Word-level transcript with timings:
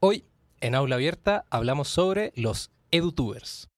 Hoy, 0.00 0.24
en 0.60 0.76
Aula 0.76 0.94
Abierta, 0.94 1.44
hablamos 1.50 1.88
sobre 1.88 2.32
los 2.36 2.70
edutubers. 2.92 3.68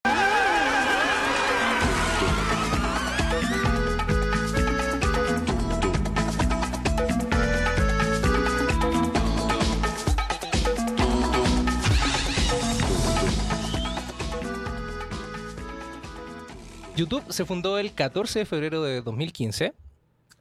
YouTube 16.95 17.23
se 17.29 17.45
fundó 17.45 17.79
el 17.79 17.95
14 17.95 18.37
de 18.37 18.45
febrero 18.45 18.83
de 18.83 19.01
2015, 19.01 19.73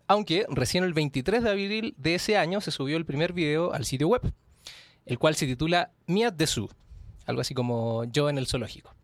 aunque 0.09 0.45
recién 0.51 0.85
el 0.85 0.93
23 0.93 1.43
de 1.43 1.49
abril 1.49 1.95
de 1.97 2.17
ese 2.17 2.37
año 2.37 2.61
se 2.61 2.71
subió 2.71 2.99
el 2.99 3.07
primer 3.07 3.33
video 3.33 3.73
al 3.73 3.87
sitio 3.87 4.09
web, 4.09 4.35
el 5.11 5.19
cual 5.19 5.35
se 5.35 5.45
titula 5.45 5.91
Miat 6.07 6.37
de 6.37 6.47
Zoo, 6.47 6.71
algo 7.27 7.41
así 7.41 7.53
como 7.53 8.05
Yo 8.05 8.31
en 8.31 8.39
el 8.39 8.47
zoológico, 8.47 8.95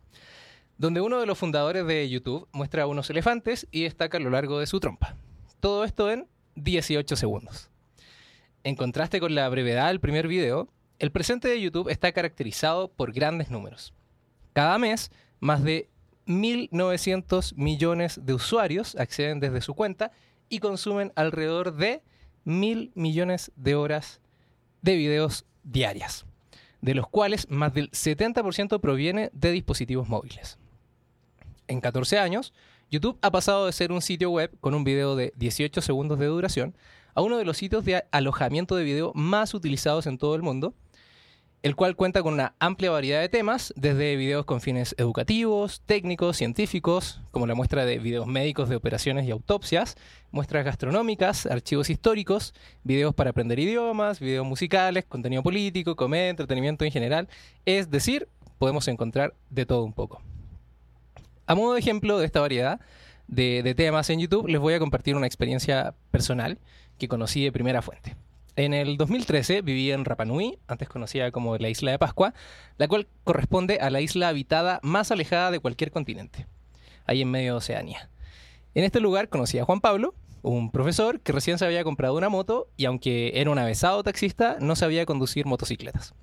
donde 0.77 1.01
uno 1.01 1.19
de 1.19 1.25
los 1.25 1.37
fundadores 1.37 1.85
de 1.85 2.07
YouTube 2.07 2.47
muestra 2.53 2.83
a 2.83 2.87
unos 2.87 3.09
elefantes 3.09 3.67
y 3.71 3.83
destaca 3.83 4.17
a 4.17 4.21
lo 4.21 4.29
largo 4.29 4.57
de 4.57 4.67
su 4.67 4.79
trompa. 4.79 5.17
Todo 5.59 5.83
esto 5.83 6.09
en 6.09 6.29
18 6.55 7.17
segundos. 7.17 7.69
En 8.63 8.77
contraste 8.77 9.19
con 9.19 9.35
la 9.35 9.49
brevedad 9.49 9.87
del 9.87 9.99
primer 9.99 10.29
video, 10.29 10.69
el 10.97 11.11
presente 11.11 11.49
de 11.49 11.59
YouTube 11.59 11.89
está 11.89 12.13
caracterizado 12.13 12.87
por 12.87 13.11
grandes 13.11 13.49
números. 13.49 13.93
Cada 14.53 14.77
mes, 14.77 15.11
más 15.41 15.61
de 15.61 15.89
1.900 16.25 17.53
millones 17.57 18.21
de 18.23 18.33
usuarios 18.33 18.95
acceden 18.95 19.41
desde 19.41 19.59
su 19.59 19.73
cuenta 19.73 20.11
y 20.47 20.59
consumen 20.59 21.11
alrededor 21.15 21.75
de 21.75 22.01
1.000 22.45 22.91
millones 22.95 23.51
de 23.57 23.75
horas 23.75 24.21
de 24.81 24.95
videos 24.95 25.43
diarias, 25.67 26.25
de 26.81 26.95
los 26.95 27.07
cuales 27.07 27.49
más 27.49 27.73
del 27.73 27.91
70% 27.91 28.79
proviene 28.79 29.29
de 29.33 29.51
dispositivos 29.51 30.07
móviles. 30.07 30.57
En 31.67 31.81
14 31.81 32.19
años, 32.19 32.53
YouTube 32.89 33.17
ha 33.21 33.31
pasado 33.31 33.65
de 33.65 33.73
ser 33.73 33.91
un 33.91 34.01
sitio 34.01 34.31
web 34.31 34.51
con 34.61 34.73
un 34.73 34.83
video 34.83 35.15
de 35.15 35.33
18 35.35 35.81
segundos 35.81 36.19
de 36.19 36.27
duración 36.27 36.75
a 37.13 37.21
uno 37.21 37.37
de 37.37 37.45
los 37.45 37.57
sitios 37.57 37.83
de 37.83 38.05
alojamiento 38.11 38.75
de 38.75 38.83
video 38.83 39.11
más 39.13 39.53
utilizados 39.53 40.07
en 40.07 40.17
todo 40.17 40.35
el 40.35 40.43
mundo, 40.43 40.73
el 41.67 41.75
cual 41.75 41.97
cuenta 41.97 42.23
con 42.23 42.33
una 42.33 42.53
amplia 42.59 42.91
variedad 42.91 43.19
de 43.19 43.27
temas, 43.27 43.73
desde 43.75 44.15
videos 44.15 44.45
con 44.45 44.61
fines 44.61 44.95
educativos, 44.97 45.81
técnicos, 45.85 46.37
científicos, 46.37 47.19
como 47.31 47.45
la 47.45 47.55
muestra 47.55 47.83
de 47.83 47.99
videos 47.99 48.25
médicos 48.25 48.69
de 48.69 48.77
operaciones 48.77 49.25
y 49.27 49.31
autopsias, 49.31 49.97
muestras 50.31 50.63
gastronómicas, 50.63 51.45
archivos 51.45 51.89
históricos, 51.89 52.53
videos 52.85 53.13
para 53.13 53.31
aprender 53.31 53.59
idiomas, 53.59 54.21
videos 54.21 54.47
musicales, 54.47 55.03
contenido 55.03 55.43
político, 55.43 55.97
comedia, 55.97 56.29
entretenimiento 56.29 56.85
en 56.85 56.91
general, 56.91 57.27
es 57.65 57.91
decir, 57.91 58.29
podemos 58.59 58.87
encontrar 58.87 59.33
de 59.49 59.65
todo 59.65 59.83
un 59.83 59.91
poco. 59.91 60.21
A 61.47 61.55
modo 61.55 61.73
de 61.73 61.81
ejemplo 61.81 62.17
de 62.17 62.27
esta 62.27 62.39
variedad 62.39 62.79
de, 63.27 63.61
de 63.61 63.75
temas 63.75 64.09
en 64.09 64.21
YouTube, 64.21 64.47
les 64.47 64.61
voy 64.61 64.73
a 64.73 64.79
compartir 64.79 65.17
una 65.17 65.27
experiencia 65.27 65.95
personal 66.11 66.59
que 66.97 67.09
conocí 67.09 67.43
de 67.43 67.51
primera 67.51 67.81
fuente. 67.81 68.15
En 68.57 68.73
el 68.73 68.97
2013 68.97 69.61
viví 69.61 69.91
en 69.91 70.03
Rapa 70.03 70.25
Nui, 70.25 70.57
antes 70.67 70.89
conocida 70.89 71.29
como 71.29 71.55
la 71.57 71.69
Isla 71.69 71.91
de 71.91 71.99
Pascua, 71.99 72.33
la 72.79 72.87
cual 72.87 73.07
corresponde 73.23 73.77
a 73.79 73.91
la 73.91 74.01
isla 74.01 74.29
habitada 74.29 74.79
más 74.81 75.11
alejada 75.11 75.51
de 75.51 75.59
cualquier 75.59 75.91
continente, 75.91 76.47
ahí 77.05 77.21
en 77.21 77.29
medio 77.29 77.51
de 77.51 77.57
Oceanía. 77.59 78.09
En 78.73 78.83
este 78.83 78.99
lugar 78.99 79.29
conocí 79.29 79.59
a 79.59 79.63
Juan 79.63 79.79
Pablo, 79.79 80.15
un 80.41 80.71
profesor 80.71 81.19
que 81.19 81.33
recién 81.33 81.59
se 81.59 81.65
había 81.65 81.83
comprado 81.83 82.17
una 82.17 82.29
moto 82.29 82.67
y 82.77 82.85
aunque 82.85 83.33
era 83.35 83.51
un 83.51 83.59
avesado 83.59 84.01
taxista, 84.01 84.57
no 84.59 84.75
sabía 84.75 85.05
conducir 85.05 85.45
motocicletas. 85.45 86.15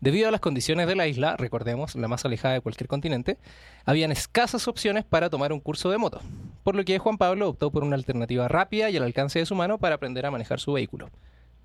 Debido 0.00 0.28
a 0.28 0.30
las 0.30 0.40
condiciones 0.40 0.86
de 0.86 0.94
la 0.94 1.08
isla, 1.08 1.36
recordemos, 1.36 1.96
la 1.96 2.06
más 2.06 2.24
alejada 2.24 2.54
de 2.54 2.60
cualquier 2.60 2.86
continente, 2.86 3.38
habían 3.84 4.12
escasas 4.12 4.68
opciones 4.68 5.04
para 5.04 5.30
tomar 5.30 5.52
un 5.52 5.58
curso 5.58 5.90
de 5.90 5.98
moto, 5.98 6.20
por 6.62 6.76
lo 6.76 6.84
que 6.84 7.00
Juan 7.00 7.18
Pablo 7.18 7.48
optó 7.48 7.72
por 7.72 7.82
una 7.82 7.96
alternativa 7.96 8.46
rápida 8.46 8.88
y 8.88 8.96
al 8.96 9.02
alcance 9.02 9.40
de 9.40 9.46
su 9.46 9.56
mano 9.56 9.78
para 9.78 9.96
aprender 9.96 10.24
a 10.26 10.30
manejar 10.30 10.60
su 10.60 10.74
vehículo 10.74 11.10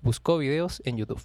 buscó 0.02 0.38
videos 0.38 0.82
en 0.84 0.96
YouTube. 0.96 1.22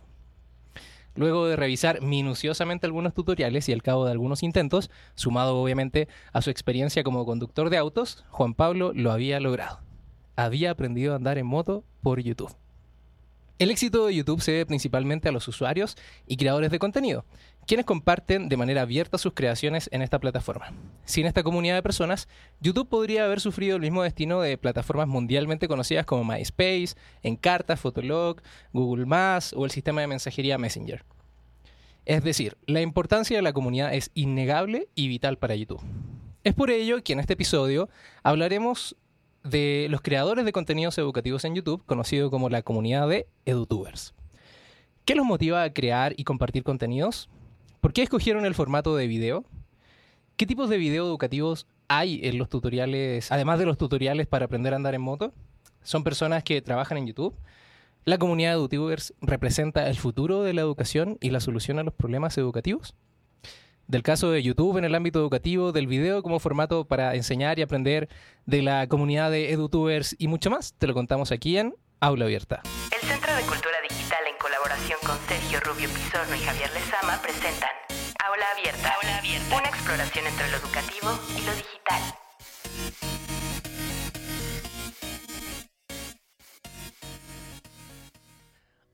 Luego 1.15 1.45
de 1.45 1.57
revisar 1.57 2.01
minuciosamente 2.01 2.85
algunos 2.85 3.13
tutoriales 3.13 3.67
y 3.67 3.73
al 3.73 3.83
cabo 3.83 4.05
de 4.05 4.11
algunos 4.11 4.43
intentos, 4.43 4.89
sumado 5.15 5.57
obviamente 5.57 6.07
a 6.31 6.41
su 6.41 6.49
experiencia 6.49 7.03
como 7.03 7.25
conductor 7.25 7.69
de 7.69 7.77
autos, 7.77 8.23
Juan 8.29 8.53
Pablo 8.53 8.93
lo 8.93 9.11
había 9.11 9.39
logrado. 9.41 9.81
Había 10.37 10.71
aprendido 10.71 11.11
a 11.11 11.17
andar 11.17 11.37
en 11.37 11.47
moto 11.47 11.83
por 12.01 12.21
YouTube. 12.21 12.55
El 13.59 13.69
éxito 13.69 14.07
de 14.07 14.15
YouTube 14.15 14.41
se 14.41 14.53
debe 14.53 14.65
principalmente 14.65 15.29
a 15.29 15.31
los 15.31 15.47
usuarios 15.47 15.95
y 16.25 16.37
creadores 16.37 16.71
de 16.71 16.79
contenido, 16.79 17.25
quienes 17.71 17.85
comparten 17.85 18.49
de 18.49 18.57
manera 18.57 18.81
abierta 18.81 19.17
sus 19.17 19.31
creaciones 19.31 19.87
en 19.93 20.01
esta 20.01 20.19
plataforma. 20.19 20.73
Sin 21.05 21.25
esta 21.25 21.41
comunidad 21.41 21.75
de 21.75 21.81
personas, 21.81 22.27
YouTube 22.59 22.89
podría 22.89 23.23
haber 23.23 23.39
sufrido 23.39 23.77
el 23.77 23.81
mismo 23.81 24.03
destino 24.03 24.41
de 24.41 24.57
plataformas 24.57 25.07
mundialmente 25.07 25.69
conocidas 25.69 26.05
como 26.05 26.25
MySpace, 26.25 26.95
Encarta, 27.23 27.77
Fotolog, 27.77 28.41
Google 28.73 29.05
o 29.55 29.63
el 29.63 29.71
sistema 29.71 30.01
de 30.01 30.07
mensajería 30.07 30.57
Messenger. 30.57 31.05
Es 32.03 32.25
decir, 32.25 32.57
la 32.65 32.81
importancia 32.81 33.37
de 33.37 33.41
la 33.41 33.53
comunidad 33.53 33.93
es 33.93 34.11
innegable 34.15 34.89
y 34.93 35.07
vital 35.07 35.37
para 35.37 35.55
YouTube. 35.55 35.79
Es 36.43 36.53
por 36.53 36.71
ello 36.71 37.01
que 37.01 37.13
en 37.13 37.21
este 37.21 37.35
episodio 37.35 37.87
hablaremos 38.21 38.97
de 39.45 39.87
los 39.89 40.01
creadores 40.01 40.43
de 40.43 40.51
contenidos 40.51 40.97
educativos 40.97 41.45
en 41.45 41.55
YouTube, 41.55 41.85
conocido 41.85 42.31
como 42.31 42.49
la 42.49 42.63
comunidad 42.63 43.07
de 43.07 43.27
EduTubers. 43.45 44.13
¿Qué 45.05 45.15
los 45.15 45.25
motiva 45.25 45.63
a 45.63 45.71
crear 45.71 46.13
y 46.17 46.25
compartir 46.25 46.63
contenidos? 46.63 47.29
¿Por 47.81 47.93
qué 47.93 48.03
escogieron 48.03 48.45
el 48.45 48.53
formato 48.53 48.95
de 48.95 49.07
video? 49.07 49.43
¿Qué 50.37 50.45
tipos 50.45 50.69
de 50.69 50.77
video 50.77 51.03
educativos 51.03 51.65
hay 51.87 52.19
en 52.23 52.37
los 52.37 52.47
tutoriales, 52.47 53.31
además 53.31 53.57
de 53.57 53.65
los 53.65 53.79
tutoriales 53.79 54.27
para 54.27 54.45
aprender 54.45 54.73
a 54.73 54.75
andar 54.75 54.93
en 54.93 55.01
moto? 55.01 55.33
¿Son 55.81 56.03
personas 56.03 56.43
que 56.43 56.61
trabajan 56.61 56.99
en 56.99 57.07
YouTube? 57.07 57.35
¿La 58.05 58.19
comunidad 58.19 58.51
de 58.51 58.57
EduTubers 58.57 59.15
representa 59.19 59.89
el 59.89 59.97
futuro 59.97 60.43
de 60.43 60.53
la 60.53 60.61
educación 60.61 61.17
y 61.21 61.31
la 61.31 61.39
solución 61.39 61.79
a 61.79 61.83
los 61.83 61.93
problemas 61.95 62.37
educativos? 62.37 62.93
del 63.87 64.03
caso 64.03 64.31
de 64.31 64.41
YouTube 64.41 64.77
en 64.77 64.85
el 64.85 64.95
ámbito 64.95 65.19
educativo, 65.19 65.73
del 65.73 65.85
video 65.85 66.23
como 66.23 66.39
formato 66.39 66.85
para 66.85 67.13
enseñar 67.13 67.59
y 67.59 67.61
aprender, 67.61 68.07
de 68.45 68.61
la 68.61 68.87
comunidad 68.87 69.31
de 69.31 69.51
edutubers 69.51 70.15
y 70.17 70.29
mucho 70.29 70.49
más, 70.49 70.73
te 70.77 70.87
lo 70.87 70.93
contamos 70.93 71.33
aquí 71.33 71.57
en 71.57 71.75
Aula 71.99 72.23
Abierta. 72.23 72.61
El 72.89 73.05
Centro 73.05 73.35
de 73.35 73.41
Cultura 73.41 73.75
Digital 73.89 74.20
con 75.05 75.17
Sergio 75.27 75.59
Rubio 75.59 75.87
Pizorno 75.89 76.35
y 76.35 76.39
Javier 76.39 76.71
Lezama 76.73 77.21
presentan 77.21 77.69
Aula 78.25 78.45
Abierta, 78.57 78.93
Aula 78.95 79.17
Abierta, 79.19 79.55
una 79.55 79.69
exploración 79.69 80.25
entre 80.25 80.49
lo 80.49 80.57
educativo 80.57 81.19
y 81.37 81.45
lo 81.45 81.53
digital. 81.53 82.01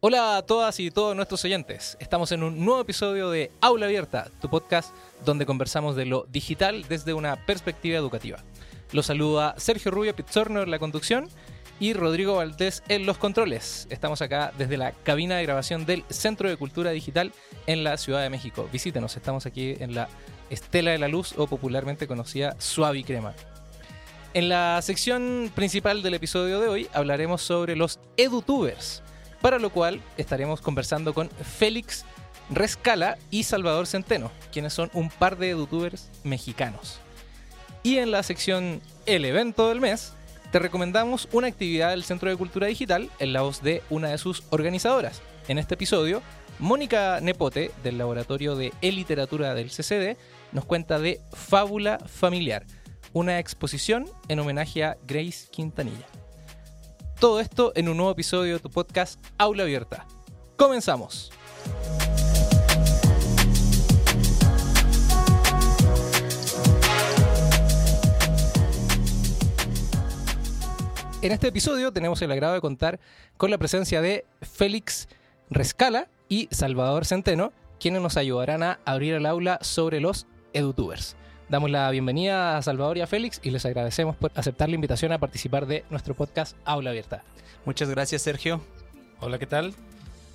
Hola 0.02 0.38
a 0.38 0.42
todas 0.42 0.78
y 0.82 0.92
todos 0.92 1.16
nuestros 1.16 1.44
oyentes. 1.46 1.98
Estamos 2.02 2.34
en 2.34 2.44
un 2.44 2.66
nuevo 2.66 2.82
episodio 2.82 3.30
de 3.30 3.52
Aula 3.62 3.86
Abierta, 3.86 4.30
tu 4.42 4.50
podcast 4.50 4.94
donde 5.24 5.46
conversamos 5.46 5.96
de 5.96 6.06
lo 6.06 6.26
digital 6.30 6.86
desde 6.90 7.14
una 7.14 7.46
perspectiva 7.46 7.98
educativa. 7.98 8.44
Los 8.92 9.06
saluda 9.06 9.56
Sergio 9.58 9.92
Rubio 9.92 10.16
Pizzorno 10.16 10.62
en 10.62 10.72
la 10.72 10.80
conducción 10.80 11.30
y 11.80 11.94
Rodrigo 11.94 12.36
Valdés 12.36 12.84
en 12.88 13.06
los 13.06 13.18
controles. 13.18 13.88
Estamos 13.90 14.22
acá 14.22 14.52
desde 14.58 14.78
la 14.78 14.92
cabina 14.92 15.38
de 15.38 15.44
grabación 15.44 15.86
del 15.86 16.04
Centro 16.10 16.50
de 16.50 16.58
Cultura 16.58 16.92
Digital 16.92 17.32
en 17.66 17.84
la 17.84 17.98
Ciudad 17.98 18.22
de 18.22 18.30
México. 18.30 18.70
Visítenos, 18.72 19.16
estamos 19.16 19.46
aquí 19.46 19.76
en 19.80 19.96
la 19.96 20.10
Estela 20.50 20.92
de 20.92 20.98
la 20.98 21.08
Luz 21.08 21.34
o 21.38 21.48
popularmente 21.48 22.08
conocida 22.08 22.56
Suave 22.60 23.00
y 23.00 23.04
Crema. 23.04 23.34
En 24.34 24.50
la 24.50 24.82
sección 24.82 25.52
principal 25.56 26.02
del 26.02 26.14
episodio 26.14 26.60
de 26.60 26.68
hoy 26.68 26.88
hablaremos 26.94 27.42
sobre 27.42 27.76
los 27.76 28.00
edutubers 28.18 29.02
para 29.42 29.60
lo 29.60 29.70
cual 29.70 30.02
estaremos 30.18 30.62
conversando 30.62 31.14
con 31.14 31.30
Félix 31.30 32.06
Rescala 32.50 33.18
y 33.30 33.44
Salvador 33.44 33.88
Centeno, 33.88 34.32
quienes 34.52 34.74
son 34.74 34.90
un 34.94 35.10
par 35.10 35.38
de 35.38 35.50
youtubers 35.50 36.10
mexicanos. 36.24 37.00
Y 37.84 37.98
en 37.98 38.12
la 38.12 38.24
sección 38.24 38.82
El 39.06 39.26
evento 39.26 39.70
del 39.70 39.82
mes, 39.82 40.14
te 40.52 40.60
recomendamos 40.60 41.28
una 41.32 41.48
actividad 41.48 41.90
del 41.90 42.04
Centro 42.04 42.30
de 42.30 42.38
Cultura 42.38 42.68
Digital 42.68 43.10
en 43.20 43.34
la 43.34 43.42
voz 43.42 43.62
de 43.62 43.84
una 43.90 44.10
de 44.10 44.18
sus 44.18 44.44
organizadoras. 44.50 45.22
En 45.48 45.58
este 45.58 45.76
episodio, 45.76 46.22
Mónica 46.60 47.20
Nepote, 47.22 47.72
del 47.84 47.98
Laboratorio 47.98 48.56
de 48.56 48.74
E-Literatura 48.82 49.54
del 49.54 49.70
CCD, 49.70 50.18
nos 50.52 50.66
cuenta 50.66 51.00
de 51.00 51.20
Fábula 51.34 52.00
Familiar, 52.00 52.66
una 53.14 53.40
exposición 53.40 54.06
en 54.28 54.40
homenaje 54.40 54.84
a 54.84 54.98
Grace 55.06 55.48
Quintanilla. 55.52 56.08
Todo 57.20 57.40
esto 57.40 57.74
en 57.76 57.90
un 57.90 57.98
nuevo 57.98 58.12
episodio 58.12 58.54
de 58.54 58.60
tu 58.60 58.70
podcast 58.70 59.20
Aula 59.38 59.64
Abierta. 59.64 60.06
Comenzamos. 60.56 61.32
En 71.24 71.32
este 71.32 71.48
episodio 71.48 71.92
tenemos 71.92 72.22
el 72.22 72.32
agrado 72.32 72.54
de 72.54 72.62
contar 72.62 73.00
con 73.38 73.50
la 73.50 73.58
presencia 73.58 74.02
de 74.02 74.24
Félix 74.44 75.08
Rescala 75.50 76.10
y 76.30 76.48
Salvador 76.52 77.06
Centeno, 77.06 77.54
quienes 77.80 78.04
nos 78.04 78.18
ayudarán 78.18 78.62
a 78.62 78.80
abrir 78.86 79.16
el 79.16 79.26
aula 79.26 79.58
sobre 79.62 80.00
los 80.00 80.28
edutubers. 80.54 81.16
Damos 81.50 81.72
la 81.72 81.90
bienvenida 81.90 82.56
a 82.56 82.62
Salvador 82.62 83.00
y 83.00 83.02
a 83.02 83.08
Félix 83.08 83.40
y 83.42 83.50
les 83.50 83.66
agradecemos 83.66 84.16
por 84.16 84.32
aceptar 84.36 84.70
la 84.70 84.76
invitación 84.76 85.12
a 85.12 85.18
participar 85.18 85.66
de 85.66 85.86
nuestro 85.90 86.14
podcast 86.14 86.56
Aula 86.66 86.92
Abierta. 86.92 87.24
Muchas 87.66 87.90
gracias, 87.90 88.22
Sergio. 88.22 88.62
Hola, 89.20 89.40
¿qué 89.40 89.48
tal? 89.48 89.74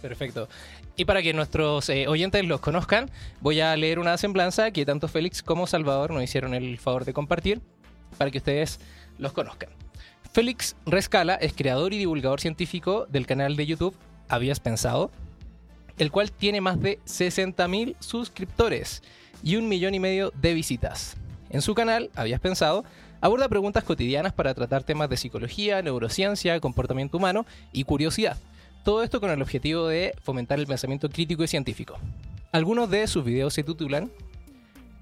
Perfecto. 0.01 0.49
Y 0.97 1.05
para 1.05 1.23
que 1.23 1.33
nuestros 1.33 1.89
eh, 1.91 2.09
oyentes 2.09 2.45
los 2.45 2.61
conozcan, 2.61 3.09
voy 3.41 3.61
a 3.61 3.77
leer 3.77 4.01
una 4.01 4.19
semblanza 4.19 4.73
que 4.73 4.85
tanto 4.85 5.07
Félix 5.07 5.45
como 5.45 5.69
Salvador 5.69 6.11
nos 6.11 6.25
hicieron 6.25 6.55
el 6.55 6.77
favor 6.79 7.05
de 7.05 7.13
compartir 7.13 7.61
para 8.19 8.33
que 8.33 8.39
ustedes 8.39 8.81
los 9.19 9.33
conozcan. 9.33 9.71
Félix 10.33 10.77
Rescala 10.87 11.35
es 11.35 11.53
creador 11.53 11.93
y 11.93 11.99
divulgador 11.99 12.41
científico 12.41 13.07
del 13.11 13.27
canal 13.27 13.55
de 13.55 13.67
YouTube 13.67 13.95
Habías 14.31 14.61
Pensado, 14.61 15.11
el 15.99 16.11
cual 16.11 16.33
tiene 16.33 16.63
más 16.63 16.81
de 16.81 17.01
60.000 17.01 17.97
suscriptores 18.01 19.03
y 19.43 19.57
un 19.57 19.69
millón 19.69 19.95
y 19.95 20.01
medio 20.01 20.33
de 20.41 20.55
visitas. 20.55 21.19
En 21.51 21.61
su 21.61 21.75
canal, 21.75 22.11
Habías 22.15 22.41
Pensado, 22.41 22.83
aborda 23.21 23.51
preguntas 23.51 23.85
cotidianas 23.85 24.33
para 24.33 24.55
tratar 24.55 24.85
temas 24.85 25.11
de 25.11 25.19
psicología, 25.19 25.83
neurociencia, 25.83 26.59
comportamiento 26.61 27.19
humano 27.19 27.45
y 27.71 27.85
curiosidad. 27.85 28.39
Todo 28.85 29.03
esto 29.03 29.21
con 29.21 29.31
el 29.31 29.43
objetivo 29.43 29.87
de 29.87 30.15
fomentar 30.23 30.59
el 30.59 30.67
pensamiento 30.67 31.11
crítico 31.11 31.45
y 31.45 31.49
científico. 31.49 31.99
Algunos 32.53 32.89
de 32.89 33.07
sus 33.07 33.23
videos 33.23 33.53
se 33.53 33.65
titulan 33.65 34.11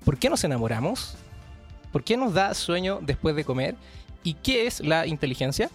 ¿Por 0.05 0.19
qué 0.19 0.29
nos 0.29 0.43
enamoramos? 0.43 1.15
¿Por 1.93 2.03
qué 2.03 2.17
nos 2.17 2.35
da 2.35 2.53
sueño 2.55 2.99
después 3.00 3.37
de 3.37 3.44
comer? 3.44 3.77
¿Y 4.22 4.34
qué 4.34 4.67
es 4.67 4.81
la 4.81 5.06
inteligencia? 5.06 5.70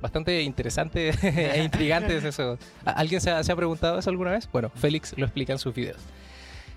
Bastante 0.00 0.42
interesante 0.42 1.10
e 1.22 1.62
intrigante 1.62 2.16
es 2.16 2.24
eso. 2.24 2.58
¿Alguien 2.84 3.20
se 3.20 3.30
ha, 3.30 3.56
preguntado 3.56 3.98
eso 3.98 4.10
alguna 4.10 4.32
vez? 4.32 4.48
Bueno, 4.52 4.70
Félix 4.74 5.16
lo 5.16 5.24
explica 5.24 5.52
en 5.52 5.58
sus 5.58 5.74
videos. 5.74 5.98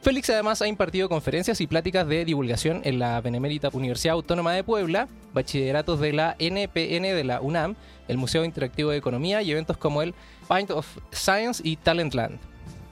Félix 0.02 0.30
además 0.30 0.62
ha 0.62 0.68
impartido 0.68 1.10
conferencias 1.10 1.60
y 1.62 1.68
pláticas 1.68 2.08
de 2.08 2.26
divulgación 2.26 2.82
en 2.84 3.00
la 3.00 3.20
Benemérita 3.22 3.70
Universidad 3.74 4.14
Autónoma 4.14 4.54
de 4.54 4.64
Puebla, 4.64 5.08
bachilleratos 5.34 6.00
de 6.00 6.14
la 6.14 6.36
NPN 6.38 7.04
de 7.04 7.24
la 7.24 7.42
UNAM, 7.42 7.76
el 8.08 8.18
Museo 8.18 8.46
Interactivo 8.46 8.92
de 8.92 8.98
Economía 8.98 9.42
y 9.42 9.52
eventos 9.52 9.78
como 9.78 10.04
el 10.04 10.14
Pint 10.48 10.70
of 10.70 10.86
Science 11.12 11.62
y 11.66 11.78
Talentland 11.78 12.38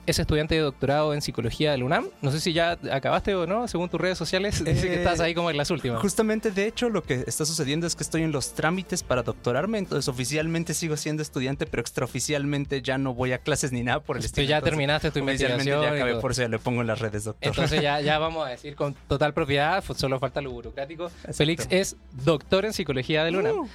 es 0.06 0.18
estudiante 0.18 0.54
de 0.54 0.60
doctorado 0.60 1.14
en 1.14 1.22
psicología 1.22 1.72
de 1.72 1.78
la 1.78 1.84
UNAM. 1.84 2.08
No 2.22 2.30
sé 2.30 2.40
si 2.40 2.52
ya 2.52 2.78
acabaste 2.92 3.34
o 3.34 3.46
no, 3.46 3.66
según 3.68 3.88
tus 3.88 4.00
redes 4.00 4.18
sociales, 4.18 4.62
dice 4.64 4.88
que 4.88 4.94
estás 4.96 5.20
ahí 5.20 5.34
como 5.34 5.50
en 5.50 5.56
las 5.56 5.70
últimas. 5.70 6.00
Justamente, 6.00 6.50
de 6.50 6.66
hecho, 6.66 6.88
lo 6.90 7.02
que 7.02 7.24
está 7.26 7.44
sucediendo 7.44 7.86
es 7.86 7.96
que 7.96 8.02
estoy 8.02 8.22
en 8.22 8.32
los 8.32 8.54
trámites 8.54 9.02
para 9.02 9.22
doctorarme, 9.22 9.78
entonces 9.78 10.08
oficialmente 10.08 10.74
sigo 10.74 10.96
siendo 10.96 11.22
estudiante, 11.22 11.66
pero 11.66 11.80
extraoficialmente 11.80 12.82
ya 12.82 12.98
no 12.98 13.14
voy 13.14 13.32
a 13.32 13.38
clases 13.38 13.72
ni 13.72 13.82
nada 13.82 14.00
por 14.00 14.16
el 14.16 14.22
Tú 14.22 14.26
estilo. 14.26 14.46
ya 14.48 14.56
Entonces, 14.56 14.70
terminaste 14.72 15.10
tu 15.10 15.18
investigación. 15.18 15.82
ya 15.82 15.90
acabé, 15.92 16.16
por 16.16 16.30
eso 16.32 16.42
ya 16.42 16.48
le 16.48 16.58
pongo 16.58 16.80
en 16.80 16.86
las 16.86 16.98
redes, 17.00 17.24
doctor. 17.24 17.48
Entonces 17.48 17.80
ya, 17.82 18.00
ya 18.00 18.18
vamos 18.24 18.46
a 18.46 18.50
decir 18.50 18.74
con 18.76 18.94
total 19.08 19.32
propiedad, 19.34 19.82
fu- 19.82 19.94
solo 19.94 20.18
falta 20.18 20.40
lo 20.40 20.50
burocrático. 20.50 21.10
Félix 21.32 21.66
es 21.70 21.96
doctor 22.24 22.64
en 22.64 22.72
psicología 22.72 23.24
de 23.24 23.30
la 23.32 23.38
UNAM. 23.38 23.68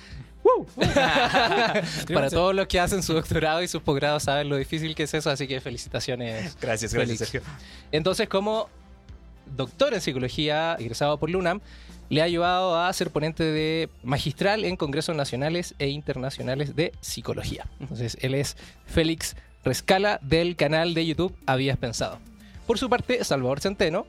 Para 2.13 2.30
todos 2.30 2.56
los 2.56 2.68
que 2.68 2.80
hacen 2.80 3.04
su 3.04 3.13
doctorado 3.13 3.62
y 3.62 3.68
sus 3.68 3.81
posgrados 3.81 4.24
saben 4.24 4.50
lo 4.50 4.57
difícil 4.57 4.96
que 4.96 5.04
es 5.04 5.13
eso, 5.13 5.30
así 5.30 5.48
que 5.48 5.60
felicitaciones. 5.62 6.57
gracias, 6.60 6.94
gracias. 6.94 7.19
Sergio. 7.19 7.42
Entonces, 7.92 8.28
como 8.28 8.69
doctor 9.56 9.94
en 9.94 10.01
psicología 10.01 10.75
egresado 10.80 11.18
por 11.18 11.30
la 11.30 11.38
UNAM, 11.38 11.62
le 12.10 12.22
ha 12.22 12.25
ayudado 12.25 12.80
a 12.80 12.92
ser 12.94 13.12
ponente 13.12 13.44
de 13.44 13.90
magistral 14.04 14.66
en 14.66 14.75
congresos 14.75 15.16
nacionales 15.16 15.75
e 15.80 15.90
internacionales 15.90 16.75
de 16.75 16.92
psicología. 17.01 17.68
Entonces, 17.80 18.18
él 18.22 18.34
es 18.34 18.57
Félix 18.86 19.36
Rescala 19.63 20.19
del 20.24 20.56
canal 20.56 20.94
de 20.94 21.06
YouTube 21.06 21.36
Habías 21.46 21.78
Pensado. 21.78 22.18
Por 22.66 22.80
su 22.80 22.90
parte, 22.90 23.24
Salvador 23.24 23.60
Centeno 23.60 24.07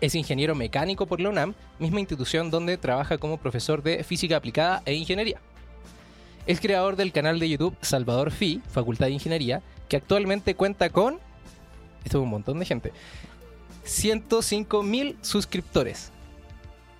es 0.00 0.14
ingeniero 0.14 0.54
mecánico 0.54 1.06
por 1.06 1.20
la 1.20 1.30
UNAM, 1.30 1.54
misma 1.78 2.00
institución 2.00 2.50
donde 2.50 2.76
trabaja 2.76 3.18
como 3.18 3.38
profesor 3.38 3.82
de 3.82 4.04
física 4.04 4.36
aplicada 4.36 4.82
e 4.84 4.94
ingeniería. 4.94 5.40
Es 6.46 6.60
creador 6.60 6.96
del 6.96 7.12
canal 7.12 7.38
de 7.38 7.48
YouTube 7.48 7.76
Salvador 7.82 8.30
Fi, 8.30 8.62
Facultad 8.70 9.06
de 9.06 9.12
Ingeniería, 9.12 9.62
que 9.88 9.96
actualmente 9.96 10.54
cuenta 10.54 10.90
con. 10.90 11.18
Esto 12.04 12.18
es 12.18 12.22
un 12.22 12.30
montón 12.30 12.58
de 12.58 12.64
gente. 12.64 12.92
105 13.84 14.82
mil 14.82 15.18
suscriptores. 15.20 16.12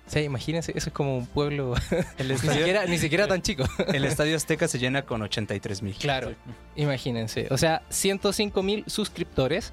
O 0.09 0.11
sea, 0.11 0.23
imagínense, 0.23 0.71
eso 0.75 0.89
es 0.89 0.93
como 0.93 1.17
un 1.17 1.27
pueblo. 1.27 1.75
El 2.17 2.29
ni, 2.29 2.37
siquiera, 2.37 2.85
ni 2.87 2.97
siquiera 2.97 3.27
tan 3.27 3.43
chico. 3.43 3.63
el 3.93 4.05
estadio 4.05 4.35
Azteca 4.37 4.67
se 4.67 4.79
llena 4.79 5.03
con 5.03 5.21
83 5.21 5.83
mil. 5.83 5.95
Claro, 5.95 6.33
imagínense. 6.75 7.47
O 7.51 7.57
sea, 7.59 7.83
105 7.89 8.63
mil 8.63 8.83
suscriptores, 8.87 9.71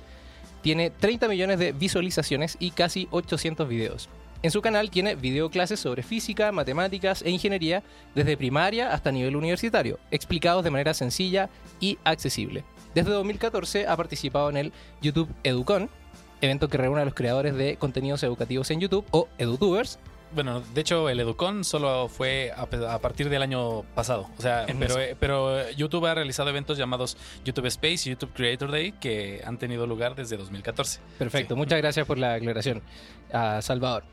tiene 0.66 0.90
30 0.90 1.28
millones 1.28 1.60
de 1.60 1.70
visualizaciones 1.70 2.56
y 2.58 2.72
casi 2.72 3.06
800 3.12 3.68
videos. 3.68 4.08
En 4.42 4.50
su 4.50 4.60
canal 4.62 4.90
tiene 4.90 5.14
videoclases 5.14 5.78
sobre 5.78 6.02
física, 6.02 6.50
matemáticas 6.50 7.22
e 7.22 7.30
ingeniería 7.30 7.84
desde 8.16 8.36
primaria 8.36 8.92
hasta 8.92 9.12
nivel 9.12 9.36
universitario, 9.36 10.00
explicados 10.10 10.64
de 10.64 10.72
manera 10.72 10.92
sencilla 10.92 11.50
y 11.78 11.98
accesible. 12.02 12.64
Desde 12.96 13.12
2014 13.12 13.86
ha 13.86 13.96
participado 13.96 14.50
en 14.50 14.56
el 14.56 14.72
YouTube 15.00 15.32
Educon, 15.44 15.88
evento 16.40 16.68
que 16.68 16.78
reúne 16.78 17.02
a 17.02 17.04
los 17.04 17.14
creadores 17.14 17.54
de 17.54 17.76
contenidos 17.76 18.24
educativos 18.24 18.68
en 18.72 18.80
YouTube 18.80 19.06
o 19.12 19.28
edutubers. 19.38 20.00
Bueno, 20.32 20.60
de 20.60 20.80
hecho, 20.80 21.08
el 21.08 21.20
Educon 21.20 21.64
solo 21.64 22.08
fue 22.08 22.52
a, 22.56 22.66
partir 22.98 23.28
del 23.28 23.42
año 23.42 23.82
pasado. 23.94 24.28
O 24.38 24.42
sea, 24.42 24.66
pero, 24.78 24.96
pero 25.18 25.70
YouTube 25.70 26.04
ha 26.06 26.14
realizado 26.14 26.50
eventos 26.50 26.76
llamados 26.76 27.16
YouTube 27.44 27.66
Space 27.66 28.08
y 28.08 28.10
YouTube 28.10 28.32
Creator 28.34 28.70
Day 28.70 28.92
que 28.92 29.42
han 29.44 29.58
tenido 29.58 29.86
lugar 29.86 30.14
desde 30.14 30.36
2014. 30.36 31.00
Perfecto, 31.18 31.54
Sí. 31.54 31.58
muchas 31.58 31.78
gracias 31.78 32.06
por 32.06 32.18
la 32.18 32.34
aclaración, 32.34 32.82
a 33.32 33.62
Salvador. 33.62 34.04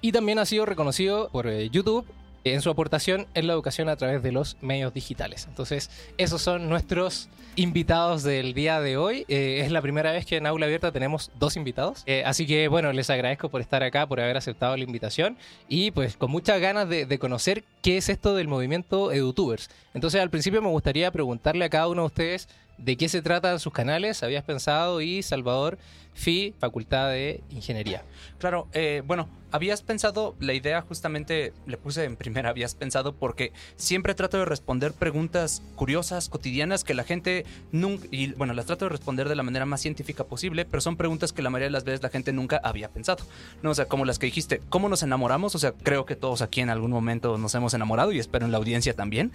Y 0.00 0.12
también 0.12 0.38
ha 0.38 0.46
sido 0.46 0.66
reconocido 0.66 1.28
por 1.30 1.46
eh, 1.46 1.68
YouTube 1.70 2.06
en 2.44 2.62
su 2.62 2.70
aportación 2.70 3.26
en 3.34 3.46
la 3.46 3.52
educación 3.52 3.88
a 3.88 3.96
través 3.96 4.22
de 4.22 4.32
los 4.32 4.56
medios 4.60 4.92
digitales. 4.92 5.46
Entonces, 5.48 5.90
esos 6.18 6.42
son 6.42 6.68
nuestros 6.68 7.28
invitados 7.56 8.22
del 8.22 8.54
día 8.54 8.80
de 8.80 8.96
hoy. 8.96 9.24
Eh, 9.28 9.62
es 9.64 9.70
la 9.70 9.82
primera 9.82 10.12
vez 10.12 10.24
que 10.26 10.36
en 10.36 10.46
Aula 10.46 10.66
Abierta 10.66 10.92
tenemos 10.92 11.30
dos 11.38 11.56
invitados. 11.56 12.02
Eh, 12.06 12.22
así 12.24 12.46
que, 12.46 12.68
bueno, 12.68 12.92
les 12.92 13.10
agradezco 13.10 13.48
por 13.48 13.60
estar 13.60 13.82
acá, 13.82 14.06
por 14.06 14.20
haber 14.20 14.36
aceptado 14.36 14.76
la 14.76 14.84
invitación 14.84 15.36
y 15.68 15.90
pues 15.90 16.16
con 16.16 16.30
muchas 16.30 16.60
ganas 16.60 16.88
de, 16.88 17.06
de 17.06 17.18
conocer 17.18 17.64
qué 17.82 17.98
es 17.98 18.08
esto 18.08 18.34
del 18.34 18.48
movimiento 18.48 19.12
EduTubers. 19.12 19.70
Entonces, 19.94 20.20
al 20.20 20.30
principio 20.30 20.62
me 20.62 20.68
gustaría 20.68 21.10
preguntarle 21.10 21.64
a 21.64 21.70
cada 21.70 21.88
uno 21.88 22.02
de 22.02 22.06
ustedes 22.06 22.48
de 22.84 22.96
qué 22.96 23.08
se 23.08 23.22
tratan 23.22 23.60
sus 23.60 23.72
canales, 23.72 24.22
habías 24.22 24.44
pensado, 24.44 25.00
y 25.00 25.22
Salvador 25.22 25.78
FI, 26.14 26.54
Facultad 26.58 27.10
de 27.10 27.42
Ingeniería. 27.50 28.02
Claro, 28.38 28.68
eh, 28.72 29.02
bueno, 29.06 29.28
habías 29.50 29.82
pensado, 29.82 30.34
la 30.40 30.52
idea 30.52 30.82
justamente 30.82 31.52
le 31.66 31.76
puse 31.76 32.04
en 32.04 32.16
primera, 32.16 32.50
habías 32.50 32.74
pensado 32.74 33.14
porque 33.14 33.52
siempre 33.76 34.14
trato 34.14 34.38
de 34.38 34.44
responder 34.44 34.92
preguntas 34.92 35.62
curiosas, 35.76 36.28
cotidianas, 36.28 36.84
que 36.84 36.94
la 36.94 37.04
gente 37.04 37.44
nunca, 37.70 38.06
y 38.10 38.32
bueno, 38.32 38.52
las 38.52 38.66
trato 38.66 38.86
de 38.86 38.90
responder 38.90 39.28
de 39.28 39.36
la 39.36 39.42
manera 39.42 39.64
más 39.64 39.80
científica 39.80 40.24
posible, 40.24 40.64
pero 40.64 40.80
son 40.80 40.96
preguntas 40.96 41.32
que 41.32 41.42
la 41.42 41.50
mayoría 41.50 41.68
de 41.68 41.72
las 41.72 41.84
veces 41.84 42.02
la 42.02 42.10
gente 42.10 42.32
nunca 42.32 42.60
había 42.62 42.88
pensado. 42.88 43.24
No, 43.62 43.70
o 43.70 43.74
sea, 43.74 43.86
como 43.86 44.04
las 44.04 44.18
que 44.18 44.26
dijiste, 44.26 44.60
¿cómo 44.68 44.88
nos 44.88 45.02
enamoramos? 45.02 45.54
O 45.54 45.58
sea, 45.58 45.72
creo 45.72 46.04
que 46.04 46.16
todos 46.16 46.42
aquí 46.42 46.60
en 46.60 46.70
algún 46.70 46.90
momento 46.90 47.38
nos 47.38 47.54
hemos 47.54 47.74
enamorado 47.74 48.12
y 48.12 48.18
espero 48.18 48.44
en 48.44 48.52
la 48.52 48.58
audiencia 48.58 48.94
también 48.94 49.32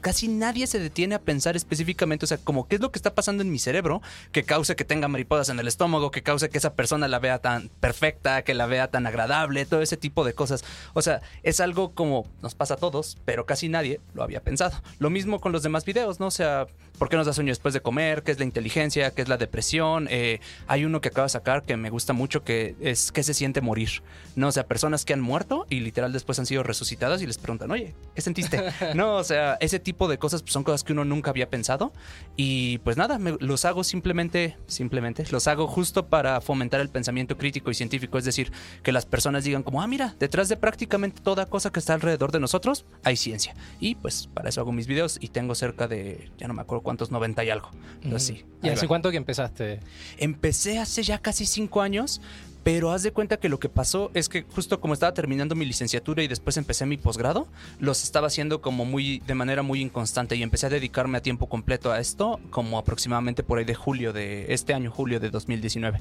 casi 0.00 0.28
nadie 0.28 0.66
se 0.66 0.78
detiene 0.78 1.14
a 1.14 1.20
pensar 1.20 1.56
específicamente, 1.56 2.24
o 2.24 2.28
sea, 2.28 2.38
como 2.38 2.68
qué 2.68 2.76
es 2.76 2.80
lo 2.80 2.92
que 2.92 2.98
está 2.98 3.14
pasando 3.14 3.42
en 3.42 3.50
mi 3.50 3.58
cerebro 3.58 4.02
que 4.32 4.44
cause 4.44 4.76
que 4.76 4.84
tenga 4.84 5.08
mariposas 5.08 5.48
en 5.48 5.58
el 5.58 5.68
estómago, 5.68 6.10
que 6.10 6.22
cause 6.22 6.48
que 6.48 6.58
esa 6.58 6.74
persona 6.74 7.08
la 7.08 7.18
vea 7.18 7.38
tan 7.38 7.68
perfecta, 7.80 8.42
que 8.42 8.54
la 8.54 8.66
vea 8.66 8.88
tan 8.90 9.06
agradable, 9.06 9.66
todo 9.66 9.82
ese 9.82 9.96
tipo 9.96 10.24
de 10.24 10.32
cosas. 10.32 10.64
O 10.94 11.02
sea, 11.02 11.20
es 11.42 11.60
algo 11.60 11.94
como 11.94 12.26
nos 12.42 12.54
pasa 12.54 12.74
a 12.74 12.76
todos, 12.76 13.18
pero 13.24 13.46
casi 13.46 13.68
nadie 13.68 14.00
lo 14.14 14.22
había 14.22 14.40
pensado. 14.40 14.80
Lo 14.98 15.10
mismo 15.10 15.40
con 15.40 15.52
los 15.52 15.62
demás 15.62 15.84
videos, 15.84 16.20
¿no? 16.20 16.26
O 16.26 16.30
sea, 16.30 16.66
¿por 16.98 17.08
qué 17.08 17.16
nos 17.16 17.26
da 17.26 17.32
sueño 17.32 17.50
después 17.50 17.74
de 17.74 17.80
comer? 17.80 18.22
¿Qué 18.22 18.32
es 18.32 18.38
la 18.38 18.44
inteligencia? 18.44 19.12
¿Qué 19.12 19.22
es 19.22 19.28
la 19.28 19.36
depresión? 19.36 20.08
Eh, 20.10 20.40
hay 20.66 20.84
uno 20.84 21.00
que 21.00 21.08
acaba 21.08 21.26
de 21.26 21.30
sacar 21.30 21.62
que 21.62 21.76
me 21.76 21.90
gusta 21.90 22.12
mucho 22.12 22.44
que 22.44 22.76
es 22.80 23.12
¿qué 23.12 23.22
se 23.22 23.34
siente 23.34 23.60
morir? 23.60 24.02
No, 24.36 24.48
o 24.48 24.52
sea, 24.52 24.66
personas 24.66 25.04
que 25.04 25.12
han 25.12 25.20
muerto 25.20 25.66
y 25.68 25.80
literal 25.80 26.12
después 26.12 26.38
han 26.38 26.46
sido 26.46 26.62
resucitadas 26.62 27.22
y 27.22 27.26
les 27.26 27.38
preguntan, 27.38 27.70
oye, 27.70 27.94
¿qué 28.14 28.22
sentiste? 28.22 28.62
no, 28.94 29.16
o 29.16 29.24
sea, 29.24 29.56
ese 29.60 29.78
tipo 29.78 29.87
de 29.92 30.18
cosas 30.18 30.42
pues, 30.42 30.52
son 30.52 30.64
cosas 30.64 30.84
que 30.84 30.92
uno 30.92 31.04
nunca 31.04 31.30
había 31.30 31.48
pensado 31.50 31.92
y 32.36 32.78
pues 32.78 32.96
nada, 32.96 33.18
me- 33.18 33.36
los 33.40 33.64
hago 33.64 33.84
simplemente, 33.84 34.56
simplemente, 34.66 35.24
los 35.30 35.46
hago 35.48 35.66
justo 35.66 36.06
para 36.06 36.40
fomentar 36.40 36.80
el 36.80 36.88
pensamiento 36.88 37.36
crítico 37.38 37.70
y 37.70 37.74
científico, 37.74 38.18
es 38.18 38.24
decir, 38.24 38.52
que 38.82 38.92
las 38.92 39.06
personas 39.06 39.44
digan 39.44 39.62
como, 39.62 39.80
ah, 39.82 39.86
mira, 39.86 40.14
detrás 40.18 40.48
de 40.48 40.56
prácticamente 40.56 41.20
toda 41.22 41.46
cosa 41.46 41.70
que 41.70 41.78
está 41.80 41.94
alrededor 41.94 42.32
de 42.32 42.40
nosotros 42.40 42.84
hay 43.04 43.16
ciencia. 43.16 43.54
Y 43.80 43.94
pues 43.94 44.28
para 44.32 44.48
eso 44.50 44.60
hago 44.60 44.72
mis 44.72 44.86
videos 44.86 45.18
y 45.20 45.28
tengo 45.28 45.54
cerca 45.54 45.88
de, 45.88 46.30
ya 46.38 46.46
no 46.48 46.54
me 46.54 46.62
acuerdo 46.62 46.82
cuántos, 46.82 47.10
90 47.10 47.44
y 47.44 47.50
algo. 47.50 47.70
Entonces, 48.02 48.38
sí, 48.38 48.44
¿Y 48.62 48.68
hace 48.68 48.86
va. 48.86 48.88
cuánto 48.88 49.10
que 49.10 49.16
empezaste? 49.16 49.80
Empecé 50.18 50.78
hace 50.78 51.02
ya 51.02 51.18
casi 51.18 51.46
cinco 51.46 51.80
años, 51.80 52.20
Pero 52.68 52.92
haz 52.92 53.02
de 53.02 53.12
cuenta 53.12 53.38
que 53.38 53.48
lo 53.48 53.58
que 53.58 53.70
pasó 53.70 54.10
es 54.12 54.28
que 54.28 54.42
justo 54.42 54.78
como 54.78 54.92
estaba 54.92 55.14
terminando 55.14 55.54
mi 55.54 55.64
licenciatura 55.64 56.22
y 56.22 56.28
después 56.28 56.58
empecé 56.58 56.84
mi 56.84 56.98
posgrado, 56.98 57.48
los 57.80 58.04
estaba 58.04 58.26
haciendo 58.26 58.60
como 58.60 58.84
muy 58.84 59.20
de 59.20 59.34
manera 59.34 59.62
muy 59.62 59.80
inconstante 59.80 60.36
y 60.36 60.42
empecé 60.42 60.66
a 60.66 60.68
dedicarme 60.68 61.16
a 61.16 61.22
tiempo 61.22 61.48
completo 61.48 61.90
a 61.92 61.98
esto 61.98 62.38
como 62.50 62.76
aproximadamente 62.76 63.42
por 63.42 63.58
ahí 63.58 63.64
de 63.64 63.74
julio 63.74 64.12
de 64.12 64.52
este 64.52 64.74
año, 64.74 64.90
julio 64.90 65.18
de 65.18 65.30
2019. 65.30 65.98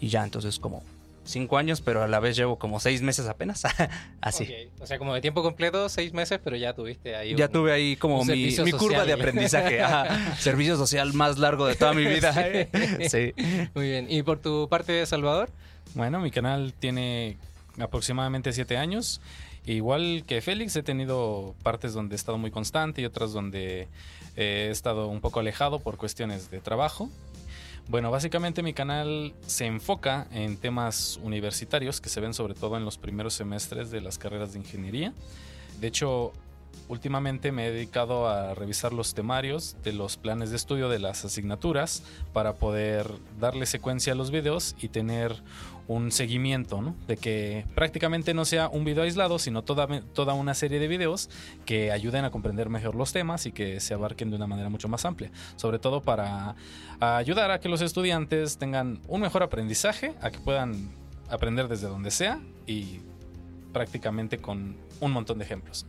Y 0.00 0.08
ya 0.08 0.24
entonces 0.24 0.58
como 0.58 0.82
cinco 1.22 1.56
años, 1.56 1.80
pero 1.82 2.02
a 2.02 2.08
la 2.08 2.18
vez 2.18 2.34
llevo 2.36 2.58
como 2.58 2.80
seis 2.80 3.00
meses 3.02 3.28
apenas. 3.28 3.62
Así. 4.20 4.42
Ok, 4.42 4.82
O 4.82 4.86
sea, 4.88 4.98
como 4.98 5.14
de 5.14 5.20
tiempo 5.20 5.44
completo, 5.44 5.88
seis 5.88 6.12
meses, 6.12 6.40
pero 6.42 6.56
ya 6.56 6.72
tuviste 6.72 7.14
ahí. 7.14 7.36
Ya 7.36 7.46
un- 7.46 7.52
tuve 7.52 7.72
ahí 7.72 7.94
como 7.94 8.24
mi, 8.24 8.56
mi 8.64 8.72
curva 8.72 9.04
de 9.04 9.12
aprendizaje. 9.12 9.80
Ajá. 9.80 10.34
Servicio 10.40 10.76
social 10.76 11.12
más 11.12 11.38
largo 11.38 11.64
de 11.64 11.76
toda 11.76 11.92
mi 11.92 12.04
vida. 12.06 12.32
Sí. 13.08 13.34
Muy 13.76 13.88
bien. 13.88 14.06
¿Y 14.10 14.24
por 14.24 14.40
tu 14.40 14.68
parte, 14.68 15.06
Salvador? 15.06 15.48
Bueno, 15.96 16.20
mi 16.20 16.30
canal 16.30 16.74
tiene 16.78 17.38
aproximadamente 17.78 18.52
siete 18.52 18.76
años. 18.76 19.22
Igual 19.64 20.24
que 20.26 20.42
Félix, 20.42 20.76
he 20.76 20.82
tenido 20.82 21.54
partes 21.62 21.94
donde 21.94 22.14
he 22.14 22.16
estado 22.16 22.36
muy 22.36 22.50
constante 22.50 23.00
y 23.00 23.06
otras 23.06 23.32
donde 23.32 23.88
eh, 24.36 24.66
he 24.68 24.70
estado 24.70 25.08
un 25.08 25.22
poco 25.22 25.40
alejado 25.40 25.78
por 25.80 25.96
cuestiones 25.96 26.50
de 26.50 26.60
trabajo. 26.60 27.08
Bueno, 27.88 28.10
básicamente 28.10 28.62
mi 28.62 28.74
canal 28.74 29.32
se 29.46 29.64
enfoca 29.64 30.26
en 30.32 30.58
temas 30.58 31.18
universitarios 31.22 32.02
que 32.02 32.10
se 32.10 32.20
ven 32.20 32.34
sobre 32.34 32.52
todo 32.52 32.76
en 32.76 32.84
los 32.84 32.98
primeros 32.98 33.32
semestres 33.32 33.90
de 33.90 34.02
las 34.02 34.18
carreras 34.18 34.52
de 34.52 34.58
ingeniería. 34.58 35.14
De 35.80 35.86
hecho, 35.86 36.34
últimamente 36.88 37.52
me 37.52 37.66
he 37.66 37.70
dedicado 37.70 38.28
a 38.28 38.54
revisar 38.54 38.92
los 38.92 39.14
temarios 39.14 39.76
de 39.82 39.92
los 39.92 40.16
planes 40.16 40.50
de 40.50 40.56
estudio 40.56 40.88
de 40.88 40.98
las 40.98 41.24
asignaturas 41.24 42.02
para 42.32 42.54
poder 42.54 43.10
darle 43.40 43.66
secuencia 43.66 44.12
a 44.12 44.16
los 44.16 44.30
videos 44.30 44.76
y 44.80 44.88
tener 44.88 45.42
un 45.88 46.10
seguimiento, 46.10 46.82
¿no? 46.82 46.96
De 47.06 47.16
que 47.16 47.64
prácticamente 47.74 48.34
no 48.34 48.44
sea 48.44 48.68
un 48.68 48.84
video 48.84 49.04
aislado, 49.04 49.38
sino 49.38 49.62
toda, 49.62 50.34
una 50.34 50.54
serie 50.54 50.80
de 50.80 50.88
videos 50.88 51.30
que 51.64 51.92
ayuden 51.92 52.24
a 52.24 52.30
comprender 52.30 52.68
mejor 52.68 52.94
los 52.94 53.12
temas 53.12 53.46
y 53.46 53.52
que 53.52 53.80
se 53.80 53.94
abarquen 53.94 54.30
de 54.30 54.36
una 54.36 54.46
manera 54.46 54.68
mucho 54.68 54.88
más 54.88 55.04
amplia. 55.04 55.30
Sobre 55.56 55.78
todo 55.78 56.02
para 56.02 56.56
ayudar 57.00 57.50
a 57.50 57.60
que 57.60 57.68
los 57.68 57.82
estudiantes 57.82 58.58
tengan 58.58 59.00
un 59.06 59.20
mejor 59.20 59.42
aprendizaje, 59.42 60.14
a 60.20 60.30
que 60.30 60.40
puedan 60.40 60.90
aprender 61.28 61.68
desde 61.68 61.88
donde 61.88 62.10
sea 62.10 62.40
y 62.66 63.00
prácticamente 63.72 64.38
con 64.38 64.76
un 65.00 65.12
montón 65.12 65.38
de 65.38 65.44
ejemplos. 65.44 65.86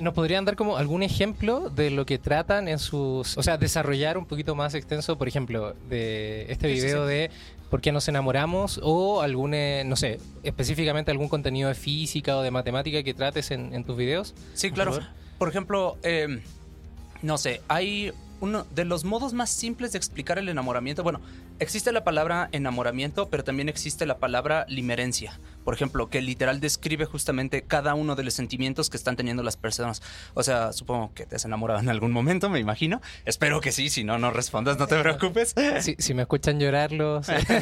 ¿Nos 0.00 0.14
podrían 0.14 0.44
dar 0.44 0.56
como 0.56 0.76
algún 0.76 1.02
ejemplo 1.02 1.70
de 1.70 1.90
lo 1.90 2.06
que 2.06 2.18
tratan 2.18 2.66
en 2.66 2.78
sus... 2.78 3.36
O 3.36 3.42
sea, 3.42 3.58
desarrollar 3.58 4.16
un 4.18 4.26
poquito 4.26 4.54
más 4.54 4.74
extenso, 4.74 5.18
por 5.18 5.28
ejemplo, 5.28 5.74
de 5.88 6.46
este 6.50 6.68
sí, 6.68 6.74
video 6.74 7.06
sí. 7.06 7.12
de 7.12 7.30
por 7.70 7.80
qué 7.80 7.92
nos 7.92 8.08
enamoramos 8.08 8.80
o 8.82 9.22
algún, 9.22 9.54
eh, 9.54 9.82
no 9.86 9.96
sé, 9.96 10.18
específicamente 10.42 11.10
algún 11.10 11.28
contenido 11.28 11.68
de 11.68 11.74
física 11.74 12.36
o 12.36 12.42
de 12.42 12.50
matemática 12.50 13.02
que 13.02 13.14
trates 13.14 13.50
en, 13.50 13.74
en 13.74 13.84
tus 13.84 13.96
videos? 13.96 14.34
Sí, 14.54 14.68
Por 14.68 14.74
claro. 14.74 14.92
favor. 14.92 15.08
Por 15.38 15.48
ejemplo, 15.48 15.96
eh, 16.02 16.42
no 17.22 17.38
sé, 17.38 17.60
hay 17.68 18.12
uno 18.40 18.66
de 18.74 18.84
los 18.84 19.04
modos 19.04 19.32
más 19.32 19.50
simples 19.50 19.92
de 19.92 19.98
explicar 19.98 20.38
el 20.38 20.48
enamoramiento. 20.48 21.02
Bueno, 21.02 21.20
existe 21.62 21.92
la 21.92 22.04
palabra 22.04 22.48
enamoramiento, 22.52 23.28
pero 23.28 23.44
también 23.44 23.68
existe 23.68 24.06
la 24.06 24.18
palabra 24.18 24.64
limerencia. 24.68 25.38
Por 25.64 25.74
ejemplo, 25.74 26.08
que 26.10 26.20
literal 26.20 26.60
describe 26.60 27.04
justamente 27.04 27.62
cada 27.62 27.94
uno 27.94 28.16
de 28.16 28.24
los 28.24 28.34
sentimientos 28.34 28.90
que 28.90 28.96
están 28.96 29.16
teniendo 29.16 29.42
las 29.42 29.56
personas. 29.56 30.02
O 30.34 30.42
sea, 30.42 30.72
supongo 30.72 31.12
que 31.14 31.24
te 31.24 31.36
has 31.36 31.44
enamorado 31.44 31.80
en 31.80 31.88
algún 31.88 32.10
momento, 32.12 32.50
me 32.50 32.58
imagino. 32.58 33.00
Espero 33.24 33.60
que 33.60 33.70
sí, 33.72 33.88
si 33.88 34.02
no, 34.04 34.18
no 34.18 34.30
respondas, 34.32 34.78
no 34.78 34.86
te 34.88 34.98
preocupes. 35.00 35.54
Si, 35.80 35.94
si 35.98 36.14
me 36.14 36.22
escuchan 36.22 36.58
llorar 36.58 36.92
los... 36.92 37.28
los 37.28 37.46
Sí, 37.46 37.54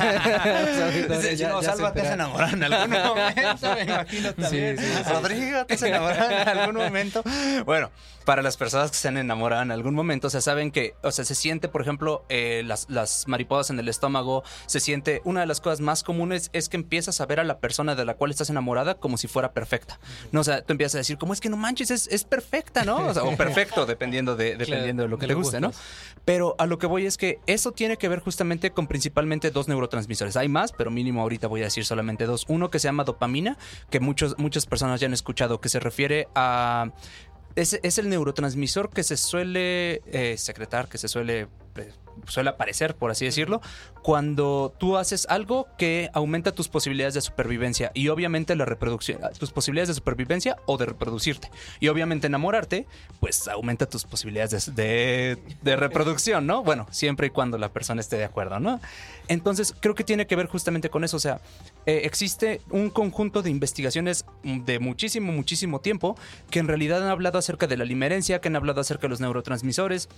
auditores, 0.83 1.39
ya- 1.39 1.49
no, 1.51 1.61
ya 1.63 1.73
Salva, 1.73 1.93
te 1.93 2.01
has 2.01 2.13
enamorado 2.15 2.57
en 2.57 2.65
algún 2.65 2.91
momento, 3.05 3.75
me 3.75 3.83
imagino 3.83 4.33
también. 4.35 4.79
Sí, 4.79 4.85
sí, 4.85 4.93
sí. 5.05 5.13
Rodrigo, 5.13 5.67
te 5.67 5.75
has 5.75 5.83
enamorado 5.83 6.31
en 6.31 6.49
algún 6.49 6.77
momento. 6.77 7.23
Bueno, 7.67 7.91
para 8.25 8.43
las 8.43 8.57
personas 8.57 8.91
que 8.91 8.97
se 8.97 9.09
han 9.09 9.17
enamorado 9.19 9.63
en 9.63 9.71
algún 9.73 9.95
momento, 9.95 10.29
o 10.29 10.31
sea, 10.31 10.41
saben 10.41 10.71
que, 10.71 10.95
o 11.03 11.11
sea, 11.11 11.25
se 11.25 11.35
siente, 11.35 11.69
por 11.69 11.83
ejemplo, 11.83 12.25
eh, 12.29 12.63
las, 12.65 12.87
las 12.89 13.27
mariposas 13.29 13.71
en 13.71 13.79
el 13.79 13.89
estómago, 13.91 14.43
se 14.67 14.81
siente, 14.81 15.21
una 15.25 15.41
de 15.41 15.47
las 15.47 15.61
cosas 15.61 15.81
más 15.81 16.03
comunes 16.03 16.51
es 16.53 16.69
que 16.69 16.77
empiezas 16.77 17.21
a 17.21 17.27
ver 17.27 17.41
a 17.41 17.45
la 17.45 17.59
persona 17.59 17.95
de 17.95 18.05
la 18.05 18.15
cual 18.15 18.31
estás 18.31 18.51
enamorada 18.51 18.95
como 18.95 19.17
si 19.17 19.29
fuera 19.29 19.53
perfecta. 19.53 19.99
No, 20.33 20.41
o 20.41 20.45
sea, 20.45 20.63
tú 20.63 20.73
empiezas 20.73 20.95
a 20.97 20.99
decir, 20.99 21.19
¿cómo 21.19 21.33
es 21.33 21.41
que 21.41 21.49
no 21.49 21.57
manches? 21.57 21.91
Es, 21.91 22.07
es 22.09 22.25
perfecta, 22.25 22.85
¿no? 22.85 22.97
O, 22.97 23.15
sea, 23.15 23.25
o 23.25 23.37
perfecto, 23.37 23.87
dependiendo 23.87 24.37
de, 24.37 24.57
dependiendo 24.57 25.03
de 25.03 25.09
lo 25.09 25.19
que 25.19 25.27
te 25.27 25.35
guste, 25.35 25.61
¿no? 25.61 25.73
Pero 26.25 26.55
a 26.59 26.67
lo 26.67 26.79
que 26.79 26.87
voy 26.87 27.07
es 27.07 27.17
que 27.17 27.41
eso 27.47 27.73
tiene 27.73 27.97
que 27.97 28.09
ver 28.09 28.21
justamente 28.21 28.71
con 28.71 28.87
principalmente 28.87 29.51
dos 29.51 29.69
neurotransmisores. 29.69 30.37
Hay 30.37 30.49
más, 30.49 30.73
pero 30.73 30.91
mínimo 30.91 31.23
ahorita 31.23 31.47
voy 31.49 31.63
a 31.63 31.65
decir 31.65 31.85
solamente 31.85 32.27
dos. 32.27 32.45
Uno 32.49 32.71
que 32.71 32.79
se 32.79 32.89
llama 32.89 33.05
dopamina, 33.05 33.57
que 33.91 34.01
muchos, 34.01 34.39
muchas 34.39 34.67
personas 34.67 35.01
ya 35.01 35.07
han 35.07 35.15
escuchado, 35.15 35.61
que 35.61 35.69
se 35.69 35.81
refiere 35.81 36.29
a... 36.35 36.93
Es, 37.57 37.79
es 37.83 37.99
el 37.99 38.09
neurotransmisor 38.09 38.91
que 38.91 39.03
se 39.03 39.17
suele 39.17 40.03
eh, 40.07 40.37
secretar, 40.39 40.89
que 40.89 40.99
se 40.99 41.09
suele, 41.09 41.49
eh, 41.77 41.93
suele 42.27 42.51
aparecer, 42.51 42.95
por 42.95 43.11
así 43.11 43.25
decirlo, 43.25 43.61
cuando 44.03 44.75
tú 44.79 44.97
haces 44.97 45.27
algo 45.29 45.67
que 45.79 46.11
aumenta 46.13 46.53
tus 46.53 46.69
posibilidades 46.69 47.15
de 47.15 47.21
supervivencia 47.21 47.91
y 47.95 48.09
obviamente 48.09 48.57
la 48.57 48.65
reproducción, 48.65 49.21
tus 49.39 49.53
posibilidades 49.53 49.89
de 49.89 49.95
supervivencia 49.95 50.57
o 50.67 50.79
de 50.79 50.87
reproducirte. 50.87 51.51
Y 51.81 51.89
obviamente 51.89 52.27
enamorarte, 52.27 52.87
pues 53.21 53.47
aumenta 53.49 53.87
tus 53.87 54.05
posibilidades 54.05 54.75
de, 54.75 55.39
de- 55.63 55.77
reproducción, 55.77 56.47
¿no? 56.47 56.63
Bueno, 56.63 56.87
siempre 56.91 57.29
y 57.29 57.31
cuando 57.31 57.59
la 57.59 57.73
persona 57.73 58.01
esté 58.01 58.17
de 58.17 58.25
acuerdo, 58.25 58.61
¿no? 58.61 58.81
Entonces, 59.29 59.75
creo 59.81 59.95
que 59.95 60.05
tiene 60.05 60.27
que 60.27 60.37
ver 60.37 60.47
justamente 60.47 60.91
con 60.91 61.05
eso. 61.05 61.17
O 61.17 61.21
sea, 61.21 61.41
eh, 61.87 62.03
existe 62.05 62.61
un 62.71 62.91
conjunto 62.91 63.43
de 63.43 63.51
investigaciones 63.51 64.25
de 64.43 64.79
muchísimo, 64.79 65.33
muchísimo 65.33 65.81
tiempo 65.81 66.17
que 66.51 66.59
en 66.59 66.69
realidad 66.69 67.03
han 67.03 67.09
hablado 67.09 67.39
acerca 67.39 67.67
de 67.67 67.77
la 67.77 67.85
limerencia, 67.85 68.41
que 68.41 68.49
han 68.49 68.57
hablado 68.57 68.81
acerca 68.81 69.03
de 69.03 69.11
los 69.11 69.21
neurotransmisores. 69.21 70.09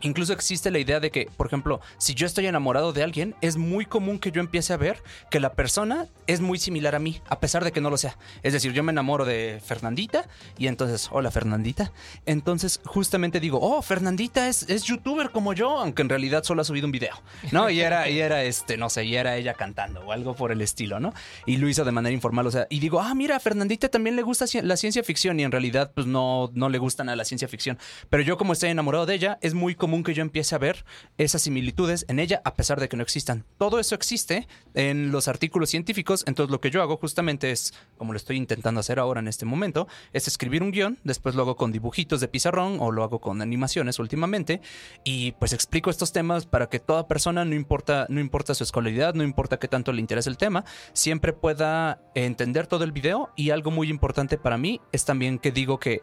Incluso 0.00 0.32
existe 0.32 0.70
la 0.70 0.78
idea 0.78 1.00
de 1.00 1.10
que, 1.10 1.28
por 1.36 1.46
ejemplo, 1.46 1.80
si 1.98 2.14
yo 2.14 2.26
estoy 2.26 2.46
enamorado 2.46 2.92
de 2.92 3.02
alguien, 3.02 3.34
es 3.40 3.56
muy 3.56 3.84
común 3.84 4.18
que 4.18 4.30
yo 4.30 4.40
empiece 4.40 4.72
a 4.72 4.76
ver 4.76 5.02
que 5.30 5.40
la 5.40 5.52
persona 5.52 6.06
es 6.26 6.40
muy 6.40 6.58
similar 6.58 6.94
a 6.94 6.98
mí, 6.98 7.20
a 7.28 7.40
pesar 7.40 7.64
de 7.64 7.72
que 7.72 7.80
no 7.80 7.90
lo 7.90 7.96
sea. 7.96 8.16
Es 8.42 8.52
decir, 8.52 8.72
yo 8.72 8.82
me 8.82 8.92
enamoro 8.92 9.24
de 9.24 9.60
Fernandita 9.64 10.28
y 10.56 10.68
entonces, 10.68 11.08
hola 11.10 11.30
Fernandita. 11.30 11.92
Entonces, 12.26 12.80
justamente 12.84 13.40
digo, 13.40 13.58
oh, 13.60 13.82
Fernandita 13.82 14.48
es, 14.48 14.68
es 14.68 14.84
youtuber 14.84 15.30
como 15.30 15.52
yo, 15.52 15.80
aunque 15.80 16.02
en 16.02 16.08
realidad 16.08 16.44
solo 16.44 16.62
ha 16.62 16.64
subido 16.64 16.86
un 16.86 16.92
video, 16.92 17.14
¿no? 17.50 17.68
Y 17.70 17.80
era, 17.80 18.08
y 18.08 18.20
era 18.20 18.44
este, 18.44 18.76
no 18.76 18.90
sé, 18.90 19.04
y 19.04 19.16
era 19.16 19.36
ella 19.36 19.54
cantando 19.54 20.00
o 20.02 20.12
algo 20.12 20.34
por 20.34 20.52
el 20.52 20.60
estilo, 20.60 21.00
¿no? 21.00 21.12
Y 21.44 21.56
lo 21.56 21.68
hizo 21.68 21.84
de 21.84 21.92
manera 21.92 22.14
informal, 22.14 22.46
o 22.46 22.50
sea, 22.50 22.66
y 22.70 22.78
digo, 22.78 23.00
ah, 23.00 23.14
mira, 23.14 23.40
Fernandita 23.40 23.88
también 23.88 24.14
le 24.14 24.22
gusta 24.22 24.44
la 24.62 24.76
ciencia 24.76 25.02
ficción 25.02 25.40
y 25.40 25.44
en 25.44 25.50
realidad, 25.50 25.90
pues 25.94 26.06
no, 26.06 26.50
no 26.54 26.68
le 26.68 26.78
gustan 26.78 27.08
a 27.08 27.16
la 27.16 27.24
ciencia 27.24 27.48
ficción. 27.48 27.78
Pero 28.10 28.22
yo, 28.22 28.36
como 28.36 28.52
estoy 28.52 28.70
enamorado 28.70 29.06
de 29.06 29.14
ella, 29.14 29.38
es 29.40 29.54
muy 29.54 29.74
común 29.74 29.87
que 30.04 30.14
yo 30.14 30.22
empiece 30.22 30.54
a 30.54 30.58
ver 30.58 30.84
esas 31.16 31.42
similitudes 31.42 32.04
en 32.08 32.18
ella, 32.18 32.40
a 32.44 32.54
pesar 32.54 32.78
de 32.78 32.88
que 32.88 32.96
no 32.96 33.02
existan. 33.02 33.44
Todo 33.58 33.80
eso 33.80 33.94
existe 33.94 34.46
en 34.74 35.10
los 35.10 35.28
artículos 35.28 35.70
científicos, 35.70 36.24
entonces 36.26 36.50
lo 36.50 36.60
que 36.60 36.70
yo 36.70 36.82
hago 36.82 36.96
justamente 36.96 37.50
es, 37.50 37.74
como 37.96 38.12
lo 38.12 38.16
estoy 38.16 38.36
intentando 38.36 38.80
hacer 38.80 38.98
ahora 38.98 39.20
en 39.20 39.28
este 39.28 39.44
momento, 39.44 39.88
es 40.12 40.28
escribir 40.28 40.62
un 40.62 40.70
guion, 40.70 40.98
después 41.04 41.34
lo 41.34 41.42
hago 41.42 41.56
con 41.56 41.72
dibujitos 41.72 42.20
de 42.20 42.28
pizarrón 42.28 42.78
o 42.80 42.92
lo 42.92 43.02
hago 43.02 43.20
con 43.20 43.42
animaciones 43.42 43.98
últimamente, 43.98 44.60
y 45.04 45.32
pues 45.32 45.52
explico 45.52 45.90
estos 45.90 46.12
temas 46.12 46.46
para 46.46 46.68
que 46.68 46.78
toda 46.78 47.08
persona, 47.08 47.44
no 47.44 47.54
importa, 47.54 48.06
no 48.08 48.20
importa 48.20 48.54
su 48.54 48.64
escolaridad, 48.64 49.14
no 49.14 49.24
importa 49.24 49.58
qué 49.58 49.68
tanto 49.68 49.92
le 49.92 50.00
interese 50.00 50.30
el 50.30 50.36
tema, 50.36 50.64
siempre 50.92 51.32
pueda 51.32 52.00
entender 52.14 52.66
todo 52.66 52.84
el 52.84 52.92
video 52.92 53.30
y 53.36 53.50
algo 53.50 53.70
muy 53.70 53.88
importante 53.88 54.38
para 54.38 54.58
mí 54.58 54.80
es 54.92 55.04
también 55.04 55.38
que 55.38 55.50
digo 55.50 55.78
que 55.78 56.02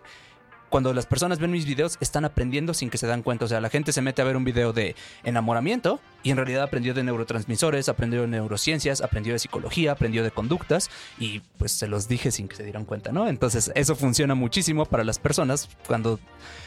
cuando 0.76 0.94
las 0.94 1.06
personas 1.06 1.40
ven 1.40 1.52
mis 1.52 1.66
videos 1.66 1.98
están 2.02 2.26
aprendiendo 2.26 2.74
sin 2.74 2.90
que 2.90 2.98
se 2.98 3.08
dan 3.08 3.24
cuenta. 3.24 3.46
O 3.46 3.48
sea, 3.48 3.62
la 3.62 3.70
gente 3.70 3.94
se 3.94 4.02
mete 4.02 4.22
a 4.22 4.26
ver 4.26 4.36
un 4.36 4.44
video 4.44 4.74
de 4.74 4.94
enamoramiento 5.24 6.02
y 6.26 6.32
en 6.32 6.38
realidad 6.38 6.64
aprendió 6.64 6.96
de 6.96 7.04
neurotransmisores, 7.04 7.88
aprendió 7.88 8.22
de 8.22 8.28
neurociencias, 8.28 9.02
aprendió 9.02 9.34
de 9.34 9.38
psicología, 9.38 9.92
aprendió 9.92 10.24
de 10.24 10.32
conductas 10.32 10.90
y 11.20 11.42
pues 11.60 11.72
se 11.72 11.88
los 11.88 12.08
dije 12.08 12.32
sin 12.32 12.48
que 12.48 12.56
se 12.56 12.64
dieran 12.64 12.84
cuenta, 12.84 13.12
¿no? 13.12 13.28
Entonces 13.28 13.72
eso 13.76 13.96
funciona 13.96 14.34
muchísimo 14.34 14.86
para 14.88 15.04
las 15.04 15.20
personas 15.20 15.70
cuando, 15.86 16.20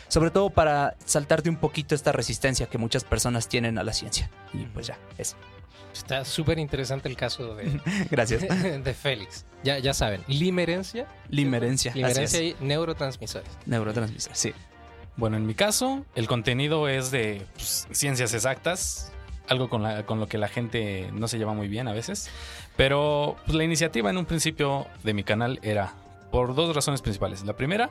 sobre 0.06 0.30
todo 0.30 0.48
para 0.50 0.94
saltarte 1.04 1.50
un 1.50 1.56
poquito 1.56 1.96
esta 1.96 2.12
resistencia 2.12 2.66
que 2.66 2.78
muchas 2.78 3.02
personas 3.02 3.48
tienen 3.48 3.78
a 3.78 3.82
la 3.82 3.92
ciencia. 3.92 4.30
Y 4.54 4.58
pues 4.66 4.86
ya, 4.86 4.98
eso. 5.18 5.34
Está 5.92 6.24
súper 6.24 6.60
interesante 6.60 7.08
el 7.08 7.16
caso 7.16 7.56
de, 7.56 7.80
Gracias. 8.12 8.42
de 8.84 8.94
Félix. 8.94 9.44
Ya, 9.64 9.80
ya 9.80 9.92
saben, 9.92 10.22
limerencia, 10.28 11.08
Limerencia. 11.30 11.92
limerencia 11.96 12.40
y 12.44 12.54
neurotransmisores. 12.60 13.50
Neurotransmisores, 13.66 14.38
sí. 14.38 14.52
Bueno, 15.16 15.36
en 15.36 15.46
mi 15.46 15.54
caso, 15.54 16.06
el 16.14 16.28
contenido 16.28 16.86
es 16.88 17.10
de 17.10 17.44
pues, 17.54 17.88
ciencias 17.90 18.34
exactas, 18.34 19.10
algo 19.48 19.68
con, 19.68 19.82
la- 19.82 20.04
con 20.06 20.20
lo 20.20 20.26
que 20.26 20.38
la 20.38 20.48
gente 20.48 21.08
no 21.12 21.28
se 21.28 21.38
lleva 21.38 21.54
muy 21.54 21.68
bien 21.68 21.88
a 21.88 21.92
veces. 21.92 22.30
Pero 22.76 23.36
pues, 23.44 23.56
la 23.56 23.64
iniciativa 23.64 24.10
en 24.10 24.18
un 24.18 24.24
principio 24.26 24.86
de 25.04 25.14
mi 25.14 25.24
canal 25.24 25.58
era 25.62 25.94
por 26.30 26.54
dos 26.54 26.74
razones 26.74 27.00
principales. 27.02 27.44
La 27.44 27.54
primera, 27.54 27.90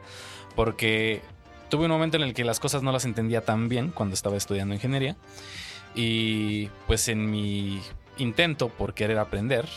porque 0.55 1.21
tuve 1.69 1.85
un 1.85 1.91
momento 1.91 2.17
en 2.17 2.23
el 2.23 2.33
que 2.33 2.43
las 2.43 2.59
cosas 2.59 2.83
no 2.83 2.91
las 2.91 3.05
entendía 3.05 3.41
tan 3.41 3.67
bien 3.69 3.91
cuando 3.91 4.13
estaba 4.13 4.37
estudiando 4.37 4.73
ingeniería. 4.75 5.15
Y 5.95 6.67
pues 6.85 7.07
en 7.07 7.29
mi 7.31 7.81
intento 8.17 8.69
por 8.69 8.93
querer 8.93 9.17
aprender, 9.19 9.67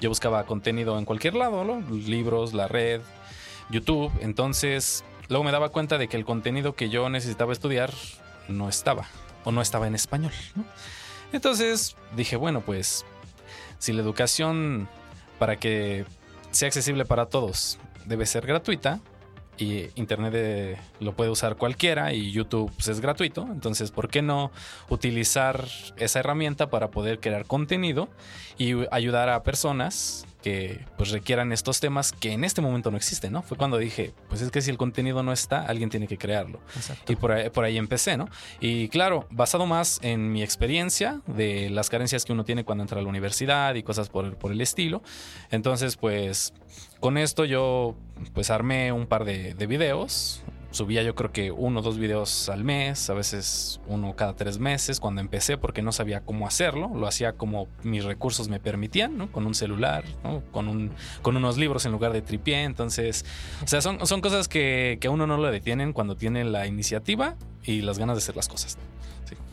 yo 0.00 0.08
buscaba 0.08 0.44
contenido 0.44 0.98
en 0.98 1.04
cualquier 1.04 1.34
lado, 1.34 1.64
¿no? 1.64 1.80
Libros, 1.90 2.52
la 2.54 2.66
red, 2.68 3.00
YouTube. 3.70 4.10
Entonces, 4.20 5.04
luego 5.28 5.44
me 5.44 5.52
daba 5.52 5.68
cuenta 5.68 5.98
de 5.98 6.08
que 6.08 6.16
el 6.16 6.24
contenido 6.24 6.74
que 6.74 6.88
yo 6.88 7.08
necesitaba 7.08 7.52
estudiar 7.52 7.92
no 8.48 8.68
estaba, 8.68 9.06
o 9.44 9.52
no 9.52 9.60
estaba 9.62 9.86
en 9.86 9.94
español. 9.94 10.32
¿no? 10.56 10.64
Entonces 11.32 11.96
dije, 12.16 12.36
bueno, 12.36 12.60
pues 12.60 13.04
si 13.78 13.92
la 13.92 14.02
educación 14.02 14.88
para 15.38 15.56
que 15.56 16.04
sea 16.50 16.68
accesible 16.68 17.04
para 17.04 17.26
todos 17.26 17.78
debe 18.06 18.26
ser 18.26 18.46
gratuita, 18.46 19.00
y 19.60 19.90
Internet 19.94 20.32
eh, 20.36 20.76
lo 21.00 21.12
puede 21.12 21.30
usar 21.30 21.56
cualquiera 21.56 22.12
y 22.12 22.32
YouTube 22.32 22.72
pues, 22.74 22.88
es 22.88 23.00
gratuito. 23.00 23.42
Entonces, 23.52 23.90
¿por 23.90 24.08
qué 24.08 24.22
no 24.22 24.50
utilizar 24.88 25.66
esa 25.96 26.20
herramienta 26.20 26.70
para 26.70 26.90
poder 26.90 27.20
crear 27.20 27.44
contenido 27.44 28.08
y 28.58 28.74
ayudar 28.90 29.28
a 29.28 29.42
personas 29.42 30.26
que 30.42 30.80
pues 30.96 31.10
requieran 31.10 31.52
estos 31.52 31.80
temas 31.80 32.12
que 32.12 32.32
en 32.32 32.44
este 32.44 32.60
momento 32.60 32.90
no 32.90 32.96
existen, 32.96 33.32
¿no? 33.32 33.42
Fue 33.42 33.56
cuando 33.56 33.78
dije, 33.78 34.12
pues 34.28 34.40
es 34.40 34.50
que 34.50 34.62
si 34.62 34.70
el 34.70 34.78
contenido 34.78 35.22
no 35.22 35.32
está, 35.32 35.64
alguien 35.66 35.90
tiene 35.90 36.06
que 36.06 36.18
crearlo. 36.18 36.60
Exacto. 36.76 37.12
Y 37.12 37.16
por 37.16 37.32
ahí, 37.32 37.50
por 37.50 37.64
ahí 37.64 37.78
empecé, 37.78 38.16
¿no? 38.16 38.28
Y 38.60 38.88
claro, 38.88 39.26
basado 39.30 39.66
más 39.66 39.98
en 40.02 40.32
mi 40.32 40.42
experiencia 40.42 41.20
de 41.26 41.70
las 41.70 41.90
carencias 41.90 42.24
que 42.24 42.32
uno 42.32 42.44
tiene 42.44 42.64
cuando 42.64 42.82
entra 42.82 43.00
a 43.00 43.02
la 43.02 43.08
universidad 43.08 43.74
y 43.74 43.82
cosas 43.82 44.08
por, 44.08 44.36
por 44.36 44.52
el 44.52 44.60
estilo. 44.60 45.02
Entonces, 45.50 45.96
pues 45.96 46.52
con 47.00 47.18
esto 47.18 47.44
yo 47.44 47.96
pues 48.34 48.50
armé 48.50 48.92
un 48.92 49.06
par 49.06 49.24
de, 49.24 49.54
de 49.54 49.66
videos, 49.66 50.42
subía 50.70 51.02
yo 51.02 51.14
creo 51.14 51.32
que 51.32 51.50
uno 51.50 51.80
o 51.80 51.82
dos 51.82 51.98
videos 51.98 52.48
al 52.48 52.64
mes, 52.64 53.10
a 53.10 53.14
veces 53.14 53.80
uno 53.86 54.14
cada 54.14 54.34
tres 54.34 54.58
meses 54.58 55.00
cuando 55.00 55.20
empecé 55.20 55.58
porque 55.58 55.82
no 55.82 55.92
sabía 55.92 56.20
cómo 56.20 56.46
hacerlo, 56.46 56.90
lo 56.94 57.06
hacía 57.06 57.32
como 57.32 57.68
mis 57.82 58.04
recursos 58.04 58.48
me 58.48 58.60
permitían, 58.60 59.18
¿no? 59.18 59.30
Con 59.32 59.46
un 59.46 59.54
celular. 59.54 60.04
Con, 60.52 60.68
un, 60.68 60.90
con 61.22 61.36
unos 61.36 61.56
libros 61.56 61.86
en 61.86 61.92
lugar 61.92 62.12
de 62.12 62.22
tripié, 62.22 62.62
entonces, 62.62 63.24
o 63.64 63.66
sea, 63.66 63.80
son, 63.80 64.06
son 64.06 64.20
cosas 64.20 64.48
que, 64.48 64.98
que 65.00 65.08
a 65.08 65.10
uno 65.10 65.26
no 65.26 65.36
lo 65.36 65.50
detienen 65.50 65.92
cuando 65.92 66.16
tiene 66.16 66.44
la 66.44 66.66
iniciativa 66.66 67.36
y 67.64 67.82
las 67.82 67.98
ganas 67.98 68.16
de 68.16 68.18
hacer 68.18 68.36
las 68.36 68.48
cosas. 68.48 68.78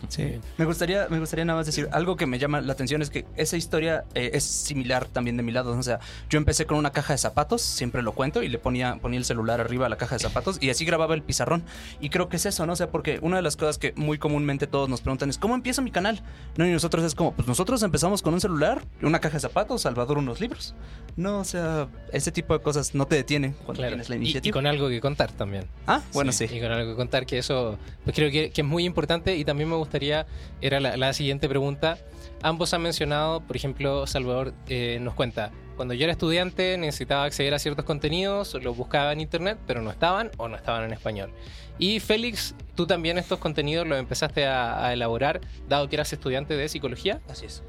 Sí. 0.09 0.23
Sí. 0.23 0.39
Me 0.57 0.65
gustaría, 0.65 1.07
me 1.09 1.19
gustaría 1.19 1.45
nada 1.45 1.57
más 1.59 1.65
decir 1.65 1.87
algo 1.91 2.15
que 2.15 2.25
me 2.25 2.39
llama 2.39 2.61
la 2.61 2.73
atención 2.73 3.01
es 3.01 3.09
que 3.09 3.25
esa 3.35 3.57
historia 3.57 4.03
eh, 4.15 4.31
es 4.33 4.43
similar 4.43 5.05
también 5.05 5.37
de 5.37 5.43
mi 5.43 5.51
lado. 5.51 5.71
O 5.77 5.83
sea, 5.83 5.99
yo 6.29 6.37
empecé 6.37 6.65
con 6.65 6.77
una 6.77 6.91
caja 6.91 7.13
de 7.13 7.17
zapatos, 7.17 7.61
siempre 7.61 8.01
lo 8.01 8.13
cuento, 8.13 8.43
y 8.43 8.47
le 8.49 8.57
ponía, 8.59 8.95
ponía 9.01 9.19
el 9.19 9.25
celular 9.25 9.59
arriba 9.61 9.85
a 9.85 9.89
la 9.89 9.97
caja 9.97 10.15
de 10.15 10.19
zapatos 10.19 10.57
y 10.61 10.69
así 10.69 10.85
grababa 10.85 11.13
el 11.15 11.23
pizarrón. 11.23 11.63
Y 11.99 12.09
creo 12.09 12.29
que 12.29 12.37
es 12.37 12.45
eso, 12.45 12.65
¿no? 12.65 12.73
O 12.73 12.75
sea, 12.75 12.89
porque 12.89 13.19
una 13.21 13.37
de 13.37 13.41
las 13.41 13.55
cosas 13.57 13.77
que 13.77 13.93
muy 13.95 14.17
comúnmente 14.17 14.67
todos 14.67 14.87
nos 14.89 15.01
preguntan 15.01 15.29
es 15.29 15.37
¿cómo 15.37 15.55
empiezo 15.55 15.81
mi 15.81 15.91
canal? 15.91 16.21
No, 16.57 16.65
y 16.67 16.71
nosotros 16.71 17.03
es 17.03 17.15
como, 17.15 17.33
pues 17.33 17.47
nosotros 17.47 17.81
empezamos 17.83 18.21
con 18.21 18.33
un 18.33 18.41
celular, 18.41 18.83
una 19.01 19.19
caja 19.19 19.35
de 19.35 19.41
zapatos, 19.41 19.81
Salvador 19.81 20.17
unos 20.17 20.39
libros. 20.41 20.73
No, 21.15 21.39
o 21.39 21.43
sea, 21.43 21.87
ese 22.11 22.31
tipo 22.31 22.53
de 22.53 22.61
cosas 22.63 22.93
no 22.93 23.07
te 23.07 23.15
detienen 23.15 23.53
cuando 23.53 23.73
Claro. 23.81 23.91
tienes 23.91 24.09
la 24.09 24.15
Y- 24.15 24.19
iniciativa. 24.19 24.49
Y, 24.49 24.53
con 24.53 24.67
algo 24.67 24.89
que 24.89 25.01
contar 25.01 25.31
también. 25.31 25.65
Ah, 25.87 26.01
bueno, 26.13 26.31
sí. 26.31 26.45
Y 26.45 26.59
con 26.61 26.71
algo 26.71 26.91
que 26.91 26.95
contar, 26.95 27.25
que 27.25 27.39
eso 27.39 27.77
pues 28.03 28.15
creo 28.15 28.31
que, 28.31 28.51
que 28.51 28.61
es 28.61 28.67
muy 28.67 28.85
importante. 28.85 29.35
Y 29.35 29.43
también 29.43 29.69
me 29.69 29.75
gustaría, 29.87 30.27
era 30.61 30.79
la, 30.79 30.97
la 30.97 31.13
siguiente 31.13 31.49
pregunta. 31.49 31.97
Ambos 32.43 32.73
han 32.73 32.83
mencionado, 32.83 33.41
por 33.41 33.55
ejemplo, 33.55 34.05
Salvador 34.05 34.53
eh, 34.67 34.99
nos 35.01 35.15
cuenta, 35.15 35.51
cuando 35.75 35.93
yo 35.93 36.03
era 36.03 36.11
estudiante 36.11 36.77
necesitaba 36.77 37.23
acceder 37.23 37.53
a 37.53 37.59
ciertos 37.59 37.85
contenidos, 37.85 38.55
los 38.61 38.75
buscaba 38.75 39.13
en 39.13 39.21
internet, 39.21 39.57
pero 39.67 39.81
no 39.81 39.91
estaban 39.91 40.31
o 40.37 40.47
no 40.47 40.55
estaban 40.55 40.83
en 40.83 40.91
español. 40.91 41.31
Y 41.79 41.99
Félix, 41.99 42.55
tú 42.75 42.87
también 42.87 43.17
estos 43.17 43.39
contenidos 43.39 43.87
los 43.87 43.99
empezaste 43.99 44.45
a, 44.47 44.85
a 44.85 44.93
elaborar, 44.93 45.39
dado 45.69 45.87
que 45.87 45.95
eras 45.95 46.11
estudiante 46.11 46.55
de 46.55 46.67
psicología. 46.67 47.21
Así 47.29 47.45
es. 47.45 47.63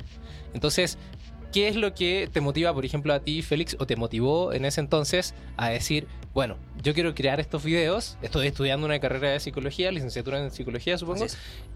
Entonces, 0.55 0.97
¿qué 1.53 1.69
es 1.69 1.77
lo 1.77 1.95
que 1.95 2.29
te 2.33 2.41
motiva, 2.41 2.73
por 2.73 2.87
ejemplo, 2.87 3.13
a 3.13 3.21
ti, 3.21 3.43
Félix, 3.43 3.77
o 3.79 3.87
te 3.87 3.97
motivó 3.97 4.55
en 4.55 4.65
ese 4.65 4.81
entonces 4.81 5.35
a 5.59 5.69
decir, 5.69 6.07
bueno, 6.39 6.57
yo 6.85 6.95
quiero 6.95 7.13
crear 7.17 7.41
estos 7.41 7.65
videos, 7.65 8.17
estoy 8.23 8.47
estudiando 8.47 8.87
una 8.87 9.01
carrera 9.01 9.31
de 9.31 9.41
psicología, 9.41 9.91
licenciatura 9.91 10.39
en 10.39 10.53
psicología, 10.53 10.97
supongo, 10.97 11.27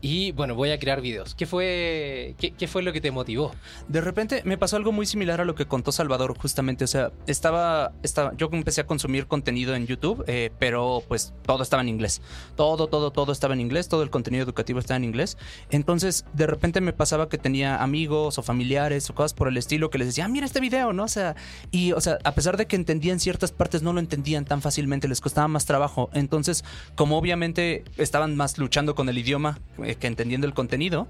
y 0.01 0.31
bueno, 0.33 0.55
voy 0.55 0.71
a 0.71 0.79
crear 0.79 1.01
videos. 1.01 1.35
¿Qué 1.35 1.47
fue, 1.47 2.37
qué, 2.39 2.53
qué 2.53 2.69
fue 2.69 2.85
lo 2.85 2.93
que 2.93 3.01
te 3.01 3.11
motivó? 3.11 3.53
De 3.89 4.01
repente 4.01 4.43
me 4.45 4.57
pasó 4.59 4.77
algo 4.77 4.93
muy 4.93 5.05
similar 5.07 5.41
a 5.41 5.45
lo 5.45 5.57
que 5.57 5.67
contó 5.67 5.91
Salvador 5.91 6.39
justamente. 6.39 6.85
O 6.85 6.87
sea, 6.87 7.11
estaba, 7.27 7.93
estaba 8.05 8.35
yo 8.37 8.49
empecé 8.53 8.83
a 8.83 8.87
consumir 8.87 9.27
contenido 9.27 9.75
en 9.75 9.89
YouTube, 9.89 10.25
eh, 10.29 10.51
pero 10.61 11.03
pues 11.09 11.35
todo 11.45 11.65
estaba 11.65 11.83
en 11.83 11.89
inglés. 11.89 12.23
Todo, 12.55 12.87
todo, 12.87 13.11
todo 13.11 13.33
estaba 13.33 13.55
en 13.55 13.61
inglés. 13.61 13.89
Todo 13.89 14.05
el 14.05 14.11
contenido 14.11 14.45
educativo 14.45 14.79
estaba 14.79 14.97
en 14.97 15.05
inglés. 15.05 15.39
Entonces, 15.71 16.25
de 16.35 16.47
repente 16.47 16.81
me 16.81 16.93
pasaba 16.93 17.29
que 17.29 17.39
tenía 17.39 17.83
amigos 17.83 18.39
o 18.39 18.43
familiares 18.43 19.11
o 19.11 19.15
cosas 19.15 19.35
por 19.35 19.49
el 19.49 19.57
estilo 19.57 19.91
que 19.91 19.99
les 19.99 20.07
decía, 20.07 20.27
"Ah, 20.27 20.29
mira 20.29 20.47
este 20.47 20.61
video, 20.61 20.93
¿no? 20.93 21.03
O 21.05 21.09
sea, 21.09 21.35
y, 21.73 21.91
o 21.93 22.01
sea, 22.01 22.19
a 22.23 22.33
pesar 22.33 22.57
de 22.57 22.67
que 22.67 22.77
entendían 22.77 23.19
ciertas 23.19 23.51
partes, 23.51 23.83
no 23.83 23.93
lo 23.93 23.99
entendían 23.99 24.45
tan 24.53 24.61
fácilmente, 24.61 25.09
les 25.09 25.23
costaba 25.23 25.49
más 25.49 25.65
trabajo. 25.65 26.11
Entonces, 26.13 26.63
como 26.95 27.17
obviamente 27.17 27.85
estaban 27.97 28.37
más 28.37 28.59
luchando 28.59 28.95
con 28.95 29.09
el 29.09 29.17
idioma 29.17 29.59
eh, 29.83 29.95
que 29.95 30.07
entendiendo 30.07 30.47
el 30.47 30.53
contenido, 30.53 31.09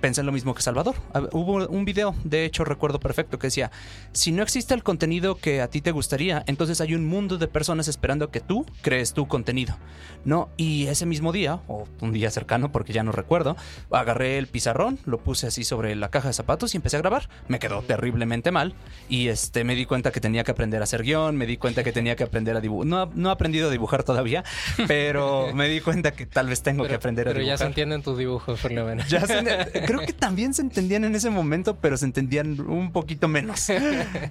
pensé 0.00 0.20
en 0.20 0.26
lo 0.26 0.32
mismo 0.32 0.54
que 0.54 0.62
Salvador. 0.62 0.94
A 1.12 1.20
ver, 1.20 1.30
Hubo 1.32 1.66
un 1.68 1.84
video, 1.84 2.14
de 2.24 2.44
hecho 2.44 2.64
recuerdo 2.64 3.00
perfecto, 3.00 3.38
que 3.38 3.48
decía, 3.48 3.70
si 4.12 4.32
no 4.32 4.42
existe 4.42 4.74
el 4.74 4.82
contenido 4.82 5.36
que 5.36 5.60
a 5.60 5.68
ti 5.68 5.80
te 5.80 5.90
gustaría, 5.90 6.42
entonces 6.46 6.80
hay 6.80 6.94
un 6.94 7.06
mundo 7.06 7.38
de 7.38 7.48
personas 7.48 7.88
esperando 7.88 8.30
que 8.30 8.40
tú 8.40 8.66
crees 8.82 9.12
tu 9.12 9.26
contenido. 9.28 9.76
¿No? 10.24 10.48
Y 10.56 10.86
ese 10.88 11.06
mismo 11.06 11.32
día, 11.32 11.60
o 11.68 11.86
un 12.00 12.12
día 12.12 12.30
cercano, 12.30 12.70
porque 12.72 12.92
ya 12.92 13.02
no 13.02 13.12
recuerdo, 13.12 13.56
agarré 13.90 14.36
el 14.38 14.46
pizarrón, 14.48 14.98
lo 15.06 15.18
puse 15.18 15.46
así 15.46 15.64
sobre 15.64 15.94
la 15.94 16.10
caja 16.10 16.28
de 16.28 16.34
zapatos 16.34 16.74
y 16.74 16.76
empecé 16.76 16.96
a 16.96 17.00
grabar. 17.00 17.28
Me 17.46 17.58
quedó 17.58 17.82
terriblemente 17.82 18.50
mal 18.50 18.74
y 19.08 19.28
este, 19.28 19.64
me 19.64 19.74
di 19.74 19.86
cuenta 19.86 20.10
que 20.10 20.20
tenía 20.20 20.44
que 20.44 20.50
aprender 20.50 20.80
a 20.80 20.84
hacer 20.84 21.02
guion, 21.02 21.36
me 21.36 21.46
di 21.46 21.56
cuenta 21.56 21.82
que 21.84 21.92
tenía 21.92 22.16
que 22.16 22.24
aprender 22.24 22.56
a 22.56 22.60
dibujar. 22.60 22.86
No, 22.88 23.10
no 23.14 23.28
he 23.30 23.32
aprendido 23.32 23.68
a 23.68 23.70
dibujar 23.70 24.02
todavía, 24.02 24.44
pero 24.86 25.52
me 25.54 25.68
di 25.68 25.80
cuenta 25.80 26.12
que 26.12 26.26
tal 26.26 26.48
vez 26.48 26.62
tengo 26.62 26.86
que 26.86 26.94
aprender 26.94 27.26
a 27.28 27.30
pero 27.30 27.40
dibujar. 27.40 27.58
ya 27.58 27.64
se 27.64 27.66
entienden 27.68 28.02
tus 28.02 28.18
dibujos, 28.18 28.60
por 28.60 28.72
lo 28.72 28.84
menos. 28.84 29.08
Ya 29.08 29.26
se- 29.26 29.84
creo 29.88 30.06
que 30.06 30.12
también 30.12 30.52
se 30.52 30.60
entendían 30.60 31.04
en 31.04 31.14
ese 31.14 31.30
momento, 31.30 31.76
pero 31.76 31.96
se 31.96 32.04
entendían 32.04 32.60
un 32.60 32.92
poquito 32.92 33.26
menos. 33.26 33.68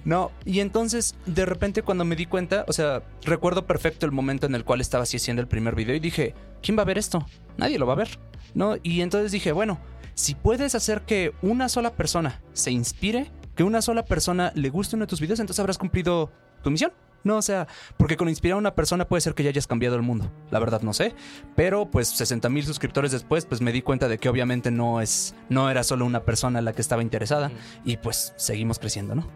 No, 0.04 0.30
y 0.44 0.60
entonces 0.60 1.14
de 1.26 1.44
repente 1.44 1.82
cuando 1.82 2.04
me 2.04 2.16
di 2.16 2.26
cuenta, 2.26 2.64
o 2.68 2.72
sea, 2.72 3.02
recuerdo 3.24 3.66
perfecto 3.66 4.06
el 4.06 4.12
momento 4.12 4.46
en 4.46 4.54
el 4.54 4.64
cual 4.64 4.80
estaba 4.80 5.02
así 5.02 5.16
haciendo 5.16 5.42
el 5.42 5.48
primer 5.48 5.74
video 5.74 5.94
y 5.94 6.00
dije, 6.00 6.34
¿quién 6.62 6.78
va 6.78 6.82
a 6.82 6.86
ver 6.86 6.98
esto? 6.98 7.26
Nadie 7.56 7.78
lo 7.78 7.86
va 7.86 7.94
a 7.94 7.96
ver. 7.96 8.18
No, 8.54 8.76
y 8.82 9.00
entonces 9.00 9.32
dije, 9.32 9.52
bueno, 9.52 9.78
si 10.14 10.34
puedes 10.34 10.74
hacer 10.74 11.02
que 11.02 11.32
una 11.42 11.68
sola 11.68 11.92
persona 11.94 12.40
se 12.52 12.70
inspire, 12.70 13.30
que 13.54 13.64
una 13.64 13.82
sola 13.82 14.04
persona 14.04 14.52
le 14.54 14.70
guste 14.70 14.96
uno 14.96 15.04
de 15.04 15.10
tus 15.10 15.20
videos, 15.20 15.40
entonces 15.40 15.60
habrás 15.60 15.78
cumplido 15.78 16.30
tu 16.62 16.70
misión. 16.70 16.92
No, 17.24 17.36
o 17.36 17.42
sea, 17.42 17.66
porque 17.96 18.16
con 18.16 18.28
inspirar 18.28 18.54
a 18.54 18.58
una 18.58 18.74
persona 18.74 19.06
puede 19.06 19.20
ser 19.20 19.34
que 19.34 19.42
ya 19.42 19.50
hayas 19.50 19.66
cambiado 19.66 19.96
el 19.96 20.02
mundo. 20.02 20.30
La 20.50 20.58
verdad 20.58 20.82
no 20.82 20.92
sé. 20.92 21.14
Pero 21.56 21.90
pues 21.90 22.08
60 22.08 22.48
mil 22.48 22.64
suscriptores 22.64 23.12
después, 23.12 23.44
pues 23.44 23.60
me 23.60 23.72
di 23.72 23.82
cuenta 23.82 24.08
de 24.08 24.18
que 24.18 24.28
obviamente 24.28 24.70
no 24.70 25.00
es, 25.00 25.34
no 25.48 25.70
era 25.70 25.82
solo 25.84 26.06
una 26.06 26.24
persona 26.24 26.60
la 26.60 26.72
que 26.72 26.80
estaba 26.80 27.02
interesada. 27.02 27.50
Y 27.84 27.96
pues 27.96 28.32
seguimos 28.36 28.78
creciendo, 28.78 29.14
¿no? 29.14 29.26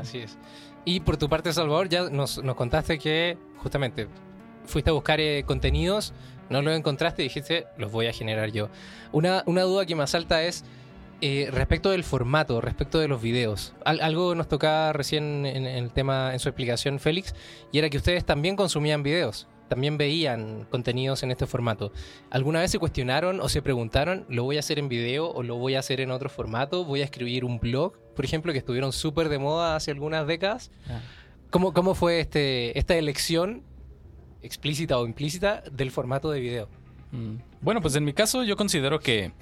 Así 0.00 0.18
es. 0.18 0.38
Y 0.84 1.00
por 1.00 1.16
tu 1.16 1.28
parte, 1.28 1.52
Salvador, 1.52 1.88
ya 1.88 2.08
nos, 2.08 2.42
nos 2.42 2.56
contaste 2.56 2.98
que 2.98 3.36
justamente 3.58 4.08
fuiste 4.64 4.90
a 4.90 4.92
buscar 4.94 5.20
eh, 5.20 5.44
contenidos, 5.46 6.14
no 6.48 6.62
los 6.62 6.76
encontraste 6.76 7.22
y 7.22 7.26
dijiste, 7.26 7.66
los 7.76 7.92
voy 7.92 8.06
a 8.06 8.12
generar 8.12 8.50
yo. 8.50 8.68
Una, 9.12 9.42
una 9.46 9.62
duda 9.62 9.86
que 9.86 9.94
me 9.94 10.02
asalta 10.02 10.42
es 10.42 10.64
eh, 11.20 11.48
respecto 11.52 11.90
del 11.90 12.04
formato, 12.04 12.60
respecto 12.60 12.98
de 12.98 13.08
los 13.08 13.20
videos. 13.20 13.74
Al- 13.84 14.00
algo 14.00 14.34
nos 14.34 14.48
tocaba 14.48 14.92
recién 14.92 15.44
en, 15.46 15.66
en 15.66 15.84
el 15.84 15.90
tema, 15.92 16.32
en 16.32 16.38
su 16.38 16.48
explicación, 16.48 16.98
Félix, 16.98 17.34
y 17.72 17.78
era 17.78 17.90
que 17.90 17.96
ustedes 17.96 18.24
también 18.24 18.56
consumían 18.56 19.02
videos. 19.02 19.46
También 19.68 19.98
veían 19.98 20.66
contenidos 20.68 21.22
en 21.22 21.30
este 21.30 21.46
formato. 21.46 21.92
¿Alguna 22.30 22.58
vez 22.58 22.72
se 22.72 22.80
cuestionaron 22.80 23.40
o 23.40 23.48
se 23.48 23.62
preguntaron, 23.62 24.26
¿lo 24.28 24.42
voy 24.42 24.56
a 24.56 24.60
hacer 24.60 24.80
en 24.80 24.88
video 24.88 25.30
o 25.30 25.44
lo 25.44 25.56
voy 25.58 25.76
a 25.76 25.78
hacer 25.78 26.00
en 26.00 26.10
otro 26.10 26.28
formato? 26.28 26.84
¿Voy 26.84 27.02
a 27.02 27.04
escribir 27.04 27.44
un 27.44 27.60
blog, 27.60 27.92
por 28.16 28.24
ejemplo, 28.24 28.50
que 28.52 28.58
estuvieron 28.58 28.92
súper 28.92 29.28
de 29.28 29.38
moda 29.38 29.76
hace 29.76 29.92
algunas 29.92 30.26
décadas? 30.26 30.72
¿Cómo, 31.50 31.72
cómo 31.72 31.94
fue 31.94 32.18
este, 32.18 32.76
esta 32.76 32.96
elección 32.96 33.62
explícita 34.42 34.98
o 34.98 35.06
implícita 35.06 35.62
del 35.70 35.92
formato 35.92 36.32
de 36.32 36.40
video? 36.40 36.68
Mm. 37.12 37.36
Bueno, 37.60 37.80
pues 37.80 37.94
en 37.94 38.04
mi 38.04 38.12
caso 38.12 38.42
yo 38.42 38.56
considero 38.56 38.98
que 38.98 39.32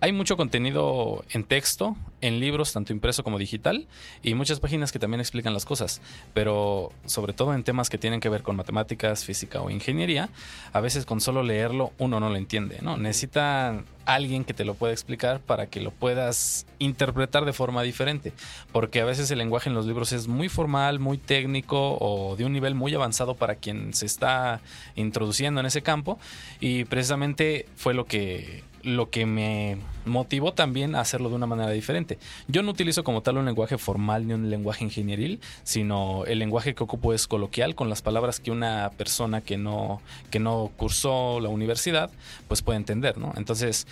hay 0.00 0.12
mucho 0.12 0.36
contenido 0.36 1.24
en 1.30 1.44
texto, 1.44 1.96
en 2.20 2.40
libros, 2.40 2.72
tanto 2.72 2.92
impreso 2.92 3.24
como 3.24 3.38
digital, 3.38 3.86
y 4.22 4.34
muchas 4.34 4.60
páginas 4.60 4.92
que 4.92 4.98
también 4.98 5.20
explican 5.20 5.54
las 5.54 5.64
cosas, 5.64 6.00
pero 6.34 6.92
sobre 7.06 7.32
todo 7.32 7.54
en 7.54 7.64
temas 7.64 7.88
que 7.90 7.98
tienen 7.98 8.20
que 8.20 8.28
ver 8.28 8.42
con 8.42 8.56
matemáticas, 8.56 9.24
física 9.24 9.60
o 9.62 9.70
ingeniería, 9.70 10.28
a 10.72 10.80
veces 10.80 11.06
con 11.06 11.20
solo 11.20 11.42
leerlo 11.42 11.92
uno 11.98 12.20
no 12.20 12.28
lo 12.28 12.36
entiende, 12.36 12.78
¿no? 12.82 12.96
Necesita 12.96 13.82
alguien 14.06 14.44
que 14.44 14.54
te 14.54 14.64
lo 14.64 14.74
pueda 14.74 14.92
explicar 14.92 15.40
para 15.40 15.66
que 15.66 15.80
lo 15.80 15.92
puedas 15.92 16.66
interpretar 16.78 17.44
de 17.44 17.52
forma 17.52 17.82
diferente, 17.82 18.32
porque 18.72 19.00
a 19.00 19.04
veces 19.04 19.30
el 19.30 19.38
lenguaje 19.38 19.68
en 19.68 19.74
los 19.74 19.86
libros 19.86 20.12
es 20.12 20.26
muy 20.26 20.48
formal, 20.48 20.98
muy 20.98 21.16
técnico 21.16 21.96
o 22.00 22.36
de 22.36 22.44
un 22.44 22.52
nivel 22.52 22.74
muy 22.74 22.94
avanzado 22.94 23.34
para 23.34 23.54
quien 23.54 23.94
se 23.94 24.06
está 24.06 24.60
introduciendo 24.96 25.60
en 25.60 25.66
ese 25.66 25.82
campo, 25.82 26.18
y 26.60 26.84
precisamente 26.84 27.66
fue 27.76 27.94
lo 27.94 28.04
que 28.04 28.64
lo 28.82 29.10
que 29.10 29.26
me 29.26 29.78
motivó 30.04 30.52
también 30.52 30.94
a 30.94 31.00
hacerlo 31.00 31.28
de 31.28 31.34
una 31.36 31.46
manera 31.46 31.70
diferente. 31.70 32.18
Yo 32.48 32.62
no 32.62 32.70
utilizo 32.70 33.04
como 33.04 33.22
tal 33.22 33.38
un 33.38 33.44
lenguaje 33.44 33.78
formal 33.78 34.26
ni 34.26 34.34
un 34.34 34.50
lenguaje 34.50 34.84
ingenieril, 34.84 35.40
sino 35.62 36.24
el 36.26 36.38
lenguaje 36.38 36.74
que 36.74 36.82
ocupo 36.82 37.12
es 37.12 37.26
coloquial 37.26 37.74
con 37.74 37.88
las 37.88 38.02
palabras 38.02 38.40
que 38.40 38.50
una 38.50 38.90
persona 38.96 39.40
que 39.40 39.58
no, 39.58 40.00
que 40.30 40.38
no 40.38 40.70
cursó 40.76 41.40
la 41.40 41.48
universidad 41.48 42.10
pues 42.48 42.62
puede 42.62 42.78
entender, 42.78 43.18
¿no? 43.18 43.32
Entonces, 43.36 43.86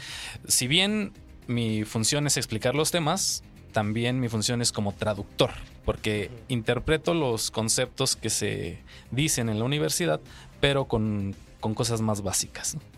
si 0.47 0.67
bien 0.67 1.13
mi 1.47 1.85
función 1.85 2.27
es 2.27 2.37
explicar 2.37 2.75
los 2.75 2.91
temas, 2.91 3.43
también 3.73 4.21
mi 4.21 4.29
función 4.29 4.63
es 4.63 4.73
como 4.73 4.93
traductor, 4.93 5.51
porque 5.85 6.31
interpreto 6.49 7.15
los 7.15 7.51
conceptos 7.51 8.17
que 8.17 8.31
se 8.31 8.79
dicen 9.11 9.49
en 9.49 9.59
la 9.59 9.65
universidad, 9.65 10.21
pero 10.61 10.87
con, 10.87 11.35
con 11.61 11.75
cosas 11.75 12.01
más 12.01 12.23
básicas. 12.23 12.75
¿no? 12.75 12.98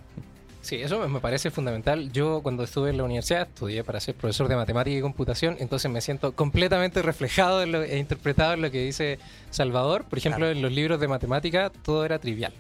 Sí, 0.62 0.77
eso 0.77 1.09
me 1.09 1.20
parece 1.20 1.51
fundamental. 1.51 2.12
Yo 2.12 2.40
cuando 2.42 2.64
estuve 2.64 2.90
en 2.90 2.99
la 2.99 3.05
universidad 3.05 3.49
estudié 3.49 3.83
para 3.83 3.99
ser 3.99 4.14
profesor 4.14 4.46
de 4.46 4.57
matemática 4.57 4.96
y 4.96 5.01
computación, 5.01 5.57
entonces 5.59 5.90
me 5.90 6.01
siento 6.03 6.33
completamente 6.33 7.01
reflejado 7.03 7.62
en 7.62 7.73
lo- 7.73 7.83
e 7.83 7.99
interpretado 7.99 8.53
en 8.53 8.62
lo 8.62 8.70
que 8.70 8.85
dice 8.85 9.18
Salvador. 9.51 10.05
Por 10.05 10.18
ejemplo, 10.18 10.49
en 10.51 10.61
los 10.61 10.70
libros 10.70 11.01
de 11.01 11.09
matemática 11.09 11.70
todo 11.83 12.05
era 12.05 12.18
trivial. 12.18 12.53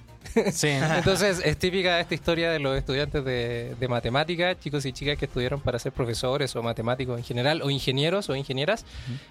Sí, 0.52 0.68
Entonces 0.96 1.40
es 1.44 1.56
típica 1.58 1.98
esta 2.00 2.14
historia 2.14 2.50
de 2.50 2.58
los 2.58 2.76
estudiantes 2.76 3.24
de, 3.24 3.74
de 3.78 3.88
matemática, 3.88 4.58
chicos 4.58 4.84
y 4.86 4.92
chicas 4.92 5.16
que 5.18 5.24
estudiaron 5.26 5.60
para 5.60 5.78
ser 5.78 5.92
profesores 5.92 6.54
o 6.56 6.62
matemáticos 6.62 7.18
en 7.18 7.24
general, 7.24 7.62
o 7.62 7.70
ingenieros 7.70 8.28
o 8.30 8.36
ingenieras, 8.36 8.84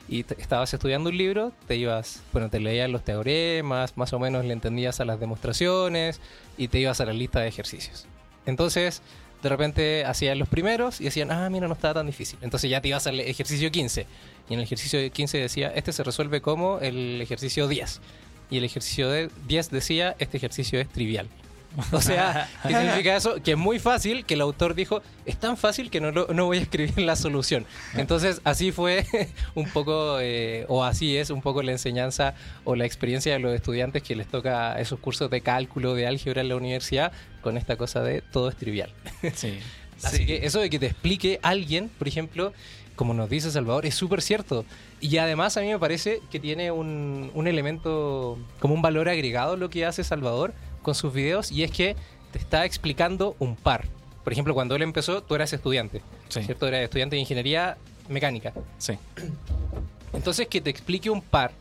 y 0.07 0.25
estabas 0.39 0.73
estudiando 0.73 1.09
un 1.09 1.17
libro, 1.17 1.51
te 1.67 1.75
ibas, 1.75 2.21
bueno, 2.33 2.49
te 2.49 2.59
leías 2.59 2.89
los 2.89 3.03
teoremas, 3.03 3.97
más 3.97 4.13
o 4.13 4.19
menos 4.19 4.45
le 4.45 4.53
entendías 4.53 4.99
a 4.99 5.05
las 5.05 5.19
demostraciones 5.19 6.19
y 6.57 6.67
te 6.69 6.79
ibas 6.79 6.99
a 7.01 7.05
la 7.05 7.13
lista 7.13 7.39
de 7.39 7.47
ejercicios. 7.47 8.07
Entonces, 8.49 9.01
de 9.41 9.49
repente 9.49 10.05
hacían 10.05 10.37
los 10.37 10.49
primeros 10.49 10.99
y 10.99 11.05
decían, 11.05 11.31
ah, 11.31 11.49
mira, 11.49 11.67
no 11.67 11.73
estaba 11.73 11.95
tan 11.95 12.07
difícil. 12.07 12.37
Entonces 12.41 12.69
ya 12.69 12.81
te 12.81 12.89
ibas 12.89 13.07
al 13.07 13.19
ejercicio 13.19 13.71
15. 13.71 14.05
Y 14.49 14.53
en 14.53 14.59
el 14.59 14.65
ejercicio 14.65 14.99
15 15.11 15.37
decía, 15.37 15.71
este 15.75 15.93
se 15.93 16.03
resuelve 16.03 16.41
como 16.41 16.79
el 16.79 17.21
ejercicio 17.21 17.67
10. 17.67 18.01
Y 18.51 18.57
el 18.57 18.63
ejercicio 18.63 19.09
de 19.09 19.29
10 19.47 19.69
decía, 19.69 20.15
este 20.19 20.37
ejercicio 20.37 20.79
es 20.79 20.89
trivial. 20.89 21.27
O 21.91 22.01
sea, 22.01 22.49
¿qué 22.63 22.69
significa 22.75 23.15
eso? 23.15 23.35
Que 23.43 23.51
es 23.51 23.57
muy 23.57 23.79
fácil, 23.79 24.25
que 24.25 24.33
el 24.33 24.41
autor 24.41 24.73
dijo, 24.75 25.01
es 25.25 25.37
tan 25.37 25.55
fácil 25.57 25.89
que 25.89 26.01
no, 26.01 26.11
no 26.11 26.45
voy 26.45 26.57
a 26.57 26.61
escribir 26.61 26.97
la 26.99 27.15
solución. 27.15 27.65
Entonces, 27.95 28.41
así 28.43 28.71
fue 28.71 29.05
un 29.55 29.69
poco, 29.69 30.17
eh, 30.19 30.65
o 30.67 30.83
así 30.83 31.15
es 31.17 31.29
un 31.29 31.41
poco 31.41 31.61
la 31.63 31.71
enseñanza 31.71 32.33
o 32.63 32.75
la 32.75 32.85
experiencia 32.85 33.33
de 33.33 33.39
los 33.39 33.53
estudiantes 33.53 34.03
que 34.03 34.15
les 34.15 34.27
toca 34.27 34.79
esos 34.79 34.99
cursos 34.99 35.29
de 35.29 35.41
cálculo, 35.41 35.93
de 35.93 36.07
álgebra 36.07 36.41
en 36.41 36.49
la 36.49 36.55
universidad, 36.55 37.11
con 37.41 37.55
esta 37.57 37.75
cosa 37.77 38.01
de 38.01 38.21
todo 38.21 38.49
es 38.49 38.55
trivial. 38.55 38.91
sí. 39.33 39.59
Así 40.01 40.17
Sí. 40.19 40.25
que 40.25 40.45
eso 40.45 40.61
de 40.61 40.69
que 40.69 40.79
te 40.79 40.85
explique 40.85 41.39
alguien, 41.43 41.89
por 41.89 42.07
ejemplo, 42.07 42.53
como 42.95 43.13
nos 43.13 43.29
dice 43.29 43.51
Salvador, 43.51 43.85
es 43.85 43.95
súper 43.95 44.21
cierto. 44.21 44.63
Y 45.01 45.17
además 45.17 45.57
a 45.57 45.61
mí 45.61 45.67
me 45.67 45.77
parece 45.77 46.21
que 46.31 46.39
tiene 46.39 46.71
un, 46.71 47.31
un 47.33 47.47
elemento, 47.47 48.37
como 48.59 48.73
un 48.73 48.81
valor 48.81 49.09
agregado 49.09 49.57
lo 49.57 49.69
que 49.69 49.85
hace 49.85 50.05
Salvador 50.05 50.53
con 50.81 50.95
sus 50.95 51.13
videos, 51.13 51.51
y 51.51 51.63
es 51.63 51.71
que 51.71 51.95
te 52.31 52.37
está 52.39 52.65
explicando 52.65 53.35
un 53.39 53.55
par. 53.55 53.85
Por 54.23 54.33
ejemplo, 54.33 54.53
cuando 54.53 54.75
él 54.75 54.81
empezó, 54.81 55.23
tú 55.23 55.35
eras 55.35 55.51
estudiante, 55.53 56.01
Sí. 56.29 56.43
¿cierto? 56.43 56.67
Eras 56.67 56.81
estudiante 56.81 57.15
de 57.15 57.21
ingeniería 57.21 57.77
mecánica. 58.07 58.53
Sí. 58.77 58.93
Entonces 60.13 60.47
que 60.47 60.61
te 60.61 60.69
explique 60.69 61.09
un 61.09 61.21
par 61.21 61.51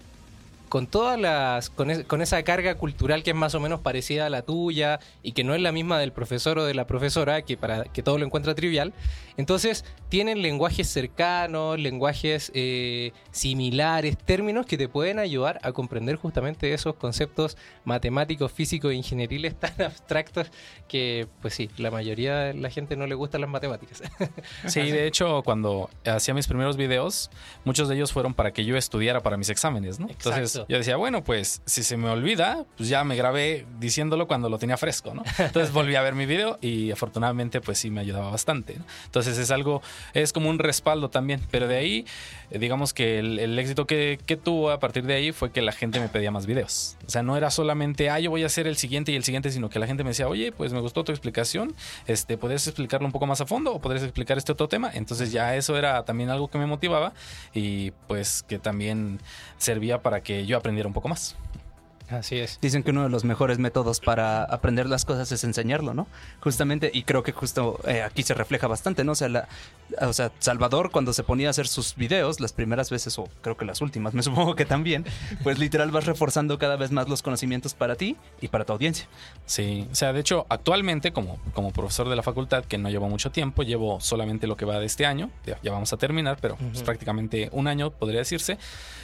con 0.68 0.86
todas 0.86 1.18
las 1.18 1.70
con, 1.70 1.90
es- 1.90 2.04
con 2.04 2.20
esa 2.20 2.42
carga 2.42 2.74
cultural 2.74 3.22
que 3.22 3.30
es 3.30 3.36
más 3.36 3.54
o 3.54 3.60
menos 3.60 3.80
parecida 3.80 4.26
a 4.26 4.30
la 4.30 4.42
tuya 4.42 5.00
y 5.22 5.32
que 5.32 5.42
no 5.42 5.54
es 5.54 5.62
la 5.62 5.72
misma 5.72 5.98
del 5.98 6.12
profesor 6.12 6.58
o 6.58 6.64
de 6.66 6.74
la 6.74 6.86
profesora 6.86 7.40
que 7.40 7.56
para 7.56 7.84
que 7.84 8.02
todo 8.02 8.18
lo 8.18 8.26
encuentra 8.26 8.54
trivial 8.54 8.92
entonces 9.38 9.86
tienen 10.08 10.42
lenguajes 10.42 10.88
cercanos 10.88 11.78
lenguajes 11.78 12.50
eh, 12.54 13.12
similares 13.30 14.16
términos 14.18 14.66
que 14.66 14.76
te 14.76 14.88
pueden 14.88 15.18
ayudar 15.18 15.58
a 15.62 15.72
comprender 15.72 16.16
justamente 16.16 16.72
esos 16.72 16.94
conceptos 16.94 17.56
matemáticos 17.84 18.52
físicos 18.52 18.92
e 18.92 18.94
ingenieriles 18.94 19.54
tan 19.58 19.80
abstractos 19.82 20.48
que 20.88 21.26
pues 21.40 21.54
sí 21.54 21.70
la 21.76 21.90
mayoría 21.90 22.36
de 22.36 22.54
la 22.54 22.70
gente 22.70 22.96
no 22.96 23.06
le 23.06 23.14
gustan 23.14 23.40
las 23.40 23.50
matemáticas 23.50 24.02
Sí, 24.66 24.80
de 24.80 25.06
hecho, 25.06 25.42
cuando 25.42 25.90
hacía 26.04 26.34
mis 26.34 26.46
primeros 26.46 26.76
videos, 26.76 27.30
muchos 27.64 27.88
de 27.88 27.94
ellos 27.94 28.12
fueron 28.12 28.34
para 28.34 28.52
que 28.52 28.64
yo 28.64 28.76
estudiara 28.76 29.20
para 29.20 29.36
mis 29.36 29.48
exámenes, 29.48 29.98
¿no? 29.98 30.08
Entonces 30.08 30.62
yo 30.68 30.76
decía, 30.76 30.96
bueno, 30.96 31.24
pues 31.24 31.62
si 31.64 31.82
se 31.82 31.96
me 31.96 32.08
olvida, 32.08 32.64
pues 32.76 32.88
ya 32.88 33.04
me 33.04 33.16
grabé 33.16 33.66
diciéndolo 33.78 34.26
cuando 34.26 34.48
lo 34.48 34.58
tenía 34.58 34.76
fresco, 34.76 35.14
¿no? 35.14 35.22
Entonces 35.38 35.72
volví 35.72 35.94
a 35.96 36.02
ver 36.02 36.14
mi 36.14 36.26
video 36.26 36.58
y 36.60 36.90
afortunadamente, 36.90 37.60
pues 37.60 37.78
sí 37.78 37.90
me 37.90 38.00
ayudaba 38.00 38.30
bastante, 38.30 38.74
¿no? 38.76 38.84
Entonces 39.06 39.38
es 39.38 39.50
algo, 39.50 39.82
es 40.14 40.32
como 40.32 40.50
un 40.50 40.58
respaldo 40.58 41.10
también, 41.10 41.40
pero 41.50 41.68
de 41.68 41.76
ahí, 41.76 42.06
eh, 42.50 42.58
digamos 42.58 42.92
que 42.92 43.18
el, 43.18 43.58
éxito 43.58 43.86
que, 43.86 44.18
que 44.26 44.36
tuvo 44.36 44.70
a 44.70 44.80
partir 44.80 45.04
de 45.04 45.14
ahí 45.14 45.32
fue 45.32 45.50
que 45.50 45.62
la 45.62 45.72
gente 45.72 46.00
me 46.00 46.08
pedía 46.08 46.30
más 46.30 46.46
videos. 46.46 46.96
O 47.06 47.10
sea, 47.10 47.22
no 47.22 47.36
era 47.36 47.50
solamente, 47.50 48.10
ah, 48.10 48.20
yo 48.20 48.30
voy 48.30 48.42
a 48.42 48.46
hacer 48.46 48.66
el 48.66 48.76
siguiente 48.76 49.12
y 49.12 49.16
el 49.16 49.24
siguiente, 49.24 49.50
sino 49.50 49.68
que 49.70 49.78
la 49.78 49.86
gente 49.86 50.04
me 50.04 50.10
decía, 50.10 50.28
oye, 50.28 50.52
pues 50.52 50.72
me 50.72 50.80
gustó 50.80 51.04
tu 51.04 51.12
explicación, 51.12 51.74
este, 52.06 52.36
¿podrías 52.36 52.66
explicarlo 52.66 53.06
un 53.06 53.12
poco 53.12 53.26
más 53.26 53.40
a 53.40 53.46
fondo 53.46 53.72
o 53.72 53.80
podrías 53.80 54.02
explicar 54.04 54.38
este 54.38 54.52
otro 54.52 54.68
tema? 54.68 54.90
Entonces 54.94 55.32
ya 55.32 55.56
eso 55.56 55.76
era 55.76 56.04
también 56.04 56.30
algo 56.30 56.48
que 56.48 56.58
me 56.58 56.66
motivaba 56.66 57.12
y 57.54 57.92
pues 58.06 58.42
que 58.42 58.58
también 58.58 59.20
servía 59.58 60.02
para 60.02 60.22
que 60.22 60.46
yo 60.46 60.56
aprendiera 60.56 60.86
un 60.86 60.94
poco 60.94 61.08
más. 61.08 61.36
Así 62.10 62.36
es 62.38 62.58
Dicen 62.60 62.82
que 62.82 62.90
uno 62.90 63.02
de 63.04 63.08
los 63.10 63.24
mejores 63.24 63.58
métodos 63.58 64.00
para 64.00 64.44
aprender 64.44 64.88
las 64.88 65.04
cosas 65.04 65.30
es 65.32 65.44
enseñarlo, 65.44 65.94
¿no? 65.94 66.06
Justamente, 66.40 66.90
y 66.92 67.02
creo 67.02 67.22
que 67.22 67.32
justo 67.32 67.78
eh, 67.86 68.02
aquí 68.02 68.22
se 68.22 68.34
refleja 68.34 68.66
bastante, 68.66 69.04
¿no? 69.04 69.12
O 69.12 69.14
sea, 69.14 69.28
la- 69.28 69.48
o 70.00 70.12
sea, 70.12 70.30
Salvador 70.38 70.90
cuando 70.90 71.12
se 71.12 71.22
ponía 71.24 71.48
a 71.48 71.50
hacer 71.50 71.66
sus 71.68 71.94
videos, 71.96 72.40
las 72.40 72.52
primeras 72.52 72.90
veces, 72.90 73.18
o 73.18 73.28
creo 73.42 73.56
que 73.56 73.64
las 73.64 73.80
últimas, 73.80 74.14
me 74.14 74.22
supongo 74.28 74.54
que 74.54 74.64
también, 74.64 75.04
pues 75.42 75.58
literal 75.58 75.90
vas 75.90 76.06
reforzando 76.06 76.58
cada 76.58 76.76
vez 76.76 76.90
más 76.92 77.08
los 77.08 77.22
conocimientos 77.22 77.74
para 77.74 77.94
ti 77.96 78.16
y 78.40 78.48
para 78.48 78.64
tu 78.64 78.72
audiencia. 78.72 79.06
Sí, 79.46 79.86
o 79.90 79.94
sea, 79.94 80.12
de 80.12 80.20
hecho, 80.20 80.46
actualmente 80.48 81.12
como, 81.12 81.38
como 81.54 81.72
profesor 81.72 82.08
de 82.08 82.16
la 82.16 82.22
facultad, 82.22 82.64
que 82.64 82.78
no 82.78 82.90
llevo 82.90 83.08
mucho 83.08 83.30
tiempo, 83.30 83.62
llevo 83.62 84.00
solamente 84.00 84.46
lo 84.46 84.56
que 84.56 84.64
va 84.64 84.78
de 84.78 84.86
este 84.86 85.06
año, 85.06 85.30
ya, 85.46 85.58
ya 85.62 85.72
vamos 85.72 85.92
a 85.92 85.96
terminar, 85.96 86.38
pero 86.40 86.56
pues, 86.56 86.76
Ujú. 86.76 86.84
prácticamente 86.84 87.48
un 87.52 87.66
año 87.68 87.90
podría 87.90 88.20
decirse, 88.20 88.58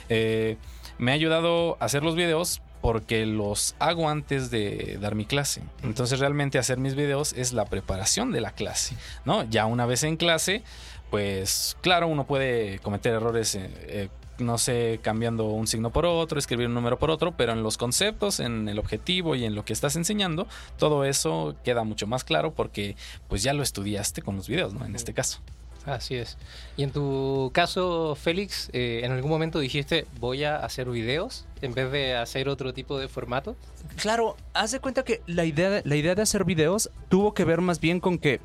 eh, 0.09 0.57
me 0.97 1.11
ha 1.11 1.13
ayudado 1.15 1.77
a 1.79 1.85
hacer 1.85 2.03
los 2.03 2.15
videos 2.15 2.61
porque 2.85 3.25
los 3.25 3.73
hago 3.79 4.09
antes 4.09 4.51
de 4.51 4.99
dar 5.01 5.15
mi 5.15 5.25
clase. 5.25 5.63
Entonces 5.81 6.19
realmente 6.19 6.59
hacer 6.59 6.77
mis 6.77 6.93
videos 6.93 7.33
es 7.33 7.51
la 7.51 7.65
preparación 7.65 8.31
de 8.31 8.41
la 8.41 8.51
clase, 8.51 8.95
¿no? 9.25 9.43
Ya 9.49 9.65
una 9.65 9.87
vez 9.87 10.03
en 10.03 10.17
clase, 10.17 10.61
pues 11.09 11.75
claro, 11.81 12.07
uno 12.07 12.27
puede 12.27 12.77
cometer 12.77 13.15
errores. 13.15 13.55
eh, 13.55 13.71
eh, 13.87 14.09
no 14.37 14.59
sé, 14.59 14.99
cambiando 15.01 15.45
un 15.45 15.65
signo 15.65 15.89
por 15.89 16.05
otro, 16.05 16.37
escribir 16.37 16.67
un 16.67 16.75
número 16.75 16.99
por 16.99 17.09
otro, 17.09 17.35
pero 17.35 17.53
en 17.53 17.63
los 17.63 17.77
conceptos, 17.77 18.39
en 18.39 18.69
el 18.69 18.77
objetivo 18.77 19.33
y 19.35 19.45
en 19.45 19.55
lo 19.55 19.65
que 19.65 19.73
estás 19.73 19.95
enseñando, 19.95 20.45
todo 20.77 21.05
eso 21.05 21.55
queda 21.63 21.83
mucho 21.85 22.05
más 22.05 22.23
claro 22.23 22.53
porque 22.53 22.95
pues 23.29 23.41
ya 23.41 23.53
lo 23.53 23.63
estudiaste 23.63 24.21
con 24.21 24.35
los 24.35 24.47
videos, 24.47 24.75
¿no? 24.75 24.85
En 24.85 24.93
este 24.93 25.11
caso. 25.11 25.39
Así 25.85 26.15
es. 26.15 26.37
Y 26.77 26.83
en 26.83 26.91
tu 26.91 27.51
caso, 27.53 28.15
Félix, 28.15 28.69
eh, 28.73 29.01
¿en 29.03 29.11
algún 29.11 29.29
momento 29.29 29.59
dijiste 29.59 30.07
voy 30.19 30.43
a 30.43 30.57
hacer 30.57 30.89
videos 30.89 31.45
en 31.61 31.73
vez 31.73 31.91
de 31.91 32.15
hacer 32.15 32.49
otro 32.49 32.73
tipo 32.73 32.97
de 32.97 33.07
formato? 33.07 33.55
Claro, 33.97 34.35
haz 34.53 34.71
de 34.71 34.79
cuenta 34.79 35.03
que 35.03 35.21
la 35.27 35.45
idea, 35.45 35.69
de- 35.69 35.81
la 35.85 35.95
idea 35.95 36.15
de 36.15 36.23
hacer 36.23 36.43
videos 36.43 36.89
tuvo 37.09 37.33
que 37.33 37.43
ver 37.45 37.61
más 37.61 37.79
bien 37.79 37.99
con 37.99 38.17
que 38.17 38.39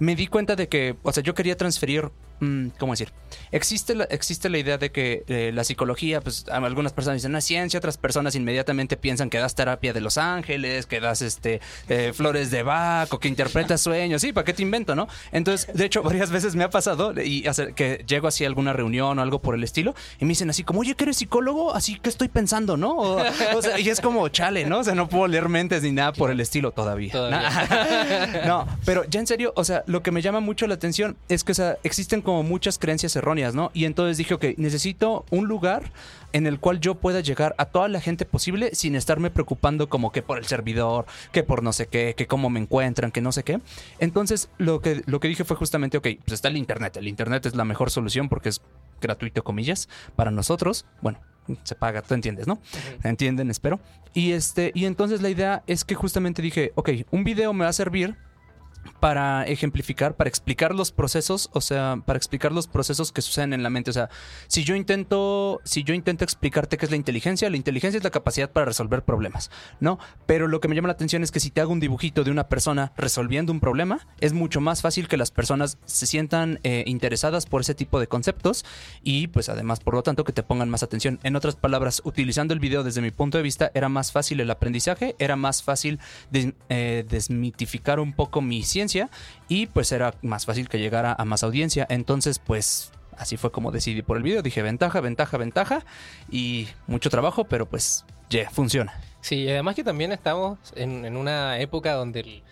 me 0.00 0.16
di 0.16 0.26
cuenta 0.26 0.56
de 0.56 0.68
que, 0.68 0.96
o 1.02 1.12
sea, 1.12 1.22
yo 1.22 1.34
quería 1.34 1.56
transferir, 1.56 2.10
¿cómo 2.78 2.92
decir? 2.92 3.12
Existe 3.52 3.94
la, 3.94 4.04
existe 4.04 4.48
la 4.48 4.58
idea 4.58 4.78
de 4.78 4.90
que 4.90 5.24
eh, 5.28 5.50
la 5.54 5.64
psicología, 5.64 6.20
pues 6.20 6.46
algunas 6.48 6.92
personas 6.92 7.18
dicen, 7.18 7.32
no 7.32 7.38
es 7.38 7.44
ciencia, 7.44 7.78
otras 7.78 7.98
personas 7.98 8.34
inmediatamente 8.34 8.96
piensan 8.96 9.30
que 9.30 9.38
das 9.38 9.54
terapia 9.54 9.92
de 9.92 10.00
los 10.00 10.18
ángeles, 10.18 10.86
que 10.86 11.00
das 11.00 11.22
este 11.22 11.60
eh, 11.88 12.12
flores 12.14 12.50
de 12.50 12.62
Bach 12.62 13.12
o 13.12 13.18
que 13.18 13.28
interpretas 13.28 13.80
sueños, 13.80 14.22
sí, 14.22 14.32
¿para 14.32 14.44
qué 14.44 14.52
te 14.52 14.62
invento, 14.62 14.94
no? 14.94 15.08
Entonces, 15.32 15.72
de 15.74 15.84
hecho, 15.84 16.02
varias 16.02 16.30
veces 16.30 16.54
me 16.56 16.64
ha 16.64 16.70
pasado 16.70 17.12
y 17.20 17.46
hacer, 17.46 17.74
que 17.74 18.04
llego 18.06 18.28
así 18.28 18.44
a 18.44 18.46
alguna 18.46 18.72
reunión 18.72 19.18
o 19.18 19.22
algo 19.22 19.40
por 19.40 19.54
el 19.54 19.64
estilo 19.64 19.94
y 20.18 20.24
me 20.24 20.30
dicen 20.30 20.50
así 20.50 20.64
como, 20.64 20.80
oye, 20.80 20.94
que 20.94 21.04
eres 21.04 21.18
psicólogo, 21.18 21.74
así 21.74 21.98
que 21.98 22.08
estoy 22.08 22.28
pensando, 22.28 22.76
¿no? 22.76 22.92
O, 22.92 23.22
o 23.54 23.62
sea, 23.62 23.78
y 23.78 23.88
es 23.88 24.00
como, 24.00 24.28
chale, 24.28 24.64
¿no? 24.64 24.80
O 24.80 24.84
sea, 24.84 24.94
no 24.94 25.08
puedo 25.08 25.26
leer 25.26 25.48
mentes 25.48 25.82
ni 25.82 25.92
nada 25.92 26.12
por 26.12 26.30
el 26.30 26.40
estilo 26.40 26.72
todavía. 26.72 27.12
Todavía. 27.12 28.40
No, 28.46 28.66
pero 28.84 29.04
ya 29.04 29.20
en 29.20 29.26
serio, 29.26 29.52
o 29.56 29.64
sea, 29.64 29.84
lo 29.86 30.02
que 30.02 30.10
me 30.10 30.22
llama 30.22 30.40
mucho 30.40 30.66
la 30.66 30.74
atención 30.74 31.16
es 31.28 31.44
que, 31.44 31.52
o 31.52 31.54
sea, 31.54 31.78
existen 31.82 32.22
como 32.30 32.44
muchas 32.44 32.78
creencias 32.78 33.16
erróneas, 33.16 33.56
¿no? 33.56 33.72
Y 33.74 33.86
entonces 33.86 34.16
dije, 34.16 34.34
ok, 34.34 34.44
necesito 34.56 35.24
un 35.30 35.48
lugar 35.48 35.90
en 36.32 36.46
el 36.46 36.60
cual 36.60 36.78
yo 36.78 36.94
pueda 36.94 37.18
llegar 37.20 37.56
a 37.58 37.64
toda 37.64 37.88
la 37.88 38.00
gente 38.00 38.24
posible 38.24 38.70
sin 38.72 38.94
estarme 38.94 39.30
preocupando 39.30 39.88
como 39.88 40.12
que 40.12 40.22
por 40.22 40.38
el 40.38 40.46
servidor, 40.46 41.06
que 41.32 41.42
por 41.42 41.64
no 41.64 41.72
sé 41.72 41.88
qué, 41.88 42.14
que 42.16 42.28
cómo 42.28 42.48
me 42.48 42.60
encuentran, 42.60 43.10
que 43.10 43.20
no 43.20 43.32
sé 43.32 43.42
qué. 43.42 43.60
Entonces, 43.98 44.48
lo 44.58 44.80
que, 44.80 45.02
lo 45.06 45.18
que 45.18 45.26
dije 45.26 45.44
fue 45.44 45.56
justamente, 45.56 45.96
ok, 45.98 46.06
pues 46.24 46.34
está 46.34 46.46
el 46.46 46.56
Internet. 46.56 46.96
El 46.98 47.08
Internet 47.08 47.46
es 47.46 47.56
la 47.56 47.64
mejor 47.64 47.90
solución 47.90 48.28
porque 48.28 48.50
es 48.50 48.62
gratuito, 49.00 49.42
comillas, 49.42 49.88
para 50.14 50.30
nosotros. 50.30 50.86
Bueno, 51.02 51.18
se 51.64 51.74
paga, 51.74 52.00
tú 52.02 52.14
entiendes, 52.14 52.46
¿no? 52.46 52.60
¿Entienden? 53.02 53.50
Espero. 53.50 53.80
Y 54.14 54.32
este, 54.32 54.70
y 54.72 54.84
entonces 54.84 55.20
la 55.20 55.30
idea 55.30 55.64
es 55.66 55.84
que 55.84 55.96
justamente 55.96 56.42
dije, 56.42 56.70
ok, 56.76 56.90
un 57.10 57.24
video 57.24 57.52
me 57.52 57.64
va 57.64 57.70
a 57.70 57.72
servir 57.72 58.16
para 59.00 59.44
ejemplificar, 59.44 60.14
para 60.14 60.28
explicar 60.28 60.74
los 60.74 60.92
procesos, 60.92 61.50
o 61.52 61.60
sea, 61.60 62.02
para 62.04 62.16
explicar 62.16 62.52
los 62.52 62.66
procesos 62.66 63.12
que 63.12 63.22
suceden 63.22 63.52
en 63.52 63.62
la 63.62 63.70
mente. 63.70 63.90
O 63.90 63.94
sea, 63.94 64.10
si 64.46 64.64
yo 64.64 64.74
intento, 64.74 65.60
si 65.64 65.84
yo 65.84 65.94
intento 65.94 66.24
explicarte 66.24 66.76
qué 66.76 66.84
es 66.84 66.90
la 66.90 66.96
inteligencia, 66.96 67.48
la 67.50 67.56
inteligencia 67.56 67.98
es 67.98 68.04
la 68.04 68.10
capacidad 68.10 68.50
para 68.50 68.66
resolver 68.66 69.02
problemas, 69.02 69.50
¿no? 69.80 69.98
Pero 70.26 70.48
lo 70.48 70.60
que 70.60 70.68
me 70.68 70.74
llama 70.74 70.88
la 70.88 70.94
atención 70.94 71.22
es 71.22 71.30
que 71.30 71.40
si 71.40 71.50
te 71.50 71.60
hago 71.60 71.72
un 71.72 71.80
dibujito 71.80 72.24
de 72.24 72.30
una 72.30 72.48
persona 72.48 72.92
resolviendo 72.96 73.52
un 73.52 73.60
problema, 73.60 74.06
es 74.20 74.32
mucho 74.32 74.60
más 74.60 74.82
fácil 74.82 75.08
que 75.08 75.16
las 75.16 75.30
personas 75.30 75.78
se 75.86 76.06
sientan 76.06 76.60
eh, 76.62 76.84
interesadas 76.86 77.46
por 77.46 77.62
ese 77.62 77.74
tipo 77.74 78.00
de 78.00 78.06
conceptos 78.06 78.64
y 79.02 79.28
pues 79.28 79.48
además, 79.48 79.80
por 79.80 79.94
lo 79.94 80.02
tanto, 80.02 80.24
que 80.24 80.32
te 80.32 80.42
pongan 80.42 80.68
más 80.68 80.82
atención. 80.82 81.18
En 81.22 81.36
otras 81.36 81.56
palabras, 81.56 82.02
utilizando 82.04 82.54
el 82.54 82.60
video 82.60 82.84
desde 82.84 83.00
mi 83.00 83.10
punto 83.10 83.38
de 83.38 83.42
vista, 83.42 83.70
era 83.74 83.88
más 83.88 84.12
fácil 84.12 84.40
el 84.40 84.50
aprendizaje, 84.50 85.16
era 85.18 85.36
más 85.36 85.62
fácil 85.62 85.98
eh, 86.32 87.04
desmitificar 87.08 88.00
un 88.00 88.12
poco 88.12 88.40
mi 88.40 88.62
ciencia 88.70 89.10
y 89.48 89.66
pues 89.66 89.92
era 89.92 90.14
más 90.22 90.46
fácil 90.46 90.68
que 90.68 90.78
llegara 90.78 91.14
a 91.18 91.24
más 91.24 91.42
audiencia. 91.42 91.86
Entonces, 91.90 92.38
pues 92.38 92.92
así 93.16 93.36
fue 93.36 93.52
como 93.52 93.70
decidí 93.70 94.02
por 94.02 94.16
el 94.16 94.22
video. 94.22 94.42
Dije 94.42 94.62
ventaja, 94.62 95.00
ventaja, 95.00 95.36
ventaja 95.36 95.84
y 96.30 96.68
mucho 96.86 97.10
trabajo, 97.10 97.44
pero 97.44 97.66
pues 97.66 98.04
ya 98.30 98.48
funciona. 98.50 98.98
Sí, 99.20 99.48
además 99.48 99.74
que 99.74 99.84
también 99.84 100.12
estamos 100.12 100.58
en, 100.74 101.04
en 101.04 101.16
una 101.16 101.58
época 101.58 101.92
donde 101.92 102.42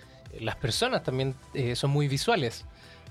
las 0.40 0.57
personas 0.57 1.02
también 1.02 1.35
eh, 1.54 1.74
son 1.76 1.90
muy 1.90 2.09
visuales. 2.09 2.64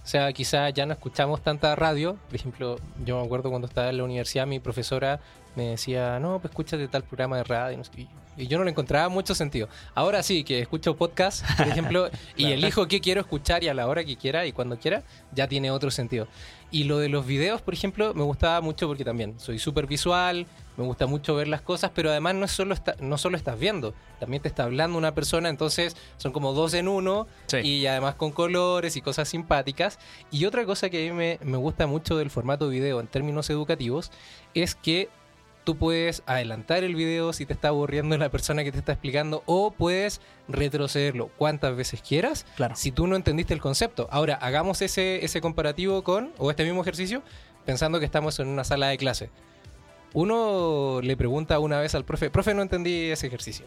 O 0.04 0.10
sea, 0.10 0.32
quizá 0.32 0.70
ya 0.70 0.86
no 0.86 0.94
escuchamos 0.94 1.42
tanta 1.42 1.76
radio. 1.76 2.18
Por 2.28 2.36
ejemplo, 2.36 2.78
yo 3.04 3.20
me 3.20 3.26
acuerdo 3.26 3.50
cuando 3.50 3.68
estaba 3.68 3.90
en 3.90 3.98
la 3.98 4.04
universidad, 4.04 4.48
mi 4.48 4.60
profesora 4.60 5.20
me 5.56 5.70
decía, 5.72 6.20
no, 6.20 6.40
pues 6.40 6.52
escúchate 6.52 6.88
tal 6.88 7.04
programa 7.04 7.38
de 7.38 7.44
radio. 7.44 7.78
no 7.78 7.84
sé. 7.84 8.08
Y 8.38 8.48
yo 8.48 8.58
no 8.60 8.64
le 8.64 8.72
encontraba 8.72 9.10
mucho 9.10 9.34
sentido. 9.36 9.68
Ahora 9.96 10.22
sí, 10.24 10.44
que 10.44 10.60
escucho 10.60 10.96
podcast, 10.96 11.44
por 11.58 11.68
ejemplo, 11.68 12.10
y 12.36 12.52
elijo 12.52 12.88
qué 12.88 13.02
quiero 13.02 13.22
escuchar 13.22 13.64
y 13.64 13.68
a 13.68 13.74
la 13.74 13.88
hora 13.88 14.06
que 14.06 14.16
quiera 14.16 14.46
y 14.46 14.52
cuando 14.52 14.78
quiera, 14.80 15.04
ya 15.34 15.48
tiene 15.48 15.72
otro 15.72 15.90
sentido. 15.92 16.28
Y 16.70 16.84
lo 16.84 17.00
de 17.00 17.08
los 17.10 17.26
videos, 17.26 17.62
por 17.62 17.74
ejemplo, 17.74 18.14
me 18.14 18.24
gustaba 18.24 18.60
mucho 18.62 18.88
porque 18.88 19.06
también 19.06 19.40
soy 19.40 19.58
súper 19.58 19.88
visual, 19.88 20.46
me 20.76 20.84
gusta 20.84 21.08
mucho 21.08 21.34
ver 21.34 21.48
las 21.48 21.62
cosas, 21.62 21.92
pero 21.96 22.10
además 22.12 22.36
no, 22.36 22.44
es 22.46 22.52
solo 22.52 22.74
está- 22.74 22.96
no 23.00 23.18
solo 23.18 23.38
estás 23.38 23.58
viendo, 23.58 23.94
también 24.20 24.42
te 24.44 24.50
está 24.50 24.64
hablando 24.66 24.98
una 24.98 25.16
persona, 25.16 25.48
entonces 25.48 25.96
son 26.18 26.34
como 26.34 26.52
dos 26.54 26.74
en 26.74 26.90
uno 26.90 27.26
Sí. 27.48 27.60
y 27.64 27.88
además 27.88 28.16
con 28.16 28.32
colores 28.32 28.98
y 28.98 29.02
cosas 29.02 29.30
simpáticas. 29.30 29.98
Y 30.30 30.44
otra 30.44 30.66
cosa 30.66 30.90
que 30.90 31.08
a 31.08 31.12
mí 31.14 31.18
me, 31.18 31.40
me 31.42 31.58
gusta 31.58 31.88
mucho 31.88 32.18
del 32.18 32.30
formato 32.30 32.68
video 32.68 33.00
en 33.00 33.08
términos 33.08 33.50
educativos 33.50 34.12
es 34.54 34.76
que 34.76 35.10
tú 35.68 35.76
puedes 35.76 36.24
adelantar 36.26 36.86
el 36.86 36.96
video 36.96 37.34
si 37.34 37.46
te 37.46 37.52
está 37.52 37.68
aburriendo 37.68 38.18
la 38.18 38.30
persona 38.30 38.64
que 38.64 38.72
te 38.72 38.78
está 38.78 38.94
explicando 38.94 39.44
o 39.46 39.72
puedes 39.72 40.22
retrocederlo 40.48 41.28
cuantas 41.38 41.76
veces 41.76 42.02
quieras 42.02 42.46
Claro. 42.56 42.74
si 42.78 42.94
tú 42.94 43.06
no 43.06 43.18
entendiste 43.18 43.54
el 43.54 43.60
concepto. 43.60 44.08
Ahora, 44.10 44.36
hagamos 44.36 44.82
ese, 44.82 45.26
ese 45.26 45.42
comparativo 45.42 46.06
con, 46.06 46.32
o 46.38 46.52
este 46.52 46.64
mismo 46.64 46.80
ejercicio, 46.84 47.22
pensando 47.66 48.00
que 48.00 48.06
estamos 48.06 48.40
en 48.40 48.48
una 48.48 48.64
sala 48.64 48.88
de 48.88 48.98
clase. 48.98 49.30
Uno 50.14 51.02
le 51.04 51.18
pregunta 51.18 51.60
una 51.60 51.80
vez 51.82 51.96
al 51.96 52.06
profe, 52.06 52.30
profe, 52.30 52.54
no 52.54 52.62
entendí 52.62 53.12
ese 53.12 53.28
ejercicio. 53.28 53.66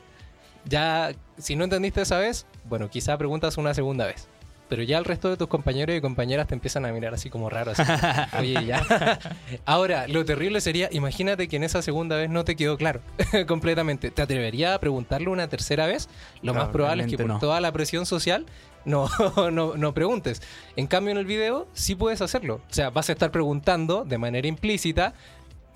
Ya, 0.64 1.12
si 1.36 1.54
no 1.54 1.64
entendiste 1.64 2.00
esa 2.00 2.16
vez, 2.16 2.46
bueno, 2.64 2.88
quizá 2.88 3.18
preguntas 3.18 3.58
una 3.58 3.74
segunda 3.74 4.06
vez. 4.06 4.26
Pero 4.70 4.84
ya 4.84 4.98
el 4.98 5.04
resto 5.04 5.28
de 5.28 5.36
tus 5.36 5.48
compañeros 5.48 5.96
y 5.96 6.00
compañeras 6.00 6.46
te 6.46 6.54
empiezan 6.54 6.86
a 6.86 6.92
mirar 6.92 7.12
así 7.12 7.28
como 7.28 7.50
raro. 7.50 7.72
Así. 7.76 7.82
Oye, 8.38 8.64
ya. 8.64 9.18
Ahora, 9.66 10.06
lo 10.06 10.24
terrible 10.24 10.60
sería, 10.60 10.88
imagínate 10.92 11.48
que 11.48 11.56
en 11.56 11.64
esa 11.64 11.82
segunda 11.82 12.16
vez 12.16 12.30
no 12.30 12.44
te 12.44 12.54
quedó 12.54 12.78
claro 12.78 13.00
completamente. 13.48 14.12
¿Te 14.12 14.22
atrevería 14.22 14.74
a 14.74 14.78
preguntarlo 14.78 15.32
una 15.32 15.48
tercera 15.48 15.86
vez? 15.86 16.08
Lo 16.40 16.54
más 16.54 16.68
probable 16.68 17.02
es 17.02 17.10
que 17.10 17.18
por 17.18 17.26
no. 17.26 17.38
toda 17.40 17.60
la 17.60 17.72
presión 17.72 18.06
social 18.06 18.46
no, 18.84 19.08
no, 19.50 19.76
no 19.76 19.92
preguntes. 19.92 20.40
En 20.76 20.86
cambio, 20.86 21.10
en 21.10 21.18
el 21.18 21.26
video 21.26 21.66
sí 21.72 21.96
puedes 21.96 22.22
hacerlo. 22.22 22.60
O 22.70 22.72
sea, 22.72 22.90
vas 22.90 23.08
a 23.08 23.12
estar 23.12 23.32
preguntando 23.32 24.04
de 24.04 24.18
manera 24.18 24.46
implícita 24.46 25.14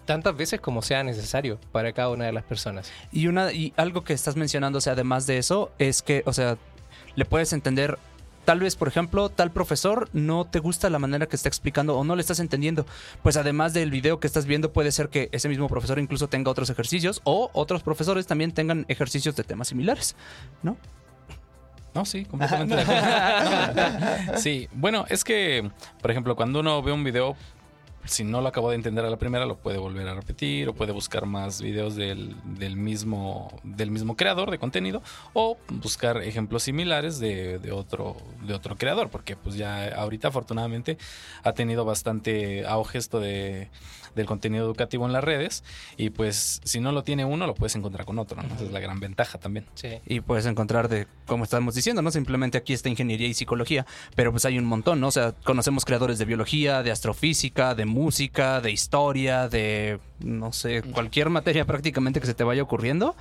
tantas 0.04 0.36
veces 0.36 0.60
como 0.60 0.82
sea 0.82 1.02
necesario 1.02 1.58
para 1.72 1.92
cada 1.92 2.10
una 2.10 2.26
de 2.26 2.32
las 2.32 2.44
personas. 2.44 2.92
Y 3.10 3.26
una 3.26 3.52
y 3.52 3.72
algo 3.76 4.04
que 4.04 4.12
estás 4.12 4.36
mencionando, 4.36 4.78
o 4.78 4.80
sea, 4.80 4.92
además 4.92 5.26
de 5.26 5.38
eso, 5.38 5.72
es 5.78 6.02
que, 6.02 6.22
o 6.26 6.32
sea, 6.32 6.58
le 7.16 7.24
puedes 7.24 7.52
entender. 7.52 7.98
Tal 8.44 8.60
vez, 8.60 8.76
por 8.76 8.88
ejemplo, 8.88 9.30
tal 9.30 9.50
profesor 9.50 10.08
no 10.12 10.44
te 10.44 10.58
gusta 10.58 10.90
la 10.90 10.98
manera 10.98 11.26
que 11.26 11.36
está 11.36 11.48
explicando 11.48 11.96
o 11.96 12.04
no 12.04 12.14
le 12.14 12.20
estás 12.20 12.40
entendiendo. 12.40 12.84
Pues 13.22 13.36
además 13.36 13.72
del 13.72 13.90
video 13.90 14.20
que 14.20 14.26
estás 14.26 14.44
viendo, 14.46 14.72
puede 14.72 14.92
ser 14.92 15.08
que 15.08 15.28
ese 15.32 15.48
mismo 15.48 15.68
profesor 15.68 15.98
incluso 15.98 16.28
tenga 16.28 16.50
otros 16.50 16.68
ejercicios 16.70 17.20
o 17.24 17.50
otros 17.54 17.82
profesores 17.82 18.26
también 18.26 18.52
tengan 18.52 18.84
ejercicios 18.88 19.34
de 19.36 19.44
temas 19.44 19.68
similares, 19.68 20.14
¿no? 20.62 20.76
No, 21.94 22.04
sí, 22.04 22.24
completamente 22.30 22.74
de 22.74 22.82
acuerdo. 22.82 24.38
Sí, 24.38 24.68
bueno, 24.72 25.06
es 25.08 25.24
que, 25.24 25.70
por 26.02 26.10
ejemplo, 26.10 26.36
cuando 26.36 26.60
uno 26.60 26.82
ve 26.82 26.92
un 26.92 27.04
video, 27.04 27.36
si 28.04 28.24
no 28.24 28.40
lo 28.40 28.48
acabó 28.48 28.70
de 28.70 28.76
entender 28.76 29.04
a 29.04 29.10
la 29.10 29.16
primera, 29.16 29.46
lo 29.46 29.56
puede 29.56 29.78
volver 29.78 30.06
a 30.08 30.14
repetir 30.14 30.68
o 30.68 30.74
puede 30.74 30.92
buscar 30.92 31.26
más 31.26 31.60
videos 31.60 31.96
del, 31.96 32.36
del 32.44 32.76
mismo, 32.76 33.52
del 33.62 33.90
mismo 33.90 34.16
creador 34.16 34.50
de 34.50 34.58
contenido 34.58 35.02
o 35.32 35.56
buscar 35.68 36.22
ejemplos 36.22 36.64
similares 36.64 37.18
de, 37.18 37.58
de 37.58 37.72
otro, 37.72 38.16
de 38.46 38.54
otro 38.54 38.76
creador, 38.76 39.10
porque 39.10 39.36
pues 39.36 39.56
ya 39.56 39.94
ahorita 39.94 40.28
afortunadamente 40.28 40.98
ha 41.42 41.52
tenido 41.52 41.84
bastante 41.84 42.66
auge 42.66 42.98
esto 42.98 43.20
de, 43.20 43.70
del 44.14 44.26
contenido 44.26 44.64
educativo 44.64 45.06
en 45.06 45.12
las 45.12 45.24
redes 45.24 45.64
y 45.96 46.10
pues 46.10 46.60
si 46.64 46.80
no 46.80 46.92
lo 46.92 47.02
tiene 47.04 47.24
uno, 47.24 47.46
lo 47.46 47.54
puedes 47.54 47.74
encontrar 47.76 48.06
con 48.06 48.18
otro, 48.18 48.42
¿no? 48.42 48.54
Esa 48.54 48.64
es 48.64 48.72
la 48.72 48.80
gran 48.80 49.00
ventaja 49.00 49.38
también. 49.38 49.66
Sí. 49.74 49.98
Y 50.06 50.20
puedes 50.20 50.46
encontrar 50.46 50.88
de, 50.88 51.06
como 51.26 51.44
estamos 51.44 51.74
diciendo, 51.74 52.02
no 52.02 52.10
simplemente 52.10 52.58
aquí 52.58 52.72
está 52.72 52.88
ingeniería 52.88 53.28
y 53.28 53.34
psicología, 53.34 53.86
pero 54.14 54.30
pues 54.30 54.44
hay 54.44 54.58
un 54.58 54.64
montón, 54.64 55.00
¿no? 55.00 55.08
O 55.08 55.12
sea, 55.12 55.32
conocemos 55.44 55.84
creadores 55.84 56.18
de 56.18 56.24
biología, 56.24 56.82
de 56.82 56.90
astrofísica, 56.90 57.74
de 57.74 57.86
música, 57.86 58.60
de 58.60 58.70
historia, 58.70 59.48
de, 59.48 59.98
no 60.20 60.52
sé, 60.52 60.82
cualquier 60.82 61.30
materia 61.30 61.64
prácticamente 61.64 62.20
que 62.20 62.26
se 62.26 62.34
te 62.34 62.44
vaya 62.44 62.62
ocurriendo. 62.62 63.16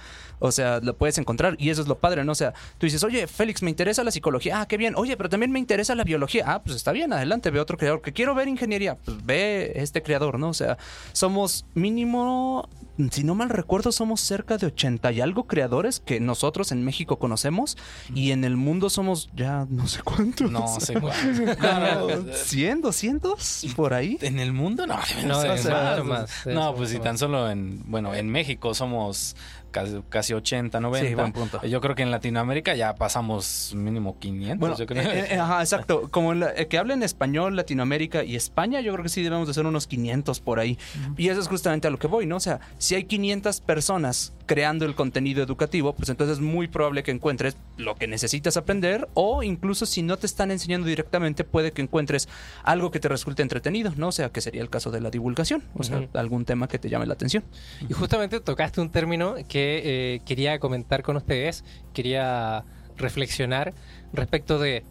O 0.46 0.52
sea, 0.52 0.82
lo 0.82 0.98
puedes 0.98 1.18
encontrar 1.18 1.56
y 1.58 1.70
eso 1.70 1.82
es 1.82 1.88
lo 1.88 2.00
padre, 2.00 2.26
¿no? 2.26 2.34
O 2.34 2.36
sea, 2.36 2.54
tú 2.78 2.86
dices, 2.86 3.02
oye, 3.06 3.28
Félix, 3.28 3.64
me 3.64 3.70
interesa 3.70 4.04
la 4.04 4.12
psicología. 4.12 4.60
Ah, 4.60 4.66
qué 4.68 4.76
bien. 4.76 4.94
Oye, 4.98 5.16
pero 5.16 5.30
también 5.30 5.54
me 5.54 5.60
interesa 5.60 5.96
la 5.96 6.04
biología. 6.04 6.44
Ah, 6.46 6.62
pues 6.62 6.76
está 6.76 6.92
bien, 6.92 7.14
adelante, 7.14 7.50
ve 7.50 7.62
otro 7.62 7.78
creador. 7.78 8.02
Que 8.02 8.12
quiero 8.12 8.36
ver 8.36 8.50
ingeniería. 8.50 8.98
Pues 9.06 9.26
ve 9.26 9.72
este 9.76 10.04
creador, 10.04 10.38
¿no? 10.38 10.50
O 10.50 10.54
sea, 10.54 10.78
somos 11.14 11.66
mínimo, 11.76 12.68
si 13.12 13.24
no 13.24 13.36
mal 13.36 13.50
recuerdo, 13.50 13.92
somos 13.92 14.22
cerca 14.22 14.58
de 14.58 14.68
80 14.68 15.12
y 15.12 15.22
algo 15.22 15.46
creadores 15.48 16.00
que 16.00 16.20
nosotros 16.20 16.72
en 16.72 16.84
México 16.86 17.18
conocemos 17.20 17.78
y 18.14 18.32
en 18.32 18.44
el 18.44 18.56
mundo 18.58 18.90
somos 18.90 19.30
ya 19.36 19.66
no 19.70 19.88
sé 19.88 20.02
cuántos. 20.04 20.52
No 20.52 20.68
sé 20.80 21.00
cuál. 21.00 21.14
Como 21.58 22.34
100, 22.34 22.82
200 22.82 23.66
por 23.76 23.94
ahí. 23.94 24.18
¿En 24.22 24.40
el 24.40 24.54
mundo? 24.54 24.86
No, 24.88 24.98
No, 25.26 25.42
sé, 25.42 25.54
es 25.54 25.66
más. 26.04 26.46
No, 26.46 26.76
pues 26.76 26.90
si 26.92 27.00
tan 27.00 27.18
solo 27.18 27.50
en, 27.50 27.82
bueno, 27.90 28.14
en 28.14 28.30
México 28.30 28.74
somos 28.74 29.36
casi, 29.72 30.02
casi 30.10 30.34
80, 30.34 30.80
90. 30.80 31.08
Sí, 31.10 31.16
buen 31.16 31.32
punto. 31.34 31.66
Yo 31.66 31.82
creo 31.82 31.96
que 31.96 32.04
en 32.04 32.12
Latinoamérica 32.12 32.76
ya 32.76 32.94
pasamos 32.96 33.74
mínimo 33.76 34.20
500. 34.20 34.60
Bueno, 34.60 34.78
yo 34.78 34.86
creo. 34.86 35.02
eh, 35.12 35.28
eh, 35.32 35.40
ajá, 35.40 35.62
exacto. 35.62 36.10
Como 36.12 36.34
la- 36.36 36.54
eh, 36.56 36.68
que 36.68 36.78
hablen 36.78 37.02
español, 37.02 37.56
Latinoamérica 37.56 38.24
y 38.24 38.36
España, 38.36 38.82
yo 38.82 38.94
creo 38.94 39.02
que 39.04 39.10
sí 39.10 39.24
debemos 39.24 39.48
de 39.48 39.54
ser 39.56 39.66
unos 39.66 39.88
500 39.88 40.40
por 40.42 40.60
ahí. 40.60 40.78
Y 41.18 41.30
eso 41.30 41.40
es 41.42 41.48
justamente 41.48 41.88
a 41.88 41.92
lo 41.92 41.98
que 41.98 42.06
voy, 42.08 42.28
¿no? 42.28 42.36
O 42.38 42.40
sea, 42.40 42.60
si 42.84 42.96
hay 42.96 43.06
500 43.06 43.62
personas 43.62 44.34
creando 44.46 44.84
el 44.84 44.94
contenido 44.94 45.42
educativo, 45.42 45.94
pues 45.94 46.10
entonces 46.10 46.40
es 46.40 46.44
muy 46.44 46.68
probable 46.68 47.02
que 47.02 47.12
encuentres 47.12 47.56
lo 47.78 47.96
que 47.96 48.08
necesitas 48.08 48.58
aprender 48.58 49.08
o 49.14 49.42
incluso 49.42 49.86
si 49.86 50.02
no 50.02 50.18
te 50.18 50.26
están 50.26 50.52
enseñando 50.52 50.86
directamente, 50.88 51.46
puede 51.46 51.72
que 51.72 51.82
encuentres 51.82 52.28
algo 52.62 52.92
que 52.92 53.00
te 53.00 53.08
resulte 53.08 53.42
entretenido, 53.42 53.94
¿no? 53.96 54.10
O 54.10 54.12
sea, 54.12 54.34
que 54.34 54.42
sería 54.42 54.62
el 54.62 54.70
caso 54.70 54.92
de 54.92 55.00
la 55.00 55.12
divulgación, 55.12 55.64
o 55.76 55.84
sea, 55.84 56.10
algún 56.12 56.44
tema 56.44 56.68
que 56.68 56.78
te 56.78 56.90
llame 56.90 57.06
la 57.06 57.14
atención. 57.14 57.46
Y 57.88 57.94
justamente 57.94 58.42
tocaste 58.42 58.82
un 58.82 58.90
término 58.90 59.36
que 59.48 59.82
eh, 59.86 60.22
quería 60.26 60.60
comentar 60.60 61.04
con 61.04 61.16
ustedes, 61.16 61.64
quería 61.94 62.66
reflexionar 62.98 63.74
respecto 64.12 64.60
de, 64.60 64.84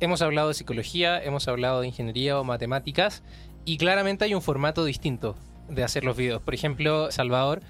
hemos 0.00 0.20
hablado 0.20 0.48
de 0.48 0.54
psicología, 0.54 1.22
hemos 1.22 1.46
hablado 1.46 1.80
de 1.80 1.86
ingeniería 1.86 2.40
o 2.40 2.42
matemáticas, 2.42 3.22
y 3.64 3.78
claramente 3.78 4.24
hay 4.24 4.34
un 4.34 4.42
formato 4.42 4.84
distinto 4.84 5.36
de 5.68 5.84
hacer 5.84 6.04
los 6.04 6.16
videos. 6.16 6.42
Por 6.42 6.54
ejemplo, 6.54 7.10
Salvador, 7.10 7.60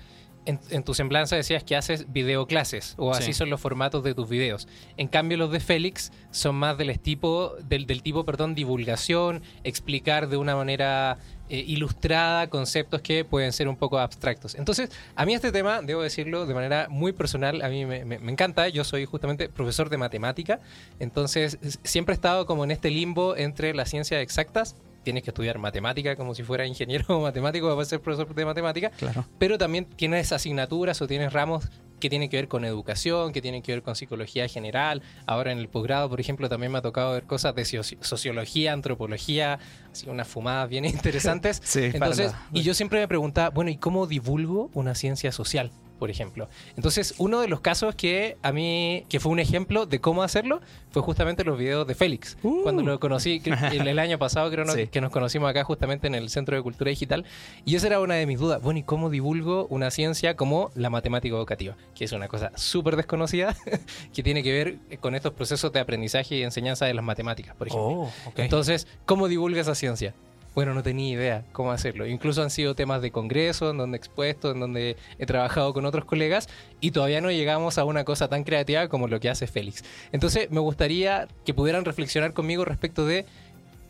en, 0.47 0.59
en 0.71 0.83
tu 0.83 0.95
semblanza 0.95 1.37
decías 1.37 1.63
que 1.63 1.77
haces 1.77 2.11
videoclases, 2.11 2.95
o 2.97 3.13
así 3.13 3.25
Sí. 3.25 3.33
son 3.35 3.51
los 3.51 3.61
formatos 3.61 4.03
de 4.03 4.15
tus 4.15 4.29
videos. 4.31 4.67
En 4.97 5.09
cambio, 5.09 5.37
los 5.37 5.51
de 5.51 5.61
Félix 5.61 6.11
son 6.31 6.55
más 6.57 6.79
del 6.79 6.99
tipo, 7.01 7.55
del, 7.69 7.87
del 7.87 8.03
tipo, 8.03 8.25
perdón, 8.25 8.55
divulgación, 8.55 9.43
explicar 9.63 10.29
de 10.29 10.39
una 10.39 10.57
manera 10.57 11.19
eh, 11.51 11.65
ilustrada 11.67 12.49
conceptos 12.49 13.03
que 13.03 13.25
pueden 13.27 13.53
ser 13.53 13.69
un 13.69 13.77
poco 13.77 13.99
abstractos. 13.99 14.55
Entonces, 14.55 14.91
a 15.17 15.27
mí 15.27 15.35
este 15.35 15.53
tema, 15.53 15.83
debo 15.83 16.03
decirlo 16.03 16.47
de 16.47 16.55
manera 16.55 16.87
muy 16.89 17.13
personal, 17.13 17.61
a 17.63 17.69
mí 17.69 17.85
me, 17.85 18.05
me- 18.07 18.19
me 18.19 18.33
encanta. 18.33 18.69
Yo 18.69 18.85
soy 18.85 19.05
justamente 19.05 19.49
profesor 19.51 19.91
de 19.91 19.99
matemática, 19.99 20.61
entonces 20.99 21.59
siempre 21.85 22.13
he 22.13 22.17
estado 22.17 22.47
como 22.47 22.65
en 22.65 22.71
este 22.71 22.91
limbo 22.91 23.37
entre 23.37 23.75
las 23.75 23.91
ciencias 23.91 24.23
exactas. 24.23 24.77
Tienes 25.09 25.25
que 25.25 25.31
estudiar 25.31 25.57
matemática 25.57 26.17
como 26.17 26.35
si 26.35 26.43
fuera 26.43 26.67
ingeniero 26.67 27.07
o 27.17 27.23
matemático 27.23 27.67
para 27.75 27.83
ser 27.87 27.99
profesor 28.03 28.35
de 28.35 28.45
matemática 28.45 28.91
Claro. 28.91 29.25
pero 29.39 29.57
también 29.57 29.87
tienes 29.87 30.33
asignaturas 30.33 31.01
o 31.01 31.07
tienes 31.07 31.33
ramos 31.33 31.67
que 31.99 32.11
tienen 32.11 32.29
que 32.29 32.37
ver 32.37 32.47
con 32.47 32.67
educación, 32.67 33.33
que 33.33 33.41
tienen 33.41 33.63
que 33.63 33.73
ver 33.73 33.83
con 33.83 33.97
psicología 33.97 34.47
general. 34.49 35.03
Ahora 35.27 35.51
en 35.51 35.59
el 35.59 35.69
posgrado, 35.69 36.11
por 36.11 36.21
ejemplo, 36.21 36.49
también 36.51 36.71
me 36.71 36.77
ha 36.79 36.83
tocado 36.83 37.13
ver 37.15 37.23
cosas 37.25 37.55
de 37.55 37.63
soci- 37.63 37.97
sociología, 38.03 38.75
antropología, 38.75 39.59
así 39.91 40.09
unas 40.11 40.29
fumadas 40.29 40.69
bien 40.69 40.85
interesantes. 40.97 41.61
Sí, 41.65 41.85
Entonces, 41.95 42.33
y 42.53 42.63
yo 42.63 42.75
siempre 42.75 43.01
me 43.01 43.09
preguntaba, 43.09 43.49
bueno, 43.49 43.71
¿y 43.71 43.79
cómo 43.79 44.07
divulgo 44.07 44.71
una 44.75 44.95
ciencia 44.95 45.33
social? 45.33 45.71
Por 45.99 46.11
ejemplo. 46.11 46.49
Entonces, 46.77 47.15
uno 47.19 47.41
de 47.41 47.49
los 47.49 47.61
casos 47.61 47.95
que 47.95 48.37
a 48.43 48.53
mí, 48.53 49.05
que 49.09 49.19
fue 49.19 49.33
un 49.33 49.41
ejemplo 49.41 49.85
de 49.87 50.01
cómo 50.01 50.23
hacerlo, 50.23 50.61
fue 50.93 51.03
justamente 51.03 51.43
los 51.45 51.59
videos 51.59 51.87
de 51.87 51.95
Félix. 51.97 52.37
Uh. 52.43 52.63
Cuando 52.63 52.83
lo 52.83 53.01
conocí, 53.01 53.41
que- 53.41 53.51
el, 53.73 53.89
el 53.89 53.99
año 53.99 54.19
pasado 54.19 54.51
creo 54.51 54.65
Sí. 54.69 54.87
que 54.87 55.01
nos 55.01 55.11
conocimos 55.11 55.51
acá 55.51 55.65
justamente 55.65 56.07
en 56.07 56.15
el 56.15 56.29
Centro 56.31 56.57
de 56.57 56.63
Cultura 56.63 56.89
Digital. 56.91 57.25
Y 57.65 57.75
esa 57.75 57.89
era 57.89 58.01
una 58.01 58.15
de 58.15 58.27
mis 58.27 58.39
dudas. 58.39 58.63
Bueno, 58.63 58.79
¿y 58.79 58.83
cómo 58.85 59.11
divulgo 59.11 59.67
una 59.71 59.91
ciencia 59.91 60.37
como 60.37 60.71
la 60.75 60.89
matemática 60.91 61.35
educativa? 61.35 61.77
Que 61.95 62.05
es 62.05 62.13
una 62.13 62.29
cosa 62.29 62.53
súper 62.55 62.95
desconocida 62.97 63.57
que 64.15 64.23
tiene 64.23 64.43
que 64.43 64.53
ver 64.53 64.99
con 65.01 65.15
estos 65.17 65.33
procesos 65.33 65.73
de 65.73 65.81
aprendizaje 65.81 66.37
y 66.37 66.43
enseñanza 66.45 66.87
de 66.87 66.95
las 66.95 67.05
matemáticas, 67.05 67.57
por 67.57 67.67
ejemplo. 67.69 67.89
Oh. 68.03 68.13
Entonces, 68.37 68.87
¿cómo 69.05 69.27
divulga 69.29 69.61
esa 69.61 69.75
ciencia? 69.75 70.15
Bueno, 70.59 70.75
no 70.75 70.83
tenía 70.83 71.13
idea 71.13 71.45
cómo 71.53 71.71
hacerlo. 71.71 72.05
Incluso 72.05 72.43
han 72.43 72.51
sido 72.51 72.75
temas 72.75 73.01
de 73.01 73.13
congreso, 73.13 73.71
en 73.71 73.79
donde 73.79 73.95
he 73.95 74.01
expuesto, 74.01 74.51
en 74.51 74.59
donde 74.59 74.97
he 75.17 75.25
trabajado 75.25 75.73
con 75.73 75.87
otros 75.87 76.05
colegas 76.05 76.49
y 76.81 76.91
todavía 76.91 77.21
no 77.21 77.31
llegamos 77.31 77.79
a 77.79 77.85
una 77.85 78.03
cosa 78.03 78.27
tan 78.29 78.43
creativa 78.43 78.89
como 78.89 79.07
lo 79.07 79.21
que 79.21 79.31
hace 79.31 79.47
Félix. 79.47 79.85
Entonces, 80.11 80.51
me 80.51 80.59
gustaría 80.59 81.29
que 81.45 81.55
pudieran 81.55 81.85
reflexionar 81.85 82.33
conmigo 82.33 82.65
respecto 82.65 83.07
de 83.07 83.25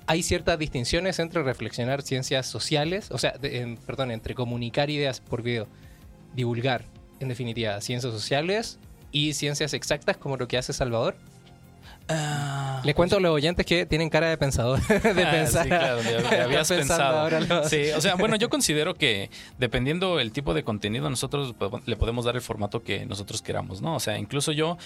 hay 0.07 0.23
ciertas 0.23 0.59
distinciones 0.59 1.19
entre 1.21 1.43
reflexionar 1.43 2.03
ciencias 2.03 2.45
sociales, 2.45 3.11
o 3.13 3.17
sea, 3.17 3.33
perdón, 3.87 4.11
entre 4.11 4.35
comunicar 4.35 4.91
ideas 4.91 5.21
por 5.21 5.41
video, 5.43 5.69
divulgar, 6.35 6.85
en 7.19 7.29
definitiva, 7.29 7.81
ciencias 7.81 8.13
sociales 8.13 8.79
y 9.11 9.33
ciencias 9.33 9.73
exactas 9.73 10.19
como 10.19 10.37
lo 10.37 10.47
que 10.49 10.59
hace 10.59 10.75
Salvador. 10.75 11.17
Ah, 12.11 12.81
Les 12.85 12.95
cuento 12.95 13.17
a 13.17 13.21
los 13.21 13.33
oyentes 13.33 13.67
que 13.67 13.85
tienen 13.85 14.09
cara 14.09 14.29
de 14.31 14.39
pensador, 14.39 14.81
de 14.87 15.23
Ah, 15.25 15.31
pensar. 15.31 15.65
sí, 15.65 15.69
claro, 15.69 16.03
ya 16.03 16.11
Están 16.19 16.41
habías 16.43 16.69
pensado. 16.69 17.19
ahora 17.19 17.41
lo- 17.41 17.69
Sí, 17.69 17.91
o 17.95 18.01
sea, 18.01 18.15
bueno, 18.15 18.37
yo 18.37 18.49
considero 18.49 18.95
que 18.95 19.31
dependiendo 19.59 20.19
el 20.21 20.33
tipo 20.33 20.55
de 20.55 20.63
contenido, 20.65 21.11
nosotros 21.11 21.55
le 21.87 21.97
podemos 21.97 22.25
dar 22.25 22.35
el 22.37 22.41
formato 22.41 22.83
que 22.83 23.05
nosotros 23.05 23.43
queramos, 23.43 23.83
¿no? 23.83 23.95
O 23.97 24.01
sea, 24.01 24.19
incluso 24.19 24.53
yo, 24.53 24.79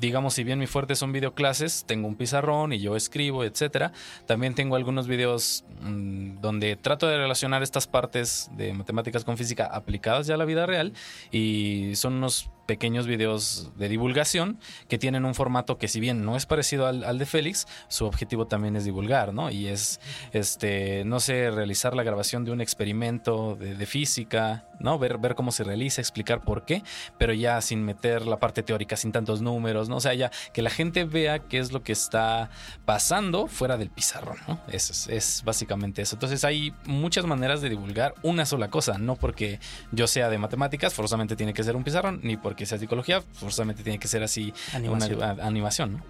digamos, 0.00 0.34
si 0.34 0.42
bien 0.42 0.58
mi 0.58 0.66
fuerte 0.66 0.96
son 0.96 1.12
videoclases, 1.12 1.84
tengo 1.86 2.08
un 2.08 2.16
pizarrón 2.16 2.72
y 2.72 2.80
yo 2.80 2.96
escribo, 2.96 3.44
etcétera. 3.44 3.92
También 4.26 4.54
tengo 4.54 4.74
algunos 4.76 5.06
videos 5.06 5.64
mm, 5.82 6.40
donde 6.40 6.76
trato 6.76 7.06
de 7.06 7.18
relacionar 7.18 7.62
estas 7.62 7.86
partes 7.86 8.50
de 8.56 8.72
matemáticas 8.72 9.24
con 9.24 9.36
física 9.36 9.66
aplicadas 9.66 10.26
ya 10.26 10.34
a 10.34 10.38
la 10.38 10.44
vida 10.44 10.66
real 10.66 10.92
y 11.30 11.92
son 11.94 12.14
unos 12.14 12.50
pequeños 12.66 13.06
videos 13.06 13.70
de 13.76 13.88
divulgación 13.88 14.58
que 14.88 14.98
tienen 14.98 15.24
un 15.24 15.34
formato 15.34 15.78
que 15.78 15.88
si 15.88 16.00
bien 16.00 16.24
no 16.24 16.36
es 16.36 16.46
parecido 16.46 16.86
al, 16.86 17.04
al 17.04 17.18
de 17.18 17.26
Félix, 17.26 17.66
su 17.88 18.06
objetivo 18.06 18.46
también 18.46 18.76
es 18.76 18.84
divulgar, 18.84 19.32
¿no? 19.34 19.50
Y 19.50 19.68
es, 19.68 20.00
este, 20.32 21.04
no 21.04 21.20
sé, 21.20 21.50
realizar 21.50 21.94
la 21.94 22.02
grabación 22.02 22.44
de 22.44 22.52
un 22.52 22.60
experimento 22.60 23.56
de, 23.56 23.84
física, 23.84 24.66
¿no? 24.80 24.98
Ver, 24.98 25.18
ver 25.18 25.34
cómo 25.34 25.52
se 25.52 25.62
realiza, 25.62 26.00
explicar 26.00 26.42
por 26.42 26.64
qué, 26.64 26.82
pero 27.18 27.34
ya 27.34 27.60
sin 27.60 27.84
meter 27.84 28.26
la 28.26 28.38
parte 28.38 28.62
teórica, 28.62 28.96
sin 28.96 29.12
tantos 29.12 29.42
números, 29.42 29.88
¿no? 29.88 30.00
Sea, 30.00 30.14
ya 30.14 30.30
que 30.52 30.62
la 30.62 30.70
gente 30.70 31.04
vea 31.04 31.38
qué 31.40 31.58
es 31.58 31.72
lo 31.72 31.82
que 31.82 31.92
está 31.92 32.50
pasando 32.84 33.46
fuera 33.46 33.76
del 33.76 33.90
pizarrón, 33.90 34.38
¿no? 34.48 34.60
Eso 34.68 34.92
es, 34.92 35.08
es 35.08 35.42
básicamente 35.44 36.02
eso. 36.02 36.16
Entonces 36.16 36.44
hay 36.44 36.72
muchas 36.86 37.26
maneras 37.26 37.60
de 37.60 37.68
divulgar 37.68 38.14
una 38.22 38.46
sola 38.46 38.70
cosa, 38.70 38.98
no 38.98 39.16
porque 39.16 39.60
yo 39.92 40.06
sea 40.06 40.30
de 40.30 40.38
matemáticas, 40.38 40.94
forzosamente 40.94 41.36
tiene 41.36 41.52
que 41.52 41.62
ser 41.62 41.76
un 41.76 41.84
pizarrón, 41.84 42.20
ni 42.22 42.36
porque 42.36 42.53
sea 42.66 42.78
psicología, 42.78 43.22
forzosamente 43.34 43.82
tiene 43.82 43.98
que 43.98 44.08
ser 44.08 44.22
así 44.22 44.52
Animación. 44.72 45.16
una 45.18 45.30
a- 45.30 45.46
animación, 45.46 45.92
¿no? 45.94 46.02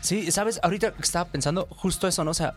Sí, 0.00 0.30
sabes, 0.30 0.60
ahorita 0.62 0.94
estaba 1.00 1.26
pensando 1.30 1.66
justo 1.70 2.08
eso, 2.08 2.24
¿no? 2.24 2.30
O 2.30 2.34
sea, 2.34 2.54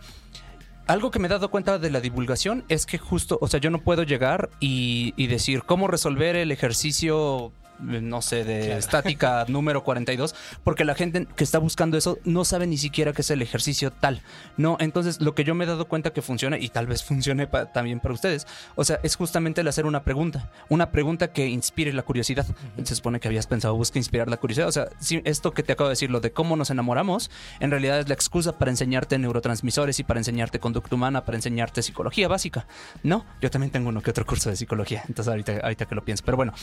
algo 0.88 1.10
que 1.12 1.18
me 1.20 1.28
he 1.28 1.30
dado 1.30 1.50
cuenta 1.50 1.80
de 1.80 1.90
la 1.90 2.00
divulgación 2.00 2.64
es 2.70 2.86
que 2.86 2.98
justo, 3.00 3.38
o 3.42 3.48
sea, 3.48 3.60
yo 3.60 3.70
no 3.72 3.80
puedo 3.82 4.04
llegar 4.04 4.50
y, 4.60 5.14
y 5.18 5.28
decir 5.28 5.64
cómo 5.64 5.88
resolver 5.88 6.36
el 6.36 6.52
ejercicio, 6.52 7.52
no 7.80 8.22
sé, 8.22 8.44
de 8.44 8.78
estática 8.78 9.46
número 9.50 9.84
42, 9.84 10.36
porque 10.64 10.86
la 10.86 10.96
gente 10.96 11.28
que 11.36 11.44
está 11.44 11.60
buscando 11.60 11.98
eso 11.98 12.18
no 12.26 12.46
sabe 12.46 12.68
ni 12.68 12.78
siquiera 12.78 13.14
qué 13.14 13.22
es 13.22 13.32
el 13.32 13.42
ejercicio 13.42 13.92
tal. 13.92 14.22
No, 14.58 14.78
entonces 14.80 15.22
lo 15.22 15.36
que 15.36 15.44
yo 15.44 15.56
me 15.56 15.66
he 15.66 15.68
dado 15.68 15.88
cuenta 15.88 16.12
que 16.12 16.22
funciona, 16.22 16.58
y 16.58 16.70
tal 16.70 16.88
vez 16.88 17.04
funcione 17.06 17.48
pa- 17.48 17.72
también 17.72 18.00
para 18.00 18.14
ustedes, 18.14 18.48
o 18.76 18.84
sea, 18.84 19.00
es 19.04 19.16
justamente 19.16 19.62
el 19.62 19.68
hacer 19.68 19.86
una 19.86 20.04
pregunta, 20.04 20.50
una 20.70 20.92
pregunta 20.92 21.32
que 21.32 21.48
inspire 21.48 21.94
la 21.94 22.04
curiosidad. 22.04 22.46
Se 22.84 22.96
supone 22.96 23.20
que 23.20 23.28
habías 23.28 23.48
pensado, 23.48 23.76
busca 23.76 24.00
inspirar 24.00 24.30
la 24.30 24.38
curiosidad. 24.38 24.68
O 24.68 24.72
sea, 24.72 24.88
si 25.00 25.22
esto 25.26 25.52
que 25.52 25.64
te 25.64 25.74
acabo 25.74 25.90
de 25.90 25.94
decir, 25.94 26.10
lo 26.12 26.20
de 26.20 26.32
cómo 26.32 26.56
nos 26.56 26.70
enamoramos, 26.70 27.30
en 27.60 27.72
realidad 27.72 28.00
es 28.00 28.08
la 28.08 28.14
excusa 28.14 28.58
para 28.58 28.72
enseñarte 28.72 29.18
neurotransmisores 29.20 30.00
y 30.00 30.04
para 30.04 30.20
enseñarte 30.20 30.60
conducta 30.60 30.96
humana, 30.96 31.26
para 31.26 31.38
enseñarte 31.38 31.82
psicología 31.82 32.28
básica. 32.28 32.68
No, 33.04 33.26
yo 33.42 33.50
también 33.52 33.72
tengo 33.72 33.90
uno 33.90 34.02
que 34.02 34.10
otro 34.12 34.26
curso 34.26 34.50
de 34.50 34.56
psicología, 34.56 35.04
entonces 35.08 35.30
ahorita, 35.30 35.60
ahorita 35.64 35.86
que 35.86 35.96
lo 35.96 36.04
pienso. 36.06 36.24
Pero 36.26 36.38
bueno, 36.38 36.54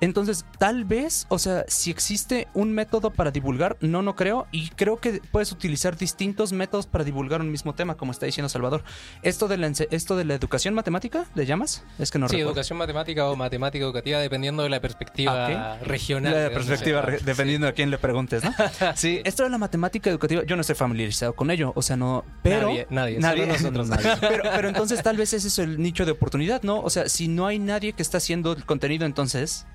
entonces 0.00 0.44
tal 0.58 0.84
vez, 0.84 1.26
o 1.28 1.38
sea, 1.38 1.64
si 1.68 1.90
existe 1.90 2.48
un 2.54 2.72
método 2.72 3.10
para 3.10 3.30
divulgar, 3.30 3.76
no, 3.80 4.02
no 4.02 4.14
creo, 4.16 4.46
y 4.52 4.68
creo 4.70 4.98
que 4.98 5.20
puedes 5.30 5.52
utilizar 5.52 5.96
distintos 5.96 6.52
métodos 6.52 6.86
para 6.86 7.04
divulgar 7.04 7.40
un 7.40 7.50
mismo 7.50 7.74
tema, 7.74 7.96
como 7.96 8.12
está 8.12 8.26
diciendo 8.26 8.48
Salvador. 8.48 8.82
Esto 9.22 9.48
de 9.48 9.56
la, 9.58 9.72
esto 9.90 10.16
de 10.16 10.24
la 10.24 10.34
educación 10.34 10.74
matemática, 10.74 11.26
¿le 11.34 11.46
llamas? 11.46 11.84
Es 11.98 12.10
que 12.10 12.18
no 12.18 12.28
sí, 12.28 12.36
recuerdo. 12.36 12.50
educación 12.52 12.78
matemática 12.78 13.28
o 13.28 13.36
matemática 13.36 13.84
educativa, 13.84 14.18
dependiendo 14.18 14.62
de 14.62 14.68
la 14.68 14.80
perspectiva 14.80 15.46
Ah, 15.46 15.78
regional. 15.84 16.32
La 16.32 16.38
de 16.40 16.50
perspectiva, 16.50 17.02
re- 17.02 17.18
dependiendo 17.24 17.66
a 17.68 17.72
quién 17.72 17.90
le 17.90 17.98
preguntes, 17.98 18.42
¿no? 18.44 18.52
Sí, 18.94 19.20
esto 19.24 19.42
de 19.44 19.50
la 19.50 19.58
matemática 19.58 20.10
educativa, 20.10 20.42
yo 20.44 20.56
no 20.56 20.60
estoy 20.60 20.76
familiarizado 20.76 21.34
con 21.34 21.50
ello, 21.50 21.72
o 21.74 21.82
sea, 21.82 21.96
no, 21.96 22.24
pero... 22.42 22.68
Nadie, 22.90 23.18
nadie, 23.18 23.42
solo 23.42 23.52
nosotros, 23.52 23.88
nadie. 23.88 24.10
Pero, 24.20 24.42
pero 24.54 24.68
entonces 24.68 25.02
tal 25.02 25.16
vez 25.16 25.32
ese 25.32 25.48
es 25.48 25.58
el 25.58 25.80
nicho 25.80 26.04
de 26.06 26.12
oportunidad, 26.12 26.62
¿no? 26.62 26.80
O 26.80 26.90
sea, 26.90 27.08
si 27.08 27.28
no 27.28 27.46
hay 27.46 27.58
nadie 27.58 27.92
que 27.92 28.02
está 28.02 28.18
haciendo 28.18 28.52
el 28.52 28.64
contenido, 28.64 29.04
entonces... 29.06 29.66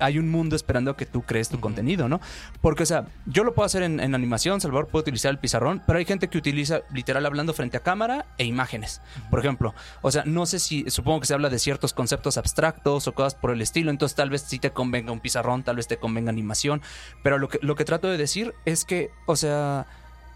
Hay 0.00 0.18
un 0.18 0.30
mundo 0.30 0.56
esperando 0.56 0.96
que 0.96 1.06
tú 1.06 1.22
crees 1.22 1.48
tu 1.48 1.60
contenido, 1.60 2.08
¿no? 2.08 2.20
Porque, 2.60 2.82
o 2.82 2.86
sea, 2.86 3.06
yo 3.26 3.44
lo 3.44 3.54
puedo 3.54 3.66
hacer 3.66 3.82
en, 3.82 4.00
en 4.00 4.14
animación, 4.14 4.60
Salvador 4.60 4.88
puede 4.88 5.02
utilizar 5.02 5.30
el 5.30 5.38
pizarrón, 5.38 5.82
pero 5.86 5.98
hay 5.98 6.04
gente 6.04 6.28
que 6.28 6.38
utiliza 6.38 6.80
literal 6.92 7.26
hablando 7.26 7.52
frente 7.54 7.76
a 7.76 7.80
cámara 7.80 8.26
e 8.38 8.44
imágenes, 8.44 9.00
por 9.30 9.40
ejemplo. 9.40 9.74
O 10.02 10.10
sea, 10.10 10.24
no 10.24 10.46
sé 10.46 10.58
si, 10.58 10.84
supongo 10.88 11.20
que 11.20 11.26
se 11.26 11.34
habla 11.34 11.50
de 11.50 11.58
ciertos 11.58 11.92
conceptos 11.92 12.36
abstractos 12.36 13.06
o 13.06 13.12
cosas 13.12 13.34
por 13.34 13.50
el 13.50 13.62
estilo, 13.62 13.90
entonces 13.90 14.16
tal 14.16 14.30
vez 14.30 14.42
sí 14.42 14.58
te 14.58 14.70
convenga 14.70 15.12
un 15.12 15.20
pizarrón, 15.20 15.62
tal 15.62 15.76
vez 15.76 15.88
te 15.88 15.98
convenga 15.98 16.30
animación, 16.30 16.82
pero 17.22 17.38
lo 17.38 17.48
que, 17.48 17.58
lo 17.62 17.74
que 17.74 17.84
trato 17.84 18.08
de 18.08 18.16
decir 18.16 18.54
es 18.64 18.84
que, 18.84 19.10
o 19.26 19.36
sea, 19.36 19.86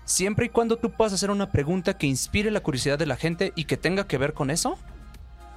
siempre 0.05 0.47
y 0.47 0.49
cuando 0.49 0.77
tú 0.77 0.91
puedas 0.91 1.13
hacer 1.13 1.31
una 1.31 1.51
pregunta 1.51 1.97
que 1.97 2.07
inspire 2.07 2.51
la 2.51 2.61
curiosidad 2.61 2.99
de 2.99 3.07
la 3.07 3.17
gente 3.17 3.53
y 3.57 3.65
que 3.65 3.77
tenga 3.77 4.07
que 4.07 4.19
ver 4.19 4.35
con 4.35 4.51
eso, 4.51 4.79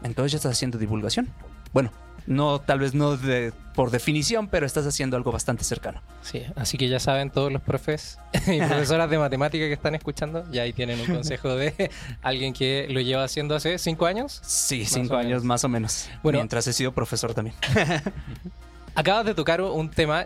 entonces 0.04 0.32
ya 0.32 0.38
estás 0.38 0.54
haciendo 0.54 0.78
divulgación. 0.78 1.30
Bueno, 1.74 1.92
no, 2.28 2.60
tal 2.60 2.80
vez 2.80 2.94
no 2.94 3.18
de- 3.18 3.52
por 3.74 3.90
definición, 3.92 4.48
pero 4.48 4.66
estás 4.66 4.86
haciendo 4.86 5.18
algo 5.18 5.32
bastante 5.32 5.64
cercano. 5.64 6.02
Sí, 6.22 6.44
así 6.56 6.78
que 6.78 6.88
ya 6.90 7.00
saben 7.00 7.30
todos 7.30 7.52
los 7.52 7.62
profes 7.62 8.20
y 8.48 8.58
profesoras 8.60 9.10
de 9.10 9.18
matemática 9.18 9.66
que 9.66 9.74
están 9.74 9.96
escuchando, 9.96 10.44
ya 10.52 10.64
ahí 10.64 10.74
tienen 10.74 11.00
un 11.00 11.08
consejo 11.08 11.56
de 11.56 11.90
alguien 12.22 12.54
que 12.54 12.88
lo 12.90 13.00
lleva 13.02 13.24
haciendo 13.24 13.56
hace 13.56 13.78
cinco 13.80 14.06
años. 14.06 14.40
Sí, 14.44 14.82
Más 14.82 14.90
cinco 14.92 15.16
años 15.16 15.30
menos. 15.30 15.44
más 15.44 15.64
o 15.64 15.70
menos. 15.70 16.10
Bueno. 16.24 16.40
mientras 16.40 16.68
he 16.68 16.74
sido 16.74 16.92
profesor 16.92 17.34
también. 17.34 17.56
Acabas 18.96 19.26
de 19.26 19.36
tocar 19.36 19.62
un 19.62 19.90
tema 19.90 20.26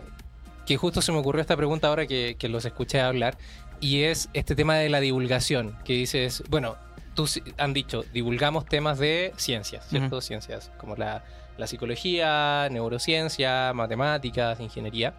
que 0.66 0.76
justo 0.76 1.02
se 1.02 1.12
me 1.12 1.18
ocurrió 1.18 1.40
esta 1.42 1.56
pregunta 1.56 1.88
ahora 1.88 2.06
que, 2.06 2.36
que 2.38 2.48
los 2.48 2.64
escuché 2.64 3.00
hablar, 3.00 3.36
y 3.80 4.04
es 4.04 4.28
este 4.32 4.54
tema 4.54 4.76
de 4.76 4.88
la 4.88 5.00
divulgación, 5.00 5.76
que 5.84 5.92
dices, 5.94 6.42
bueno, 6.48 6.76
tú 7.14 7.28
han 7.58 7.74
dicho, 7.74 8.04
divulgamos 8.14 8.64
temas 8.64 8.98
de 8.98 9.32
ciencias, 9.36 9.84
¿cierto? 9.88 10.20
Ciencias 10.20 10.70
como 10.78 10.94
la, 10.96 11.24
la 11.58 11.66
psicología, 11.66 12.68
neurociencia, 12.70 13.72
matemáticas, 13.74 14.60
ingeniería. 14.60 15.14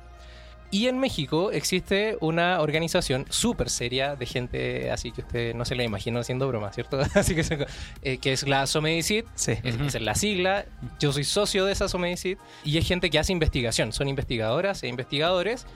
Y 0.71 0.87
en 0.87 0.97
México 0.97 1.51
existe 1.51 2.17
una 2.19 2.59
organización 2.59 3.27
súper 3.29 3.69
seria 3.69 4.15
de 4.15 4.25
gente 4.25 4.89
así 4.89 5.11
que 5.11 5.21
usted 5.21 5.53
no 5.53 5.65
se 5.65 5.75
la 5.75 5.83
imagina 5.83 6.19
haciendo 6.19 6.47
broma, 6.47 6.73
¿cierto? 6.73 6.99
Así 7.13 7.35
que, 7.35 7.43
se- 7.43 7.67
eh, 8.01 8.17
que 8.17 8.33
es 8.33 8.47
la 8.47 8.65
Somedicit, 8.65 9.27
Sí. 9.35 9.51
es, 9.63 10.01
la 10.01 10.15
sigla. 10.15 10.65
Yo 10.99 11.13
soy 11.13 11.25
socio 11.25 11.65
de 11.65 11.73
esa 11.73 11.87
Somedicit 11.87 12.39
y 12.63 12.79
es 12.79 12.87
gente 12.87 13.11
que 13.11 13.19
hace 13.19 13.31
investigación. 13.31 13.93
Son 13.93 14.07
investigadoras 14.07 14.81
e 14.81 14.87
investigadores 14.87 15.67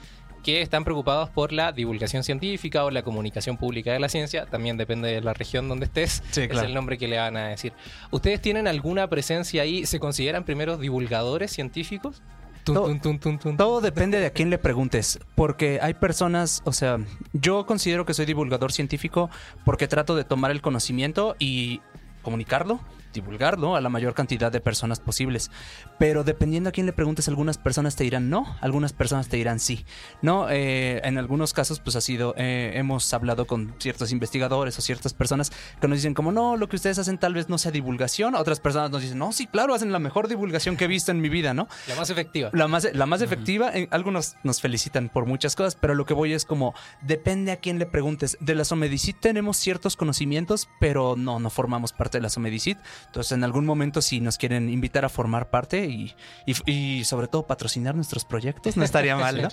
que 0.48 0.62
están 0.62 0.82
preocupados 0.82 1.28
por 1.28 1.52
la 1.52 1.72
divulgación 1.72 2.24
científica 2.24 2.82
o 2.86 2.90
la 2.90 3.02
comunicación 3.02 3.58
pública 3.58 3.92
de 3.92 4.00
la 4.00 4.08
ciencia. 4.08 4.46
También 4.46 4.78
depende 4.78 5.12
de 5.12 5.20
la 5.20 5.34
región 5.34 5.68
donde 5.68 5.84
estés. 5.84 6.22
Sí, 6.30 6.40
Es 6.40 6.48
claro. 6.48 6.66
el 6.66 6.72
nombre 6.72 6.96
que 6.96 7.06
le 7.06 7.18
van 7.18 7.36
a 7.36 7.48
decir. 7.48 7.74
¿Ustedes 8.10 8.40
tienen 8.40 8.66
alguna 8.66 9.10
presencia 9.10 9.60
ahí? 9.60 9.84
¿Se 9.84 10.00
consideran 10.00 10.44
primero 10.44 10.78
divulgadores 10.78 11.52
científicos? 11.52 12.22
Tun, 12.64 12.98
tun, 12.98 13.18
tun, 13.18 13.38
tun. 13.38 13.58
Todo 13.58 13.82
depende 13.82 14.20
de 14.20 14.24
a 14.24 14.30
quién 14.30 14.48
le 14.48 14.56
preguntes, 14.56 15.18
porque 15.34 15.80
hay 15.82 15.92
personas, 15.92 16.62
o 16.64 16.72
sea, 16.72 16.98
yo 17.34 17.66
considero 17.66 18.06
que 18.06 18.14
soy 18.14 18.24
divulgador 18.24 18.72
científico 18.72 19.28
porque 19.66 19.86
trato 19.86 20.16
de 20.16 20.24
tomar 20.24 20.50
el 20.50 20.62
conocimiento 20.62 21.36
y 21.38 21.82
comunicarlo 22.22 22.80
divulgarlo 23.12 23.76
a 23.76 23.80
la 23.80 23.88
mayor 23.88 24.14
cantidad 24.14 24.50
de 24.52 24.60
personas 24.60 25.00
posibles. 25.00 25.50
Pero 25.98 26.24
dependiendo 26.24 26.68
a 26.68 26.72
quién 26.72 26.86
le 26.86 26.92
preguntes, 26.92 27.28
algunas 27.28 27.58
personas 27.58 27.96
te 27.96 28.04
dirán 28.04 28.30
no, 28.30 28.56
algunas 28.60 28.92
personas 28.92 29.28
te 29.28 29.36
dirán 29.36 29.60
sí. 29.60 29.84
No, 30.22 30.48
eh, 30.50 31.00
en 31.04 31.18
algunos 31.18 31.52
casos, 31.52 31.80
pues 31.80 31.96
ha 31.96 32.00
sido, 32.00 32.34
eh, 32.36 32.72
hemos 32.74 33.12
hablado 33.14 33.46
con 33.46 33.74
ciertos 33.78 34.12
investigadores 34.12 34.78
o 34.78 34.82
ciertas 34.82 35.14
personas 35.14 35.50
que 35.80 35.88
nos 35.88 35.98
dicen 35.98 36.14
como 36.14 36.32
no, 36.32 36.56
lo 36.56 36.68
que 36.68 36.76
ustedes 36.76 36.98
hacen 36.98 37.18
tal 37.18 37.34
vez 37.34 37.48
no 37.48 37.58
sea 37.58 37.70
divulgación. 37.72 38.34
Otras 38.34 38.60
personas 38.60 38.90
nos 38.90 39.02
dicen, 39.02 39.18
no, 39.18 39.32
sí, 39.32 39.46
claro, 39.46 39.74
hacen 39.74 39.92
la 39.92 39.98
mejor 39.98 40.28
divulgación 40.28 40.76
que 40.76 40.84
he 40.84 40.88
visto 40.88 41.10
en 41.12 41.20
mi 41.20 41.28
vida, 41.28 41.54
¿no? 41.54 41.68
La 41.88 41.94
más 41.96 42.10
efectiva. 42.10 42.50
La 42.52 42.68
más, 42.68 42.88
la 42.92 43.06
más 43.06 43.22
efectiva, 43.22 43.70
en- 43.72 43.88
algunos 43.90 44.34
nos 44.44 44.60
felicitan 44.60 45.08
por 45.08 45.26
muchas 45.26 45.56
cosas, 45.56 45.76
pero 45.76 45.94
lo 45.94 46.04
que 46.06 46.14
voy 46.14 46.32
es 46.32 46.44
como, 46.44 46.74
depende 47.02 47.52
a 47.52 47.56
quién 47.56 47.78
le 47.78 47.86
preguntes. 47.86 48.36
De 48.40 48.54
la 48.54 48.64
Somedicit 48.64 49.16
tenemos 49.20 49.56
ciertos 49.56 49.96
conocimientos, 49.96 50.68
pero 50.80 51.14
no, 51.16 51.38
no 51.40 51.50
formamos 51.50 51.92
parte 51.92 52.18
de 52.18 52.22
la 52.22 52.28
Somedicit. 52.28 52.78
Entonces, 53.06 53.32
en 53.32 53.44
algún 53.44 53.64
momento, 53.64 54.02
si 54.02 54.20
nos 54.20 54.38
quieren 54.38 54.68
invitar 54.68 55.04
a 55.04 55.08
formar 55.08 55.50
parte 55.50 55.86
y, 55.86 56.14
y, 56.46 56.70
y 56.70 57.04
sobre 57.04 57.26
todo 57.28 57.46
patrocinar 57.46 57.94
nuestros 57.94 58.24
proyectos, 58.24 58.76
no 58.76 58.84
estaría 58.84 59.16
mal, 59.16 59.42
¿no? 59.42 59.50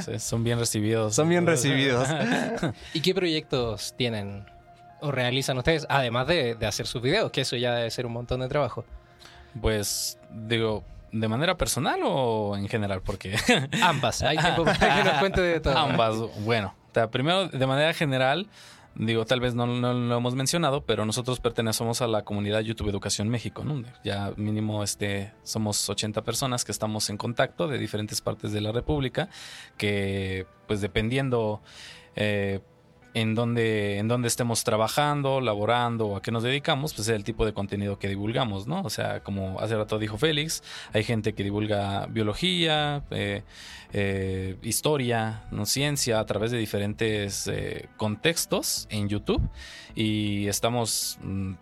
Sí, 0.00 0.18
son 0.18 0.44
bien 0.44 0.58
recibidos. 0.58 1.14
Son 1.14 1.28
bien 1.28 1.46
recibidos. 1.46 2.08
¿Y 2.94 3.00
qué 3.00 3.14
proyectos 3.14 3.94
tienen 3.96 4.46
o 5.00 5.10
realizan 5.12 5.56
ustedes? 5.58 5.86
Además 5.88 6.26
de, 6.26 6.54
de 6.54 6.66
hacer 6.66 6.86
sus 6.86 7.02
videos, 7.02 7.30
que 7.30 7.42
eso 7.42 7.56
ya 7.56 7.74
debe 7.74 7.90
ser 7.90 8.06
un 8.06 8.12
montón 8.12 8.40
de 8.40 8.48
trabajo. 8.48 8.84
Pues 9.60 10.18
digo, 10.30 10.84
¿de 11.12 11.28
manera 11.28 11.56
personal 11.56 12.00
o 12.04 12.56
en 12.56 12.68
general? 12.68 13.02
Porque 13.02 13.36
Ambas. 13.82 14.22
Hay 14.22 14.36
tiempo 14.38 14.64
para 14.64 14.96
que 14.96 15.04
nos 15.04 15.18
cuente 15.18 15.40
de 15.40 15.60
todo. 15.60 15.76
ambas, 15.76 16.16
bueno, 16.44 16.74
o 16.90 16.94
sea, 16.94 17.10
primero 17.10 17.48
de 17.48 17.66
manera 17.66 17.92
general, 17.94 18.46
digo, 18.94 19.24
tal 19.24 19.40
vez 19.40 19.54
no, 19.54 19.66
no 19.66 19.92
lo 19.92 20.16
hemos 20.16 20.34
mencionado, 20.34 20.84
pero 20.84 21.04
nosotros 21.04 21.40
pertenecemos 21.40 22.02
a 22.02 22.06
la 22.06 22.24
comunidad 22.24 22.60
YouTube 22.60 22.88
Educación 22.88 23.28
México, 23.28 23.64
¿no? 23.64 23.82
Ya 24.04 24.32
mínimo 24.36 24.82
este, 24.82 25.32
somos 25.42 25.88
80 25.88 26.22
personas 26.22 26.64
que 26.64 26.72
estamos 26.72 27.10
en 27.10 27.16
contacto 27.16 27.68
de 27.68 27.78
diferentes 27.78 28.20
partes 28.20 28.52
de 28.52 28.60
la 28.60 28.72
República, 28.72 29.28
que 29.76 30.46
pues 30.66 30.80
dependiendo... 30.80 31.62
eh, 32.16 32.60
en 33.20 33.34
donde, 33.34 33.98
en 33.98 34.06
donde 34.06 34.28
estemos 34.28 34.62
trabajando, 34.62 35.40
laborando 35.40 36.06
o 36.06 36.16
a 36.16 36.22
qué 36.22 36.30
nos 36.30 36.44
dedicamos, 36.44 36.94
pues 36.94 37.08
es 37.08 37.14
el 37.14 37.24
tipo 37.24 37.44
de 37.44 37.52
contenido 37.52 37.98
que 37.98 38.08
divulgamos, 38.08 38.66
¿no? 38.68 38.82
O 38.82 38.90
sea, 38.90 39.20
como 39.24 39.58
hace 39.58 39.76
rato 39.76 39.98
dijo 39.98 40.18
Félix, 40.18 40.62
hay 40.92 41.02
gente 41.02 41.32
que 41.32 41.42
divulga 41.42 42.06
biología, 42.06 43.02
eh, 43.10 43.42
eh, 43.92 44.56
historia, 44.62 45.42
ciencia 45.64 46.20
a 46.20 46.26
través 46.26 46.50
de 46.52 46.58
diferentes 46.58 47.48
eh, 47.48 47.88
contextos 47.96 48.86
en 48.90 49.08
YouTube 49.08 49.42
y 49.94 50.46
estamos 50.46 51.18
mm, 51.22 51.54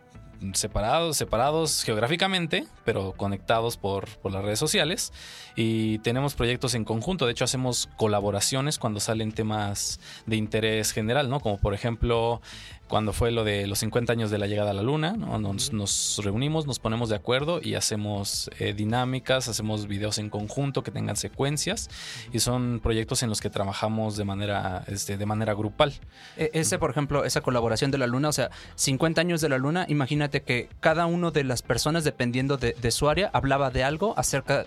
separados, 0.53 1.17
separados 1.17 1.83
geográficamente, 1.83 2.67
pero 2.85 3.13
conectados 3.13 3.77
por, 3.77 4.09
por 4.19 4.33
las 4.33 4.45
redes 4.45 4.59
sociales 4.59 5.13
y 5.55 5.99
tenemos 5.99 6.35
proyectos 6.35 6.75
en 6.75 6.85
conjunto. 6.85 7.27
De 7.27 7.33
hecho, 7.33 7.45
hacemos 7.45 7.89
colaboraciones 7.97 8.79
cuando 8.79 9.01
salen 9.01 9.33
temas 9.33 10.01
de 10.27 10.37
interés 10.37 10.93
general, 10.93 11.31
¿no? 11.31 11.41
Como 11.41 11.59
por 11.59 11.75
ejemplo, 11.75 12.41
cuando 12.89 13.13
fue 13.13 13.31
lo 13.33 13.45
de 13.45 13.67
los 13.67 13.79
50 13.81 14.13
años 14.13 14.31
de 14.31 14.39
la 14.39 14.47
llegada 14.47 14.71
a 14.71 14.75
la 14.75 14.83
Luna, 14.83 15.13
¿no? 15.17 15.39
nos, 15.39 15.73
nos 15.73 16.21
reunimos, 16.23 16.67
nos 16.67 16.79
ponemos 16.79 17.09
de 17.09 17.17
acuerdo 17.17 17.61
y 17.63 17.75
hacemos 17.75 18.51
eh, 18.59 18.73
dinámicas, 18.75 19.49
hacemos 19.49 19.87
videos 19.89 20.19
en 20.19 20.31
conjunto 20.31 20.83
que 20.83 20.91
tengan 20.91 21.17
secuencias 21.17 21.89
y 22.33 22.39
son 22.41 22.81
proyectos 22.83 23.23
en 23.23 23.29
los 23.29 23.41
que 23.41 23.51
trabajamos 23.51 24.17
de 24.17 24.25
manera, 24.25 24.85
este, 24.87 25.17
de 25.17 25.27
manera 25.27 25.55
grupal. 25.55 25.95
E- 26.37 26.51
Ese, 26.55 26.79
por 26.79 26.91
ejemplo, 26.91 27.25
esa 27.25 27.41
colaboración 27.41 27.91
de 27.91 27.99
la 27.99 28.07
luna, 28.07 28.29
o 28.29 28.33
sea, 28.33 28.51
50 28.77 29.21
años 29.21 29.41
de 29.41 29.49
la 29.49 29.59
luna, 29.59 29.87
imagínate 29.89 30.43
que 30.43 30.69
cada 30.81 31.07
uno 31.07 31.31
de 31.33 31.45
las 31.45 31.63
personas, 31.63 32.05
dependiendo 32.05 32.57
de, 32.57 32.73
de 32.81 32.91
su 32.93 33.09
área, 33.09 33.31
hablaba 33.33 33.71
de 33.71 33.83
algo 33.85 34.15
acerca, 34.17 34.67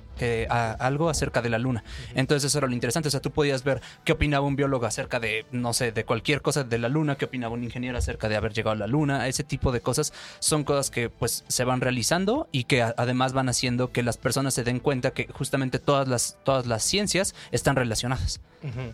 a- 0.49 0.71
algo 0.73 1.09
acerca 1.09 1.41
de 1.41 1.49
la 1.49 1.57
luna. 1.59 1.83
Entonces 2.15 2.45
eso 2.49 2.57
era 2.57 2.67
lo 2.67 2.73
interesante, 2.73 3.07
o 3.07 3.11
sea, 3.11 3.21
tú 3.21 3.31
podías 3.31 3.63
ver 3.63 3.81
qué 4.03 4.11
opinaba 4.11 4.45
un 4.45 4.55
biólogo 4.55 4.85
acerca 4.85 5.19
de, 5.19 5.45
no 5.51 5.73
sé, 5.73 5.91
de 5.91 6.03
cualquier 6.03 6.41
cosa 6.41 6.63
de 6.63 6.77
la 6.79 6.89
luna, 6.89 7.15
qué 7.15 7.25
opinaba 7.25 7.53
un 7.53 7.63
ingeniero 7.63 7.97
acerca 7.97 8.08
de 8.17 8.35
haber 8.35 8.53
llegado 8.53 8.75
a 8.75 8.79
la 8.79 8.87
luna, 8.87 9.27
ese 9.27 9.43
tipo 9.43 9.71
de 9.71 9.81
cosas 9.81 10.13
son 10.39 10.63
cosas 10.63 10.89
que 10.89 11.09
pues 11.09 11.43
se 11.47 11.63
van 11.63 11.81
realizando 11.81 12.47
y 12.51 12.65
que 12.65 12.81
además 12.81 13.33
van 13.33 13.49
haciendo 13.49 13.91
que 13.91 14.03
las 14.03 14.17
personas 14.17 14.53
se 14.53 14.63
den 14.63 14.79
cuenta 14.79 15.11
que 15.11 15.27
justamente 15.27 15.79
todas 15.79 16.07
las, 16.07 16.37
todas 16.43 16.65
las 16.65 16.83
ciencias 16.83 17.35
están 17.51 17.75
relacionadas. 17.75 18.41
Ujú. 18.63 18.93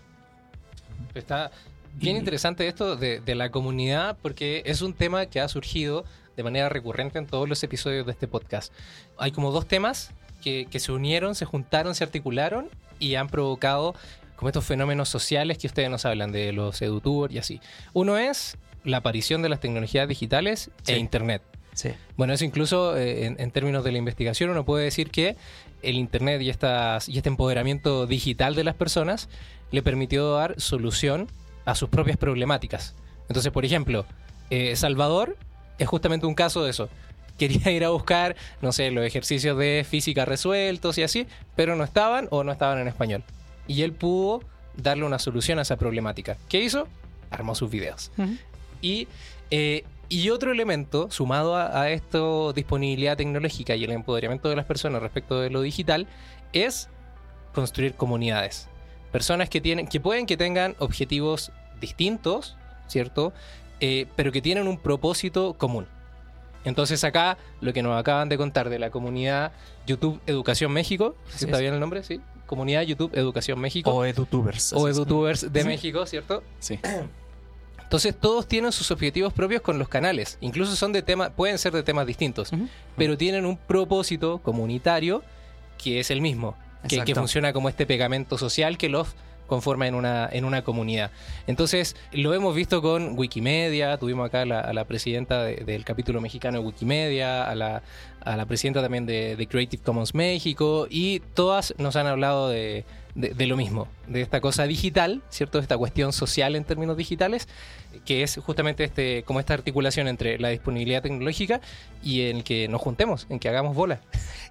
Está 1.13 1.51
bien 1.93 2.18
interesante 2.18 2.68
esto 2.68 2.95
de, 2.95 3.22
de 3.22 3.36
la 3.36 3.51
comunidad 3.51 4.18
porque 4.22 4.63
es 4.66 4.82
un 4.82 4.93
tema 4.93 5.28
que 5.28 5.39
ha 5.39 5.47
surgido 5.47 6.05
de 6.36 6.43
manera 6.43 6.70
recurrente 6.70 7.18
en 7.20 7.28
todos 7.28 7.47
los 7.47 7.63
episodios 7.63 8.05
de 8.05 8.11
este 8.11 8.28
podcast. 8.28 8.74
Hay 9.18 9.32
como 9.32 9.51
dos 9.51 9.68
temas 9.68 10.11
que, 10.41 10.68
que 10.70 10.80
se 10.80 10.91
unieron, 10.91 11.36
se 11.36 11.45
juntaron, 11.45 11.95
se 11.95 12.03
articularon 12.03 12.70
y 12.99 13.16
han 13.16 13.30
provocado 13.30 13.95
como 14.36 14.49
estos 14.49 14.66
fenómenos 14.66 15.09
sociales 15.09 15.57
que 15.57 15.68
ustedes 15.68 15.89
nos 15.89 16.05
hablan 16.05 16.32
de 16.32 16.51
los 16.51 16.82
edutubers 16.82 17.34
y 17.34 17.38
así. 17.38 17.61
Uno 17.93 18.18
es 18.18 18.57
la 18.86 18.98
aparición 18.98 19.42
de 19.42 19.50
las 19.50 19.60
tecnologías 19.60 20.08
digitales 20.08 20.72
Sí. 20.84 20.94
e 20.94 20.98
Internet. 20.98 21.42
Sí. 21.74 21.90
Bueno, 22.16 22.34
eso 22.34 22.46
incluso 22.46 22.96
eh, 22.96 23.26
en, 23.26 23.36
en 23.40 23.52
términos 23.52 23.84
de 23.84 23.92
la 23.92 23.98
investigación 23.98 24.50
uno 24.50 24.64
puede 24.64 24.86
decir 24.86 25.10
que 25.12 25.36
el 25.82 25.96
Internet 25.96 26.42
y, 26.42 26.50
estas, 26.50 27.10
y 27.10 27.18
este 27.18 27.28
empoderamiento 27.30 28.08
digital 28.08 28.56
de 28.56 28.64
las 28.64 28.76
personas 28.76 29.28
le 29.72 29.84
permitió 29.84 30.32
dar 30.32 30.56
solución 30.60 31.28
a 31.66 31.76
sus 31.76 31.90
propias 31.90 32.16
problemáticas. 32.18 32.96
Entonces, 33.28 33.52
por 33.52 33.66
ejemplo, 33.66 34.06
eh, 34.52 34.76
Salvador 34.76 35.36
es 35.78 35.88
justamente 35.88 36.26
un 36.26 36.36
caso 36.36 36.64
de 36.64 36.70
eso. 36.70 36.88
Quería 37.38 37.70
ir 37.72 37.84
a 37.84 37.90
buscar, 37.90 38.38
no 38.62 38.72
sé, 38.72 38.92
los 38.92 39.04
ejercicios 39.06 39.58
de 39.58 39.86
física 39.90 40.24
resueltos 40.24 40.98
y 40.98 41.04
así, 41.04 41.28
pero 41.58 41.76
no 41.76 41.84
estaban 41.84 42.28
o 42.32 42.46
no 42.46 42.52
estaban 42.54 42.80
en 42.80 42.88
español. 42.88 43.24
Y 43.68 43.82
él 43.82 43.92
pudo 43.92 44.42
darle 44.78 45.04
una 45.04 45.20
solución 45.20 45.60
a 45.60 45.64
esa 45.64 45.76
problemática. 45.76 46.38
¿Qué 46.48 46.62
hizo? 46.64 46.88
Armó 47.32 47.54
sus 47.56 47.70
videos. 47.70 48.12
Y, 48.86 49.08
eh, 49.52 49.84
y 50.10 50.30
otro 50.30 50.52
elemento, 50.52 51.10
sumado 51.10 51.56
a, 51.56 51.82
a 51.82 51.90
esto, 51.90 52.54
disponibilidad 52.54 53.18
tecnológica 53.18 53.76
y 53.76 53.84
el 53.84 53.92
empoderamiento 53.92 54.50
de 54.50 54.56
las 54.56 54.66
personas 54.66 55.02
respecto 55.02 55.40
de 55.42 55.50
lo 55.50 55.62
digital, 55.62 56.08
es 56.54 56.90
construir 57.54 57.96
comunidades. 57.96 58.68
Personas 59.12 59.50
que, 59.50 59.62
tienen, 59.62 59.88
que 59.88 60.00
pueden 60.00 60.26
que 60.28 60.38
tengan 60.38 60.76
objetivos 60.80 61.52
distintos, 61.82 62.56
¿cierto? 62.88 63.34
Eh, 63.80 64.06
pero 64.16 64.32
que 64.32 64.42
tienen 64.42 64.68
un 64.68 64.78
propósito 64.78 65.54
común. 65.54 65.88
Entonces 66.66 67.04
acá, 67.04 67.38
lo 67.62 67.74
que 67.74 67.82
nos 67.82 68.00
acaban 68.00 68.30
de 68.30 68.38
contar 68.38 68.70
de 68.70 68.78
la 68.80 68.90
comunidad 68.90 69.52
YouTube 69.88 70.20
Educación 70.28 70.72
México, 70.72 71.16
¿sí 71.30 71.46
¿está 71.46 71.58
es. 71.58 71.62
bien 71.62 71.74
el 71.74 71.80
nombre? 71.80 72.04
Sí. 72.04 72.22
Comunidad 72.46 72.82
YouTube 72.84 73.12
Educación 73.16 73.60
México. 73.60 73.92
O 73.92 74.06
edutubers. 74.06 74.74
o. 74.74 74.88
EduTubers 74.88 75.52
de 75.52 75.62
Sí. 75.62 75.68
México, 75.68 76.06
¿cierto? 76.06 76.44
Sí. 76.60 76.80
Entonces 77.86 78.16
todos 78.20 78.48
tienen 78.48 78.72
sus 78.72 78.92
objetivos 78.92 79.32
propios 79.32 79.62
con 79.62 79.80
los 79.80 79.88
canales. 79.88 80.38
Incluso 80.42 80.76
son 80.76 80.92
de 80.92 81.02
temas, 81.02 81.30
pueden 81.30 81.58
ser 81.58 81.72
de 81.72 81.82
temas 81.84 82.06
distintos, 82.06 82.52
pero 82.98 83.18
tienen 83.18 83.46
un 83.46 83.56
propósito 83.58 84.40
comunitario 84.40 85.24
que 85.82 86.00
es 86.00 86.12
el 86.12 86.20
mismo, 86.22 86.56
que, 86.90 86.98
funciona 87.22 87.54
como 87.54 87.70
este 87.70 87.86
pegamento 87.86 88.38
social 88.38 88.78
que 88.78 88.90
los 88.90 89.16
conforma 89.48 89.86
en 89.88 89.94
una, 89.94 90.28
en 90.32 90.44
una 90.46 90.64
comunidad. 90.64 91.12
Entonces, 91.46 91.96
lo 92.12 92.34
hemos 92.34 92.56
visto 92.56 92.82
con 92.82 93.18
Wikimedia, 93.18 93.98
tuvimos 93.98 94.26
acá 94.28 94.42
a 94.42 94.46
la, 94.46 94.60
a 94.60 94.74
la 94.74 94.86
presidenta 94.86 95.44
de- 95.44 95.58
del 95.58 95.86
capítulo 95.86 96.20
mexicano 96.20 96.60
de 96.60 96.66
Wikimedia, 96.66 97.44
a 97.48 97.54
la, 97.54 97.84
a 98.22 98.36
la 98.38 98.46
presidenta 98.48 98.82
también 98.82 99.06
de, 99.06 99.36
de 99.36 99.48
Creative 99.48 99.84
Commons 99.84 100.16
México, 100.16 100.88
y 100.90 101.20
todas 101.36 101.76
nos 101.78 101.96
han 101.96 102.08
hablado 102.08 102.50
de, 102.50 102.86
de- 103.16 103.34
de 103.34 103.47
lo 103.47 103.55
mismo, 103.57 103.88
de 104.07 104.22
esta 104.22 104.41
cosa 104.41 104.63
digital, 104.68 105.22
¿cierto? 105.30 105.57
Esta 105.59 105.78
cuestión 105.78 106.13
social 106.13 106.55
en 106.55 106.63
términos 106.66 106.97
digitales, 106.97 107.47
que 108.05 108.24
es 108.24 108.38
justamente 108.38 108.84
este, 108.84 109.24
como 109.24 109.39
esta 109.39 109.53
articulación 109.53 110.07
entre 110.07 110.38
la 110.38 110.49
disponibilidad 110.49 111.01
tecnológica 111.01 111.61
y 112.03 112.24
en 112.24 112.43
que 112.43 112.68
nos 112.68 112.82
juntemos, 112.82 113.26
en 113.30 113.39
que 113.39 113.49
hagamos 113.49 113.76
bola. 113.76 114.01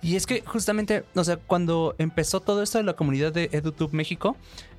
Y 0.02 0.16
es 0.16 0.26
que 0.26 0.40
justamente, 0.46 1.04
o 1.14 1.24
sea, 1.24 1.36
cuando 1.36 1.94
empezó 1.98 2.40
todo 2.40 2.62
esto 2.62 2.78
de 2.78 2.84
la 2.84 2.94
comunidad 2.94 3.32
de 3.32 3.50
EduTube 3.52 3.92
México, 3.92 4.36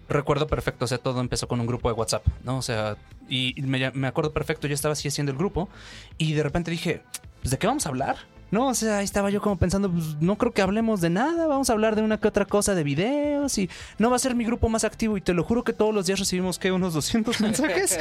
recuerdo 0.10 0.48
perfecto, 0.48 0.86
o 0.86 0.88
sea, 0.88 0.98
todo 0.98 1.22
empezó 1.22 1.48
con 1.48 1.60
un 1.60 1.68
grupo 1.68 1.88
de 1.90 1.94
WhatsApp, 1.96 2.26
¿no? 2.44 2.58
O 2.58 2.62
sea, 2.62 2.98
y 3.30 3.56
me, 3.62 3.92
me 3.92 4.08
acuerdo 4.08 4.34
perfecto, 4.34 4.68
yo 4.68 4.74
estaba 4.76 4.94
así 4.94 5.08
haciendo 5.08 5.32
el 5.32 5.38
grupo 5.38 5.70
y 6.18 6.34
de 6.34 6.44
repente 6.44 6.70
dije, 6.72 7.02
pues, 7.42 7.52
¿de 7.52 7.58
qué 7.58 7.66
vamos 7.68 7.86
a 7.86 7.90
hablar? 7.90 8.18
No, 8.56 8.70
o 8.70 8.74
sea, 8.74 9.00
ahí 9.00 9.04
estaba 9.04 9.30
yo 9.30 9.42
como 9.42 9.58
pensando, 9.58 9.92
pues 9.92 10.16
no 10.22 10.38
creo 10.38 10.54
que 10.54 10.62
hablemos 10.62 11.02
de 11.02 11.10
nada, 11.10 11.46
vamos 11.46 11.70
a 11.70 11.74
hablar 11.74 11.98
de 11.98 12.02
una 12.02 12.22
que 12.22 12.30
otra 12.30 12.46
cosa 12.46 12.74
de 12.74 12.86
videos 12.86 13.58
y 13.58 13.70
no 13.98 14.10
va 14.10 14.16
a 14.16 14.20
ser 14.20 14.34
mi 14.34 14.46
grupo 14.46 14.70
más 14.70 14.86
activo 14.86 15.18
y 15.18 15.22
te 15.22 15.34
lo 15.34 15.44
juro 15.44 15.66
que 15.66 15.74
todos 15.74 15.94
los 15.94 16.06
días 16.06 16.20
recibimos 16.20 16.58
que 16.58 16.72
unos 16.72 16.94
200 16.94 17.42
mensajes. 17.42 18.00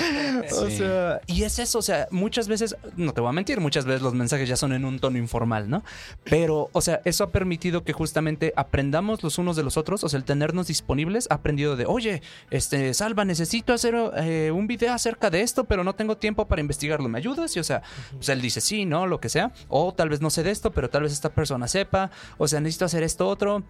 O 0.52 0.70
sea, 0.70 1.20
y 1.26 1.42
es 1.42 1.58
eso, 1.58 1.80
o 1.80 1.82
sea, 1.82 2.06
muchas 2.12 2.46
veces, 2.46 2.76
no 2.94 3.12
te 3.12 3.20
voy 3.20 3.30
a 3.30 3.32
mentir, 3.32 3.58
muchas 3.58 3.84
veces 3.84 4.00
los 4.00 4.14
mensajes 4.14 4.48
ya 4.48 4.54
son 4.54 4.72
en 4.72 4.84
un 4.84 5.00
tono 5.00 5.18
informal, 5.18 5.68
¿no? 5.68 5.82
Pero, 6.22 6.68
o 6.70 6.80
sea, 6.80 7.00
eso 7.04 7.24
ha 7.24 7.30
permitido 7.30 7.82
que 7.82 7.92
justamente 7.92 8.52
aprendamos 8.54 9.24
los 9.24 9.38
unos 9.38 9.56
de 9.56 9.64
los 9.64 9.76
otros, 9.76 10.04
o 10.04 10.08
sea, 10.08 10.18
el 10.18 10.24
tenernos 10.24 10.68
disponibles, 10.68 11.26
ha 11.32 11.34
aprendido 11.34 11.74
de, 11.74 11.84
oye, 11.86 12.22
este, 12.52 12.94
Salva, 12.94 13.24
necesito 13.24 13.72
hacer 13.72 13.96
eh, 14.18 14.52
un 14.54 14.68
video 14.68 14.92
acerca 14.92 15.30
de 15.30 15.40
esto, 15.40 15.64
pero 15.64 15.82
no 15.82 15.96
tengo 15.96 16.16
tiempo 16.16 16.46
para 16.46 16.60
investigarlo, 16.60 17.08
¿me 17.08 17.18
ayudas? 17.18 17.56
Y, 17.56 17.58
o 17.58 17.64
sea, 17.64 17.82
pues 18.12 18.28
él 18.28 18.40
dice 18.40 18.60
sí, 18.60 18.84
¿no? 18.84 19.08
Lo 19.08 19.18
que 19.18 19.28
sea. 19.28 19.50
O 19.68 19.92
tal 19.92 20.10
vez 20.10 20.20
no 20.20 20.30
sé 20.30 20.43
de 20.44 20.50
esto, 20.50 20.70
pero 20.70 20.88
tal 20.90 21.02
vez 21.02 21.12
esta 21.12 21.30
persona 21.30 21.68
sepa, 21.68 22.10
o 22.38 22.46
sea, 22.46 22.60
necesito 22.60 22.84
hacer 22.84 23.02
esto 23.02 23.28
otro. 23.28 23.62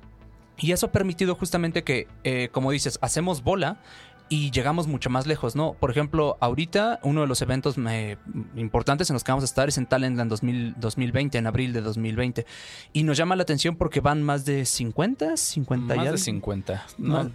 Y 0.57 0.73
eso 0.73 0.87
ha 0.87 0.93
permitido 0.93 1.35
justamente 1.35 1.83
que, 1.83 2.07
eh, 2.23 2.49
como 2.53 2.71
dices, 2.71 2.99
hacemos 3.03 3.43
bola 3.43 3.81
y 4.29 4.51
llegamos 4.51 4.87
mucho 4.87 5.11
más 5.11 5.27
lejos, 5.27 5.55
¿no? 5.55 5.75
Por 5.75 5.91
ejemplo, 5.91 6.39
ahorita 6.41 6.99
uno 7.03 7.21
de 7.23 7.27
los 7.27 7.43
eventos 7.43 7.77
eh, 7.89 8.17
importantes 8.57 9.11
en 9.11 9.15
los 9.15 9.23
que 9.23 9.33
vamos 9.33 9.45
a 9.45 9.47
estar 9.47 9.69
es 9.69 9.77
en 9.77 9.87
Talentland 9.87 10.31
2000 10.31 10.75
2020, 10.79 11.39
en 11.39 11.47
abril 11.47 11.73
de 11.73 11.83
2020. 11.83 12.47
Y 12.95 13.03
nos 13.03 13.19
llama 13.19 13.37
la 13.37 13.43
atención 13.43 13.77
porque 13.77 14.01
van 14.01 14.23
más 14.23 14.45
de 14.47 14.65
50, 14.65 15.37
50 15.37 15.95
y 15.95 15.97
Más 15.97 16.05
de 16.05 16.09
algo. 16.09 16.19
50. 16.19 16.87
No, 16.99 17.31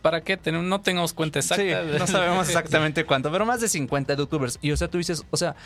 ¿Para 0.00 0.22
qué? 0.22 0.38
No 0.50 0.80
tenemos 0.80 1.12
cuenta 1.12 1.40
exacta. 1.40 1.62
Sí, 1.62 1.98
no 1.98 2.06
sabemos 2.06 2.48
exactamente 2.48 3.04
cuánto, 3.04 3.30
pero 3.30 3.44
más 3.44 3.60
de 3.60 3.68
50 3.68 4.14
youtubers. 4.14 4.58
Y 4.62 4.72
o 4.72 4.76
sea, 4.76 4.88
tú 4.88 4.96
dices, 4.96 5.24
o 5.30 5.36
sea, 5.36 5.56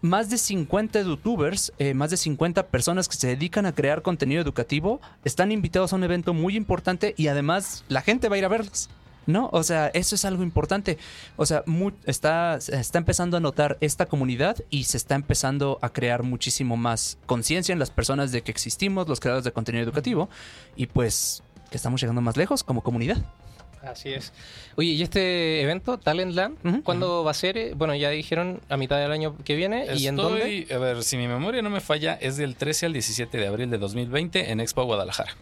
más 0.00 0.30
de 0.30 0.38
50 0.38 1.02
youtubers, 1.02 1.72
eh, 1.78 1.94
más 1.94 2.10
de 2.10 2.16
50 2.16 2.66
personas 2.68 3.08
que 3.08 3.16
se 3.16 3.28
dedican 3.28 3.66
a 3.66 3.74
crear 3.74 4.02
contenido 4.02 4.40
educativo, 4.40 5.00
están 5.24 5.52
invitados 5.52 5.92
a 5.92 5.96
un 5.96 6.04
evento 6.04 6.34
muy 6.34 6.56
importante 6.56 7.14
y 7.16 7.28
además 7.28 7.84
la 7.88 8.02
gente 8.02 8.28
va 8.28 8.36
a 8.36 8.38
ir 8.38 8.44
a 8.44 8.48
verlos. 8.48 8.88
¿No? 9.26 9.50
O 9.52 9.62
sea, 9.62 9.88
eso 9.88 10.14
es 10.14 10.24
algo 10.24 10.42
importante. 10.42 10.96
O 11.36 11.44
sea, 11.44 11.62
está, 12.06 12.56
está 12.56 12.96
empezando 12.96 13.36
a 13.36 13.40
notar 13.40 13.76
esta 13.82 14.06
comunidad 14.06 14.56
y 14.70 14.84
se 14.84 14.96
está 14.96 15.16
empezando 15.16 15.78
a 15.82 15.90
crear 15.90 16.22
muchísimo 16.22 16.78
más 16.78 17.18
conciencia 17.26 17.74
en 17.74 17.78
las 17.78 17.90
personas 17.90 18.32
de 18.32 18.40
que 18.40 18.50
existimos, 18.50 19.06
los 19.06 19.20
creadores 19.20 19.44
de 19.44 19.52
contenido 19.52 19.84
educativo, 19.84 20.30
y 20.76 20.86
pues 20.86 21.42
que 21.70 21.76
estamos 21.76 22.00
llegando 22.00 22.22
más 22.22 22.38
lejos 22.38 22.64
como 22.64 22.80
comunidad. 22.80 23.22
Así 23.82 24.12
es. 24.12 24.32
Oye, 24.76 24.90
¿y 24.90 25.02
este 25.02 25.62
evento, 25.62 25.98
Talentland, 25.98 26.56
Ujú. 26.66 26.82
cuándo 26.82 27.24
va 27.24 27.30
a 27.30 27.34
ser? 27.34 27.56
Eh, 27.56 27.72
Bueno, 27.74 27.94
ya 27.94 28.10
dijeron 28.10 28.60
a 28.68 28.76
mitad 28.76 28.98
del 28.98 29.12
año 29.12 29.36
que 29.44 29.54
viene. 29.54 29.86
¿Y 29.96 30.06
en 30.06 30.16
dónde? 30.16 30.66
A 30.72 30.78
ver, 30.78 31.02
si 31.02 31.16
mi 31.16 31.28
memoria 31.28 31.62
no 31.62 31.70
me 31.70 31.80
falla, 31.80 32.14
es 32.20 32.36
del 32.36 32.56
13 32.56 32.86
al 32.86 32.92
17 32.92 33.38
de 33.38 33.46
abril 33.46 33.70
de 33.70 33.78
2020 33.78 34.50
en 34.50 34.60
Expo 34.60 34.84
Guadalajara. 34.84 35.36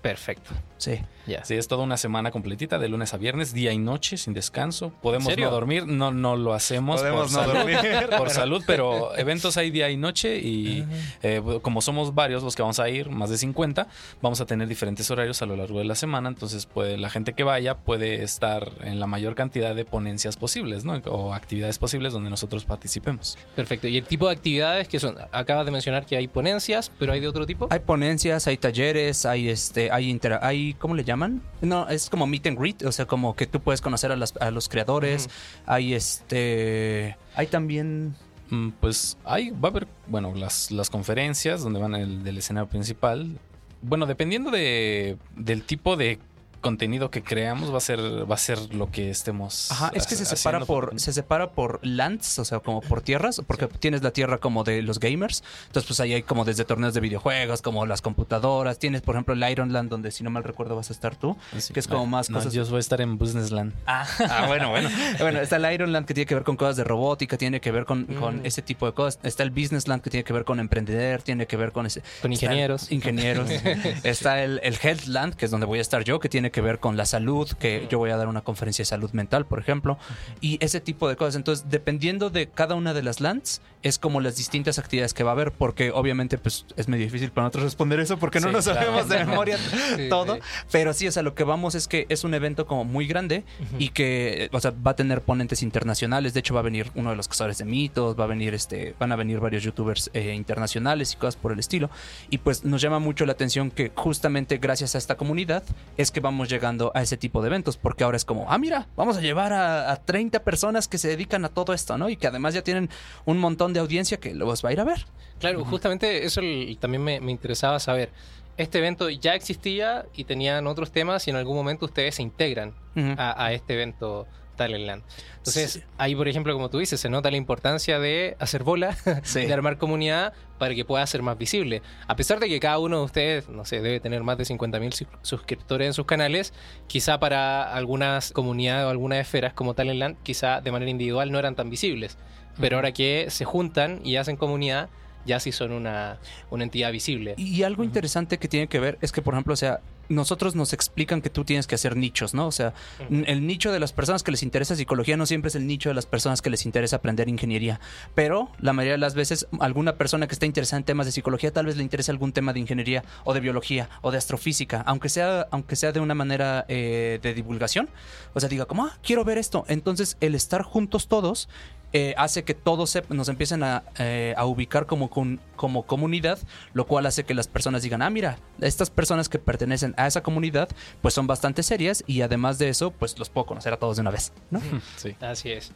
Perfecto. 0.00 0.50
Sí. 0.78 1.00
Ya. 1.26 1.44
Sí, 1.44 1.54
es 1.54 1.68
toda 1.68 1.84
una 1.84 1.96
semana 1.96 2.30
completita, 2.30 2.78
de 2.78 2.88
lunes 2.88 3.14
a 3.14 3.16
viernes, 3.16 3.52
día 3.52 3.72
y 3.72 3.78
noche, 3.78 4.16
sin 4.16 4.34
descanso. 4.34 4.92
Podemos 5.02 5.36
no 5.36 5.50
dormir, 5.50 5.86
no, 5.86 6.10
no 6.10 6.36
lo 6.36 6.52
hacemos 6.52 7.00
Podemos 7.00 7.32
por, 7.32 7.46
no 7.46 7.46
salud, 7.46 7.54
dormir. 7.54 8.10
por 8.18 8.30
salud, 8.30 8.62
pero 8.66 9.16
eventos 9.16 9.56
hay 9.56 9.70
día 9.70 9.90
y 9.90 9.96
noche 9.96 10.38
y 10.38 10.84
eh, 11.22 11.42
como 11.62 11.80
somos 11.80 12.14
varios 12.14 12.42
los 12.42 12.56
que 12.56 12.62
vamos 12.62 12.78
a 12.78 12.88
ir, 12.88 13.10
más 13.10 13.30
de 13.30 13.38
50, 13.38 13.86
vamos 14.20 14.40
a 14.40 14.46
tener 14.46 14.68
diferentes 14.68 15.10
horarios 15.10 15.42
a 15.42 15.46
lo 15.46 15.56
largo 15.56 15.78
de 15.78 15.84
la 15.84 15.94
semana, 15.94 16.28
entonces 16.28 16.66
puede, 16.66 16.96
la 16.98 17.10
gente 17.10 17.32
que 17.34 17.44
vaya 17.44 17.76
puede 17.76 18.22
estar 18.22 18.70
en 18.82 19.00
la 19.00 19.06
mayor 19.06 19.34
cantidad 19.34 19.74
de 19.74 19.84
ponencias 19.84 20.36
posibles, 20.36 20.84
¿no? 20.84 20.94
O 21.06 21.34
actividades 21.34 21.78
posibles 21.78 22.12
donde 22.12 22.30
nosotros 22.30 22.64
participemos. 22.64 23.38
Perfecto. 23.54 23.88
¿Y 23.88 23.98
el 23.98 24.04
tipo 24.04 24.26
de 24.26 24.34
actividades 24.34 24.88
que 24.88 24.98
son? 24.98 25.16
Acabas 25.30 25.64
de 25.66 25.72
mencionar 25.72 26.06
que 26.06 26.16
hay 26.16 26.28
ponencias, 26.28 26.90
pero 26.98 27.12
hay 27.12 27.20
de 27.20 27.28
otro 27.28 27.46
tipo. 27.46 27.68
Hay 27.70 27.80
ponencias, 27.80 28.46
hay 28.46 28.56
talleres, 28.56 29.26
hay 29.26 29.48
este, 29.48 29.90
hay 29.90 30.08
intera 30.08 30.40
hay, 30.42 30.74
¿cómo 30.74 30.94
le 30.94 31.04
llaman? 31.04 31.11
No, 31.60 31.88
es 31.88 32.08
como 32.10 32.26
meet 32.26 32.46
and 32.46 32.58
greet, 32.58 32.84
o 32.84 32.92
sea, 32.92 33.06
como 33.06 33.34
que 33.36 33.46
tú 33.46 33.60
puedes 33.60 33.80
conocer 33.80 34.12
a, 34.12 34.16
las- 34.16 34.34
a 34.40 34.50
los 34.50 34.68
creadores. 34.68 35.28
Hay 35.66 35.94
este, 35.94 37.16
hay 37.34 37.46
también, 37.46 38.14
Mm, 38.50 38.70
Pues 38.80 39.16
hay, 39.24 39.48
va 39.50 39.68
a 39.68 39.70
haber, 39.70 39.88
bueno, 40.08 40.34
las, 40.34 40.70
las 40.70 40.90
conferencias 40.90 41.62
donde 41.62 41.80
van 41.80 41.94
el 41.94 42.22
del 42.22 42.36
escenario 42.36 42.68
principal. 42.68 43.38
Bueno, 43.80 44.04
dependiendo 44.04 44.50
de, 44.50 45.16
del 45.36 45.62
tipo 45.62 45.96
de 45.96 46.18
contenido 46.62 47.10
que 47.10 47.22
creamos, 47.22 47.70
va 47.70 47.76
a 47.76 47.80
ser, 47.80 48.00
va 48.00 48.34
a 48.36 48.38
ser 48.38 48.74
lo 48.74 48.90
que 48.90 49.10
estemos. 49.10 49.70
ajá, 49.70 49.90
es 49.94 50.06
que 50.06 50.16
se 50.16 50.24
separa 50.24 50.60
por, 50.64 50.98
se 50.98 51.12
separa 51.12 51.50
por 51.50 51.78
lands, 51.82 52.38
o 52.38 52.44
sea, 52.46 52.60
como 52.60 52.80
por 52.80 53.02
tierras, 53.02 53.42
porque 53.46 53.66
tienes 53.66 54.02
la 54.02 54.12
tierra 54.12 54.38
como 54.38 54.64
de 54.64 54.80
los 54.80 54.98
gamers. 54.98 55.44
Entonces, 55.66 55.86
pues 55.86 56.00
ahí 56.00 56.14
hay 56.14 56.22
como 56.22 56.46
desde 56.46 56.64
torneos 56.64 56.94
de 56.94 57.00
videojuegos, 57.00 57.60
como 57.60 57.84
las 57.84 58.00
computadoras. 58.00 58.78
Tienes, 58.78 59.02
por 59.02 59.14
ejemplo, 59.16 59.34
el 59.34 59.42
Ironland, 59.50 59.90
donde 59.90 60.10
si 60.10 60.24
no 60.24 60.30
mal 60.30 60.44
recuerdo 60.44 60.76
vas 60.76 60.88
a 60.88 60.92
estar 60.94 61.16
tú, 61.16 61.36
Sí, 61.58 61.74
que 61.74 61.80
es 61.80 61.86
como 61.88 62.00
no, 62.04 62.06
más 62.06 62.30
no, 62.30 62.38
cosas. 62.38 62.54
Yo 62.54 62.64
voy 62.66 62.76
a 62.76 62.80
estar 62.80 63.00
en 63.00 63.18
Businessland. 63.18 63.74
Ah, 63.86 64.06
ah, 64.30 64.46
bueno, 64.46 64.70
bueno. 64.70 64.88
bueno, 65.18 65.40
está 65.40 65.56
el 65.56 65.72
Ironland 65.74 66.06
que 66.06 66.14
tiene 66.14 66.26
que 66.26 66.34
ver 66.36 66.44
con 66.44 66.56
cosas 66.56 66.76
de 66.76 66.84
robótica, 66.84 67.36
tiene 67.36 67.60
que 67.60 67.70
ver 67.72 67.84
con, 67.84 68.04
con 68.06 68.36
Mm. 68.36 68.46
ese 68.46 68.62
tipo 68.62 68.86
de 68.86 68.92
cosas. 68.92 69.18
Está 69.24 69.42
el 69.42 69.50
Businessland 69.50 70.00
que 70.02 70.08
tiene 70.10 70.22
que 70.24 70.32
ver 70.32 70.44
con 70.44 70.60
emprender, 70.60 71.22
tiene 71.22 71.46
que 71.46 71.56
ver 71.56 71.72
con 71.72 71.86
ese. 71.86 72.02
Con 72.22 72.32
está 72.32 72.46
el- 72.46 72.52
ingenieros. 72.52 72.92
ingenieros. 72.92 73.50
está 74.04 74.42
el, 74.44 74.60
el 74.62 74.76
Healthland, 74.80 75.34
que 75.34 75.46
es 75.46 75.50
donde 75.50 75.66
voy 75.66 75.78
a 75.78 75.82
estar 75.82 76.04
yo, 76.04 76.20
que 76.20 76.28
tiene 76.28 76.51
que 76.52 76.60
ver 76.60 76.78
con 76.78 76.96
la 76.96 77.04
salud, 77.06 77.50
que 77.58 77.88
yo 77.90 77.98
voy 77.98 78.10
a 78.10 78.16
dar 78.16 78.28
una 78.28 78.42
conferencia 78.42 78.82
de 78.82 78.86
salud 78.86 79.10
mental, 79.12 79.46
por 79.46 79.58
ejemplo. 79.58 79.98
Y 80.40 80.58
ese 80.64 80.80
tipo 80.80 81.08
de 81.08 81.16
cosas. 81.16 81.34
Entonces, 81.34 81.66
dependiendo 81.68 82.30
de 82.30 82.48
cada 82.48 82.74
una 82.76 82.94
de 82.94 83.02
las 83.02 83.20
lands, 83.20 83.60
es 83.82 83.98
como 83.98 84.20
las 84.20 84.36
distintas 84.36 84.78
actividades 84.78 85.12
que 85.12 85.24
va 85.24 85.30
a 85.30 85.32
haber, 85.32 85.50
porque 85.50 85.90
obviamente, 85.90 86.38
pues 86.38 86.66
es 86.76 86.86
medio 86.86 87.04
difícil 87.04 87.32
para 87.32 87.46
nosotros 87.46 87.64
responder 87.64 87.98
eso, 87.98 88.16
porque 88.18 88.38
no 88.38 88.46
Sí, 88.48 88.52
nos 88.52 88.64
claro. 88.66 88.80
sabemos 88.80 89.08
de 89.08 89.24
memoria 89.24 89.58
Sí, 89.58 90.08
todo. 90.08 90.36
sí. 90.36 90.40
Pero 90.70 90.92
sí, 90.92 91.08
o 91.08 91.12
sea, 91.12 91.22
lo 91.24 91.34
que 91.34 91.42
vamos 91.42 91.74
es 91.74 91.88
que 91.88 92.06
es 92.08 92.22
un 92.22 92.34
evento 92.34 92.66
como 92.66 92.84
muy 92.84 93.06
grande 93.08 93.44
y 93.78 93.88
que, 93.88 94.48
o 94.52 94.60
sea, 94.60 94.70
va 94.70 94.92
a 94.92 94.96
tener 94.96 95.22
ponentes 95.22 95.62
internacionales. 95.62 96.34
De 96.34 96.40
hecho, 96.40 96.54
va 96.54 96.60
a 96.60 96.62
venir 96.62 96.90
uno 96.94 97.10
de 97.10 97.16
los 97.16 97.26
cazadores 97.26 97.58
de 97.58 97.64
mitos, 97.64 98.18
va 98.18 98.24
a 98.24 98.26
venir 98.28 98.54
este, 98.54 98.94
van 99.00 99.10
a 99.10 99.16
venir 99.16 99.40
varios 99.40 99.62
youtubers 99.64 100.10
eh, 100.14 100.32
internacionales 100.34 101.14
y 101.14 101.16
cosas 101.16 101.36
por 101.36 101.50
el 101.52 101.58
estilo. 101.58 101.90
Y 102.30 102.38
pues 102.38 102.64
nos 102.64 102.80
llama 102.82 102.98
mucho 103.00 103.26
la 103.26 103.32
atención 103.32 103.70
que 103.70 103.90
justamente 103.94 104.58
gracias 104.58 104.94
a 104.94 104.98
esta 104.98 105.16
comunidad 105.16 105.62
es 105.96 106.10
que 106.10 106.20
vamos 106.20 106.41
llegando 106.48 106.92
a 106.94 107.02
ese 107.02 107.16
tipo 107.16 107.40
de 107.42 107.48
eventos, 107.48 107.76
porque 107.76 108.04
ahora 108.04 108.16
es 108.16 108.24
como, 108.24 108.50
ah, 108.50 108.58
mira, 108.58 108.88
vamos 108.96 109.16
a 109.16 109.20
llevar 109.20 109.52
a, 109.52 109.90
a 109.92 109.96
30 109.96 110.42
personas 110.44 110.88
que 110.88 110.98
se 110.98 111.08
dedican 111.08 111.44
a 111.44 111.48
todo 111.48 111.72
esto, 111.74 111.96
¿no? 111.98 112.08
Y 112.08 112.16
que 112.16 112.26
además 112.26 112.54
ya 112.54 112.62
tienen 112.62 112.88
un 113.24 113.38
montón 113.38 113.72
de 113.72 113.80
audiencia 113.80 114.18
que 114.18 114.34
los 114.34 114.64
va 114.64 114.70
a 114.70 114.72
ir 114.72 114.80
a 114.80 114.84
ver. 114.84 115.04
Claro, 115.38 115.64
justamente 115.64 116.24
eso 116.24 116.40
el- 116.40 116.76
también 116.80 117.02
me, 117.02 117.20
me 117.20 117.30
interesaba 117.32 117.78
saber. 117.80 118.10
Este 118.56 118.78
evento 118.78 119.08
ya 119.08 119.34
existía 119.34 120.04
y 120.14 120.24
tenían 120.24 120.66
otros 120.66 120.92
temas 120.92 121.26
y 121.26 121.30
en 121.30 121.36
algún 121.36 121.56
momento 121.56 121.86
ustedes 121.86 122.16
se 122.16 122.22
integran 122.22 122.74
a 123.16 123.52
este 123.52 123.74
evento 123.74 124.26
Talentland. 124.62 125.02
Entonces, 125.38 125.72
Sí. 125.72 125.82
ahí, 125.98 126.14
por 126.14 126.28
ejemplo, 126.28 126.52
como 126.54 126.70
tú 126.70 126.78
dices, 126.78 127.00
se 127.00 127.08
nota 127.08 127.30
la 127.30 127.36
importancia 127.36 127.98
de 127.98 128.36
hacer 128.38 128.62
bola, 128.62 128.96
Sí. 129.24 129.40
de 129.46 129.52
armar 129.52 129.76
comunidad 129.78 130.32
para 130.58 130.74
que 130.74 130.84
pueda 130.84 131.04
ser 131.06 131.22
más 131.22 131.36
visible. 131.36 131.82
A 132.06 132.14
pesar 132.16 132.38
de 132.40 132.48
que 132.48 132.60
cada 132.60 132.78
uno 132.78 132.98
de 132.98 133.04
ustedes, 133.04 133.48
no 133.48 133.64
sé, 133.64 133.80
debe 133.80 133.98
tener 134.00 134.22
más 134.22 134.38
de 134.38 134.44
50.000 134.44 134.92
sus- 134.92 135.08
suscriptores 135.22 135.86
en 135.86 135.92
sus 135.94 136.06
canales, 136.06 136.52
quizá 136.86 137.18
para 137.18 137.74
algunas 137.74 138.30
comunidades 138.32 138.86
o 138.86 138.90
algunas 138.90 139.18
esferas 139.18 139.52
como 139.52 139.74
Talentland, 139.74 140.16
quizá 140.22 140.60
de 140.60 140.70
manera 140.70 140.90
individual 140.90 141.32
no 141.32 141.38
eran 141.38 141.54
tan 141.56 141.68
visibles. 141.70 142.16
Pero 142.60 142.76
ahora 142.76 142.92
que 142.92 143.26
se 143.30 143.44
juntan 143.44 144.00
y 144.04 144.16
hacen 144.16 144.36
comunidad, 144.36 144.88
ya 145.24 145.40
sí 145.40 145.52
son 145.52 145.72
una, 145.72 146.18
una 146.50 146.64
entidad 146.64 146.92
visible. 146.92 147.34
Y 147.38 147.62
algo 147.62 147.82
interesante 147.84 148.38
que 148.38 148.48
tiene 148.48 148.66
que 148.66 148.78
ver 148.80 148.98
es 149.00 149.10
que, 149.12 149.22
por 149.22 149.34
ejemplo, 149.34 149.54
o 149.54 149.56
sea, 149.56 149.80
nosotros 150.12 150.54
nos 150.54 150.72
explican 150.72 151.22
que 151.22 151.30
tú 151.30 151.44
tienes 151.44 151.66
que 151.66 151.74
hacer 151.74 151.96
nichos, 151.96 152.34
¿no? 152.34 152.46
O 152.46 152.52
sea, 152.52 152.74
el 153.10 153.46
nicho 153.46 153.72
de 153.72 153.80
las 153.80 153.92
personas 153.92 154.22
que 154.22 154.30
les 154.30 154.42
interesa 154.42 154.76
psicología 154.76 155.16
no 155.16 155.26
siempre 155.26 155.48
es 155.48 155.54
el 155.54 155.66
nicho 155.66 155.88
de 155.88 155.94
las 155.94 156.06
personas 156.06 156.42
que 156.42 156.50
les 156.50 156.66
interesa 156.66 156.96
aprender 156.96 157.28
ingeniería. 157.28 157.80
Pero 158.14 158.50
la 158.60 158.72
mayoría 158.72 158.92
de 158.92 158.98
las 158.98 159.14
veces, 159.14 159.46
alguna 159.60 159.96
persona 159.96 160.26
que 160.26 160.34
está 160.34 160.46
interesada 160.46 160.78
en 160.78 160.84
temas 160.84 161.06
de 161.06 161.12
psicología 161.12 161.52
tal 161.52 161.66
vez 161.66 161.76
le 161.76 161.82
interese 161.82 162.10
algún 162.10 162.32
tema 162.32 162.52
de 162.52 162.60
ingeniería 162.60 163.04
o 163.24 163.34
de 163.34 163.40
biología 163.40 163.88
o 164.02 164.10
de 164.10 164.18
astrofísica, 164.18 164.82
aunque 164.82 165.08
sea, 165.08 165.48
aunque 165.50 165.76
sea 165.76 165.92
de 165.92 166.00
una 166.00 166.14
manera 166.14 166.64
eh, 166.68 167.18
de 167.22 167.34
divulgación. 167.34 167.88
O 168.34 168.40
sea, 168.40 168.48
diga, 168.48 168.66
como, 168.66 168.86
ah, 168.86 168.98
quiero 169.02 169.24
ver 169.24 169.38
esto. 169.38 169.64
Entonces, 169.68 170.16
el 170.20 170.34
estar 170.34 170.62
juntos 170.62 171.08
todos 171.08 171.48
eh, 171.92 172.14
hace 172.16 172.42
que 172.44 172.54
todos 172.54 172.90
se- 172.90 173.02
nos 173.10 173.28
empiecen 173.28 173.62
a, 173.62 173.82
eh, 173.98 174.34
a 174.36 174.46
ubicar 174.46 174.86
como, 174.86 175.10
con- 175.10 175.40
como 175.56 175.84
comunidad, 175.84 176.38
lo 176.72 176.86
cual 176.86 177.06
hace 177.06 177.24
que 177.24 177.34
las 177.34 177.48
personas 177.48 177.82
digan, 177.82 178.00
ah, 178.02 178.10
mira, 178.10 178.38
estas 178.60 178.88
personas 178.90 179.28
que 179.28 179.38
pertenecen 179.38 179.94
a 179.98 180.06
esa 180.06 180.22
comunidad, 180.22 180.68
pues 181.02 181.12
son 181.14 181.26
bastante 181.26 181.62
serias 181.62 182.02
y 182.06 182.22
además 182.22 182.58
de 182.58 182.68
eso, 182.70 182.90
pues 182.92 183.18
los 183.18 183.28
puedo 183.28 183.46
conocer 183.46 183.72
a 183.72 183.76
todos 183.78 183.96
de 183.96 184.00
una 184.02 184.10
vez, 184.10 184.32
¿no? 184.50 184.60
Sí. 184.96 185.14
Así 185.20 185.50
es. 185.52 185.72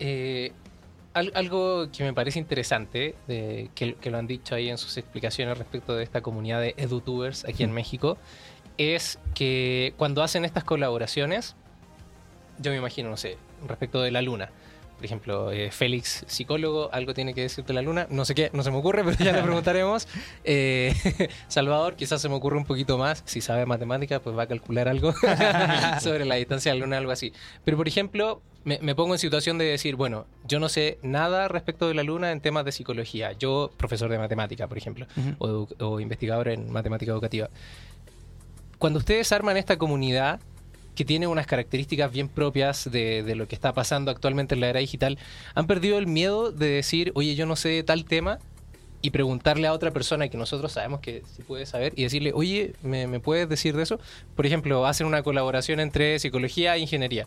Eh, 0.00 0.52
al- 1.12 1.30
algo 1.36 1.88
que 1.92 2.02
me 2.02 2.12
parece 2.12 2.40
interesante, 2.40 3.14
de- 3.28 3.70
que, 3.76 3.94
que 3.94 4.10
lo 4.10 4.18
han 4.18 4.26
dicho 4.26 4.54
ahí 4.56 4.68
en 4.68 4.78
sus 4.78 4.96
explicaciones 4.96 5.56
respecto 5.56 5.94
de 5.94 6.02
esta 6.02 6.20
comunidad 6.20 6.60
de 6.60 6.74
edutubers 6.76 7.44
aquí 7.44 7.62
en 7.62 7.70
México, 7.72 8.18
es 8.76 9.20
que 9.34 9.94
cuando 9.96 10.24
hacen 10.24 10.44
estas 10.44 10.64
colaboraciones, 10.64 11.54
yo 12.58 12.72
me 12.72 12.76
imagino, 12.78 13.08
no 13.10 13.16
sé, 13.16 13.38
respecto 13.68 14.02
de 14.02 14.10
la 14.10 14.20
luna, 14.20 14.50
Por 15.04 15.08
ejemplo, 15.08 15.52
eh, 15.52 15.70
Félix, 15.70 16.24
psicólogo, 16.28 16.88
algo 16.90 17.12
tiene 17.12 17.34
que 17.34 17.42
decirte 17.42 17.74
la 17.74 17.82
luna. 17.82 18.06
No 18.08 18.24
sé 18.24 18.34
qué, 18.34 18.48
no 18.54 18.62
se 18.62 18.70
me 18.70 18.78
ocurre, 18.78 19.04
pero 19.04 19.18
ya 19.22 19.32
le 19.32 19.42
preguntaremos. 19.42 20.08
Eh, 20.44 20.94
Salvador, 21.48 21.94
quizás 21.94 22.22
se 22.22 22.30
me 22.30 22.36
ocurre 22.36 22.56
un 22.56 22.64
poquito 22.64 22.96
más. 22.96 23.22
Si 23.26 23.42
sabe 23.42 23.66
matemática, 23.66 24.20
pues 24.20 24.34
va 24.34 24.44
a 24.44 24.46
calcular 24.46 24.88
algo 24.88 25.12
sobre 26.00 26.24
la 26.24 26.36
distancia 26.36 26.72
de 26.72 26.78
la 26.78 26.86
luna, 26.86 26.96
algo 26.96 27.12
así. 27.12 27.34
Pero, 27.66 27.76
por 27.76 27.86
ejemplo, 27.86 28.40
me, 28.64 28.78
me 28.80 28.94
pongo 28.94 29.12
en 29.12 29.18
situación 29.18 29.58
de 29.58 29.66
decir, 29.66 29.94
bueno, 29.94 30.24
yo 30.48 30.58
no 30.58 30.70
sé 30.70 30.96
nada 31.02 31.48
respecto 31.48 31.86
de 31.86 31.92
la 31.92 32.02
luna 32.02 32.32
en 32.32 32.40
temas 32.40 32.64
de 32.64 32.72
psicología. 32.72 33.32
Yo, 33.32 33.72
profesor 33.76 34.10
de 34.10 34.16
matemática, 34.16 34.68
por 34.68 34.78
ejemplo, 34.78 35.06
o, 35.36 35.68
o 35.80 36.00
investigador 36.00 36.48
en 36.48 36.72
matemática 36.72 37.12
educativa. 37.12 37.50
Cuando 38.78 39.00
ustedes 39.00 39.30
arman 39.32 39.58
esta 39.58 39.76
comunidad 39.76 40.40
que 40.94 41.04
tiene 41.04 41.26
unas 41.26 41.46
características 41.46 42.12
bien 42.12 42.28
propias 42.28 42.90
de, 42.90 43.22
de 43.22 43.34
lo 43.34 43.48
que 43.48 43.54
está 43.54 43.72
pasando 43.72 44.10
actualmente 44.10 44.54
en 44.54 44.60
la 44.60 44.68
era 44.68 44.80
digital, 44.80 45.18
han 45.54 45.66
perdido 45.66 45.98
el 45.98 46.06
miedo 46.06 46.52
de 46.52 46.66
decir, 46.66 47.12
oye, 47.14 47.34
yo 47.34 47.46
no 47.46 47.56
sé 47.56 47.82
tal 47.82 48.04
tema, 48.04 48.38
y 49.04 49.10
preguntarle 49.10 49.66
a 49.66 49.74
otra 49.74 49.90
persona 49.90 50.28
que 50.28 50.38
nosotros 50.38 50.72
sabemos 50.72 51.00
que 51.00 51.22
sí 51.36 51.42
puede 51.42 51.66
saber 51.66 51.92
y 51.94 52.04
decirle, 52.04 52.32
oye, 52.34 52.72
¿me, 52.82 53.06
me 53.06 53.20
puedes 53.20 53.46
decir 53.50 53.76
de 53.76 53.82
eso? 53.82 54.00
Por 54.34 54.46
ejemplo, 54.46 54.86
hacen 54.86 55.06
una 55.06 55.22
colaboración 55.22 55.78
entre 55.78 56.18
psicología 56.18 56.74
e 56.74 56.78
ingeniería. 56.78 57.26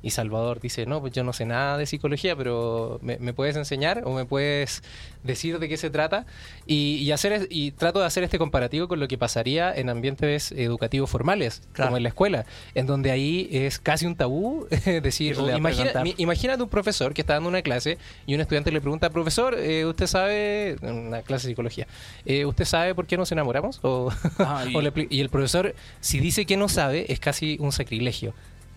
Y 0.00 0.10
Salvador 0.10 0.60
dice, 0.60 0.86
no, 0.86 1.00
pues 1.00 1.12
yo 1.12 1.24
no 1.24 1.32
sé 1.32 1.44
nada 1.44 1.76
de 1.76 1.84
psicología, 1.84 2.36
pero 2.36 3.00
¿me, 3.02 3.18
me 3.18 3.32
puedes 3.32 3.56
enseñar 3.56 4.02
o 4.04 4.14
me 4.14 4.24
puedes 4.24 4.84
decir 5.24 5.58
de 5.58 5.68
qué 5.68 5.76
se 5.76 5.90
trata? 5.90 6.24
Y, 6.66 6.96
y 6.98 7.10
hacer, 7.10 7.48
y 7.50 7.72
trato 7.72 7.98
de 7.98 8.06
hacer 8.06 8.22
este 8.22 8.38
comparativo 8.38 8.86
con 8.86 9.00
lo 9.00 9.08
que 9.08 9.18
pasaría 9.18 9.74
en 9.74 9.88
ambientes 9.90 10.52
educativos 10.52 11.10
formales, 11.10 11.62
Claro. 11.72 11.88
como 11.88 11.96
en 11.96 12.04
la 12.04 12.10
escuela, 12.10 12.46
en 12.76 12.86
donde 12.86 13.10
ahí 13.10 13.48
es 13.50 13.80
casi 13.80 14.06
un 14.06 14.14
tabú 14.14 14.68
decir, 15.02 15.36
imagina- 15.56 15.92
imagínate 16.16 16.62
un 16.62 16.68
profesor 16.68 17.12
que 17.12 17.22
está 17.22 17.34
dando 17.34 17.48
una 17.48 17.62
clase 17.62 17.98
y 18.24 18.36
un 18.36 18.40
estudiante 18.40 18.70
le 18.70 18.80
pregunta, 18.80 19.10
profesor, 19.10 19.56
eh, 19.58 19.84
¿usted 19.84 20.06
sabe, 20.06 20.76
una 20.80 21.22
clase 21.22 21.48
de 21.48 21.52
psicología, 21.52 21.88
eh, 22.24 22.44
¿usted 22.44 22.66
sabe 22.66 22.94
por 22.94 23.06
qué 23.08 23.16
nos 23.16 23.32
enamoramos? 23.32 23.80
O, 23.82 24.12
Ah, 24.38 24.64
y- 24.70 24.76
o 24.76 24.80
le 24.80 24.92
pli- 24.94 25.08
y 25.10 25.20
el 25.20 25.28
profesor, 25.28 25.74
si 26.00 26.20
dice 26.20 26.46
que 26.46 26.56
no 26.56 26.68
sabe, 26.68 27.12
es 27.12 27.18
casi 27.18 27.56
un 27.58 27.72
sacrilegio. 27.72 28.32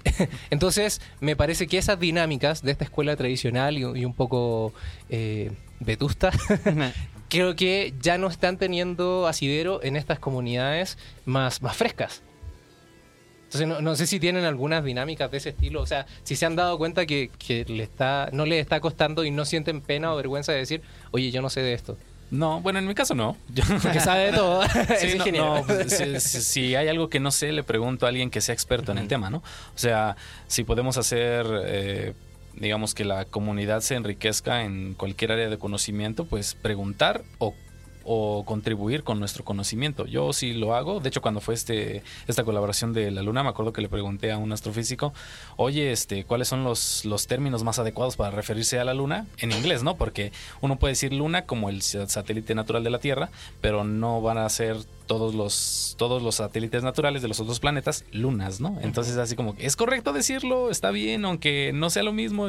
Entonces, 0.49 1.01
me 1.19 1.35
parece 1.35 1.67
que 1.67 1.77
esas 1.77 1.99
dinámicas 1.99 2.61
de 2.61 2.71
esta 2.71 2.83
escuela 2.83 3.15
tradicional 3.15 3.77
y, 3.77 3.81
y 3.81 4.05
un 4.05 4.13
poco 4.13 4.73
eh, 5.09 5.51
vetusta, 5.79 6.31
creo 7.29 7.55
que 7.55 7.93
ya 8.01 8.17
no 8.17 8.27
están 8.27 8.57
teniendo 8.57 9.27
asidero 9.27 9.83
en 9.83 9.95
estas 9.95 10.19
comunidades 10.19 10.97
más, 11.25 11.61
más 11.61 11.75
frescas. 11.75 12.21
Entonces, 13.45 13.67
no, 13.67 13.81
no 13.81 13.95
sé 13.97 14.07
si 14.07 14.17
tienen 14.17 14.45
algunas 14.45 14.81
dinámicas 14.81 15.29
de 15.29 15.37
ese 15.37 15.49
estilo. 15.49 15.81
O 15.81 15.85
sea, 15.85 16.05
si 16.23 16.37
se 16.37 16.45
han 16.45 16.55
dado 16.55 16.77
cuenta 16.77 17.05
que, 17.05 17.29
que 17.37 17.65
le 17.65 17.83
está, 17.83 18.29
no 18.31 18.45
les 18.45 18.61
está 18.61 18.79
costando 18.79 19.25
y 19.25 19.31
no 19.31 19.43
sienten 19.43 19.81
pena 19.81 20.13
o 20.13 20.15
vergüenza 20.15 20.53
de 20.53 20.59
decir, 20.59 20.81
oye, 21.11 21.31
yo 21.31 21.41
no 21.41 21.49
sé 21.49 21.61
de 21.61 21.73
esto. 21.73 21.97
No, 22.31 22.61
bueno, 22.61 22.79
en 22.79 22.87
mi 22.87 22.95
caso 22.95 23.13
no. 23.13 23.37
Yo- 23.53 23.63
Porque 23.81 23.99
sabe 23.99 24.31
de 24.31 24.33
todo. 24.37 24.63
Sí, 24.99 25.17
no, 25.37 25.55
no, 25.59 25.63
pues, 25.67 25.93
si, 25.95 26.19
si- 26.19 26.41
si 26.41 26.75
hay 26.75 26.87
algo 26.87 27.09
que 27.09 27.19
no 27.19 27.29
sé, 27.31 27.51
le 27.51 27.63
pregunto 27.63 28.05
a 28.05 28.09
alguien 28.09 28.29
que 28.31 28.41
sea 28.41 28.53
experto 28.53 28.91
en 28.91 28.97
el 28.97 29.07
tema, 29.07 29.29
¿no? 29.29 29.37
O 29.37 29.77
sea, 29.77 30.15
si 30.47 30.63
podemos 30.63 30.97
hacer, 30.97 31.45
eh, 31.65 32.13
digamos, 32.53 32.93
que 32.93 33.03
la 33.05 33.25
comunidad 33.25 33.81
se 33.81 33.95
enriquezca 33.95 34.63
en 34.63 34.93
cualquier 34.93 35.33
área 35.33 35.49
de 35.49 35.57
conocimiento, 35.57 36.25
pues 36.25 36.55
preguntar 36.55 37.23
o, 37.37 37.53
o 38.03 38.43
contribuir 38.45 39.03
con 39.03 39.19
nuestro 39.19 39.43
conocimiento. 39.43 40.05
Yo 40.05 40.33
sí 40.33 40.53
lo 40.53 40.75
hago. 40.75 40.99
De 40.99 41.09
hecho, 41.09 41.21
cuando 41.21 41.41
fue 41.41 41.53
este 41.53 42.03
esta 42.27 42.43
colaboración 42.43 42.93
de 42.93 43.11
la 43.11 43.21
Luna, 43.21 43.43
me 43.43 43.49
acuerdo 43.49 43.73
que 43.73 43.81
le 43.81 43.89
pregunté 43.89 44.31
a 44.31 44.37
un 44.37 44.51
astrofísico, 44.51 45.13
oye, 45.57 45.91
este, 45.91 46.23
¿cuáles 46.23 46.47
son 46.47 46.63
los, 46.63 47.05
los 47.05 47.27
términos 47.27 47.63
más 47.63 47.79
adecuados 47.79 48.15
para 48.15 48.31
referirse 48.31 48.79
a 48.79 48.83
la 48.85 48.93
Luna? 48.93 49.25
En 49.37 49.51
inglés, 49.51 49.83
¿no? 49.83 49.95
Porque 49.95 50.31
uno 50.61 50.77
puede 50.77 50.93
decir 50.93 51.13
Luna 51.13 51.45
como 51.45 51.69
el 51.69 51.81
sa- 51.81 52.07
satélite 52.07 52.55
natural 52.55 52.83
de 52.83 52.89
la 52.89 52.99
Tierra, 52.99 53.29
pero 53.61 53.83
no 53.83 54.21
van 54.21 54.37
a 54.37 54.49
ser 54.49 54.77
todos 55.07 55.35
los 55.35 55.95
todos 55.97 56.23
los 56.23 56.35
satélites 56.35 56.83
naturales 56.83 57.21
de 57.21 57.27
los 57.27 57.39
otros 57.41 57.59
planetas 57.59 58.05
lunas, 58.13 58.61
¿no? 58.61 58.77
Entonces 58.81 59.17
así 59.17 59.35
como 59.35 59.55
que 59.55 59.65
es 59.65 59.75
correcto 59.75 60.13
decirlo, 60.13 60.69
está 60.71 60.91
bien, 60.91 61.25
aunque 61.25 61.71
no 61.73 61.89
sea 61.89 62.03
lo 62.03 62.13
mismo, 62.13 62.47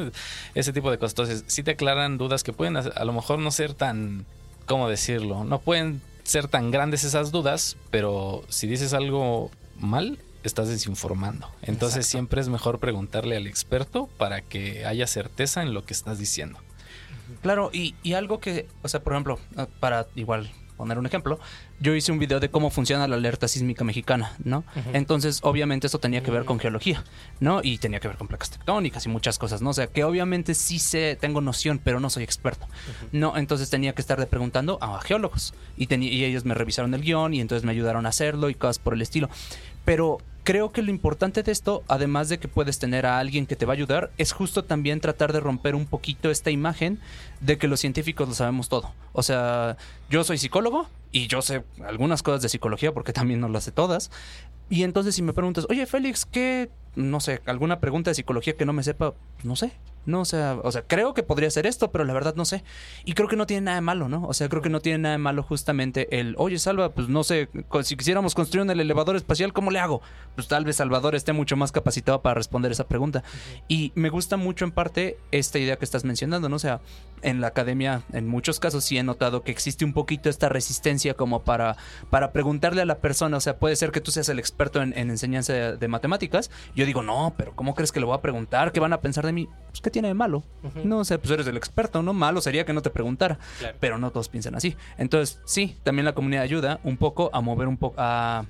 ese 0.55 0.71
tipo 0.71 0.89
de 0.89 0.97
cosas. 0.97 1.11
Entonces 1.13 1.43
sí 1.47 1.61
te 1.63 1.71
aclaran 1.71 2.17
dudas 2.17 2.43
que 2.43 2.53
pueden 2.53 2.77
a, 2.77 2.79
a 2.81 3.03
lo 3.05 3.11
mejor 3.11 3.39
no 3.39 3.51
ser 3.51 3.73
tan, 3.73 4.25
¿cómo 4.65 4.89
decirlo? 4.89 5.43
No 5.43 5.59
pueden 5.59 6.01
ser 6.23 6.47
tan 6.47 6.71
grandes 6.71 7.03
esas 7.03 7.31
dudas, 7.31 7.77
pero 7.91 8.43
si 8.49 8.67
dices 8.67 8.93
algo 8.93 9.51
mal 9.77 10.19
estás 10.43 10.67
desinformando. 10.67 11.47
Entonces 11.61 11.97
Exacto. 11.97 12.11
siempre 12.11 12.41
es 12.41 12.49
mejor 12.49 12.79
preguntarle 12.79 13.37
al 13.37 13.47
experto 13.47 14.07
para 14.17 14.41
que 14.41 14.85
haya 14.85 15.07
certeza 15.07 15.61
en 15.61 15.73
lo 15.73 15.85
que 15.85 15.93
estás 15.93 16.19
diciendo. 16.19 16.59
Claro, 17.41 17.69
y, 17.73 17.95
y 18.03 18.13
algo 18.13 18.39
que, 18.39 18.67
o 18.81 18.87
sea, 18.87 19.01
por 19.01 19.13
ejemplo, 19.13 19.39
eh, 19.57 19.65
para 19.79 20.07
igual 20.15 20.51
poner 20.77 20.97
un 20.97 21.05
ejemplo, 21.05 21.39
yo 21.83 21.93
hice 21.93 22.13
un 22.13 22.17
video 22.17 22.39
de 22.39 22.49
cómo 22.49 22.69
funciona 22.69 23.05
la 23.09 23.17
alerta 23.17 23.49
sísmica 23.49 23.83
mexicana, 23.83 24.31
¿no? 24.41 24.63
Entonces, 24.93 25.39
obviamente 25.43 25.87
esto 25.87 25.99
tenía 25.99 26.23
que 26.23 26.31
ver 26.31 26.45
con 26.45 26.57
geología, 26.57 27.03
¿no? 27.41 27.59
Y 27.61 27.77
tenía 27.77 27.99
que 27.99 28.07
ver 28.07 28.15
con 28.15 28.29
placas 28.29 28.51
tectónicas 28.51 29.05
y 29.05 29.09
muchas 29.09 29.37
cosas, 29.37 29.61
¿no? 29.61 29.71
O 29.71 29.73
sea, 29.73 29.87
que 29.87 30.05
obviamente 30.05 30.53
sí 30.53 30.79
sé, 30.79 31.17
tengo 31.19 31.41
noción, 31.41 31.81
pero 31.83 31.99
no 31.99 32.09
soy 32.09 32.23
experto, 32.23 32.67
¿no? 33.11 33.35
Entonces 33.35 33.69
tenía 33.69 33.93
que 33.93 34.01
estarle 34.01 34.27
preguntando 34.27 34.77
a 34.81 35.01
geólogos 35.01 35.53
y, 35.75 35.93
y 35.93 36.23
ellos 36.23 36.45
me 36.45 36.53
revisaron 36.53 36.93
el 36.93 37.01
guion 37.01 37.33
y 37.33 37.41
entonces 37.41 37.65
me 37.65 37.73
ayudaron 37.73 38.05
a 38.05 38.09
hacerlo 38.09 38.49
y 38.49 38.55
cosas 38.55 38.79
por 38.79 38.93
el 38.93 39.01
estilo. 39.01 39.29
Pero 39.83 40.19
creo 40.43 40.71
que 40.71 40.81
lo 40.81 40.91
importante 40.91 41.43
de 41.43 41.51
esto, 41.51 41.83
además 41.87 42.29
de 42.29 42.37
que 42.37 42.47
puedes 42.47 42.79
tener 42.79 43.05
a 43.05 43.19
alguien 43.19 43.45
que 43.45 43.55
te 43.55 43.65
va 43.65 43.73
a 43.73 43.75
ayudar, 43.75 44.11
es 44.17 44.31
justo 44.31 44.63
también 44.63 44.99
tratar 44.99 45.33
de 45.33 45.39
romper 45.39 45.75
un 45.75 45.85
poquito 45.85 46.29
esta 46.29 46.51
imagen 46.51 46.99
de 47.39 47.57
que 47.57 47.67
los 47.67 47.79
científicos 47.79 48.27
lo 48.27 48.33
sabemos 48.33 48.69
todo. 48.69 48.93
O 49.13 49.23
sea, 49.23 49.77
yo 50.09 50.23
soy 50.23 50.37
psicólogo 50.37 50.87
y 51.11 51.27
yo 51.27 51.41
sé 51.41 51.63
algunas 51.85 52.23
cosas 52.23 52.41
de 52.41 52.49
psicología 52.49 52.93
porque 52.93 53.13
también 53.13 53.39
no 53.39 53.47
las 53.47 53.63
sé 53.63 53.71
todas. 53.71 54.11
Y 54.69 54.83
entonces 54.83 55.15
si 55.15 55.21
me 55.21 55.33
preguntas, 55.33 55.65
oye 55.69 55.85
Félix, 55.85 56.25
¿qué, 56.25 56.69
no 56.95 57.19
sé, 57.19 57.41
alguna 57.45 57.79
pregunta 57.79 58.11
de 58.11 58.15
psicología 58.15 58.55
que 58.55 58.65
no 58.65 58.73
me 58.73 58.83
sepa? 58.83 59.13
Pues 59.13 59.45
no 59.45 59.55
sé. 59.55 59.73
No, 60.05 60.19
o 60.21 60.25
sea, 60.25 60.59
o 60.61 60.71
sea, 60.71 60.81
creo 60.81 61.13
que 61.13 61.23
podría 61.23 61.49
ser 61.49 61.65
esto, 61.65 61.91
pero 61.91 62.03
la 62.03 62.13
verdad 62.13 62.35
no 62.35 62.43
sé. 62.43 62.63
Y 63.05 63.13
creo 63.13 63.29
que 63.29 63.37
no 63.37 63.47
tiene 63.47 63.61
nada 63.61 63.75
de 63.75 63.81
malo, 63.81 64.09
¿no? 64.09 64.27
O 64.27 64.33
sea, 64.33 64.49
creo 64.49 64.61
que 64.61 64.69
no 64.69 64.81
tiene 64.81 64.97
nada 64.97 65.13
de 65.13 65.19
malo 65.19 65.43
justamente 65.43 66.19
el, 66.19 66.35
oye, 66.37 66.59
Salva, 66.59 66.89
pues 66.89 67.07
no 67.07 67.23
sé, 67.23 67.47
si 67.83 67.95
quisiéramos 67.95 68.35
construir 68.35 68.63
un 68.63 68.69
elevador 68.69 69.15
espacial, 69.15 69.53
¿cómo 69.53 69.71
le 69.71 69.79
hago? 69.79 70.01
Pues 70.35 70.49
tal 70.49 70.65
vez 70.65 70.75
Salvador 70.75 71.15
esté 71.15 71.31
mucho 71.31 71.55
más 71.55 71.71
capacitado 71.71 72.21
para 72.21 72.33
responder 72.33 72.71
esa 72.73 72.85
pregunta. 72.85 73.23
Y 73.69 73.93
me 73.95 74.09
gusta 74.09 74.35
mucho 74.35 74.65
en 74.65 74.71
parte 74.71 75.17
esta 75.31 75.57
idea 75.57 75.77
que 75.77 75.85
estás 75.85 76.03
mencionando, 76.03 76.49
¿no? 76.49 76.57
O 76.57 76.59
sea, 76.59 76.81
en 77.21 77.39
la 77.39 77.47
academia, 77.47 78.03
en 78.11 78.27
muchos 78.27 78.59
casos 78.59 78.83
sí 78.83 78.97
he 78.97 79.03
notado 79.03 79.43
que 79.43 79.51
existe 79.51 79.85
un 79.85 79.93
poquito 79.93 80.29
esta 80.29 80.49
resistencia 80.49 81.13
como 81.13 81.43
para, 81.43 81.77
para 82.09 82.33
preguntarle 82.33 82.81
a 82.81 82.85
la 82.85 82.97
persona, 82.97 83.37
o 83.37 83.41
sea, 83.41 83.57
puede 83.57 83.77
ser 83.77 83.91
que 83.91 84.01
tú 84.01 84.11
seas 84.11 84.27
el 84.27 84.39
experto 84.39 84.81
en, 84.81 84.97
en 84.97 85.09
enseñanza 85.09 85.53
de, 85.53 85.77
de 85.77 85.87
matemáticas. 85.87 86.51
Yo 86.75 86.82
digo, 86.85 87.01
no, 87.03 87.33
pero 87.37 87.55
¿cómo 87.55 87.75
crees 87.75 87.91
que 87.91 87.99
lo 87.99 88.07
voy 88.07 88.17
a 88.17 88.21
preguntar? 88.21 88.71
¿Qué 88.71 88.79
van 88.79 88.93
a 88.93 89.01
pensar 89.01 89.25
de 89.25 89.33
mí? 89.33 89.49
Pues, 89.69 89.81
¿qué 89.81 89.89
tiene 89.89 90.07
de 90.07 90.13
malo? 90.13 90.43
No, 90.83 91.03
sea, 91.05 91.17
pues 91.17 91.31
eres 91.31 91.47
el 91.47 91.57
experto, 91.57 92.01
¿no? 92.03 92.13
Malo 92.13 92.41
sería 92.41 92.65
que 92.65 92.73
no 92.73 92.81
te 92.81 92.89
preguntara. 92.89 93.39
Claro. 93.59 93.77
Pero 93.79 93.97
no 93.97 94.11
todos 94.11 94.29
piensan 94.29 94.55
así. 94.55 94.75
Entonces, 94.97 95.39
sí, 95.45 95.77
también 95.83 96.05
la 96.05 96.13
comunidad 96.13 96.43
ayuda 96.43 96.79
un 96.83 96.97
poco 96.97 97.29
a 97.33 97.41
mover 97.41 97.67
un 97.67 97.77
poco, 97.77 97.95
a, 97.97 98.45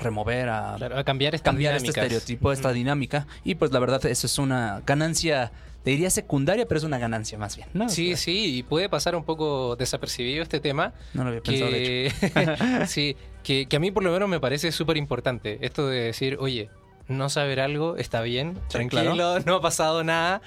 remover, 0.00 0.48
a 0.48 0.74
Claro, 0.76 0.98
a 0.98 1.04
cambiar 1.04 1.40
cambiar 1.40 1.76
este 1.76 1.88
estereotipo, 1.88 2.52
esta 2.52 2.72
dinámica. 2.72 3.26
Y 3.44 3.56
pues 3.56 3.72
la 3.72 3.78
verdad, 3.78 4.04
eso 4.06 4.26
es 4.26 4.38
una 4.38 4.82
ganancia, 4.86 5.52
te 5.82 5.90
diría 5.90 6.10
secundaria, 6.10 6.66
pero 6.66 6.78
es 6.78 6.84
una 6.84 6.98
ganancia 6.98 7.38
más 7.38 7.56
bien. 7.56 7.68
¿no? 7.74 7.88
Sí, 7.88 8.16
sí, 8.16 8.58
y 8.58 8.62
puede 8.62 8.88
pasar 8.88 9.16
un 9.16 9.24
poco 9.24 9.76
desapercibido 9.76 10.42
este 10.42 10.60
tema. 10.60 10.92
No 11.14 11.24
lo 11.24 11.28
había 11.30 11.42
pensado, 11.42 11.70
de 11.70 12.06
hecho. 12.06 12.16
Que, 12.20 12.86
sí, 12.86 13.16
que, 13.42 13.66
que 13.66 13.76
a 13.76 13.80
mí 13.80 13.90
por 13.90 14.04
lo 14.04 14.12
menos 14.12 14.28
me 14.28 14.40
parece 14.40 14.72
súper 14.72 14.96
importante. 14.96 15.58
Esto 15.62 15.88
de 15.88 16.00
decir, 16.00 16.36
oye, 16.40 16.70
no 17.08 17.28
saber 17.28 17.60
algo 17.60 17.96
está 17.96 18.20
bien, 18.22 18.58
tranquilo, 18.68 19.14
claro. 19.14 19.40
no 19.46 19.56
ha 19.56 19.60
pasado 19.60 20.04
nada. 20.04 20.40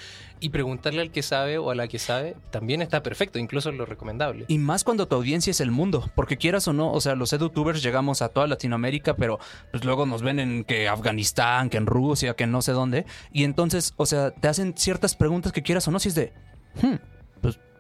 Y 0.44 0.50
preguntarle 0.50 1.02
al 1.02 1.12
que 1.12 1.22
sabe 1.22 1.60
o 1.60 1.70
a 1.70 1.76
la 1.76 1.88
que 1.88 2.00
sabe 2.00 2.36
también 2.50 2.82
está 2.82 3.04
perfecto, 3.04 3.38
incluso 3.38 3.70
es 3.70 3.76
lo 3.76 3.86
recomendable. 3.86 4.46
Y 4.48 4.58
más 4.58 4.84
cuando 4.84 5.08
tu 5.08 5.16
audiencia 5.16 5.52
es 5.52 5.62
el 5.62 5.70
mundo, 5.70 6.10
porque 6.16 6.38
quieras 6.38 6.68
o 6.68 6.74
no, 6.74 6.92
o 6.92 7.00
sea, 7.00 7.14
los 7.14 7.32
edutubers 7.32 7.84
llegamos 7.84 8.24
a 8.24 8.30
toda 8.30 8.48
Latinoamérica, 8.48 9.16
pero 9.16 9.38
pues 9.70 9.86
luego 9.86 10.08
nos 10.08 10.24
ven 10.24 10.40
en 10.40 10.64
que 10.64 10.88
Afganistán, 10.90 11.70
que 11.70 11.78
en 11.78 11.86
Rusia, 11.86 12.34
que 12.36 12.46
en 12.46 12.52
no 12.52 12.64
sé 12.64 12.72
dónde, 12.72 13.06
y 13.32 13.44
entonces, 13.44 13.94
o 13.98 14.08
sea, 14.08 14.32
te 14.32 14.48
hacen 14.48 14.74
ciertas 14.76 15.16
preguntas 15.16 15.52
que 15.52 15.62
quieras 15.62 15.88
o 15.88 15.92
no, 15.92 16.00
si 16.00 16.10
es 16.10 16.16
de, 16.16 16.34
"Hmm, 16.82 16.96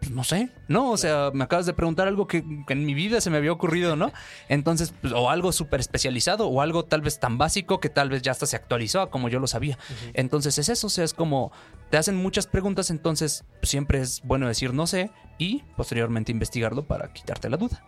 pues, 0.01 0.11
no 0.11 0.23
sé, 0.23 0.49
no, 0.67 0.89
o 0.89 0.97
sea, 0.97 1.29
me 1.31 1.43
acabas 1.43 1.67
de 1.67 1.73
preguntar 1.73 2.07
algo 2.07 2.27
que, 2.27 2.43
que 2.65 2.73
en 2.73 2.87
mi 2.87 2.95
vida 2.95 3.21
se 3.21 3.29
me 3.29 3.37
había 3.37 3.51
ocurrido, 3.51 3.95
¿no? 3.95 4.11
Entonces, 4.49 4.95
pues, 4.99 5.13
o 5.13 5.29
algo 5.29 5.51
súper 5.51 5.79
especializado, 5.79 6.47
o 6.47 6.61
algo 6.61 6.83
tal 6.85 7.01
vez 7.01 7.19
tan 7.19 7.37
básico 7.37 7.79
que 7.79 7.89
tal 7.89 8.09
vez 8.09 8.23
ya 8.23 8.31
hasta 8.31 8.47
se 8.47 8.55
actualizó 8.55 9.01
a 9.01 9.11
como 9.11 9.29
yo 9.29 9.39
lo 9.39 9.45
sabía. 9.45 9.77
Entonces 10.13 10.57
es 10.57 10.69
eso, 10.69 10.87
o 10.87 10.89
sea, 10.89 11.03
es 11.03 11.13
como 11.13 11.51
te 11.91 11.97
hacen 11.97 12.15
muchas 12.15 12.47
preguntas, 12.47 12.89
entonces 12.89 13.45
pues, 13.59 13.69
siempre 13.69 14.01
es 14.01 14.21
bueno 14.23 14.47
decir 14.47 14.73
no 14.73 14.87
sé 14.87 15.11
y 15.37 15.61
posteriormente 15.77 16.31
investigarlo 16.31 16.83
para 16.87 17.13
quitarte 17.13 17.47
la 17.49 17.57
duda. 17.57 17.85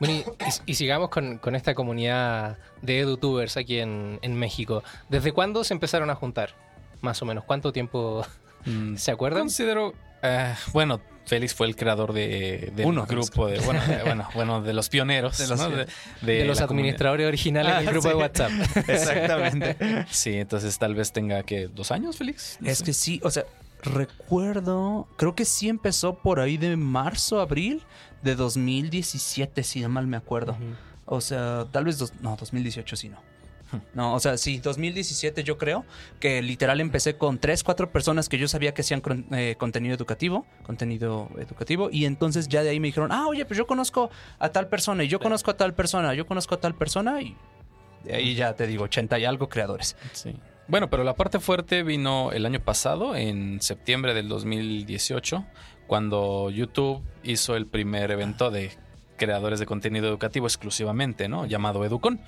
Bueno, 0.00 0.24
y 0.64 0.74
sigamos 0.74 1.10
con, 1.10 1.36
con 1.36 1.54
esta 1.54 1.74
comunidad 1.74 2.56
de 2.80 3.00
edutubers 3.00 3.58
aquí 3.58 3.78
en, 3.78 4.18
en 4.22 4.34
México. 4.38 4.82
¿Desde 5.10 5.32
cuándo 5.32 5.64
se 5.64 5.74
empezaron 5.74 6.08
a 6.08 6.14
juntar? 6.14 6.54
Más 7.02 7.20
o 7.20 7.26
menos, 7.26 7.44
¿cuánto 7.44 7.72
tiempo 7.72 8.24
Mm, 8.64 8.96
¿Se 8.96 9.10
acuerdan? 9.10 9.42
Considero, 9.42 9.94
eh, 10.22 10.54
bueno, 10.72 11.00
Félix 11.26 11.54
fue 11.54 11.66
el 11.66 11.76
creador 11.76 12.12
de, 12.14 12.72
Uno. 12.84 13.04
grupo 13.06 13.46
de, 13.48 13.58
bueno, 13.60 13.80
de- 13.86 14.02
bueno, 14.02 14.28
bueno, 14.34 14.62
de 14.62 14.72
los 14.72 14.88
pioneros, 14.88 15.36
De 15.38 15.46
los- 15.46 15.58
¿no? 15.60 15.68
de, 15.70 15.86
De, 16.22 16.44
los 16.46 16.60
administradores 16.60 17.26
originales 17.26 17.72
Ah, 17.74 17.78
del 17.80 17.86
grupo 17.90 18.02
sí. 18.02 18.08
de 18.08 18.14
WhatsApp. 18.14 18.50
Exactamente. 18.88 19.76
Sí, 20.10 20.34
entonces 20.36 20.78
tal 20.78 20.94
vez 20.94 21.12
tenga 21.12 21.42
que 21.42 21.68
dos 21.68 21.90
años, 21.92 22.16
Félix. 22.16 22.56
No 22.60 22.70
Es 22.70 22.78
sé. 22.78 22.84
que 22.84 22.92
sí, 22.94 23.20
o 23.22 23.30
sea, 23.30 23.44
recuerdo, 23.82 25.06
creo 25.16 25.34
que 25.34 25.44
sí 25.44 25.68
empezó 25.68 26.14
por 26.18 26.40
ahí 26.40 26.56
de 26.56 26.76
marzo, 26.76 27.40
abril 27.40 27.82
de 28.22 28.34
2017, 28.34 29.62
si 29.62 29.80
no 29.80 29.88
mal 29.88 30.06
me 30.06 30.16
acuerdo. 30.16 30.56
O 31.04 31.20
sea, 31.20 31.66
tal 31.70 31.84
vez, 31.84 31.98
dos- 31.98 32.12
no, 32.20 32.36
2018 32.36 32.96
sí 32.96 33.08
no. 33.08 33.18
No, 33.94 34.14
o 34.14 34.20
sea, 34.20 34.38
sí, 34.38 34.58
2017 34.58 35.44
yo 35.44 35.58
creo 35.58 35.84
que 36.20 36.42
literal 36.42 36.80
empecé 36.80 37.16
con 37.16 37.38
tres, 37.38 37.62
cuatro 37.62 37.90
personas 37.90 38.28
que 38.28 38.38
yo 38.38 38.48
sabía 38.48 38.72
que 38.74 38.82
hacían 38.82 39.02
eh, 39.32 39.56
contenido 39.58 39.94
educativo, 39.94 40.46
contenido 40.62 41.28
educativo, 41.38 41.88
y 41.90 42.04
entonces 42.04 42.48
ya 42.48 42.62
de 42.62 42.70
ahí 42.70 42.80
me 42.80 42.88
dijeron, 42.88 43.12
ah, 43.12 43.26
oye, 43.26 43.44
pues 43.44 43.58
yo 43.58 43.66
conozco 43.66 44.10
a 44.38 44.48
tal 44.50 44.68
persona, 44.68 45.04
y 45.04 45.08
yo 45.08 45.20
conozco 45.20 45.50
a 45.50 45.56
tal 45.56 45.74
persona, 45.74 46.14
yo 46.14 46.26
conozco 46.26 46.54
a 46.54 46.60
tal 46.60 46.74
persona, 46.74 47.20
y 47.20 47.36
de 48.04 48.14
ahí 48.14 48.34
ya 48.34 48.54
te 48.54 48.66
digo, 48.66 48.84
80 48.84 49.18
y 49.18 49.24
algo 49.24 49.48
creadores. 49.48 49.96
Sí. 50.12 50.34
Bueno, 50.68 50.90
pero 50.90 51.02
la 51.02 51.14
parte 51.14 51.40
fuerte 51.40 51.82
vino 51.82 52.30
el 52.32 52.44
año 52.44 52.60
pasado, 52.60 53.16
en 53.16 53.60
septiembre 53.62 54.12
del 54.12 54.28
2018, 54.28 55.44
cuando 55.86 56.50
YouTube 56.50 57.02
hizo 57.22 57.56
el 57.56 57.66
primer 57.66 58.10
evento 58.10 58.50
de 58.50 58.72
creadores 59.18 59.60
de 59.60 59.66
contenido 59.66 60.08
educativo 60.08 60.46
exclusivamente, 60.46 61.28
¿no? 61.28 61.44
Llamado 61.44 61.84
Educon. 61.84 62.20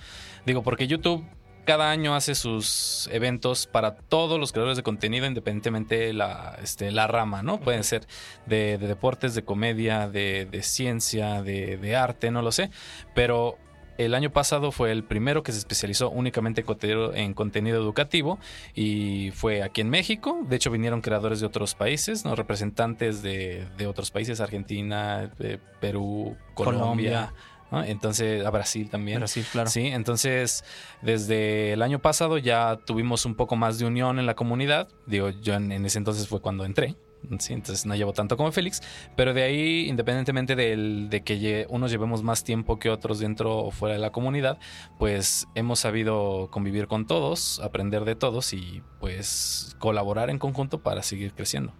Digo, 0.45 0.63
porque 0.63 0.87
YouTube 0.87 1.25
cada 1.65 1.91
año 1.91 2.15
hace 2.15 2.35
sus 2.35 3.09
eventos 3.13 3.67
para 3.67 3.95
todos 3.95 4.41
los 4.41 4.53
creadores 4.53 4.77
de 4.77 4.83
contenido, 4.83 5.27
independientemente 5.27 6.13
la, 6.13 6.59
este, 6.63 6.91
la 6.91 7.07
rama, 7.07 7.43
¿no? 7.43 7.61
Pueden 7.61 7.85
ser 7.85 8.07
de, 8.47 8.79
de 8.79 8.89
deportes, 8.89 9.35
de 9.35 9.45
comedia, 9.45 10.09
de, 10.09 10.47
de 10.51 10.63
ciencia, 10.63 11.43
de, 11.43 11.77
de 11.77 11.97
arte, 11.97 12.31
no 12.31 12.43
lo 12.43 12.53
sé. 12.53 12.71
Pero 13.15 13.59
el 14.05 14.15
año 14.15 14.31
pasado 14.31 14.73
fue 14.73 14.93
el 14.93 15.05
primero 15.05 15.43
que 15.43 15.53
se 15.53 15.59
especializó 15.59 16.11
únicamente 16.11 16.63
en 16.63 16.67
contenido, 16.67 17.15
en 17.15 17.35
contenido 17.35 17.79
educativo 17.79 18.39
y 18.75 19.31
fue 19.33 19.63
aquí 19.63 19.81
en 19.83 19.91
México. 19.91 20.41
De 20.49 20.57
hecho, 20.57 20.71
vinieron 20.71 21.01
creadores 21.01 21.41
de 21.41 21.47
otros 21.47 21.75
países, 21.75 22.25
¿no? 22.25 22.35
representantes 22.35 23.23
de, 23.23 23.67
de 23.77 23.87
otros 23.87 24.11
países, 24.11 24.41
Argentina, 24.41 25.31
eh, 25.39 25.59
Perú, 25.81 26.37
Colombia. 26.55 26.81
Colombia. 26.81 27.35
¿no? 27.71 27.85
Entonces, 27.85 28.45
a 28.45 28.51
Brasil 28.51 28.89
también. 28.91 29.27
Sí, 29.29 29.43
claro. 29.43 29.69
Sí, 29.69 29.87
entonces 29.87 30.65
desde 31.03 31.75
el 31.75 31.83
año 31.83 32.01
pasado 32.01 32.39
ya 32.39 32.79
tuvimos 32.85 33.27
un 33.27 33.35
poco 33.35 33.57
más 33.57 33.79
de 33.79 33.87
unión 33.87 34.19
en 34.19 34.27
la 34.27 34.35
comunidad. 34.35 34.89
Digo, 35.07 35.29
yo 35.31 35.55
en, 35.55 35.71
en 35.73 35.85
ese 35.85 35.99
entonces 35.99 36.27
fue 36.27 36.41
cuando 36.41 36.65
entré. 36.65 36.97
Sí, 37.39 37.53
entonces 37.53 37.87
no 37.87 37.95
llevo 37.95 38.13
tanto 38.13 38.37
como 38.37 38.51
Félix, 38.51 38.81
pero 39.17 39.35
de 39.35 39.43
ahí, 39.43 39.89
independientemente 39.89 40.57
de 40.57 41.23
que 41.25 41.67
unos 41.69 41.91
llevemos 41.91 42.23
más 42.23 42.45
tiempo 42.45 42.79
que 42.79 42.91
otros 42.91 43.19
dentro 43.19 43.59
o 43.59 43.71
fuera 43.71 43.95
de 43.95 44.01
la 44.01 44.11
comunidad, 44.11 44.59
pues 44.99 45.47
hemos 45.55 45.81
sabido 45.81 46.49
convivir 46.51 46.87
con 46.87 47.07
todos, 47.07 47.61
aprender 47.61 48.05
de 48.05 48.17
todos 48.17 48.53
y 48.53 48.83
pues 49.01 49.77
colaborar 49.79 50.31
en 50.31 50.39
conjunto 50.39 50.83
para 50.83 51.03
seguir 51.03 51.33
creciendo. 51.35 51.73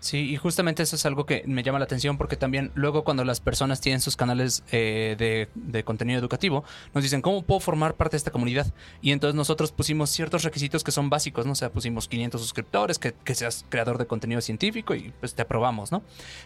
Sí, 0.00 0.30
y 0.30 0.36
justamente 0.36 0.82
eso 0.82 0.96
es 0.96 1.04
algo 1.04 1.26
que 1.26 1.42
me 1.46 1.62
llama 1.62 1.78
la 1.78 1.84
atención 1.84 2.16
porque 2.16 2.34
también 2.36 2.70
luego 2.74 3.04
cuando 3.04 3.22
las 3.22 3.40
personas 3.40 3.82
tienen 3.82 4.00
sus 4.00 4.16
canales 4.16 4.62
eh, 4.72 5.14
de, 5.18 5.48
de 5.54 5.84
contenido 5.84 6.18
educativo, 6.18 6.64
nos 6.94 7.02
dicen, 7.04 7.20
¿cómo 7.20 7.42
puedo 7.42 7.60
formar 7.60 7.96
parte 7.96 8.12
de 8.12 8.16
esta 8.16 8.30
comunidad? 8.30 8.72
Y 9.02 9.12
entonces 9.12 9.34
nosotros 9.34 9.72
pusimos 9.72 10.08
ciertos 10.08 10.42
requisitos 10.42 10.84
que 10.84 10.90
son 10.90 11.10
básicos, 11.10 11.44
¿no? 11.44 11.52
O 11.52 11.54
sea, 11.54 11.70
pusimos 11.70 12.08
500 12.08 12.40
suscriptores, 12.40 12.98
que, 12.98 13.12
que 13.12 13.34
seas 13.34 13.66
creador 13.68 13.98
de 13.98 14.06
contenido 14.06 14.40
científico 14.40 14.94
y 14.94 15.12
pues 15.20 15.34
te 15.34 15.42
aprobamos, 15.42 15.92
¿no? 15.92 16.02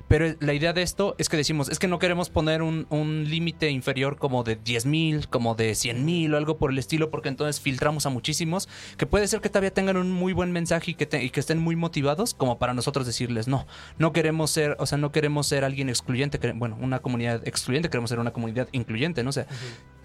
Pero 0.09 0.35
la 0.41 0.53
idea 0.53 0.73
de 0.73 0.83
esto 0.83 1.15
es 1.19 1.29
que 1.29 1.37
decimos, 1.37 1.69
es 1.69 1.79
que 1.79 1.87
no 1.87 2.01
queremos 2.01 2.31
poner 2.31 2.61
un, 2.61 2.89
un 2.91 3.31
límite 3.31 3.71
inferior 3.71 4.17
como 4.19 4.43
de 4.43 4.57
10 4.57 4.87
mil, 4.87 5.29
como 5.29 5.55
de 5.55 5.77
100 5.77 6.05
mil 6.05 6.35
o 6.35 6.39
algo 6.39 6.59
por 6.59 6.73
el 6.73 6.79
estilo, 6.79 7.09
porque 7.09 7.29
entonces 7.29 7.61
filtramos 7.61 8.05
a 8.05 8.11
muchísimos, 8.11 8.69
que 8.97 9.07
puede 9.07 9.29
ser 9.29 9.41
que 9.41 9.49
todavía 9.49 9.73
tengan 9.73 9.97
un 9.97 10.11
muy 10.11 10.33
buen 10.33 10.51
mensaje 10.51 10.91
y 10.91 10.95
que, 10.95 11.07
te- 11.07 11.23
y 11.23 11.31
que 11.31 11.39
estén 11.39 11.59
muy 11.61 11.77
motivados, 11.77 12.35
como 12.35 12.59
para 12.59 12.75
nosotros 12.75 13.07
decirles, 13.07 13.44
no, 13.49 13.67
no 13.99 14.13
queremos 14.13 14.51
ser, 14.51 14.77
o 14.79 14.87
sea, 14.87 14.99
no 14.99 15.13
queremos 15.13 15.47
ser 15.47 15.65
alguien 15.65 15.89
excluyente, 15.89 16.39
bueno, 16.53 16.77
una 16.81 16.99
comunidad 17.01 17.47
excluyente, 17.47 17.89
queremos 17.89 18.11
ser 18.11 18.19
una 18.19 18.33
comunidad 18.33 18.69
incluyente, 18.73 19.23
¿no? 19.23 19.31
O 19.31 19.33
sea, 19.33 19.47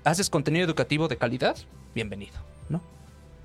haces 0.04 0.30
contenido 0.30 0.66
educativo 0.66 1.08
de 1.08 1.18
calidad, 1.18 1.58
bienvenido, 1.96 2.38
¿no? 2.70 2.82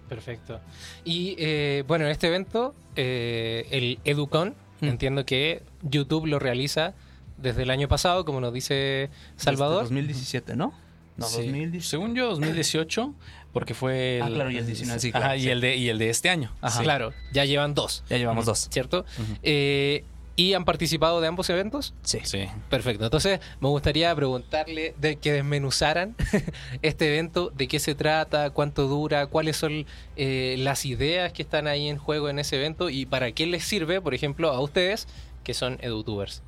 Perfecto. 0.09 0.61
Y 1.05 1.35
eh, 1.39 1.85
bueno, 1.87 2.05
en 2.05 2.11
este 2.11 2.27
evento, 2.29 2.75
eh, 2.97 3.67
el 3.71 3.99
Educon, 4.05 4.55
Mm. 4.81 4.87
entiendo 4.89 5.25
que 5.25 5.63
YouTube 5.83 6.27
lo 6.27 6.41
realiza 6.41 6.95
desde 7.39 7.63
el 7.63 7.71
año 7.71 7.87
pasado, 7.89 8.25
como 8.25 8.41
nos 8.41 8.53
dice 8.53 9.09
Salvador. 9.37 9.83
Desde 9.85 9.95
2017, 9.95 10.57
¿no? 10.57 10.75
No, 11.17 11.27
Sí. 11.27 11.37
2017. 11.43 11.89
Según 11.89 12.15
yo, 12.17 12.29
2018, 12.31 13.15
porque 13.55 13.73
fue 13.73 14.21
Ah, 14.23 14.29
claro, 14.29 14.51
y 14.51 14.59
el 14.59 14.67
19, 14.67 15.01
sí, 15.01 15.09
Ajá, 15.09 15.21
claro, 15.21 15.37
y, 15.37 15.41
sí. 15.41 15.49
el 15.49 15.61
de, 15.63 15.77
y 15.77 15.89
el 15.89 15.99
de 15.99 16.11
este 16.11 16.29
año. 16.29 16.53
Ajá. 16.61 16.79
Sí. 16.79 16.85
Claro, 16.85 17.15
ya 17.33 17.47
llevan 17.47 17.73
dos, 17.73 18.05
Ya 18.11 18.19
llevamos 18.19 18.45
dos. 18.45 18.69
¿cierto? 18.71 19.07
Eh, 19.43 20.05
¿Y 20.37 20.55
han 20.55 20.65
participado 20.65 21.21
de 21.21 21.29
ambos 21.29 21.49
eventos? 21.49 21.95
Sí. 22.03 22.19
Sí. 22.25 22.47
Perfecto. 22.69 23.05
Entonces, 23.05 23.39
me 23.61 23.69
gustaría 23.69 24.13
preguntarle 24.17 24.93
de 24.99 25.15
que 25.15 25.33
desmenuzaran 25.33 26.17
este 26.83 27.07
evento, 27.07 27.53
de 27.55 27.69
qué 27.69 27.79
se 27.79 27.95
trata, 27.95 28.51
cuánto 28.51 28.89
dura, 28.89 29.27
cuáles 29.27 29.57
son 29.57 29.87
eh, 30.17 30.57
las 30.59 30.87
ideas 30.87 31.33
que 31.33 31.43
están 31.43 31.69
ahí 31.69 31.89
en 31.89 31.99
juego 31.99 32.29
en 32.29 32.41
ese 32.41 32.57
evento 32.57 32.91
y 32.91 33.07
para 33.07 33.31
qué 33.31 33.47
les 33.47 33.65
sirve, 33.65 34.01
por 34.01 34.13
ejemplo, 34.13 34.51
a 34.51 34.61
ustedes 34.61 35.07
que 35.45 35.55
son 35.55 35.79
edutubers. 35.83 36.43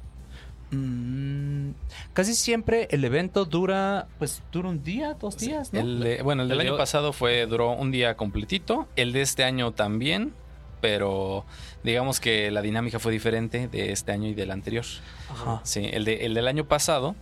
Mm, 0.70 1.70
casi 2.12 2.34
siempre 2.34 2.88
el 2.90 3.04
evento 3.04 3.44
dura, 3.44 4.08
pues, 4.18 4.42
dura 4.52 4.68
un 4.68 4.82
día, 4.82 5.14
dos 5.14 5.36
días, 5.38 5.72
¿no? 5.72 5.80
El 5.80 6.00
de- 6.00 6.22
bueno, 6.22 6.42
el 6.42 6.48
del 6.48 6.58
El 6.60 6.64
de- 6.64 6.70
año 6.70 6.78
pasado 6.78 7.12
fue 7.12 7.46
duró 7.46 7.70
un 7.72 7.90
día 7.90 8.16
completito. 8.16 8.88
El 8.96 9.12
de 9.12 9.22
este 9.22 9.44
año 9.44 9.72
también, 9.72 10.32
pero 10.80 11.44
digamos 11.84 12.20
que 12.20 12.50
la 12.50 12.62
dinámica 12.62 12.98
fue 12.98 13.12
diferente 13.12 13.68
de 13.68 13.92
este 13.92 14.12
año 14.12 14.28
y 14.28 14.34
del 14.34 14.50
anterior. 14.50 14.84
Ajá. 15.30 15.60
Sí, 15.64 15.88
el, 15.92 16.04
de, 16.04 16.26
el 16.26 16.34
del 16.34 16.48
año 16.48 16.64
pasado 16.66 17.14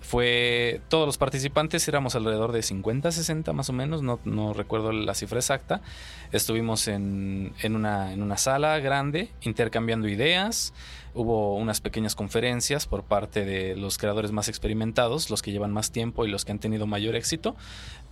fue 0.00 0.82
todos 0.88 1.06
los 1.06 1.16
participantes 1.16 1.88
éramos 1.88 2.14
alrededor 2.14 2.52
de 2.52 2.62
50, 2.62 3.10
60 3.10 3.52
más 3.54 3.70
o 3.70 3.72
menos, 3.72 4.02
no, 4.02 4.20
no 4.24 4.52
recuerdo 4.52 4.92
la 4.92 5.14
cifra 5.14 5.38
exacta. 5.38 5.80
Estuvimos 6.30 6.88
en, 6.88 7.54
en, 7.62 7.74
una, 7.74 8.12
en 8.12 8.22
una 8.22 8.36
sala 8.36 8.78
grande 8.80 9.30
intercambiando 9.40 10.06
ideas. 10.08 10.74
Hubo 11.14 11.54
unas 11.54 11.80
pequeñas 11.80 12.16
conferencias 12.16 12.86
por 12.86 13.04
parte 13.04 13.44
de 13.44 13.76
los 13.76 13.98
creadores 13.98 14.32
más 14.32 14.48
experimentados, 14.48 15.30
los 15.30 15.42
que 15.42 15.52
llevan 15.52 15.72
más 15.72 15.92
tiempo 15.92 16.26
y 16.26 16.30
los 16.30 16.44
que 16.44 16.50
han 16.52 16.58
tenido 16.58 16.86
mayor 16.86 17.14
éxito, 17.14 17.54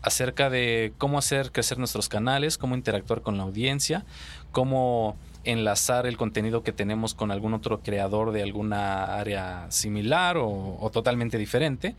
acerca 0.02 0.50
de 0.50 0.92
cómo 0.98 1.18
hacer 1.18 1.50
crecer 1.50 1.78
nuestros 1.78 2.08
canales, 2.08 2.58
cómo 2.58 2.76
interactuar 2.76 3.22
con 3.22 3.36
la 3.36 3.42
audiencia, 3.42 4.04
cómo 4.52 5.16
enlazar 5.44 6.06
el 6.06 6.16
contenido 6.16 6.62
que 6.62 6.72
tenemos 6.72 7.14
con 7.14 7.30
algún 7.30 7.54
otro 7.54 7.80
creador 7.80 8.32
de 8.32 8.42
alguna 8.42 9.18
área 9.18 9.66
similar 9.70 10.36
o, 10.38 10.90
totalmente 10.92 11.38
diferente. 11.38 11.96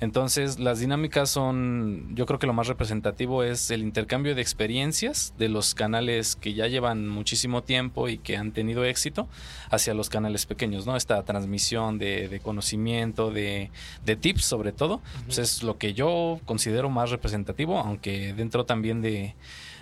Entonces 0.00 0.58
las 0.58 0.80
dinámicas 0.80 1.30
son, 1.30 2.14
yo 2.14 2.26
creo 2.26 2.38
que 2.38 2.46
lo 2.46 2.52
más 2.52 2.66
representativo 2.66 3.42
es 3.42 3.70
el 3.70 3.82
intercambio 3.82 4.34
de 4.34 4.42
experiencias 4.42 5.34
de 5.38 5.48
los 5.48 5.74
canales 5.74 6.36
que 6.36 6.54
ya 6.54 6.66
llevan 6.66 7.08
muchísimo 7.08 7.62
tiempo 7.62 8.08
y 8.08 8.18
que 8.18 8.36
han 8.36 8.52
tenido 8.52 8.84
éxito 8.84 9.28
hacia 9.70 9.94
los 9.94 10.08
canales 10.08 10.46
pequeños, 10.46 10.86
¿no? 10.86 10.96
Esta 10.96 11.22
transmisión 11.24 11.98
de, 11.98 12.28
de 12.28 12.40
conocimiento, 12.40 13.30
de, 13.30 13.70
de 14.04 14.16
tips 14.16 14.44
sobre 14.44 14.72
todo, 14.72 15.00
pues 15.26 15.38
es 15.38 15.62
lo 15.62 15.78
que 15.78 15.94
yo 15.94 16.40
considero 16.44 16.90
más 16.90 17.10
representativo, 17.10 17.78
aunque 17.78 18.34
dentro 18.34 18.64
también 18.64 19.02
de 19.02 19.34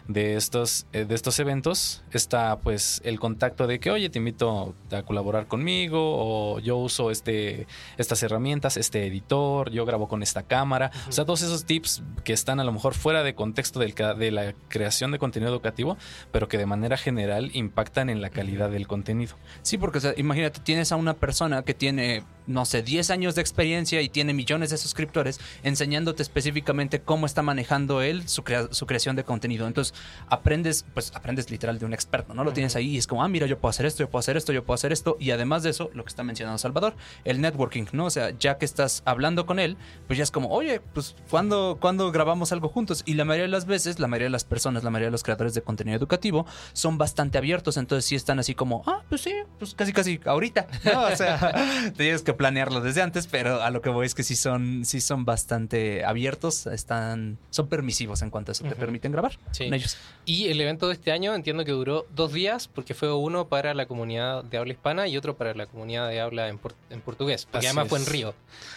de 0.09 0.36
estos, 0.36 0.86
eh, 0.92 1.05
de 1.05 1.14
estos 1.14 1.38
eventos 1.38 2.03
está 2.12 2.59
pues 2.61 3.00
el 3.05 3.20
contacto 3.20 3.66
de 3.66 3.78
que, 3.80 3.90
oye, 3.90 4.11
te 4.11 4.18
invito 4.18 4.74
a 4.90 5.03
colaborar 5.03 5.46
conmigo 5.46 5.98
o 6.00 6.59
yo 6.61 6.76
uso 6.76 7.11
este, 7.11 7.66
estas 7.98 8.22
herramientas, 8.22 8.76
este 8.76 9.07
editor, 9.07 9.70
yo 9.70 9.84
grabo 9.86 10.09
con 10.09 10.22
esta 10.22 10.42
cámara. 10.42 10.90
O 11.09 11.12
sea, 11.12 11.24
todos 11.24 11.42
esos 11.42 11.64
tips 11.64 12.03
que 12.24 12.32
están 12.32 12.61
a 12.61 12.64
lo 12.64 12.72
mejor 12.72 12.94
fuera 12.94 13.22
de 13.22 13.34
contexto 13.34 13.78
del 13.80 13.94
de 13.94 14.30
la 14.30 14.55
creación 14.68 15.12
de 15.12 15.18
contenido 15.18 15.50
educativo, 15.53 15.96
pero 16.32 16.48
que 16.48 16.59
de 16.59 16.66
manera 16.66 16.96
general 16.96 17.50
impactan 17.55 18.11
en 18.11 18.20
la 18.20 18.30
calidad 18.30 18.70
del 18.70 18.86
contenido. 18.88 19.36
Sí, 19.62 19.78
porque 19.78 19.98
o 19.98 20.00
sea, 20.00 20.14
imagínate, 20.16 20.61
tienes 20.61 20.92
a 20.92 20.96
una 20.96 21.14
persona 21.14 21.62
que 21.62 21.74
tiene, 21.74 22.24
no 22.46 22.64
sé, 22.64 22.82
10 22.82 23.11
años 23.11 23.34
de 23.34 23.40
experiencia 23.42 24.00
y 24.03 24.09
tiene 24.09 24.32
millones 24.34 24.70
de 24.70 24.78
suscriptores 24.78 25.38
enseñándote 25.62 26.22
específicamente 26.22 27.00
cómo 27.00 27.26
está 27.26 27.42
manejando 27.42 28.03
él 28.03 28.28
su, 28.28 28.42
crea- 28.44 28.68
su 28.72 28.86
creación 28.86 29.14
de 29.16 29.24
contenido. 29.24 29.66
Entonces, 29.66 29.91
aprendes, 30.28 30.84
pues 30.95 31.12
aprendes 31.14 31.51
literal 31.51 31.78
de 31.78 31.84
un 31.84 31.93
experto, 31.93 32.34
¿no? 32.34 32.45
Lo 32.45 32.53
tienes 32.53 32.74
ahí 32.76 32.93
y 32.93 32.99
es 32.99 33.07
como, 33.07 33.22
ah, 33.22 33.28
mira, 33.28 33.47
yo 33.47 33.59
puedo 33.59 33.70
hacer 33.70 33.86
esto, 33.86 34.03
yo 34.03 34.11
puedo 34.11 34.20
hacer 34.20 34.36
esto, 34.36 34.53
yo 34.53 34.64
puedo 34.64 34.74
hacer 34.74 34.93
esto. 34.93 35.16
Y 35.20 35.30
además 35.30 35.62
de 35.62 35.70
eso, 35.70 35.90
lo 35.95 36.05
que 36.05 36.09
está 36.09 36.22
mencionando 36.22 36.59
Salvador, 36.59 36.95
el 37.24 37.40
networking, 37.40 37.84
¿no? 37.93 38.07
O 38.07 38.11
sea, 38.11 38.30
ya 38.38 38.59
que 38.59 38.64
estás 38.64 39.03
hablando 39.05 39.47
con 39.47 39.59
él, 39.59 39.76
pues 40.07 40.16
ya 40.16 40.22
es 40.22 40.30
como, 40.30 40.49
oye, 40.51 40.80
pues 40.95 41.16
¿cuándo, 41.30 41.78
¿cuándo 41.80 42.11
grabamos 42.12 42.53
algo 42.53 42.68
juntos? 42.68 43.03
Y 43.07 43.14
la 43.14 43.24
mayoría 43.24 43.45
de 43.45 43.51
las 43.51 43.66
veces, 43.66 43.99
la 43.99 44.09
mayoría 44.09 44.26
de 44.26 44.30
las 44.30 44.45
personas, 44.45 44.84
la 44.84 44.90
mayoría 44.90 45.09
de 45.09 45.12
los 45.12 45.22
creadores 45.22 45.55
de 45.55 45.62
contenido 45.62 45.97
educativo 45.97 46.47
son 46.72 46.99
bastante 46.99 47.38
abiertos, 47.38 47.76
entonces 47.76 48.07
sí 48.07 48.14
están 48.14 48.38
así 48.38 48.55
como, 48.55 48.82
ah, 48.86 49.03
pues 49.09 49.20
sí, 49.20 49.32
pues 49.59 49.74
casi 49.74 49.93
casi 49.93 50.20
ahorita, 50.24 50.66
¿no? 50.84 51.03
O 51.03 51.16
sea, 51.16 51.93
tienes 51.97 52.22
que 52.22 52.32
planearlo 52.32 52.80
desde 52.80 53.03
antes, 53.03 53.26
pero 53.26 53.62
a 53.62 53.70
lo 53.70 53.82
que 53.82 53.90
voy 53.90 54.07
es 54.07 54.14
que 54.14 54.22
sí 54.22 54.36
son, 54.36 54.84
sí 54.84 55.01
son 55.01 55.24
bastante 55.24 56.05
abiertos, 56.05 56.66
están, 56.66 57.38
son 57.51 57.68
permisivos 57.68 58.22
en 58.22 58.30
cuanto 58.30 58.51
a 58.51 58.53
eso, 58.53 58.64
te 58.64 58.74
permiten 58.74 59.12
grabar 59.12 59.32
Sí. 59.51 59.68
Ellos. 59.82 59.96
Y 60.24 60.48
el 60.48 60.60
evento 60.60 60.86
de 60.88 60.94
este 60.94 61.10
año 61.12 61.34
entiendo 61.34 61.64
que 61.64 61.72
duró 61.72 62.06
dos 62.14 62.32
días 62.32 62.68
porque 62.68 62.94
fue 62.94 63.12
uno 63.12 63.48
para 63.48 63.74
la 63.74 63.86
comunidad 63.86 64.44
de 64.44 64.56
habla 64.58 64.72
hispana 64.72 65.08
y 65.08 65.16
otro 65.16 65.36
para 65.36 65.52
la 65.54 65.66
comunidad 65.66 66.08
de 66.08 66.20
habla 66.20 66.48
en, 66.48 66.58
por- 66.58 66.74
en 66.90 67.00
portugués. 67.00 67.44
Porque 67.46 67.58
Así 67.58 67.66
además 67.66 67.88
fue 67.88 67.98
en. 67.98 68.06
Río. 68.06 68.34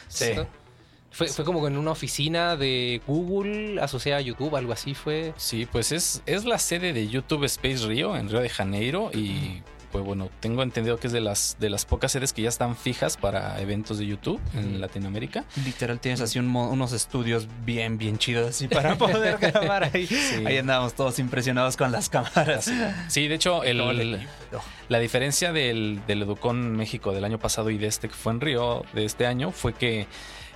Sí. 0.08 0.32
Fue, 1.12 1.28
fue 1.28 1.46
como 1.46 1.66
en 1.68 1.78
una 1.78 1.92
oficina 1.92 2.58
de 2.58 3.00
Google 3.08 3.80
asociada 3.82 4.18
a 4.18 4.22
YouTube, 4.22 4.54
algo 4.56 4.74
así 4.74 4.94
fue. 4.96 5.34
Sí, 5.38 5.66
pues 5.66 5.94
es, 5.94 6.22
es 6.26 6.44
la 6.44 6.60
sede 6.60 6.92
de 6.92 7.08
YouTube 7.08 7.46
Space 7.46 7.86
Rio 7.88 8.18
en 8.18 8.28
Río 8.28 8.42
de 8.42 8.50
Janeiro 8.50 9.12
y 9.14 9.62
pues 9.96 10.04
bueno, 10.04 10.30
tengo 10.42 10.62
entendido 10.62 11.00
que 11.00 11.08
es 11.08 11.14
de 11.14 11.22
las, 11.22 11.56
de 11.58 11.70
las 11.70 11.86
pocas 11.86 12.12
sedes 12.12 12.34
que 12.34 12.42
ya 12.42 12.50
están 12.50 12.76
fijas 12.76 13.16
para 13.16 13.62
eventos 13.62 13.98
de 13.98 14.06
YouTube 14.06 14.42
en 14.54 14.82
Latinoamérica. 14.82 15.46
Literal 15.64 16.02
tienes 16.02 16.20
así 16.20 16.38
un 16.38 16.54
unos 16.54 16.92
estudios 16.92 17.48
bien, 17.64 17.98
bien 17.98 18.18
chidos 18.18 18.50
así 18.50 18.68
para 18.68 18.96
poder 18.98 19.38
grabar 19.38 19.86
ahí. 19.86 20.06
Ahí 20.46 20.58
andábamos 20.58 20.96
todos 20.96 21.18
impresionados 21.20 21.78
con 21.78 21.94
las 21.94 22.10
cámaras. 22.10 22.70
Sí, 23.08 23.30
de 23.30 23.36
hecho, 23.36 23.64
el, 23.64 23.80
el. 23.80 24.28
La 24.90 25.00
diferencia 25.00 25.54
del, 25.54 26.02
del 26.08 26.24
Educón 26.24 26.76
México 26.76 27.14
del 27.14 27.24
año 27.24 27.40
pasado 27.40 27.70
y 27.70 27.78
de 27.78 27.88
este 27.88 28.10
que 28.10 28.16
fue 28.16 28.34
en 28.34 28.42
Río 28.42 28.84
de 28.92 29.06
este 29.06 29.26
año 29.26 29.52
fue 29.52 29.72
que 29.72 30.08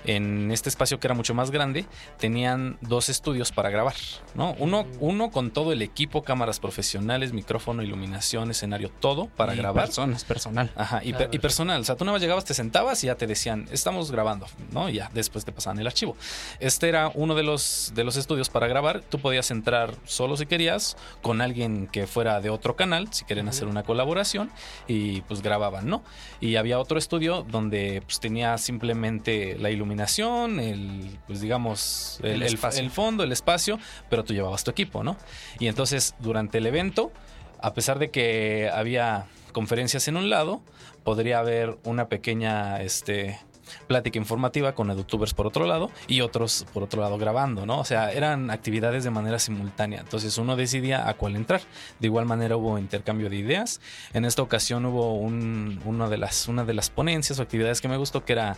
en 0.06 0.52
este 0.52 0.70
espacio 0.70 1.00
que 1.00 1.08
era 1.08 1.14
mucho 1.14 1.34
más 1.34 1.52
grande 1.52 1.86
tenían 2.20 2.78
dos 2.82 3.10
estudios 3.10 3.52
para 3.52 3.70
grabar, 3.70 3.96
¿no? 4.36 4.56
Uno, 4.60 4.86
uno 5.00 5.30
con 5.32 5.52
todo 5.52 5.72
el 5.74 5.82
equipo, 5.82 6.24
cámaras 6.24 6.60
profesionales, 6.60 7.34
micrófono, 7.34 7.84
iluminación, 7.84 8.52
escenario, 8.52 8.90
todo 9.00 9.26
para 9.28 9.54
Y 9.54 9.58
grabar. 9.58 9.86
Personas, 9.86 10.24
personal. 10.24 10.72
Ajá, 10.76 11.02
y, 11.04 11.14
per- 11.14 11.30
y 11.32 11.40
personal. 11.40 11.82
O 11.82 11.84
sea, 11.84 11.96
tú 11.96 12.06
nada 12.06 12.14
más 12.16 12.22
llegabas, 12.22 12.46
te 12.46 12.54
sentabas 12.54 13.04
y 13.04 13.08
ya 13.08 13.16
te 13.16 13.28
decían, 13.28 13.68
estamos 13.72 14.12
grabando, 14.12 14.48
¿no? 14.72 14.90
Y 14.90 14.94
ya 14.94 15.10
después 15.14 15.46
te 15.46 15.52
pasaban 15.52 15.80
el 15.80 15.88
archivo. 15.88 16.16
Este 16.60 16.90
era 16.90 17.12
uno 17.14 17.36
de 17.36 17.44
los, 17.44 17.92
de 17.96 18.04
los 18.04 18.16
estudios 18.16 18.50
para 18.50 18.68
grabar. 18.68 19.02
Tú 19.02 19.20
podías 19.20 19.52
entrar 19.52 19.96
solo 20.06 20.38
si 20.38 20.46
querías, 20.46 20.98
con 21.22 21.42
alguien 21.42 21.88
que 21.88 22.08
fuera 22.08 22.40
de 22.42 22.50
otro 22.50 22.76
canal, 22.76 23.12
si 23.14 23.26
querían 23.26 23.48
hacer 23.50 23.68
una 23.68 23.84
colaboración, 23.84 24.50
y 24.88 25.22
pues 25.22 25.42
grababan, 25.42 25.88
¿no? 25.88 26.04
Y 26.40 26.56
había 26.56 26.80
otro 26.80 26.98
estudio 26.98 27.46
donde 27.50 28.02
pues 28.06 28.20
tenía 28.20 28.58
simplemente 28.58 29.58
la 29.60 29.70
iluminación, 29.70 29.89
el, 30.60 31.18
pues 31.28 31.42
digamos, 31.42 32.20
el, 32.24 32.44
El 32.80 32.92
fondo, 32.92 33.24
el 33.24 33.32
espacio, 33.32 33.80
pero 34.10 34.24
tú 34.24 34.34
llevabas 34.34 34.64
tu 34.64 34.72
equipo, 34.72 35.04
¿no? 35.04 35.18
Y 35.60 35.68
entonces 35.68 36.16
durante 36.20 36.58
el 36.60 36.66
evento, 36.68 37.12
a 37.62 37.74
pesar 37.74 38.00
de 38.00 38.10
que 38.12 38.70
había 38.74 39.26
conferencias 39.52 40.08
en 40.08 40.18
un 40.18 40.30
lado, 40.30 40.62
podría 41.04 41.40
haber 41.40 41.78
una 41.84 42.08
pequeña 42.08 42.82
este, 42.82 43.40
plática 43.88 44.18
informativa 44.18 44.74
con 44.74 44.96
youtubers 44.96 45.34
por 45.34 45.46
otro 45.48 45.66
lado 45.66 45.92
y 46.08 46.22
otros 46.22 46.66
por 46.74 46.84
otro 46.84 47.02
lado 47.02 47.18
grabando, 47.18 47.66
¿no? 47.66 47.80
O 47.80 47.86
sea, 47.86 48.12
eran 48.12 48.50
actividades 48.52 49.04
de 49.04 49.10
manera 49.12 49.40
simultánea. 49.40 50.00
Entonces 50.02 50.38
uno 50.38 50.56
decidía 50.56 51.08
a 51.08 51.14
cuál 51.16 51.36
entrar. 51.36 51.62
De 52.00 52.08
igual 52.08 52.26
manera 52.26 52.58
hubo 52.58 52.78
intercambio 52.78 53.30
de 53.30 53.38
ideas. 53.38 53.80
En 54.14 54.26
esta 54.26 54.42
ocasión 54.42 54.86
hubo 54.86 55.16
un- 55.16 55.82
una, 55.86 56.10
de 56.10 56.18
las, 56.18 56.48
una 56.48 56.64
de 56.66 56.74
las 56.74 56.90
ponencias 56.90 57.40
o 57.40 57.42
actividades 57.44 57.82
que 57.82 57.88
me 57.88 57.98
gustó 57.98 58.24
que 58.26 58.34
era 58.34 58.58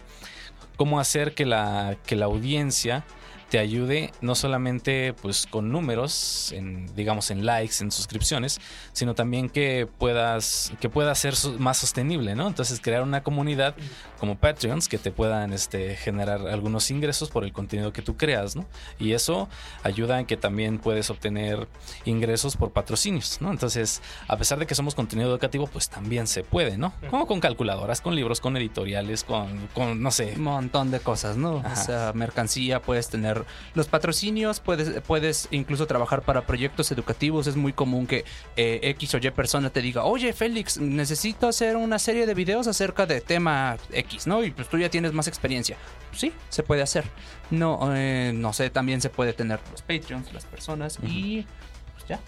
cómo 0.76 1.00
hacer 1.00 1.34
que 1.34 1.46
la, 1.46 1.98
que 2.06 2.16
la 2.16 2.26
audiencia 2.26 3.04
te 3.52 3.60
ayude 3.60 4.12
no 4.22 4.34
solamente 4.34 5.14
pues 5.14 5.46
con 5.46 5.72
números 5.72 6.52
en 6.54 6.88
digamos 6.96 7.30
en 7.30 7.46
likes 7.46 7.76
en 7.82 7.92
suscripciones 7.92 8.60
sino 8.94 9.14
también 9.14 9.50
que 9.50 9.88
puedas 9.98 10.74
que 10.80 10.90
pueda 10.90 11.14
ser 11.14 11.36
más 11.60 11.78
sostenible 11.78 12.34
no 12.34 12.48
entonces 12.48 12.80
crear 12.82 13.04
una 13.04 13.22
comunidad 13.22 13.76
como 14.20 14.38
Patreons 14.38 14.88
que 14.88 14.98
te 14.98 15.12
puedan 15.12 15.54
este 15.54 15.96
generar 15.96 16.48
algunos 16.48 16.90
ingresos 16.92 17.30
por 17.30 17.44
el 17.44 17.54
contenido 17.54 17.94
que 17.94 18.02
tú 18.02 18.18
creas 18.18 18.56
no 18.56 18.66
y 19.00 19.14
eso 19.14 19.50
ayuda 19.84 20.20
en 20.20 20.26
que 20.26 20.38
también 20.38 20.80
puedes 20.80 21.10
obtener 21.10 21.68
ingresos 22.06 22.56
por 22.58 22.72
patrocinios 22.72 23.42
no 23.42 23.52
entonces 23.52 24.02
a 24.28 24.38
pesar 24.38 24.58
de 24.60 24.66
que 24.66 24.76
somos 24.76 24.96
contenido 24.96 25.30
educativo 25.30 25.68
pues 25.68 25.90
también 25.90 26.26
se 26.26 26.44
puede 26.44 26.78
no 26.78 26.94
como 27.10 27.28
con 27.28 27.40
calculadoras 27.40 28.02
con 28.02 28.16
libros 28.16 28.40
con 28.40 28.56
editoriales 28.58 29.24
con, 29.24 29.68
con 29.74 30.02
no 30.02 30.12
sé. 30.12 30.34
Un 30.36 30.44
montón 30.44 30.92
de 30.92 31.00
cosas, 31.00 31.38
¿no? 31.38 31.58
Ajá. 31.58 31.74
O 31.74 31.86
sea, 31.86 32.14
mercancía, 32.14 32.82
puedes 32.82 33.10
tener 33.10 33.41
los 33.74 33.88
patrocinios, 33.88 34.60
puedes, 34.60 35.02
puedes 35.02 35.48
incluso 35.52 35.88
trabajar 35.88 36.22
para 36.22 36.46
proyectos 36.46 36.92
educativos. 36.92 37.48
Es 37.48 37.56
muy 37.56 37.74
común 37.74 38.08
que 38.08 38.26
eh, 38.56 38.80
X 38.84 39.16
o 39.16 39.18
Y 39.18 39.32
persona 39.32 39.70
te 39.70 39.82
diga, 39.82 40.04
oye 40.04 40.34
Félix, 40.34 40.78
necesito 40.80 41.48
hacer 41.48 41.76
una 41.76 42.00
serie 42.00 42.26
de 42.26 42.34
videos 42.34 42.68
acerca 42.68 43.06
de 43.06 43.22
tema 43.22 43.78
X, 43.92 44.28
¿no? 44.28 44.44
Y 44.44 44.52
pues 44.52 44.68
tú 44.70 44.78
ya 44.78 44.90
tienes 44.90 45.14
más 45.14 45.28
experiencia. 45.28 45.78
Sí, 46.14 46.34
se 46.50 46.64
puede 46.64 46.82
hacer. 46.82 47.06
No, 47.50 47.80
eh, 47.96 48.32
no 48.36 48.54
sé, 48.54 48.70
también 48.70 49.02
se 49.02 49.10
puede 49.10 49.34
tener 49.34 49.60
los 49.72 49.82
Patreons, 49.82 50.32
las 50.34 50.46
personas 50.46 50.98
y 51.04 51.46
pues 51.94 52.08
ya. 52.08 52.20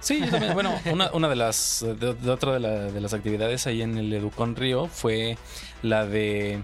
Sí, 0.00 0.20
yo 0.20 0.30
también. 0.30 0.54
Bueno, 0.54 0.74
una, 0.90 1.10
una 1.12 1.28
de 1.28 1.36
las 1.36 1.84
de, 1.98 2.14
de 2.14 2.30
otra 2.30 2.52
de, 2.52 2.60
la- 2.60 2.84
de 2.90 3.00
las 3.00 3.14
actividades 3.14 3.66
ahí 3.66 3.82
en 3.82 3.96
el 3.98 4.12
Educon 4.12 4.56
Río 4.56 4.86
fue 4.88 5.36
la 5.82 6.06
de 6.06 6.62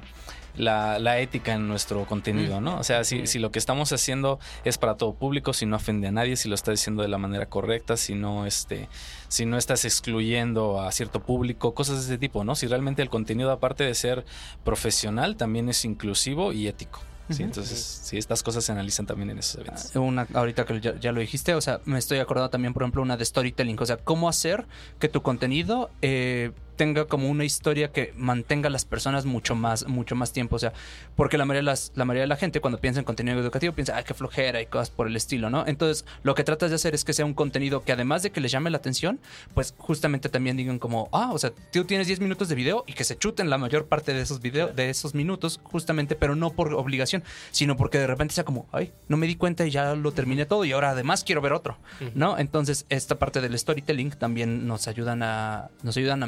la, 0.56 0.98
la 0.98 1.18
ética 1.18 1.54
en 1.54 1.68
nuestro 1.68 2.04
contenido, 2.06 2.60
¿no? 2.60 2.78
O 2.78 2.84
sea, 2.84 3.04
si, 3.04 3.26
si 3.26 3.38
lo 3.38 3.50
que 3.50 3.58
estamos 3.58 3.92
haciendo 3.92 4.38
es 4.64 4.78
para 4.78 4.96
todo 4.96 5.14
público, 5.14 5.52
si 5.52 5.66
no 5.66 5.76
ofende 5.76 6.08
a 6.08 6.12
nadie, 6.12 6.36
si 6.36 6.48
lo 6.48 6.54
estás 6.54 6.74
diciendo 6.74 7.02
de 7.02 7.08
la 7.08 7.18
manera 7.18 7.46
correcta, 7.46 7.96
si 7.96 8.14
no 8.14 8.46
este, 8.46 8.88
si 9.28 9.46
no 9.46 9.56
estás 9.56 9.84
excluyendo 9.84 10.80
a 10.80 10.92
cierto 10.92 11.20
público, 11.20 11.74
cosas 11.74 11.96
de 11.96 12.14
ese 12.14 12.18
tipo, 12.18 12.44
¿no? 12.44 12.54
Si 12.54 12.66
realmente 12.66 13.02
el 13.02 13.10
contenido, 13.10 13.50
aparte 13.50 13.84
de 13.84 13.94
ser 13.94 14.24
profesional, 14.64 15.36
también 15.36 15.68
es 15.68 15.84
inclusivo 15.84 16.52
y 16.52 16.68
ético. 16.68 17.00
Sí, 17.30 17.42
entonces, 17.42 18.00
sí, 18.02 18.18
estas 18.18 18.42
cosas 18.42 18.64
se 18.64 18.72
analizan 18.72 19.06
también 19.06 19.30
en 19.30 19.38
esos 19.38 19.54
eventos. 19.54 19.96
Una, 19.96 20.26
ahorita 20.34 20.66
que 20.66 20.78
ya, 20.80 20.98
ya 21.00 21.10
lo 21.10 21.20
dijiste, 21.20 21.54
o 21.54 21.60
sea, 21.60 21.80
me 21.86 21.98
estoy 21.98 22.18
acordando 22.18 22.50
también, 22.50 22.74
por 22.74 22.82
ejemplo, 22.82 23.00
una 23.00 23.16
de 23.16 23.24
storytelling, 23.24 23.78
o 23.80 23.86
sea, 23.86 23.96
cómo 23.96 24.28
hacer 24.28 24.66
que 24.98 25.08
tu 25.08 25.22
contenido 25.22 25.90
eh, 26.02 26.52
tenga 26.76 27.06
como 27.06 27.28
una 27.28 27.44
historia 27.44 27.92
que 27.92 28.12
mantenga 28.16 28.68
a 28.68 28.70
las 28.70 28.84
personas 28.84 29.24
mucho 29.24 29.54
más, 29.54 29.86
mucho 29.86 30.14
más 30.14 30.32
tiempo, 30.32 30.56
o 30.56 30.58
sea, 30.58 30.72
porque 31.16 31.38
la 31.38 31.44
mayoría 31.44 31.60
de 31.60 31.72
las, 31.72 31.92
la 31.94 32.04
mayoría 32.04 32.22
de 32.22 32.28
la 32.28 32.36
gente 32.36 32.60
cuando 32.60 32.80
piensa 32.80 33.00
en 33.00 33.04
contenido 33.04 33.38
educativo 33.38 33.74
piensa, 33.74 33.96
ay, 33.96 34.04
qué 34.04 34.14
flojera 34.14 34.60
y 34.60 34.66
cosas 34.66 34.90
por 34.90 35.06
el 35.06 35.16
estilo, 35.16 35.50
¿no? 35.50 35.64
Entonces, 35.66 36.04
lo 36.22 36.34
que 36.34 36.44
tratas 36.44 36.70
de 36.70 36.76
hacer 36.76 36.94
es 36.94 37.04
que 37.04 37.12
sea 37.12 37.24
un 37.24 37.34
contenido 37.34 37.82
que 37.82 37.92
además 37.92 38.22
de 38.22 38.30
que 38.30 38.40
les 38.40 38.52
llame 38.52 38.70
la 38.70 38.78
atención, 38.78 39.20
pues 39.54 39.74
justamente 39.78 40.28
también 40.28 40.56
digan 40.56 40.78
como, 40.78 41.08
ah, 41.12 41.30
o 41.32 41.38
sea, 41.38 41.52
tú 41.72 41.84
tienes 41.84 42.06
10 42.06 42.20
minutos 42.20 42.48
de 42.48 42.54
video 42.54 42.84
y 42.86 42.92
que 42.92 43.04
se 43.04 43.16
chuten 43.16 43.50
la 43.50 43.58
mayor 43.58 43.86
parte 43.86 44.12
de 44.12 44.20
esos 44.20 44.40
videos, 44.40 44.74
de 44.74 44.90
esos 44.90 45.14
minutos, 45.14 45.60
justamente, 45.62 46.14
pero 46.16 46.36
no 46.36 46.50
por 46.50 46.74
obligación, 46.74 47.22
sino 47.50 47.76
porque 47.76 47.98
de 47.98 48.06
repente 48.06 48.34
sea 48.34 48.44
como, 48.44 48.66
ay, 48.72 48.92
no 49.08 49.16
me 49.16 49.26
di 49.26 49.36
cuenta 49.36 49.66
y 49.66 49.70
ya 49.70 49.94
lo 49.94 50.12
terminé 50.12 50.46
todo 50.46 50.64
y 50.64 50.72
ahora 50.72 50.90
además 50.90 51.24
quiero 51.24 51.40
ver 51.40 51.52
otro, 51.52 51.76
¿no? 52.14 52.38
Entonces, 52.38 52.86
esta 52.88 53.18
parte 53.18 53.40
del 53.40 53.58
storytelling 53.58 54.10
también 54.10 54.66
nos 54.66 54.88
ayudan 54.88 55.22
a, 55.22 55.70
nos 55.82 55.96
ayudan 55.96 56.22
a 56.22 56.26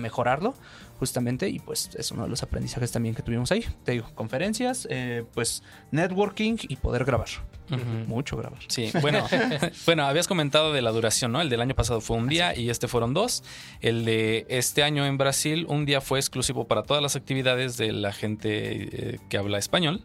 justamente, 0.99 1.49
y 1.49 1.59
pues 1.59 1.91
es 1.97 2.11
uno 2.11 2.25
de 2.25 2.29
los 2.29 2.43
aprendizajes 2.43 2.93
también 2.93 3.15
que 3.15 3.23
tuvimos 3.23 3.53
ahí. 3.53 3.65
Te 3.85 3.93
digo, 3.93 4.11
conferencias, 4.15 4.87
eh, 4.91 5.25
pues 5.35 5.63
networking 5.91 6.57
y 6.69 6.77
poder 6.77 7.05
grabar. 7.05 7.29
Mucho 8.07 8.37
grabar. 8.37 8.61
Sí, 8.69 8.91
bueno, 9.01 9.27
bueno, 9.87 10.07
habías 10.07 10.29
comentado 10.29 10.73
de 10.73 10.83
la 10.83 10.93
duración, 10.93 11.33
¿no? 11.33 11.41
El 11.41 11.49
del 11.49 11.61
año 11.61 11.75
pasado 11.75 12.01
fue 12.01 12.17
un 12.17 12.29
día 12.29 12.57
y 12.57 12.71
este 12.71 12.87
fueron 12.87 13.13
dos. 13.13 13.43
El 13.81 14.05
de 14.05 14.47
este 14.49 14.83
año 14.83 15.05
en 15.05 15.19
Brasil, 15.19 15.67
un 15.69 15.85
día 15.85 16.01
fue 16.01 16.19
exclusivo 16.19 16.67
para 16.67 16.85
todas 16.85 17.03
las 17.03 17.17
actividades 17.17 17.77
de 17.77 17.93
la 17.93 18.13
gente 18.13 19.15
eh, 19.15 19.19
que 19.29 19.37
habla 19.37 19.59
español. 19.59 20.05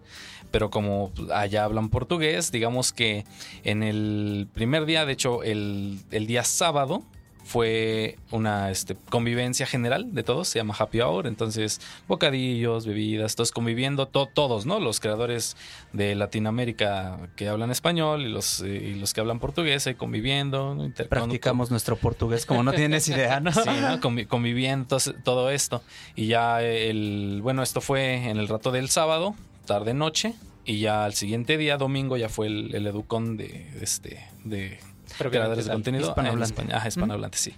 Pero 0.49 0.69
como 0.69 1.13
allá 1.33 1.63
hablan 1.63 1.89
portugués, 1.89 2.51
digamos 2.51 2.91
que 2.91 3.25
en 3.63 3.83
el 3.83 4.49
primer 4.53 4.85
día, 4.85 5.05
de 5.05 5.13
hecho, 5.13 5.43
el, 5.43 5.99
el 6.11 6.27
día 6.27 6.43
sábado, 6.43 7.03
fue 7.51 8.17
una 8.31 8.71
este, 8.71 8.95
convivencia 9.09 9.65
general 9.65 10.13
de 10.13 10.23
todos, 10.23 10.47
se 10.47 10.59
llama 10.59 10.73
Happy 10.79 11.01
Hour, 11.01 11.27
entonces 11.27 11.81
bocadillos, 12.07 12.85
bebidas, 12.85 13.35
todos 13.35 13.51
conviviendo, 13.51 14.07
to- 14.07 14.29
todos, 14.33 14.65
¿no? 14.65 14.79
Los 14.79 15.01
creadores 15.01 15.57
de 15.91 16.15
Latinoamérica 16.15 17.17
que 17.35 17.49
hablan 17.49 17.69
español 17.69 18.21
y 18.21 18.29
los, 18.29 18.61
eh, 18.61 18.91
y 18.93 18.99
los 18.99 19.13
que 19.13 19.19
hablan 19.19 19.39
portugués 19.39 19.85
ahí 19.87 19.95
conviviendo, 19.95 20.75
¿no? 20.75 20.85
Practicamos 21.09 21.71
nuestro 21.71 21.97
portugués 21.97 22.45
como 22.45 22.63
no 22.63 22.71
tienes 22.71 23.07
idea, 23.09 23.39
¿no? 23.41 23.51
Sí, 23.51 23.59
¿no? 23.81 23.99
Convi- 23.99 24.27
conviviendo 24.27 24.85
todo- 24.97 25.13
todo 25.23 25.49
esto. 25.51 25.83
Y 26.15 26.27
ya 26.27 26.61
el, 26.63 27.41
bueno, 27.43 27.63
esto 27.63 27.81
fue 27.81 28.29
en 28.29 28.37
el 28.37 28.47
rato 28.47 28.71
del 28.71 28.89
sábado, 28.89 29.35
tarde 29.65 29.93
noche, 29.93 30.33
y 30.63 30.79
ya 30.79 31.03
al 31.05 31.13
siguiente 31.15 31.57
día, 31.57 31.75
domingo, 31.77 32.15
ya 32.17 32.29
fue 32.29 32.47
el, 32.47 32.73
el 32.75 32.87
educón 32.87 33.35
de, 33.35 33.67
este, 33.81 34.23
de 34.45 34.79
creadores 35.17 35.65
de 35.65 35.71
contenido 35.71 36.07
Hispanohablante. 36.09 36.53
en 36.53 36.59
España. 36.65 36.77
Ajá, 36.77 36.87
hispanohablante, 36.87 37.37
sí. 37.37 37.53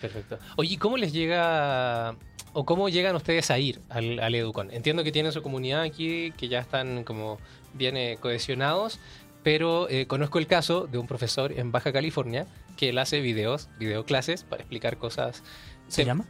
Perfecto. 0.00 0.38
Oye, 0.56 0.74
¿y 0.74 0.76
cómo 0.76 0.96
les 0.96 1.12
llega 1.12 2.14
o 2.52 2.64
cómo 2.64 2.88
llegan 2.88 3.16
ustedes 3.16 3.50
a 3.50 3.58
ir 3.58 3.80
al, 3.88 4.20
al 4.20 4.34
Educon? 4.34 4.70
Entiendo 4.70 5.04
que 5.04 5.12
tienen 5.12 5.32
su 5.32 5.42
comunidad 5.42 5.82
aquí, 5.82 6.32
que 6.36 6.48
ya 6.48 6.60
están 6.60 7.04
como 7.04 7.38
bien 7.74 7.96
eh, 7.96 8.16
cohesionados, 8.20 8.98
pero 9.42 9.88
eh, 9.88 10.06
conozco 10.06 10.38
el 10.38 10.46
caso 10.46 10.86
de 10.86 10.98
un 10.98 11.06
profesor 11.06 11.52
en 11.52 11.72
Baja 11.72 11.92
California 11.92 12.46
que 12.76 12.90
él 12.90 12.98
hace 12.98 13.20
videos, 13.20 13.68
videoclases 13.78 14.44
para 14.44 14.62
explicar 14.62 14.98
cosas. 14.98 15.42
¿Se 15.88 16.04
llama? 16.04 16.24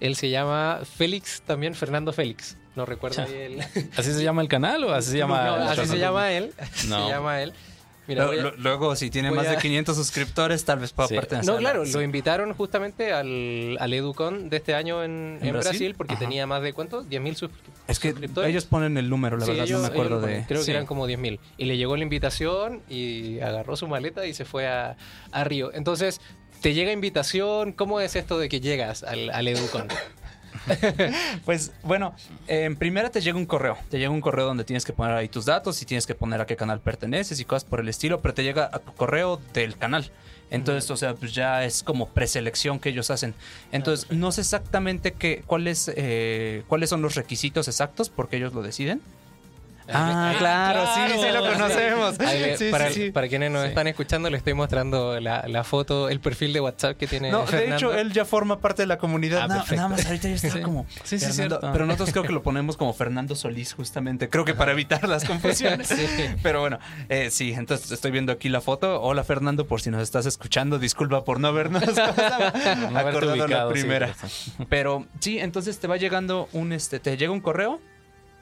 Él 0.00 0.16
se 0.16 0.30
llama 0.30 0.80
Félix, 0.84 1.42
también 1.42 1.74
Fernando 1.74 2.12
Félix. 2.12 2.56
No 2.74 2.86
recuerdo 2.86 3.22
ahí 3.26 3.34
el... 3.34 3.60
¿Así 3.96 4.12
se 4.14 4.22
llama 4.22 4.40
el 4.40 4.48
canal 4.48 4.82
o 4.84 4.94
así 4.94 5.10
se 5.10 5.18
llama? 5.18 5.44
No, 5.44 5.56
el 5.56 5.62
así 5.62 5.74
se 5.82 5.82
canal? 5.82 5.98
llama 6.00 6.32
él. 6.32 6.52
así 6.58 6.88
No. 6.88 7.04
Se 7.06 7.12
llama 7.12 7.42
él. 7.42 7.52
Mira, 8.10 8.24
a- 8.24 8.52
Luego, 8.58 8.96
si 8.96 9.08
tiene 9.08 9.30
más 9.30 9.46
a- 9.46 9.52
de 9.52 9.56
500 9.58 9.96
suscriptores, 9.96 10.64
tal 10.64 10.80
vez 10.80 10.92
pueda 10.92 11.08
Sí. 11.08 11.14
pertenecer. 11.14 11.46
No, 11.46 11.58
a 11.58 11.60
la- 11.60 11.70
claro, 11.70 11.86
sí. 11.86 11.92
lo 11.92 12.02
invitaron 12.02 12.52
justamente 12.54 13.12
al, 13.12 13.76
al 13.78 13.92
Educon 13.94 14.50
de 14.50 14.56
este 14.56 14.74
año 14.74 15.04
en, 15.04 15.38
¿En 15.40 15.46
en 15.46 15.52
Brasil? 15.52 15.70
Brasil? 15.70 15.94
porque 15.96 16.14
Ajá. 16.14 16.20
tenía 16.20 16.46
más 16.46 16.62
de 16.62 16.72
¿cuántos? 16.72 17.08
10.000 17.08 17.36
suscriptores. 17.36 17.80
Es 17.86 17.98
que 18.00 18.10
suscriptores. 18.10 18.50
ellos 18.50 18.64
ponen 18.64 18.96
el 18.98 19.08
número, 19.08 19.36
la 19.36 19.44
Sí, 19.44 19.52
verdad, 19.52 19.66
ellos- 19.66 19.80
no 19.80 19.86
me 19.88 19.92
acuerdo 19.92 20.16
ellos 20.26 20.40
de... 20.40 20.44
Creo 20.46 20.60
sí. 20.60 20.66
que 20.66 20.72
eran 20.72 20.86
como 20.86 21.06
10.000. 21.06 21.38
Y 21.56 21.64
le 21.66 21.76
llegó 21.76 21.96
la 21.96 22.02
invitación 22.02 22.82
y 22.88 23.40
agarró 23.40 23.76
su 23.76 23.86
maleta 23.86 24.26
y 24.26 24.34
se 24.34 24.44
fue 24.44 24.66
a, 24.66 24.96
a 25.30 25.44
Río. 25.44 25.70
Entonces, 25.72 26.20
¿te 26.60 26.74
llega 26.74 26.92
invitación? 26.92 27.72
¿Cómo 27.72 28.00
es 28.00 28.16
esto 28.16 28.38
de 28.38 28.48
que 28.48 28.60
llegas 28.60 29.02
al, 29.04 29.30
al 29.30 29.46
Educon? 29.48 29.86
Pues 31.44 31.72
bueno, 31.82 32.14
en 32.46 32.76
primera 32.76 33.10
te 33.10 33.20
llega 33.20 33.38
un 33.38 33.46
correo. 33.46 33.76
Te 33.90 33.98
llega 33.98 34.10
un 34.10 34.20
correo 34.20 34.46
donde 34.46 34.64
tienes 34.64 34.84
que 34.84 34.92
poner 34.92 35.16
ahí 35.16 35.28
tus 35.28 35.44
datos 35.46 35.80
y 35.82 35.86
tienes 35.86 36.06
que 36.06 36.14
poner 36.14 36.40
a 36.40 36.46
qué 36.46 36.56
canal 36.56 36.80
perteneces 36.80 37.40
y 37.40 37.44
cosas 37.44 37.64
por 37.64 37.80
el 37.80 37.88
estilo, 37.88 38.20
pero 38.20 38.34
te 38.34 38.42
llega 38.42 38.70
a 38.72 38.78
tu 38.78 38.92
correo 38.94 39.40
del 39.52 39.76
canal. 39.76 40.10
Entonces, 40.50 40.90
o 40.90 40.96
sea, 40.96 41.14
pues 41.14 41.32
ya 41.32 41.64
es 41.64 41.82
como 41.82 42.08
preselección 42.08 42.80
que 42.80 42.88
ellos 42.88 43.10
hacen. 43.10 43.34
Entonces, 43.70 44.10
no 44.10 44.32
sé 44.32 44.40
exactamente 44.40 45.12
qué, 45.12 45.44
cuáles, 45.46 45.90
eh, 45.94 46.64
cuáles 46.66 46.90
son 46.90 47.02
los 47.02 47.14
requisitos 47.14 47.68
exactos 47.68 48.10
porque 48.10 48.36
ellos 48.36 48.52
lo 48.52 48.62
deciden. 48.62 49.00
Ah, 49.92 50.34
claro, 50.38 50.84
sí, 50.94 51.18
sí 51.20 51.32
lo 51.32 51.40
conocemos. 51.52 52.14
Sí, 52.58 52.70
para, 52.70 52.90
sí. 52.90 53.10
para 53.10 53.28
quienes 53.28 53.50
nos 53.50 53.62
Sí. 53.62 53.68
están 53.68 53.86
escuchando, 53.86 54.30
le 54.30 54.36
estoy 54.36 54.54
mostrando 54.54 55.18
la, 55.20 55.44
la 55.48 55.64
foto, 55.64 56.08
el 56.08 56.20
perfil 56.20 56.52
de 56.52 56.60
WhatsApp 56.60 56.96
que 56.96 57.06
tiene 57.06 57.30
No, 57.30 57.44
de 57.46 57.74
hecho, 57.74 57.92
él 57.94 58.12
ya 58.12 58.24
forma 58.24 58.60
parte 58.60 58.82
de 58.82 58.86
la 58.86 58.98
comunidad. 58.98 59.40
Ah, 59.42 59.46
Na- 59.48 59.54
perfecto. 59.56 59.76
nada 59.76 59.88
más 59.88 60.06
ahorita 60.06 60.28
ya 60.28 60.34
está 60.34 60.50
Sí. 60.50 60.60
como. 60.60 60.86
Sí, 61.04 61.18
sí, 61.18 61.32
cierto. 61.32 61.60
Pero 61.72 61.86
nosotros 61.86 62.10
creo 62.10 62.22
que 62.24 62.32
lo 62.32 62.42
ponemos 62.42 62.76
como 62.76 62.92
Fernando 62.92 63.34
Solís, 63.34 63.72
justamente. 63.74 64.28
Creo 64.28 64.44
que 64.44 64.54
para 64.54 64.72
evitar 64.72 65.08
las 65.08 65.24
confusiones. 65.80 65.88
Sí. 65.88 66.06
Pero 66.42 66.60
bueno, 66.60 66.78
eh, 67.08 67.30
sí, 67.30 67.52
entonces 67.52 67.90
estoy 67.90 68.10
viendo 68.10 68.32
aquí 68.32 68.48
la 68.48 68.60
foto. 68.60 69.00
Hola, 69.02 69.24
Fernando, 69.24 69.66
por 69.66 69.80
si 69.80 69.90
nos 69.90 70.02
estás 70.02 70.26
escuchando. 70.26 70.78
Disculpa 70.78 71.24
por 71.24 71.40
no 71.40 71.48
habernos 71.48 71.82
No 72.90 72.98
acordado 72.98 73.36
la 73.36 73.44
ubicado, 73.44 73.70
sí, 73.74 73.80
primera. 73.80 74.06
pero 74.18 74.28
sí. 74.28 74.52
Pero 74.68 75.06
sí, 75.20 75.38
entonces 75.38 75.78
te 75.78 75.86
va 75.86 75.96
llegando 75.96 76.48
un, 76.52 76.72
este, 76.72 76.98
te 77.00 77.16
llega 77.16 77.32
un 77.32 77.40
correo. 77.40 77.80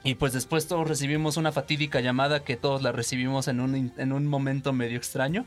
Y 0.09 0.15
pues 0.15 0.33
después 0.33 0.67
todos 0.67 0.89
recibimos 0.89 1.37
una 1.37 1.53
fatídica 1.53 2.01
llamada 2.01 2.43
que 2.43 2.57
todos 2.57 2.81
la 2.81 2.93
recibimos 2.93 3.47
en 3.47 3.61
un, 3.61 3.93
en 3.95 4.13
un 4.13 4.27
momento 4.27 4.73
medio 4.73 4.97
extraño. 4.97 5.45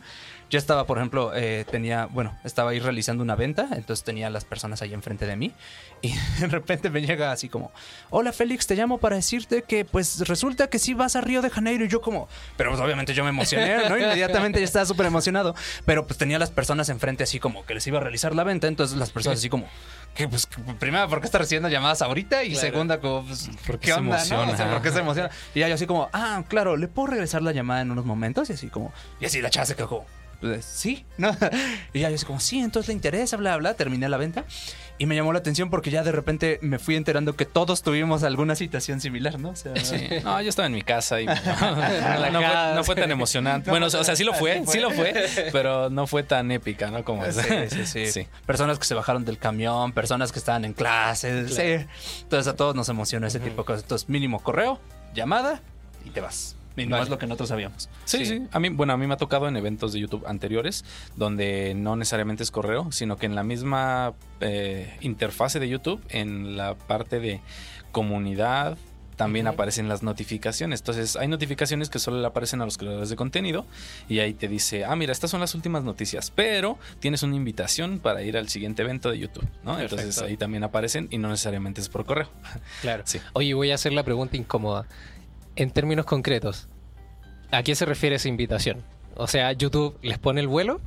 Yo 0.52 0.60
estaba, 0.60 0.86
por 0.86 0.98
ejemplo, 0.98 1.32
eh, 1.34 1.66
tenía, 1.72 2.08
bueno, 2.08 2.38
estaba 2.44 2.72
ahí 2.72 2.80
realizando 2.80 3.24
una 3.24 3.36
venta, 3.36 3.70
entonces 3.72 4.04
tenía 4.04 4.28
a 4.28 4.30
las 4.30 4.44
personas 4.44 4.82
ahí 4.82 4.94
enfrente 4.94 5.26
de 5.26 5.38
mí 5.38 5.54
y 6.02 6.14
de 6.42 6.48
repente 6.48 6.90
me 6.90 7.02
llega 7.02 7.32
así 7.32 7.48
como, 7.48 7.72
hola 8.10 8.34
Félix, 8.34 8.68
te 8.68 8.76
llamo 8.76 8.98
para 8.98 9.16
decirte 9.16 9.62
que 9.62 9.86
pues 9.86 10.28
resulta 10.28 10.68
que 10.68 10.78
sí 10.78 10.94
vas 10.94 11.16
a 11.16 11.22
Río 11.22 11.42
de 11.42 11.50
Janeiro 11.50 11.86
y 11.86 11.88
yo 11.88 12.02
como, 12.02 12.28
pero 12.58 12.72
pues 12.72 12.82
obviamente 12.82 13.14
yo 13.14 13.24
me 13.24 13.30
emocioné, 13.30 13.88
¿no? 13.88 13.98
Inmediatamente 13.98 14.60
ya 14.60 14.66
estaba 14.66 14.86
súper 14.86 15.06
emocionado, 15.06 15.56
pero 15.86 16.06
pues 16.06 16.18
tenía 16.18 16.36
a 16.36 16.40
las 16.40 16.52
personas 16.52 16.90
enfrente 16.90 17.24
así 17.24 17.40
como 17.40 17.66
que 17.66 17.74
les 17.74 17.88
iba 17.88 18.00
a 18.00 18.02
realizar 18.02 18.36
la 18.36 18.44
venta, 18.44 18.68
entonces 18.68 18.98
las 18.98 19.10
personas 19.10 19.40
así 19.40 19.48
como, 19.48 19.66
que 20.16 20.28
pues, 20.28 20.48
que, 20.48 20.62
primera, 20.74 21.08
¿por 21.08 21.22
qué 21.22 21.28
está 21.28 21.38
recibiendo 21.38 21.70
llamadas 21.70 22.02
ahorita? 22.02 22.44
Y 22.44 22.50
Claro. 22.52 22.62
segunda, 22.68 23.00
como, 23.00 23.26
pues, 23.26 23.50
¿Por 23.66 23.80
qué 23.80 23.88
¿qué 23.88 23.94
se 23.94 24.00
onda, 24.00 24.18
no? 24.18 24.22
emociona? 24.24 24.52
O 24.52 24.58
sea, 24.58 24.70
¿por 24.70 24.82
qué 24.82 24.92
se 24.92 25.00
emociona? 25.00 25.30
Y 25.56 25.62
ya 25.62 25.70
yo 25.70 25.76
así 25.76 25.86
como, 25.88 26.10
ah, 26.12 26.44
claro, 26.50 26.76
¿le 26.76 26.90
puedo 26.90 27.08
regresar 27.08 27.42
la 27.42 27.54
llamada 27.54 27.80
en 27.80 27.92
unos 27.92 28.04
momentos? 28.04 28.50
Y 28.50 28.54
así 28.54 28.68
como, 28.68 28.92
y 29.22 29.26
así 29.26 29.40
la 29.40 29.50
chava 29.50 29.66
se 29.66 29.76
quedó 29.76 29.88
como, 29.88 30.06
pues, 30.42 30.66
sí, 30.66 31.06
¿no? 31.18 31.32
Y 31.94 32.00
ya 32.00 32.10
yo 32.10 32.16
así 32.16 32.26
como, 32.26 32.40
sí, 32.40 32.60
entonces 32.60 32.90
le 32.90 32.94
interesa, 32.96 33.38
bla, 33.38 33.56
bla, 33.58 33.76
terminé 33.76 34.10
la 34.10 34.18
venta. 34.18 34.46
Y 34.98 35.08
me 35.08 35.16
llamó 35.16 35.34
la 35.34 35.40
atención 35.40 35.70
porque 35.72 35.90
ya 35.90 36.04
de 36.04 36.12
repente 36.12 36.60
me 36.62 36.78
fui 36.78 36.96
enterando 36.96 37.36
que 37.36 37.46
todos 37.46 37.82
tuvimos 37.82 38.22
alguna 38.24 38.56
situación 38.56 39.02
similar, 39.02 39.40
¿no? 39.40 39.50
O 39.50 39.56
sea, 39.56 39.76
Sí. 39.76 40.08
No, 40.24 40.40
yo 40.42 40.50
estaba 40.50 40.68
en 40.68 40.74
mi 40.74 40.84
casa 40.84 41.20
y 41.22 41.26
no, 41.26 41.34
la 41.34 42.30
no 42.32 42.40
fue, 42.40 42.76
no 42.76 42.84
fue 42.84 42.96
tan 42.96 43.12
emocionante. 43.12 43.72
Bueno, 43.72 43.88
o 43.88 43.90
sea, 43.90 44.16
sí 44.16 44.24
lo 44.24 44.34
fue, 44.34 44.64
sí 44.68 44.80
lo 44.80 44.92
fue, 44.92 45.14
pero 45.52 45.90
no 45.90 46.06
fue 46.06 46.22
tan 46.24 46.52
épica, 46.52 46.92
¿no? 46.92 47.04
Como 47.04 47.26
Sí, 47.32 47.42
sí, 47.70 47.86
sí, 47.86 48.12
Sí. 48.12 48.28
Personas 48.46 48.78
que 48.78 48.86
se 48.86 48.94
bajaron 48.94 49.26
del 49.26 49.38
camión, 49.40 49.92
personas 49.92 50.32
que 50.32 50.40
estaban 50.40 50.66
en 50.66 50.74
clases. 50.74 51.56
Sí. 51.56 51.86
Entonces 52.22 52.48
a 52.48 52.56
todos 52.56 52.76
nos 52.76 52.88
emociona 52.90 53.28
ese 53.28 53.40
tipo 53.40 53.64
de 53.64 53.66
cosas. 53.66 53.84
Entonces, 53.84 54.08
mínimo 54.10 54.40
correo, 54.40 54.80
llamada 55.16 55.62
y 56.06 56.10
te 56.12 56.22
vas. 56.22 56.56
Mínimo 56.76 56.94
Vale. 56.94 57.04
es 57.04 57.10
lo 57.10 57.18
que 57.18 57.28
nosotros 57.28 57.50
sabíamos. 57.50 57.90
Sí, 58.06 58.26
sí, 58.26 58.48
A 58.52 58.60
mí, 58.60 58.70
bueno, 58.70 58.94
a 58.94 58.98
mí 58.98 59.08
me 59.08 59.14
ha 59.14 59.18
tocado 59.18 59.48
en 59.48 59.58
eventos 59.58 59.94
de 59.94 60.00
YouTube 60.00 60.26
anteriores 60.26 60.86
donde 61.16 61.74
no 61.76 61.96
necesariamente 61.96 62.44
es 62.44 62.52
correo, 62.52 62.92
sino 62.92 63.18
que 63.18 63.26
en 63.26 63.36
la 63.36 63.44
misma 63.44 64.14
eh, 64.40 64.98
interfase 65.02 65.60
de 65.60 65.68
YouTube, 65.70 66.02
en 66.10 66.56
la 66.56 66.76
parte 66.76 67.20
de 67.20 67.42
comunidad, 67.92 68.78
también 69.22 69.46
aparecen 69.46 69.88
las 69.88 70.02
notificaciones. 70.02 70.80
Entonces, 70.80 71.16
hay 71.16 71.28
notificaciones 71.28 71.92
que 71.92 72.00
solo 72.00 72.20
le 72.20 72.26
aparecen 72.26 72.60
a 72.62 72.66
los 72.66 72.80
creadores 72.80 73.08
de 73.10 73.16
contenido 73.16 73.68
y 74.10 74.18
ahí 74.18 74.34
te 74.34 74.48
dice, 74.48 74.84
ah, 74.84 74.96
mira, 74.96 75.12
estas 75.12 75.30
son 75.30 75.40
las 75.40 75.54
últimas 75.54 75.84
noticias, 75.84 76.32
pero 76.32 76.80
tienes 77.00 77.22
una 77.22 77.36
invitación 77.36 78.00
para 78.00 78.24
ir 78.24 78.36
al 78.36 78.50
siguiente 78.50 78.82
evento 78.82 79.12
de 79.12 79.20
YouTube, 79.20 79.48
¿no? 79.64 79.80
Entonces 79.80 80.20
ahí 80.24 80.38
también 80.38 80.64
aparecen 80.64 81.08
y 81.12 81.20
no 81.20 81.30
necesariamente 81.30 81.82
es 81.82 81.90
por 81.90 82.04
correo. 82.04 82.30
Claro. 82.82 83.04
Sí. 83.06 83.20
Oye, 83.34 83.54
voy 83.54 83.70
a 83.70 83.76
hacer 83.76 83.94
la 83.94 84.02
pregunta 84.02 84.38
incómoda. 84.38 84.88
En 85.56 85.72
términos 85.72 86.06
concretos, 86.06 86.68
¿a 87.52 87.64
qué 87.64 87.76
se 87.76 87.86
refiere 87.86 88.16
esa 88.16 88.30
invitación? 88.30 88.84
O 89.16 89.28
sea, 89.28 89.52
¿YouTube 89.52 89.98
les 90.02 90.18
pone 90.18 90.42
el 90.42 90.48
vuelo? 90.48 90.80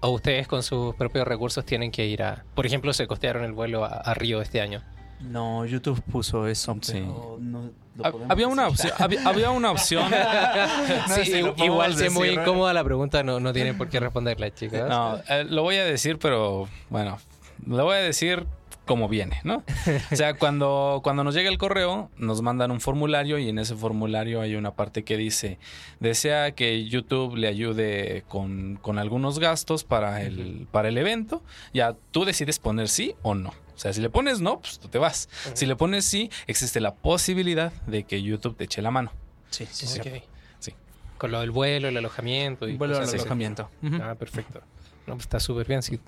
¿O 0.00 0.10
ustedes 0.10 0.46
con 0.46 0.62
sus 0.62 0.94
propios 0.94 1.26
recursos 1.26 1.64
tienen 1.64 1.90
que 1.90 2.06
ir 2.06 2.22
a... 2.22 2.44
Por 2.54 2.64
ejemplo, 2.66 2.92
se 2.92 3.06
costearon 3.06 3.44
el 3.44 3.52
vuelo 3.52 3.84
a, 3.84 3.88
a 3.88 4.14
Río 4.14 4.40
este 4.40 4.60
año. 4.60 4.82
No, 5.20 5.66
YouTube 5.66 6.00
puso 6.10 6.46
eso, 6.46 6.74
Sí. 6.80 6.92
pero 6.94 7.36
no 7.40 7.70
lo 7.96 8.04
Hab- 8.04 8.12
podemos 8.12 8.30
Había 8.30 8.48
una 8.48 8.68
opción, 8.68 8.92
había, 8.98 9.28
había 9.28 9.50
una 9.50 9.70
opción. 9.72 10.10
No, 10.10 11.14
Sí, 11.16 11.42
igual 11.64 12.00
es 12.00 12.12
muy 12.12 12.30
incómoda 12.30 12.72
la 12.72 12.82
pregunta, 12.84 13.22
no, 13.22 13.38
no 13.40 13.52
tienen 13.52 13.76
por 13.76 13.90
qué 13.90 14.00
responderla, 14.00 14.50
chicas. 14.54 14.88
No, 14.88 15.18
eh, 15.28 15.44
lo 15.44 15.62
voy 15.62 15.76
a 15.76 15.84
decir, 15.84 16.18
pero 16.18 16.68
bueno, 16.88 17.18
lo 17.66 17.84
voy 17.84 17.96
a 17.96 18.00
decir 18.00 18.46
como 18.90 19.08
viene, 19.08 19.40
¿no? 19.44 19.62
O 20.10 20.16
sea, 20.16 20.34
cuando, 20.34 20.98
cuando 21.04 21.22
nos 21.22 21.32
llega 21.32 21.48
el 21.48 21.58
correo, 21.58 22.10
nos 22.16 22.42
mandan 22.42 22.72
un 22.72 22.80
formulario 22.80 23.38
y 23.38 23.48
en 23.48 23.60
ese 23.60 23.76
formulario 23.76 24.40
hay 24.40 24.56
una 24.56 24.72
parte 24.72 25.04
que 25.04 25.16
dice, 25.16 25.60
desea 26.00 26.56
que 26.56 26.88
YouTube 26.88 27.36
le 27.36 27.46
ayude 27.46 28.24
con, 28.26 28.80
con 28.82 28.98
algunos 28.98 29.38
gastos 29.38 29.84
para 29.84 30.22
el, 30.22 30.66
para 30.72 30.88
el 30.88 30.98
evento. 30.98 31.40
Ya 31.72 31.94
tú 32.10 32.24
decides 32.24 32.58
poner 32.58 32.88
sí 32.88 33.14
o 33.22 33.36
no. 33.36 33.50
O 33.50 33.78
sea, 33.78 33.92
si 33.92 34.00
le 34.00 34.10
pones 34.10 34.40
no, 34.40 34.58
pues 34.58 34.80
tú 34.80 34.88
te 34.88 34.98
vas. 34.98 35.28
Si 35.54 35.66
le 35.66 35.76
pones 35.76 36.04
sí, 36.04 36.28
existe 36.48 36.80
la 36.80 36.92
posibilidad 36.92 37.72
de 37.86 38.02
que 38.02 38.20
YouTube 38.20 38.56
te 38.56 38.64
eche 38.64 38.82
la 38.82 38.90
mano. 38.90 39.12
Sí, 39.50 39.68
sí, 39.70 39.86
sí. 39.86 40.00
Ok. 40.00 40.24
Sí. 40.58 40.74
Con 41.16 41.30
lo 41.30 41.38
del 41.38 41.52
vuelo, 41.52 41.86
el 41.86 41.96
alojamiento 41.96 42.68
y 42.68 42.76
cosas 42.76 43.06
así. 43.06 43.18
alojamiento. 43.18 43.70
Ah, 44.02 44.16
perfecto. 44.18 44.62
No, 45.06 45.14
pues 45.14 45.26
está 45.26 45.38
súper 45.38 45.68
bien. 45.68 45.80
Si 45.80 46.00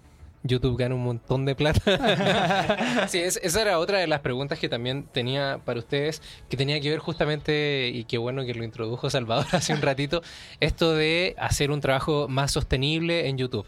YouTube 0.44 0.76
gana 0.76 0.94
un 0.94 1.02
montón 1.04 1.44
de 1.44 1.54
plata. 1.54 3.06
sí, 3.08 3.18
es- 3.18 3.38
esa 3.42 3.62
era 3.62 3.78
otra 3.78 3.98
de 3.98 4.06
las 4.06 4.20
preguntas 4.20 4.58
que 4.58 4.68
también 4.68 5.04
tenía 5.04 5.60
para 5.64 5.78
ustedes, 5.78 6.22
que 6.48 6.56
tenía 6.56 6.80
que 6.80 6.90
ver 6.90 6.98
justamente, 6.98 7.90
y 7.92 8.04
qué 8.04 8.18
bueno 8.18 8.44
que 8.44 8.54
lo 8.54 8.64
introdujo 8.64 9.08
Salvador 9.10 9.46
hace 9.52 9.72
un 9.74 9.82
ratito, 9.82 10.22
esto 10.60 10.92
de 10.94 11.34
hacer 11.38 11.70
un 11.70 11.80
trabajo 11.80 12.26
más 12.28 12.50
sostenible 12.52 13.28
en 13.28 13.38
YouTube. 13.38 13.66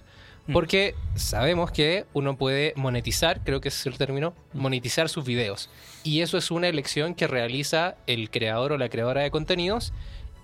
Porque 0.53 0.95
sabemos 1.15 1.71
que 1.71 2.05
uno 2.13 2.37
puede 2.37 2.75
monetizar, 2.77 3.41
creo 3.45 3.63
que 3.63 3.69
ese 3.69 3.79
es 3.81 3.87
el 3.87 3.97
término, 3.97 4.35
monetizar 4.53 5.09
sus 5.09 5.25
videos. 5.25 5.71
Y 6.03 6.21
eso 6.21 6.37
es 6.37 6.51
una 6.51 6.69
elección 6.69 7.15
que 7.15 7.27
realiza 7.27 7.95
el 8.07 8.29
creador 8.29 8.73
o 8.73 8.77
la 8.77 8.91
creadora 8.91 9.23
de 9.23 9.31
contenidos 9.31 9.95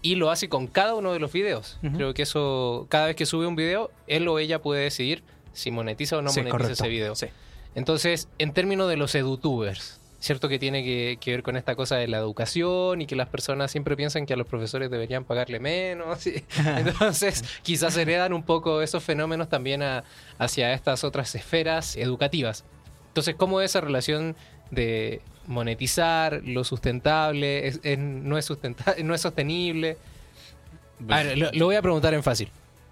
y 0.01 0.15
lo 0.15 0.31
hace 0.31 0.49
con 0.49 0.69
cada 0.69 0.95
uno 0.95 1.13
de 1.13 1.19
los 1.19 1.31
videos. 1.35 1.79
Creo 1.97 2.15
que 2.15 2.23
eso, 2.23 2.87
cada 2.89 3.09
vez 3.09 3.17
que 3.17 3.27
sube 3.27 3.47
un 3.47 3.57
video, 3.57 3.91
él 4.07 4.27
o 4.29 4.39
ella 4.39 4.63
puede 4.63 4.85
decidir 4.85 5.23
si 5.53 5.71
monetiza 5.71 6.17
o 6.19 6.23
no 6.23 6.31
Sí, 6.31 6.41
monetiza 6.41 6.53
correcto. 6.59 6.73
ese 6.85 6.89
video. 6.89 7.15
Sí. 7.15 7.27
Entonces, 7.75 8.29
en 8.39 8.53
términos 8.53 8.89
de 8.89 8.97
los 8.97 9.15
edutubers, 9.15 10.01
cierto 10.19 10.49
que 10.49 10.59
tiene 10.59 10.85
que, 10.85 11.17
que 11.21 11.31
ver 11.31 11.43
con 11.43 11.57
esta 11.57 11.75
cosa 11.77 11.97
de 11.97 12.07
la 12.09 12.19
educación 12.19 13.01
y 13.01 13.07
que 13.07 13.17
las 13.17 13.29
personas 13.29 13.71
siempre 13.71 13.97
piensan 13.97 14.27
que 14.27 14.35
a 14.35 14.37
los 14.37 14.47
profesores 14.47 14.91
deberían 14.91 15.25
pagarle 15.25 15.61
menos. 15.61 16.27
y- 16.27 16.45
Entonces, 16.77 17.45
quizás 17.63 17.97
heredan 17.97 18.33
un 18.33 18.43
poco 18.43 18.83
esos 18.83 19.03
fenómenos 19.03 19.49
también 19.49 19.83
a- 19.83 20.05
hacia 20.39 20.73
estas 20.75 21.05
otras 21.05 21.35
esferas 21.35 21.97
educativas. 21.97 22.65
Entonces, 23.09 23.35
¿cómo 23.37 23.61
es 23.61 23.71
esa 23.71 23.81
relación 23.81 24.37
de 24.71 25.21
monetizar 25.47 26.43
lo 26.45 26.65
sustentable? 26.65 27.67
Es- 27.69 27.81
es- 27.83 27.99
no, 27.99 28.37
es 28.37 28.45
sustenta- 28.45 28.97
no 29.03 29.15
es 29.15 29.21
sostenible? 29.21 29.97
A 31.09 31.23
ver, 31.23 31.39
lo, 31.39 31.51
lo 31.53 31.65
voy 31.67 31.77
a 31.77 31.83
preguntar 31.83 32.13
en 32.15 32.23
fácil. 32.23 32.51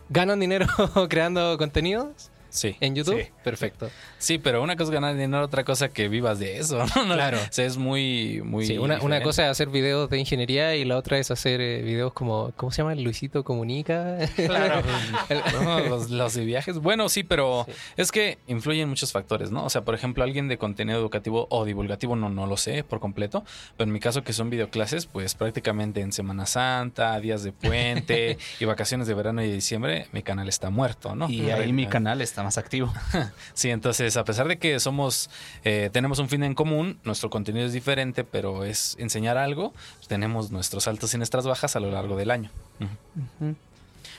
¿Ganan 0.09 0.41
dinero 0.41 0.67
creando 1.11 1.59
contenidos 1.59 2.31
Sí. 2.51 2.77
en 2.81 2.95
YouTube? 2.95 3.21
Sí. 3.23 3.29
Perfecto. 3.45 3.91
Sí, 4.19 4.39
pero 4.39 4.63
una 4.63 4.75
cosa 4.77 4.85
es 4.85 4.91
ganar 4.91 5.17
dinero, 5.17 5.45
otra 5.45 5.65
cosa 5.65 5.89
que 5.89 6.09
vivas 6.09 6.39
de 6.39 6.59
eso. 6.59 6.79
¿no? 6.97 7.15
Claro. 7.15 7.39
O 7.39 7.53
sea, 7.53 7.65
es 7.67 7.77
muy, 7.77 8.41
muy. 8.45 8.67
Sí, 8.67 8.79
una, 8.79 9.01
una 9.03 9.23
cosa 9.23 9.45
es 9.45 9.51
hacer 9.51 9.69
videos 9.69 10.11
de 10.11 10.19
ingeniería 10.19 10.75
y 10.77 10.85
la 10.85 10.97
otra 10.97 11.19
es 11.19 11.31
hacer 11.31 11.61
eh, 11.61 11.83
videos 11.83 12.13
como, 12.13 12.53
¿cómo 12.57 12.73
se 12.73 12.83
llama? 12.83 12.95
Luisito 12.95 13.45
Comunica. 13.45 14.19
Claro. 14.37 14.83
No, 15.63 15.81
los, 15.81 16.11
los 16.11 16.35
de 16.35 16.45
viajes. 16.45 16.79
Bueno, 16.79 17.09
sí, 17.09 17.23
pero 17.25 17.65
Sí. 17.67 17.73
es 17.97 18.13
que 18.13 18.39
influyen 18.47 18.89
muchos 18.89 19.13
factores, 19.13 19.51
¿no? 19.51 19.65
O 19.65 19.71
sea, 19.71 19.83
por 19.83 19.95
ejemplo, 19.95 20.25
alguien 20.25 20.49
de 20.49 20.57
contenido 20.59 20.99
educativo 20.99 21.47
o 21.51 21.65
divulgativo, 21.65 22.17
no, 22.17 22.29
no 22.29 22.47
lo 22.47 22.57
sé 22.57 22.85
por 22.85 23.01
completo. 23.01 23.45
Pero 23.77 23.89
en 23.89 23.93
mi 23.93 24.01
caso, 24.01 24.23
que 24.23 24.33
son 24.33 24.51
videoclases, 24.51 25.07
pues 25.07 25.35
prácticamente 25.35 26.01
en 26.01 26.13
Semana 26.13 26.47
Santa, 26.47 27.19
días 27.21 27.43
de 27.43 27.53
puente 27.53 28.39
y 28.61 28.65
vacaciones 28.65 29.07
de 29.07 29.15
verano 29.15 29.43
y 29.43 29.49
de 29.49 29.55
diciembre, 29.55 30.07
mi 30.13 30.23
canal 30.23 30.49
está 30.49 30.71
muerto, 30.71 31.15
¿no? 31.15 31.29
Y 31.29 31.51
ahí 31.51 31.73
mi 31.73 31.87
canal 31.87 32.21
está 32.21 32.38
más 32.43 32.59
activo. 32.59 32.93
Sí, 33.55 33.71
entonces, 33.71 34.17
a 34.17 34.25
pesar 34.25 34.47
de 34.47 34.59
que 34.59 34.79
somos, 34.79 35.31
eh, 35.65 35.91
tenemos 35.93 36.19
un 36.19 36.29
fin 36.29 36.43
en 36.45 36.55
común, 36.55 36.99
nuestro 37.03 37.29
contenido 37.29 37.67
es 37.67 37.73
diferente, 37.73 38.23
pero 38.25 38.65
es 38.65 38.97
enseñar 39.01 39.37
algo. 39.37 39.73
Tenemos 40.07 40.51
nuestros 40.51 40.87
altos 40.87 41.13
y 41.15 41.17
nuestras 41.19 41.47
bajas 41.47 41.75
a 41.75 41.81
lo 41.81 41.91
largo 41.91 42.17
del 42.17 42.31
año. 42.31 42.51
Ujú. 42.81 43.57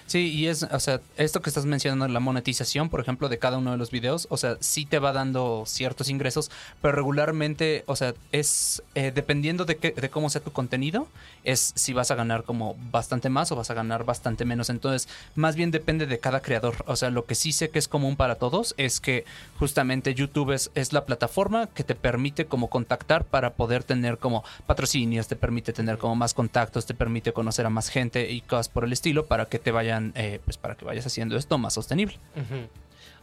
Sí, 0.09 0.33
y 0.33 0.47
es, 0.47 0.63
o 0.63 0.79
sea, 0.79 1.01
esto 1.17 1.39
que 1.43 1.51
estás 1.51 1.67
mencionando, 1.67 2.07
la 2.07 2.19
monetización, 2.19 2.89
por 2.89 2.99
ejemplo, 2.99 3.29
de 3.29 3.37
cada 3.37 3.59
uno 3.59 3.73
de 3.73 3.77
los 3.77 3.91
videos, 3.91 4.25
o 4.31 4.37
sea, 4.37 4.57
sí 4.59 4.87
te 4.87 4.97
va 4.97 5.13
dando 5.13 5.65
ciertos 5.67 6.09
ingresos, 6.09 6.49
pero 6.81 6.95
regularmente, 6.95 7.83
o 7.85 7.95
sea, 7.95 8.15
es 8.31 8.81
eh, 8.95 9.11
dependiendo 9.13 9.65
de, 9.65 9.77
qué, 9.77 9.91
de 9.91 10.09
cómo 10.09 10.31
sea 10.31 10.41
tu 10.41 10.51
contenido, 10.51 11.07
es 11.43 11.73
si 11.75 11.93
vas 11.93 12.09
a 12.09 12.15
ganar 12.15 12.43
como 12.43 12.75
bastante 12.91 13.29
más 13.29 13.51
o 13.51 13.55
vas 13.55 13.69
a 13.69 13.75
ganar 13.75 14.03
bastante 14.03 14.45
menos. 14.45 14.71
Entonces, 14.71 15.07
más 15.35 15.55
bien 15.55 15.69
depende 15.69 16.07
de 16.07 16.19
cada 16.19 16.41
creador. 16.41 16.83
O 16.87 16.95
sea, 16.95 17.11
lo 17.11 17.25
que 17.25 17.35
sí 17.35 17.51
sé 17.51 17.69
que 17.69 17.77
es 17.77 17.87
común 17.87 18.15
para 18.15 18.35
todos 18.35 18.73
es 18.77 18.99
que 18.99 19.25
justamente 19.59 20.15
YouTube 20.15 20.53
es, 20.53 20.71
es 20.73 20.91
la 20.91 21.05
plataforma 21.05 21.67
que 21.67 21.83
te 21.83 21.93
permite 21.93 22.45
como 22.45 22.69
contactar 22.69 23.25
para 23.25 23.53
poder 23.53 23.83
tener 23.83 24.17
como 24.17 24.43
patrocinios, 24.65 25.27
te 25.27 25.35
permite 25.35 25.73
tener 25.73 25.97
como 25.97 26.15
más 26.15 26.33
contactos, 26.33 26.85
te 26.87 26.93
permite 26.93 27.31
conocer 27.31 27.65
a 27.65 27.69
más 27.69 27.89
gente 27.89 28.31
y 28.31 28.41
cosas 28.41 28.69
por 28.69 28.83
el 28.85 28.93
estilo 28.93 29.27
para 29.27 29.45
que 29.45 29.59
te 29.59 29.71
vayan, 29.71 29.98
eh, 30.15 30.39
pues 30.43 30.57
para 30.57 30.75
que 30.75 30.85
vayas 30.85 31.05
haciendo 31.05 31.37
esto 31.37 31.57
más 31.57 31.73
sostenible. 31.73 32.17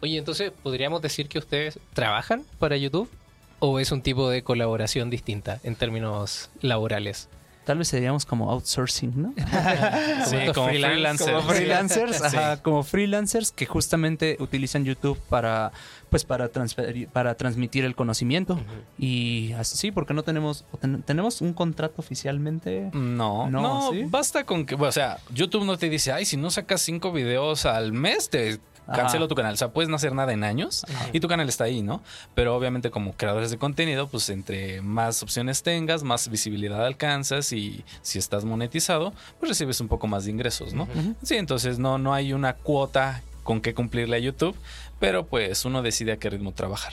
Oye, 0.01 0.19
entonces, 0.19 0.53
¿podríamos 0.63 1.03
decir 1.03 1.29
que 1.29 1.39
ustedes 1.39 1.79
trabajan 1.95 2.45
para 2.59 2.77
YouTube? 2.77 3.11
¿O 3.59 3.81
es 3.81 3.91
un 3.93 4.03
tipo 4.03 4.29
de 4.29 4.43
colaboración 4.43 5.09
distinta 5.09 5.61
en 5.65 5.77
términos 5.77 6.51
laborales? 6.61 7.29
Tal 7.67 7.79
vez 7.79 7.89
seríamos 7.89 8.25
como 8.25 8.51
outsourcing, 8.51 9.13
¿no? 9.21 9.35
Sí, 10.25 10.37
como 10.55 10.69
freelance- 10.69 11.25
freelancers. 11.25 11.31
como 11.31 11.43
freelancers, 11.43 12.17
Sí. 12.31 12.37
como 12.63 12.83
freelancers 12.83 13.51
que 13.53 13.67
justamente 13.67 14.37
utilizan 14.41 14.85
YouTube 14.85 15.19
para 15.29 15.73
pues 16.09 16.25
para 16.25 16.49
transferir, 16.49 17.09
para 17.09 17.35
transmitir 17.35 17.85
el 17.85 17.95
conocimiento 17.97 18.59
y 18.97 19.53
así 19.55 19.91
porque 19.91 20.15
no 20.15 20.23
tenemos 20.23 20.65
ten- 20.81 21.03
tenemos 21.03 21.41
un 21.41 21.53
contrato 21.53 21.95
oficialmente. 21.99 22.91
No, 22.95 23.51
No, 23.51 23.61
no, 23.61 23.91
¿sí? 23.93 24.05
basta 24.07 24.45
con 24.47 24.65
que, 24.65 24.77
o 24.77 24.93
sea, 24.93 25.19
YouTube 25.35 25.65
no 25.65 25.77
te 25.77 25.89
dice, 25.91 26.13
ay, 26.13 26.25
si 26.25 26.37
no 26.37 26.51
sacas 26.51 26.81
cinco 26.83 27.11
videos 27.13 27.67
al 27.67 27.93
mes, 27.93 28.31
te 28.31 28.61
cancelo 28.87 29.25
Ajá. 29.25 29.29
tu 29.29 29.35
canal. 29.35 29.55
O 29.55 29.57
sea, 29.57 29.69
puedes 29.69 29.89
no 29.89 29.97
hacer 29.97 30.15
nada 30.15 30.33
en 30.33 30.45
años 30.45 30.85
y 31.13 31.21
tu 31.21 31.29
canal 31.29 31.49
está 31.49 31.65
ahí, 31.65 31.83
¿no? 31.83 32.03
Pero 32.35 32.57
obviamente 32.57 32.91
como 32.91 33.13
creadores 33.15 33.51
de 33.51 33.59
contenido, 33.59 34.09
pues 34.09 34.29
entre 34.29 34.81
más 34.83 35.23
opciones 35.23 35.63
tengas, 35.63 36.03
más 36.03 36.29
visibilidad 36.29 36.85
alcanzas 36.85 37.53
y 37.53 37.85
si 38.03 38.19
estás 38.19 38.45
monetizado, 38.45 39.13
pues 39.39 39.51
recibes 39.51 39.81
un 39.81 39.89
poco 39.89 40.07
más 40.07 40.25
de 40.25 40.31
ingresos, 40.31 40.73
¿no? 40.73 40.89
Sí, 41.23 41.37
entonces 41.37 41.79
no, 41.79 41.99
no 41.99 42.15
hay 42.15 42.33
una 42.33 42.55
cuota 42.55 43.23
con 43.43 43.61
que 43.61 43.75
cumplirle 43.75 44.17
a 44.17 44.19
YouTube, 44.21 44.57
pero 44.99 45.27
pues 45.27 45.65
uno 45.65 45.83
decide 45.83 46.13
a 46.13 46.17
qué 46.17 46.31
ritmo 46.31 46.53
trabajar. 46.53 46.93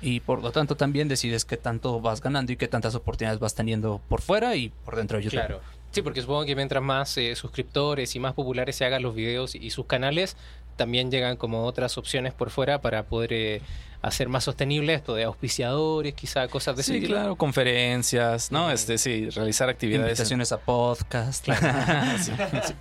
Y 0.00 0.20
por 0.20 0.42
lo 0.42 0.50
tanto 0.50 0.76
también 0.76 1.08
decides 1.08 1.44
qué 1.44 1.56
tanto 1.56 2.00
vas 2.00 2.20
ganando 2.20 2.52
y 2.52 2.56
qué 2.56 2.66
tantas 2.66 2.94
oportunidades 2.94 3.38
vas 3.38 3.54
teniendo 3.54 4.00
por 4.08 4.20
fuera 4.20 4.56
y 4.56 4.70
por 4.84 4.96
dentro 4.96 5.18
de 5.18 5.24
YouTube. 5.24 5.38
Claro. 5.38 5.60
Sí, 5.92 6.00
porque 6.00 6.22
supongo 6.22 6.46
que 6.46 6.56
mientras 6.56 6.82
más 6.82 7.16
eh, 7.18 7.36
suscriptores 7.36 8.16
y 8.16 8.18
más 8.18 8.32
populares 8.32 8.76
se 8.76 8.86
hagan 8.86 9.02
los 9.02 9.14
videos 9.14 9.54
y 9.54 9.70
sus 9.70 9.84
canales, 9.86 10.36
también 10.76 11.10
llegan 11.10 11.36
como 11.36 11.64
otras 11.64 11.96
opciones 11.98 12.32
por 12.32 12.50
fuera 12.50 12.80
para 12.80 13.02
poder 13.04 13.32
eh, 13.32 13.62
hacer 14.02 14.28
más 14.28 14.42
sostenible 14.42 14.94
esto 14.94 15.14
de 15.14 15.22
auspiciadores, 15.24 16.14
quizá 16.14 16.48
cosas 16.48 16.74
de 16.74 16.82
ese 16.82 16.90
Sí, 16.92 16.98
estilo. 16.98 17.16
claro, 17.18 17.36
conferencias, 17.36 18.50
¿no? 18.50 18.70
Este, 18.72 18.98
sí, 18.98 19.30
realizar 19.30 19.68
actividades. 19.68 20.04
en- 20.04 20.10
Invitaciones 20.10 20.50
a 20.52 20.58
podcast. 20.58 21.46
Sí. 22.22 22.32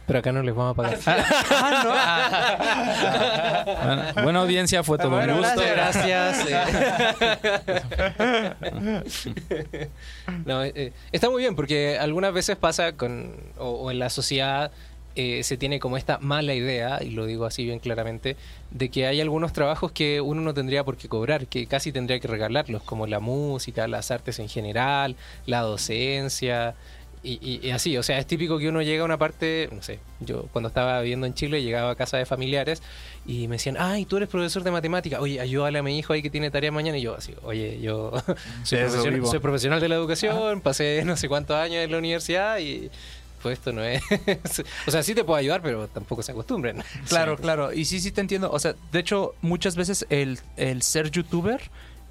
Pero 0.07 0.19
acá 0.19 0.31
no 0.31 0.41
les 0.41 0.55
vamos 0.55 0.73
a 0.77 0.81
pagar. 0.81 0.97
Bueno, 3.85 4.23
buena 4.23 4.39
audiencia, 4.39 4.83
fue 4.83 4.97
todo 4.97 5.11
Bueno, 5.11 5.35
un 5.35 5.39
gusto. 5.41 5.61
gracias, 5.61 6.47
gracias. 6.49 7.15
eh. 8.31 9.89
No, 10.45 10.63
eh, 10.63 10.93
está 11.11 11.29
muy 11.29 11.41
bien 11.41 11.55
porque 11.55 11.97
algunas 11.99 12.33
veces 12.33 12.55
pasa 12.57 12.93
con 12.93 13.35
o, 13.57 13.69
o 13.69 13.91
en 13.91 13.99
la 13.99 14.09
sociedad 14.09 14.71
eh, 15.15 15.43
se 15.43 15.57
tiene 15.57 15.79
como 15.79 15.97
esta 15.97 16.17
mala 16.19 16.53
idea 16.53 16.99
y 17.03 17.09
lo 17.11 17.25
digo 17.25 17.45
así 17.45 17.63
bien 17.65 17.79
claramente 17.79 18.37
de 18.71 18.89
que 18.89 19.05
hay 19.07 19.19
algunos 19.21 19.51
trabajos 19.53 19.91
que 19.91 20.21
uno 20.21 20.41
no 20.41 20.53
tendría 20.53 20.83
por 20.83 20.95
qué 20.97 21.07
cobrar, 21.09 21.47
que 21.47 21.65
casi 21.67 21.91
tendría 21.91 22.19
que 22.19 22.27
regalarlos, 22.27 22.83
como 22.83 23.07
la 23.07 23.19
música, 23.19 23.87
las 23.87 24.11
artes 24.11 24.39
en 24.39 24.47
general, 24.49 25.15
la 25.45 25.61
docencia. 25.61 26.75
Y, 27.23 27.33
y- 27.39 27.67
y 27.67 27.69
así, 27.69 27.95
o 27.97 28.01
sea, 28.03 28.17
es 28.17 28.25
típico 28.25 28.57
que 28.57 28.67
uno 28.67 28.81
llega 28.81 29.03
a 29.03 29.05
una 29.05 29.17
parte, 29.19 29.69
no 29.71 29.83
sé, 29.83 29.99
yo 30.21 30.47
cuando 30.51 30.69
estaba 30.69 30.99
viviendo 31.01 31.27
en 31.27 31.35
Chile 31.35 31.61
llegaba 31.61 31.91
a 31.91 31.95
casa 31.95 32.17
de 32.17 32.25
familiares 32.25 32.81
y 33.27 33.47
me 33.47 33.57
decían, 33.57 33.75
ay, 33.77 34.05
tú 34.05 34.17
eres 34.17 34.27
profesor 34.27 34.63
de 34.63 34.71
matemática, 34.71 35.19
oye, 35.21 35.39
ayúdale 35.39 35.77
a 35.77 35.83
mi 35.83 35.99
hijo 35.99 36.13
ahí 36.13 36.23
que 36.23 36.31
tiene 36.31 36.49
tarea 36.49 36.71
mañana. 36.71 36.97
Y 36.97 37.01
yo 37.03 37.15
así, 37.15 37.35
oye, 37.43 37.79
yo 37.79 38.11
soy, 38.63 38.79
profesional, 38.87 39.19
soy 39.29 39.39
profesional 39.39 39.79
de 39.81 39.89
la 39.89 39.95
educación, 39.95 40.61
pasé 40.61 41.03
no 41.05 41.15
sé 41.15 41.27
cuántos 41.29 41.55
años 41.57 41.83
en 41.83 41.91
la 41.91 41.99
universidad 41.99 42.57
y 42.57 42.89
pues 43.41 43.59
esto 43.59 43.71
no 43.71 43.83
es... 43.83 44.01
o 44.87 44.91
sea, 44.91 45.03
sí 45.03 45.15
te 45.15 45.23
puedo 45.23 45.37
ayudar, 45.37 45.61
pero 45.61 45.87
tampoco 45.87 46.23
se 46.23 46.31
acostumbren. 46.31 46.83
Claro, 47.07 47.35
claro. 47.35 47.73
Y 47.73 47.85
sí, 47.85 47.99
sí 47.99 48.11
te 48.11 48.21
entiendo. 48.21 48.51
O 48.51 48.59
sea, 48.59 48.75
de 48.91 48.99
hecho, 48.99 49.35
muchas 49.41 49.75
veces 49.75 50.05
el, 50.09 50.39
el 50.55 50.81
ser 50.81 51.11
youtuber, 51.11 51.61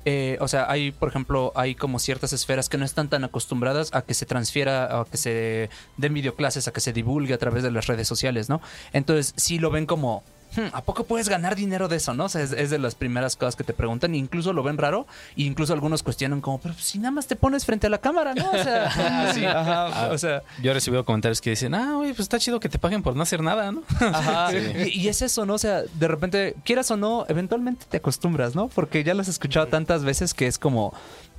eh, 0.04 0.38
o 0.40 0.48
sea, 0.48 0.70
hay, 0.70 0.92
por 0.92 1.08
ejemplo, 1.08 1.52
hay 1.54 1.74
como 1.74 1.98
ciertas 1.98 2.32
esferas 2.32 2.68
que 2.68 2.78
no 2.78 2.84
están 2.84 3.08
tan 3.08 3.24
acostumbradas 3.24 3.90
a 3.92 4.02
que 4.02 4.14
se 4.14 4.26
transfiera, 4.26 5.00
a 5.00 5.04
que 5.04 5.16
se 5.16 5.70
den 5.96 6.14
videoclases, 6.14 6.68
a 6.68 6.72
que 6.72 6.80
se 6.80 6.92
divulgue 6.92 7.34
a 7.34 7.38
través 7.38 7.62
de 7.62 7.70
las 7.70 7.86
redes 7.86 8.08
sociales, 8.08 8.48
¿no? 8.48 8.60
Entonces, 8.92 9.34
sí 9.36 9.58
lo 9.58 9.70
ven 9.70 9.86
como... 9.86 10.22
"Hmm, 10.56 10.66
¿A 10.72 10.82
poco 10.82 11.04
puedes 11.04 11.28
ganar 11.28 11.56
dinero 11.56 11.88
de 11.88 11.96
eso, 11.96 12.14
no? 12.14 12.24
O 12.24 12.28
sea, 12.28 12.42
es, 12.42 12.52
es 12.52 12.70
de 12.70 12.78
las 12.78 12.94
primeras 12.94 13.36
cosas 13.36 13.56
que 13.56 13.64
te 13.64 13.72
preguntan. 13.72 14.14
Incluso 14.14 14.52
lo 14.52 14.62
ven 14.62 14.78
raro. 14.78 15.06
E 15.36 15.42
incluso 15.42 15.72
algunos 15.72 16.02
cuestionan 16.02 16.40
como, 16.40 16.60
pero 16.60 16.74
si 16.74 16.98
nada 16.98 17.10
más 17.10 17.26
te 17.26 17.36
pones 17.36 17.64
frente 17.64 17.86
a 17.86 17.90
la 17.90 17.98
cámara, 17.98 18.34
¿no? 18.34 18.50
O 18.50 18.62
sea, 18.62 19.32
sí, 19.34 19.44
ajá, 19.46 20.10
o 20.10 20.18
sea, 20.18 20.42
Yo 20.62 20.70
he 20.70 20.74
recibido 20.74 21.04
comentarios 21.04 21.40
que 21.40 21.50
dicen, 21.50 21.74
ah, 21.74 21.98
oye, 21.98 22.10
pues 22.10 22.20
está 22.20 22.38
chido 22.38 22.60
que 22.60 22.68
te 22.68 22.78
paguen 22.78 23.02
por 23.02 23.16
no 23.16 23.22
hacer 23.22 23.42
nada, 23.42 23.72
¿no? 23.72 23.82
Ajá. 24.00 24.50
Sí. 24.50 24.90
Y, 24.94 25.00
y 25.00 25.08
es 25.08 25.22
eso, 25.22 25.46
¿no? 25.46 25.54
O 25.54 25.58
sea, 25.58 25.82
de 25.82 26.08
repente, 26.08 26.56
quieras 26.64 26.90
o 26.90 26.96
no, 26.96 27.24
eventualmente 27.28 27.86
te 27.88 27.98
acostumbras, 27.98 28.54
¿no? 28.54 28.68
Porque 28.68 29.04
ya 29.04 29.14
lo 29.14 29.22
has 29.22 29.28
escuchado 29.28 29.66
tantas 29.68 30.04
veces 30.04 30.34
que 30.34 30.46
es 30.46 30.58
como, 30.58 30.92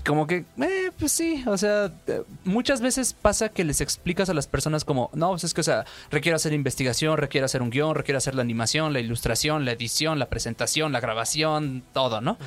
como 0.06 0.28
que, 0.28 0.45
eh, 0.62 0.91
pues 0.97 1.12
sí, 1.12 1.43
o 1.47 1.58
sea, 1.58 1.91
eh, 2.08 2.24
muchas 2.43 2.82
veces 2.82 3.14
pasa 3.14 3.49
que 3.49 3.64
les 3.64 3.82
explicas 3.82 4.30
a 4.30 4.34
las 4.34 4.47
personas 4.47 4.84
como, 4.86 5.10
no, 5.14 5.30
pues 5.30 5.43
es 5.43 5.54
que, 5.54 5.62
o 5.62 5.64
sea, 5.64 5.86
requiere 6.10 6.36
hacer 6.36 6.54
investigación, 6.54 7.18
requiere 7.18 7.45
hacer 7.45 7.62
un 7.62 7.70
guion, 7.70 7.95
requiere 7.95 8.18
hacer 8.18 8.36
la 8.36 8.41
animación, 8.41 8.93
la 8.93 8.99
ilustración, 8.99 9.66
la 9.66 9.72
edición, 9.74 10.20
la 10.20 10.28
presentación, 10.28 10.91
la 10.91 10.99
grabación, 10.99 11.84
todo, 11.93 12.22
¿no? 12.22 12.38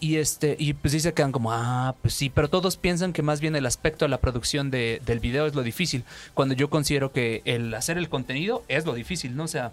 Y 0.00 0.16
este, 0.16 0.56
y 0.58 0.74
pues 0.74 0.92
sí 0.92 1.00
se 1.00 1.14
quedan 1.14 1.32
como, 1.32 1.52
ah, 1.52 1.94
pues 2.02 2.14
sí, 2.14 2.30
pero 2.30 2.48
todos 2.50 2.76
piensan 2.76 3.12
que 3.12 3.22
más 3.22 3.40
bien 3.40 3.56
el 3.56 3.64
aspecto 3.66 4.04
de 4.04 4.08
la 4.10 4.18
producción 4.18 4.70
de- 4.70 5.00
del 5.06 5.20
video 5.20 5.46
es 5.46 5.54
lo 5.54 5.62
difícil, 5.62 6.04
cuando 6.34 6.54
yo 6.54 6.68
considero 6.70 7.12
que 7.12 7.42
el 7.44 7.72
hacer 7.74 7.96
el 7.98 8.08
contenido 8.08 8.64
es 8.68 8.84
lo 8.86 8.94
difícil, 8.94 9.36
¿no? 9.36 9.44
O 9.44 9.48
sea, 9.48 9.70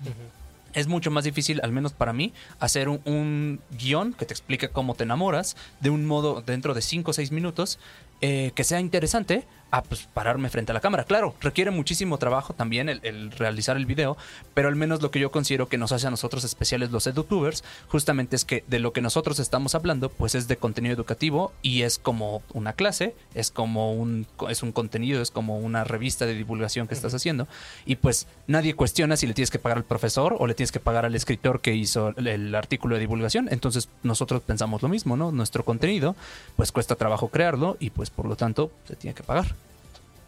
es 0.74 0.88
mucho 0.88 1.12
más 1.12 1.24
difícil, 1.24 1.60
al 1.64 1.72
menos 1.72 1.94
para 1.94 2.14
mí, 2.14 2.34
hacer 2.60 2.90
un, 2.90 3.02
un 3.06 3.62
guion 3.72 4.14
que 4.14 4.26
te 4.26 4.34
explique 4.34 4.70
cómo 4.70 4.96
te 4.96 5.04
enamoras 5.04 5.56
de 5.80 5.90
un 5.90 6.06
modo 6.06 6.42
dentro 6.42 6.74
de 6.74 6.82
5 6.82 7.12
o 7.12 7.14
6 7.14 7.32
minutos 7.32 7.80
eh, 8.22 8.52
que 8.54 8.64
sea 8.64 8.80
interesante 8.80 9.48
a 9.72 9.82
pues, 9.84 10.08
pararme 10.14 10.50
frente 10.50 10.72
a 10.72 10.74
la 10.74 10.82
cámara. 10.82 11.06
Claro, 11.06 11.34
requiere 11.42 11.72
muchísimo 11.72 12.18
trabajo 12.18 12.54
también 12.54 12.90
el, 12.90 13.00
el 13.04 13.32
realizar 13.32 13.78
el 13.78 13.86
video, 13.86 14.18
pero 14.54 14.68
al 14.68 14.76
menos 14.76 15.02
lo 15.02 15.12
que 15.12 15.20
yo 15.20 15.32
considero 15.32 15.70
que 15.70 15.78
nos 15.78 15.92
hace 15.92 16.08
a 16.08 16.12
nosotros 16.12 16.44
especiales 16.44 16.92
los 16.92 17.08
edutubers, 17.08 17.64
justamente 17.88 18.36
es 18.36 18.46
que 18.46 18.64
de 18.68 18.80
lo 18.80 18.94
que 18.94 19.02
nosotros 19.02 19.40
estamos 19.40 19.74
hablando, 19.76 20.10
pues 20.10 20.36
es 20.36 20.48
de 20.48 20.58
contenido 20.58 20.94
educativo 20.94 21.54
y 21.62 21.84
es 21.84 21.98
como 21.98 22.44
una 22.54 22.74
clase, 22.74 23.16
es 23.34 23.52
como 23.52 23.94
un, 23.94 24.28
es 24.50 24.62
un 24.62 24.72
contenido, 24.72 25.22
es 25.22 25.32
como 25.32 25.58
una 25.58 25.84
revista 25.84 26.26
de 26.26 26.34
divulgación 26.34 26.88
que 26.88 26.94
estás 26.94 27.14
haciendo 27.14 27.48
y 27.86 27.96
pues 27.96 28.28
nadie 28.48 28.74
cuestiona 28.74 29.16
si 29.16 29.28
le 29.28 29.34
tienes 29.34 29.52
que 29.52 29.60
pagar 29.60 29.78
al 29.78 29.86
profesor 29.86 30.36
o 30.38 30.48
le 30.48 30.54
tienes 30.54 30.72
que 30.72 30.80
pagar 30.80 31.06
al 31.06 31.16
escritor 31.16 31.62
que 31.62 31.74
hizo 31.74 32.14
el, 32.18 32.28
el 32.28 32.56
artículo 32.56 32.96
de 32.96 33.02
divulgación. 33.02 33.48
Entonces 33.52 33.90
nosotros 34.04 34.42
pensamos 34.42 34.82
lo 34.82 34.90
mismo, 34.90 35.16
¿no? 35.16 35.32
Nuestro 35.32 35.64
contenido 35.64 36.16
pues 36.56 36.72
cuesta 36.72 36.96
trabajo 36.96 37.30
crearlo 37.30 37.78
y 37.80 37.90
pues 37.92 38.10
por 38.10 38.26
lo 38.26 38.36
tanto 38.36 38.72
se 38.88 38.96
tiene 38.96 39.14
que 39.14 39.24
pagar. 39.24 39.61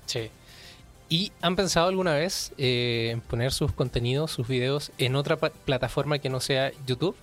Sí. 0.05 0.30
¿Y 1.09 1.31
han 1.41 1.55
pensado 1.55 1.88
alguna 1.88 2.13
vez 2.13 2.53
eh, 2.57 3.09
en 3.11 3.21
poner 3.21 3.51
sus 3.51 3.71
contenidos, 3.71 4.31
sus 4.31 4.47
videos 4.47 4.91
en 4.97 5.15
otra 5.15 5.38
plataforma 5.38 6.19
que 6.19 6.30
no 6.30 6.39
sea 6.39 6.71
YouTube? 6.88 7.15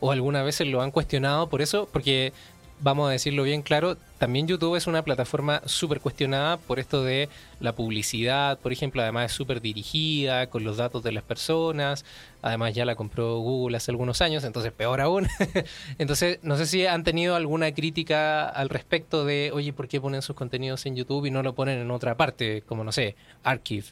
¿O 0.00 0.12
alguna 0.12 0.42
vez 0.42 0.54
se 0.56 0.64
lo 0.64 0.82
han 0.82 0.92
cuestionado 0.92 1.48
por 1.48 1.60
eso? 1.60 1.88
Porque, 1.92 2.32
vamos 2.80 3.08
a 3.08 3.12
decirlo 3.12 3.42
bien 3.42 3.62
claro, 3.62 3.96
también 4.18 4.46
YouTube 4.46 4.76
es 4.76 4.86
una 4.86 5.02
plataforma 5.02 5.62
súper 5.64 6.00
cuestionada 6.00 6.56
por 6.56 6.78
esto 6.78 7.02
de 7.02 7.28
la 7.60 7.74
publicidad, 7.74 8.58
por 8.58 8.72
ejemplo, 8.72 9.02
además 9.02 9.30
es 9.30 9.36
súper 9.36 9.60
dirigida 9.60 10.48
con 10.48 10.64
los 10.64 10.76
datos 10.76 11.02
de 11.02 11.12
las 11.12 11.22
personas, 11.22 12.04
además 12.42 12.74
ya 12.74 12.84
la 12.84 12.94
compró 12.94 13.38
Google 13.38 13.76
hace 13.76 13.90
algunos 13.90 14.20
años, 14.20 14.44
entonces 14.44 14.72
peor 14.72 15.00
aún. 15.00 15.28
entonces, 15.98 16.38
no 16.42 16.56
sé 16.56 16.66
si 16.66 16.86
han 16.86 17.04
tenido 17.04 17.36
alguna 17.36 17.72
crítica 17.72 18.48
al 18.48 18.68
respecto 18.68 19.24
de, 19.24 19.50
oye, 19.52 19.72
¿por 19.72 19.88
qué 19.88 20.00
ponen 20.00 20.22
sus 20.22 20.36
contenidos 20.36 20.86
en 20.86 20.96
YouTube 20.96 21.26
y 21.26 21.30
no 21.30 21.42
lo 21.42 21.54
ponen 21.54 21.78
en 21.78 21.90
otra 21.90 22.16
parte, 22.16 22.62
como 22.62 22.84
no 22.84 22.92
sé, 22.92 23.16
Archive, 23.44 23.86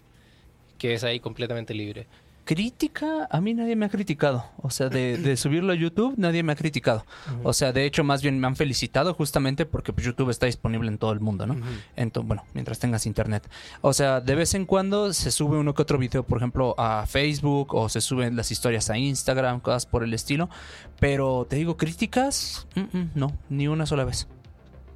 que 0.78 0.94
es 0.94 1.04
ahí 1.04 1.20
completamente 1.20 1.74
libre? 1.74 2.06
Crítica, 2.47 3.27
a 3.28 3.40
mí 3.40 3.55
nadie 3.55 3.74
me 3.74 3.86
ha 3.86 3.89
criticado. 3.89 4.44
O 4.62 4.70
sea, 4.70 4.89
de, 4.89 5.18
de 5.18 5.36
subirlo 5.36 5.73
a 5.73 5.77
YouTube, 5.77 6.14
nadie 6.16 6.44
me 6.44 6.52
ha 6.52 6.56
criticado. 6.56 7.05
O 7.43 7.52
sea, 7.52 7.73
de 7.73 7.85
hecho, 7.85 8.05
más 8.05 8.23
bien 8.23 8.39
me 8.39 8.47
han 8.47 8.55
felicitado 8.55 9.14
justamente 9.14 9.66
porque 9.66 9.93
pues, 9.93 10.06
YouTube 10.06 10.31
está 10.31 10.47
disponible 10.47 10.89
en 10.89 10.97
todo 10.97 11.10
el 11.10 11.18
mundo, 11.18 11.44
¿no? 11.47 11.56
Entonces, 11.97 12.28
bueno, 12.28 12.44
mientras 12.55 12.78
tengas 12.78 13.05
internet. 13.05 13.51
O 13.81 13.93
sea, 13.93 14.20
de 14.20 14.35
vez 14.36 14.55
en 14.55 14.64
cuando 14.64 15.12
se 15.12 15.32
sube 15.32 15.59
uno 15.59 15.74
que 15.74 15.82
otro 15.82 15.98
video, 15.98 16.23
por 16.23 16.39
ejemplo, 16.39 16.77
a 16.78 17.05
Facebook 17.09 17.74
o 17.74 17.89
se 17.89 18.01
suben 18.01 18.36
las 18.36 18.52
historias 18.52 18.90
a 18.90 18.97
Instagram, 18.97 19.59
cosas 19.59 19.85
por 19.85 20.05
el 20.05 20.14
estilo. 20.14 20.48
Pero 21.01 21.47
te 21.51 21.56
digo, 21.56 21.77
críticas, 21.77 22.66
Mm, 22.77 22.97
mm, 22.98 23.10
no, 23.14 23.32
ni 23.48 23.68
una 23.68 23.86
sola 23.86 24.05
vez. 24.05 24.28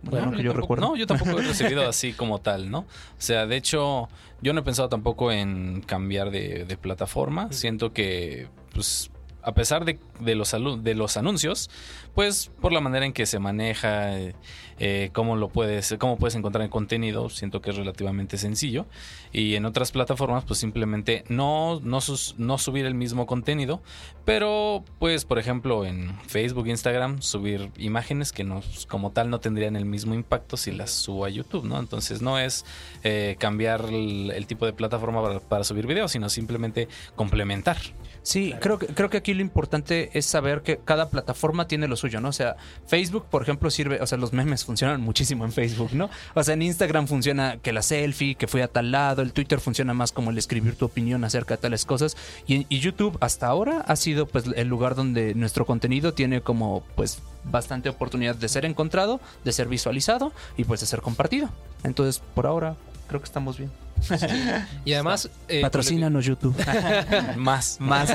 Bueno, 0.03 0.31
No, 0.31 0.37
que 0.37 0.43
yo 0.43 0.51
tampoco- 0.53 0.61
recuerdo. 0.75 0.87
No, 0.89 0.97
yo 0.97 1.07
tampoco 1.07 1.39
he 1.41 1.43
recibido 1.43 1.89
así 1.89 2.13
como 2.13 2.39
tal, 2.41 2.71
¿no? 2.71 2.81
O 2.81 2.87
sea, 3.19 3.47
de 3.47 3.57
hecho, 3.57 4.09
yo 4.43 4.53
no 4.53 4.61
he 4.61 4.63
pensado 4.65 4.89
tampoco 4.89 5.31
en 5.33 5.83
cambiar 5.87 6.31
de, 6.31 6.65
de 6.65 6.77
plataforma. 6.77 7.53
Siento 7.53 7.93
que, 7.93 8.49
pues, 8.73 9.11
a 9.43 9.53
pesar 9.53 9.85
de, 9.85 9.99
de 10.21 10.35
los, 10.35 10.55
de 10.83 10.95
los 10.95 11.17
anuncios, 11.17 11.71
pues, 12.15 12.51
por 12.61 12.73
la 12.73 12.81
manera 12.81 13.07
en 13.07 13.13
que 13.13 13.25
se 13.27 13.39
maneja, 13.39 14.19
eh, 14.19 14.35
eh, 14.79 15.11
cómo 15.13 15.37
lo 15.37 15.49
puedes, 15.49 15.95
cómo 15.99 16.17
puedes 16.19 16.35
encontrar 16.35 16.63
el 16.65 16.71
contenido, 16.71 17.29
siento 17.31 17.61
que 17.63 17.71
es 17.71 17.77
relativamente 17.77 18.37
sencillo. 18.39 18.87
Y 19.33 19.55
en 19.55 19.65
otras 19.65 19.93
plataformas, 19.93 20.45
pues, 20.45 20.59
simplemente 20.59 21.25
no, 21.29 21.81
no, 21.83 22.01
sus- 22.01 22.35
no 22.39 22.59
subir 22.59 22.85
el 22.87 22.95
mismo 22.95 23.27
contenido, 23.27 23.81
pero, 24.25 24.85
pues, 24.99 25.25
por 25.25 25.39
ejemplo, 25.39 25.85
en 25.85 26.19
Facebook, 26.27 26.67
Instagram, 26.69 27.23
subir 27.23 27.71
imágenes 27.79 28.33
que 28.33 28.45
no, 28.45 28.63
como 28.89 29.11
tal, 29.13 29.31
no 29.31 29.41
tendrían 29.41 29.77
el 29.77 29.85
mismo 29.85 30.15
impacto 30.15 30.57
si 30.57 30.73
las 30.73 30.91
subo 30.91 31.25
a 31.25 31.31
YouTube, 31.31 31.65
¿no? 31.65 31.79
Entonces, 31.79 32.23
no 32.23 32.39
es 32.39 32.65
eh, 33.03 33.37
cambiar 33.39 33.87
el, 33.89 34.31
el 34.35 34.47
tipo 34.47 34.67
de 34.67 34.73
plataforma 34.73 35.23
para, 35.23 35.41
para 35.41 35.65
subir 35.65 35.87
videos, 35.87 36.13
sino 36.13 36.29
simplemente 36.29 36.89
complementar. 37.17 37.77
Sí, 38.23 38.55
creo 38.61 38.79
que 38.79 38.87
creo 38.89 39.09
que 39.09 39.17
aquí 39.17 39.33
lo 39.33 39.41
importante 39.41 40.11
es 40.13 40.27
saber 40.27 40.61
que 40.61 40.77
cada 40.85 41.09
plataforma 41.09 41.67
tiene 41.67 41.89
lo 41.89 41.97
suyo, 41.97 42.21
¿no? 42.21 42.29
O 42.29 42.33
sea, 42.33 42.57
Facebook, 42.87 43.25
por 43.31 43.43
ejemplo, 43.43 43.71
sirve, 43.71 43.99
o 44.03 44.07
sea, 44.07 44.19
los 44.19 44.35
memes 44.35 44.65
funcionan 44.67 45.01
muchísimo 45.01 45.47
en 45.47 45.53
Facebook, 45.53 45.95
¿no? 45.95 46.11
O 46.35 46.43
sea, 46.45 46.53
en 46.53 46.61
Instagram 46.63 47.07
funciona 47.09 47.57
que 47.57 47.73
la 47.73 47.81
selfie, 47.81 48.35
que 48.35 48.47
fui 48.47 48.61
a 48.61 48.69
tal 48.69 48.91
lado, 48.93 49.20
el 49.23 49.33
Twitter 49.33 49.61
funciona 49.61 49.95
más 49.95 50.13
como 50.13 50.31
el 50.31 50.39
escribir 50.39 50.77
tu 50.77 50.87
opinión 50.87 51.25
acerca 51.25 51.55
de 51.57 51.63
tales 51.63 51.85
cosas 51.85 52.17
y, 52.47 52.67
YouTube 52.81 53.19
hasta 53.21 53.47
ahora 53.47 53.85
ha 53.87 53.97
sido 53.97 54.27
pues 54.27 54.45
el 54.57 54.69
lugar 54.69 54.95
donde 54.95 55.35
nuestro 55.35 55.67
contenido 55.67 56.15
tiene 56.15 56.41
como 56.41 56.83
pues 56.95 57.21
bastante 57.45 57.91
oportunidad 57.91 58.35
de 58.35 58.49
ser 58.49 58.65
encontrado, 58.65 59.21
de 59.45 59.53
ser 59.53 59.69
visualizado 59.69 60.33
y 60.57 60.65
pues 60.65 60.81
de 60.81 60.87
ser 60.87 61.03
compartido. 61.03 61.51
Entonces, 61.85 62.23
por 62.35 62.47
ahora 62.47 62.77
creo 63.11 63.21
que 63.21 63.27
estamos 63.27 63.59
bien. 63.59 63.71
Y 64.85 64.95
además... 64.95 65.29
eh, 65.49 65.61
Patrocínanos 65.61 66.25
YouTube. 66.25 66.57
Más. 67.37 67.77
Más. 67.81 68.11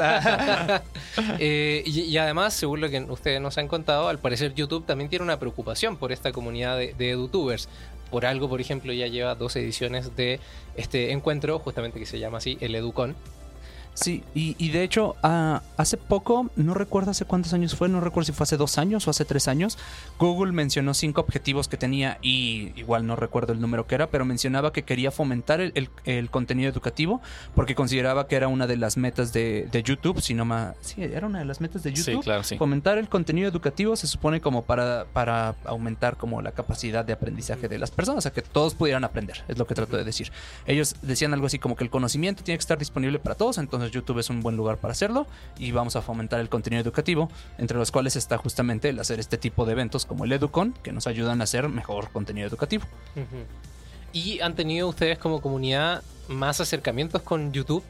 Eh, 1.38 1.84
y, 1.86 2.02
y 2.02 2.18
además, 2.18 2.54
según 2.54 2.82
lo 2.82 2.90
que 2.90 3.02
ustedes 3.02 3.42
nos 3.42 3.58
han 3.58 3.68
contado, 3.68 4.08
al 4.08 4.20
parecer 4.20 4.54
YouTube 4.56 4.86
también 4.86 5.10
tiene 5.10 5.24
una 5.24 5.38
preocupación 5.38 5.98
por 5.98 6.12
esta 6.12 6.32
comunidad 6.32 6.78
de, 6.78 6.94
de 6.98 7.12
edutubers. 7.12 7.70
Por 8.16 8.26
algo, 8.26 8.48
por 8.48 8.62
ejemplo, 8.62 8.94
ya 8.94 9.08
lleva 9.08 9.36
dos 9.36 9.58
ediciones 9.58 10.16
de 10.16 10.40
este 10.78 11.12
encuentro, 11.12 11.60
justamente 11.60 12.00
que 12.00 12.06
se 12.06 12.18
llama 12.18 12.38
así, 12.38 12.58
el 12.62 12.74
Educon. 12.74 13.14
Sí, 13.96 14.24
y, 14.36 14.56
y 14.60 14.70
de 14.70 14.84
hecho, 14.84 15.16
ah, 15.24 15.62
hace 15.78 15.98
poco, 15.98 16.52
no 16.58 16.74
recuerdo 16.74 17.12
hace 17.12 17.26
cuántos 17.26 17.54
años 17.54 17.76
fue, 17.76 17.90
no 17.90 18.02
recuerdo 18.02 18.26
si 18.28 18.32
fue 18.34 18.44
hace 18.44 18.58
dos 18.58 18.78
años 18.78 19.08
o 19.08 19.10
hace 19.10 19.26
tres 19.26 19.48
años, 19.48 19.78
Google 20.20 20.52
mencionó 20.52 20.94
cinco 20.94 21.22
objetivos 21.22 21.68
que 21.70 21.78
tenía 21.78 22.18
y 22.22 22.72
igual 22.76 23.08
no 23.08 23.16
recuerdo 23.16 23.54
el 23.54 23.62
número 23.62 23.88
que 23.88 23.96
era, 23.96 24.08
pero 24.08 24.26
mencionaba 24.26 24.74
que 24.74 24.84
quería 24.84 25.12
fomentar 25.12 25.62
el, 25.62 25.72
el- 25.76 25.90
el 26.04 26.30
contenido 26.30 26.70
educativo 26.70 27.22
porque 27.56 27.74
consideraba 27.74 28.28
que 28.28 28.36
era 28.36 28.48
una 28.50 28.68
de 28.68 28.78
las 28.78 28.98
metas 28.98 29.32
de, 29.34 29.68
de 29.72 29.82
YouTube, 29.82 30.22
si 30.22 30.34
no 30.34 30.44
más... 30.46 30.76
Sí, 30.82 31.02
era 31.02 31.26
una 31.26 31.40
de 31.40 31.46
las 31.46 31.62
metas 31.62 31.82
de 31.84 31.94
YouTube. 31.94 32.16
Sí, 32.18 32.22
claro, 32.22 32.44
sí. 32.44 32.58
Fomentar 32.58 32.98
el 32.98 33.08
contenido 33.08 33.48
educativo 33.50 33.96
se 33.96 34.08
supone 34.08 34.42
como 34.42 34.64
para, 34.66 35.06
para 35.14 35.56
aumentar 35.64 36.18
como 36.18 36.42
la 36.42 36.52
capacidad 36.52 37.06
de 37.06 37.14
aprendizaje 37.14 37.70
de 37.70 37.80
las 37.80 37.92
personas, 37.92 38.18
o 38.18 38.22
sea, 38.24 38.32
que 38.34 38.42
todos 38.42 38.76
pudieran 38.76 39.06
aprender, 39.06 39.44
es 39.48 39.58
lo 39.58 39.66
que 39.66 39.74
trato 39.74 39.96
de 39.96 40.04
decir. 40.04 40.32
Ellos 40.66 40.96
decían 41.02 41.34
algo 41.34 41.48
así 41.48 41.60
como 41.60 41.78
que 41.78 41.86
el 41.86 41.90
conocimiento 41.90 42.44
tiene 42.44 42.58
que 42.58 42.62
estar 42.62 42.78
disponible 42.78 43.20
para 43.20 43.36
todos, 43.36 43.58
entonces 43.58 43.85
YouTube 43.92 44.20
es 44.20 44.30
un 44.30 44.42
buen 44.42 44.56
lugar 44.58 44.78
para 44.78 44.92
hacerlo 44.92 45.28
y 45.58 45.72
vamos 45.72 45.96
a 45.96 46.02
fomentar 46.02 46.40
el 46.40 46.50
contenido 46.50 46.82
educativo, 46.82 47.30
entre 47.58 47.78
los 47.78 47.92
cuales 47.92 48.16
está 48.16 48.38
justamente 48.38 48.90
el 48.90 49.00
hacer 49.00 49.20
este 49.20 49.38
tipo 49.38 49.66
de 49.66 49.74
eventos 49.74 50.06
como 50.06 50.26
el 50.26 50.32
Educon, 50.32 50.74
que 50.84 50.92
nos 50.92 51.08
ayudan 51.08 51.42
a 51.42 51.46
hacer 51.46 51.70
mejor 51.70 52.10
contenido 52.12 52.48
educativo. 52.48 52.86
¿Y 54.14 54.40
han 54.40 54.56
tenido 54.56 54.88
ustedes 54.88 55.18
como 55.18 55.42
comunidad 55.42 56.04
más 56.28 56.62
acercamientos 56.62 57.22
con 57.22 57.52
YouTube? 57.52 57.84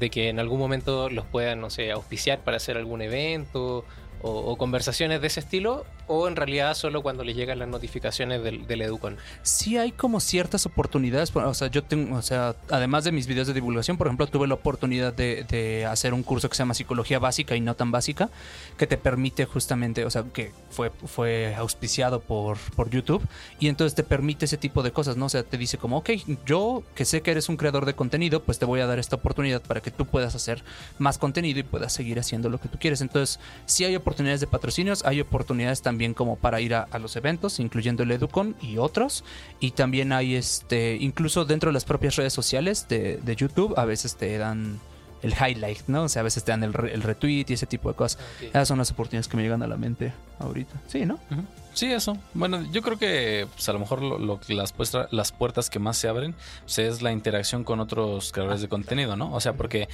De 0.00 0.10
que 0.10 0.28
en 0.28 0.40
algún 0.40 0.58
momento 0.58 1.08
los 1.08 1.24
puedan, 1.26 1.60
no 1.60 1.70
sé, 1.70 1.92
auspiciar 1.92 2.40
para 2.40 2.56
hacer 2.56 2.76
algún 2.76 3.00
evento 3.00 3.84
o, 4.22 4.30
o 4.30 4.56
conversaciones 4.56 5.20
de 5.20 5.28
ese 5.28 5.40
estilo, 5.40 5.86
o 6.06 6.28
en 6.28 6.36
realidad 6.36 6.74
solo 6.74 7.02
cuando 7.02 7.24
les 7.24 7.36
llegan 7.36 7.58
las 7.58 7.68
notificaciones 7.68 8.42
del, 8.42 8.66
del 8.66 8.82
Educon. 8.82 9.16
sí 9.42 9.76
hay 9.78 9.92
como 9.92 10.20
ciertas 10.20 10.66
oportunidades. 10.66 11.30
por- 11.30 11.44
O 11.44 11.54
sea, 11.54 11.68
yo 11.68 11.82
tengo, 11.84 12.16
o 12.16 12.22
sea, 12.22 12.54
además 12.70 13.04
de 13.04 13.12
mis 13.12 13.26
videos 13.26 13.46
de 13.46 13.54
divulgación, 13.54 13.96
por 13.96 14.06
ejemplo, 14.06 14.26
tuve 14.26 14.46
la 14.46 14.54
oportunidad 14.54 15.12
de, 15.12 15.44
de 15.44 15.86
hacer 15.86 16.14
un 16.14 16.22
curso 16.22 16.48
que 16.48 16.54
se 16.56 16.62
llama 16.62 16.74
Psicología 16.74 17.18
Básica 17.18 17.56
y 17.56 17.60
no 17.60 17.74
tan 17.74 17.90
básica, 17.90 18.28
que 18.76 18.86
te 18.86 18.96
permite 18.98 19.44
justamente, 19.46 20.04
o 20.04 20.10
sea, 20.10 20.24
que 20.32 20.52
fue, 20.70 20.90
fue 21.06 21.54
auspiciado 21.56 22.20
por, 22.20 22.58
por 22.76 22.90
YouTube 22.90 23.22
y 23.58 23.68
entonces 23.68 23.94
te 23.94 24.02
permite 24.02 24.44
ese 24.44 24.56
tipo 24.58 24.82
de 24.82 24.92
cosas, 24.92 25.16
¿no? 25.16 25.26
O 25.26 25.28
sea, 25.28 25.42
te 25.42 25.56
dice 25.58 25.78
como, 25.78 25.98
ok, 25.98 26.10
yo 26.46 26.82
que 26.94 27.04
sé 27.04 27.22
que 27.22 27.30
eres 27.30 27.48
un 27.48 27.56
creador 27.56 27.86
de 27.86 27.94
contenido, 27.94 28.42
pues 28.42 28.58
te 28.58 28.64
voy 28.64 28.80
a 28.80 28.86
dar 28.86 28.98
esta 28.98 29.16
oportunidad 29.16 29.62
para 29.62 29.80
que 29.80 29.90
tú 29.90 30.04
puedas 30.06 30.34
hacer 30.34 30.62
más 30.98 31.18
contenido 31.18 31.60
y 31.60 31.62
puedas 31.62 31.92
seguir 31.92 32.18
haciendo 32.18 32.48
lo 32.50 32.58
que 32.60 32.68
tú 32.68 32.78
quieres. 32.78 33.00
Entonces, 33.00 33.38
sí 33.66 33.84
hay 33.84 33.96
oportunidades 33.96 34.40
de 34.40 34.46
patrocinios, 34.46 35.04
hay 35.04 35.20
oportunidades 35.20 35.80
también 35.82 35.93
como 36.14 36.36
para 36.36 36.60
ir 36.60 36.74
a, 36.74 36.82
a 36.90 36.98
los 36.98 37.16
eventos, 37.16 37.60
incluyendo 37.60 38.02
el 38.02 38.10
Educon 38.10 38.56
y 38.60 38.78
otros. 38.78 39.24
Y 39.60 39.70
también 39.72 40.12
hay 40.12 40.34
este, 40.34 40.96
incluso 41.00 41.44
dentro 41.44 41.68
de 41.70 41.74
las 41.74 41.84
propias 41.84 42.16
redes 42.16 42.32
sociales 42.32 42.86
de, 42.88 43.18
de 43.18 43.36
YouTube, 43.36 43.74
a 43.78 43.84
veces 43.84 44.16
te 44.16 44.36
dan 44.38 44.80
el 45.22 45.32
highlight, 45.32 45.86
¿no? 45.86 46.02
O 46.02 46.08
sea, 46.10 46.20
a 46.20 46.22
veces 46.22 46.44
te 46.44 46.52
dan 46.52 46.62
el, 46.64 46.74
el 46.90 47.02
retweet 47.02 47.46
y 47.48 47.54
ese 47.54 47.66
tipo 47.66 47.88
de 47.88 47.94
cosas. 47.94 48.20
Esas 48.42 48.68
son 48.68 48.76
las 48.78 48.90
oportunidades 48.90 49.26
que 49.28 49.36
me 49.38 49.42
llegan 49.42 49.62
a 49.62 49.66
la 49.66 49.76
mente 49.78 50.12
ahorita. 50.38 50.82
Sí, 50.86 51.06
¿no? 51.06 51.18
Sí, 51.72 51.86
eso. 51.90 52.16
Bueno, 52.34 52.62
yo 52.70 52.82
creo 52.82 52.98
que 52.98 53.48
pues, 53.54 53.66
a 53.68 53.72
lo 53.72 53.78
mejor 53.78 54.02
lo, 54.02 54.18
lo- 54.18 54.38
las, 54.48 54.74
las 55.10 55.32
puertas 55.32 55.70
que 55.70 55.78
más 55.78 55.96
se 55.96 56.08
abren 56.08 56.34
pues, 56.64 56.78
es 56.78 57.00
la 57.00 57.10
interacción 57.10 57.64
con 57.64 57.80
otros 57.80 58.32
creadores 58.32 58.60
de 58.60 58.68
contenido, 58.68 59.16
¿no? 59.16 59.32
O 59.32 59.40
sea, 59.40 59.54
porque 59.54 59.88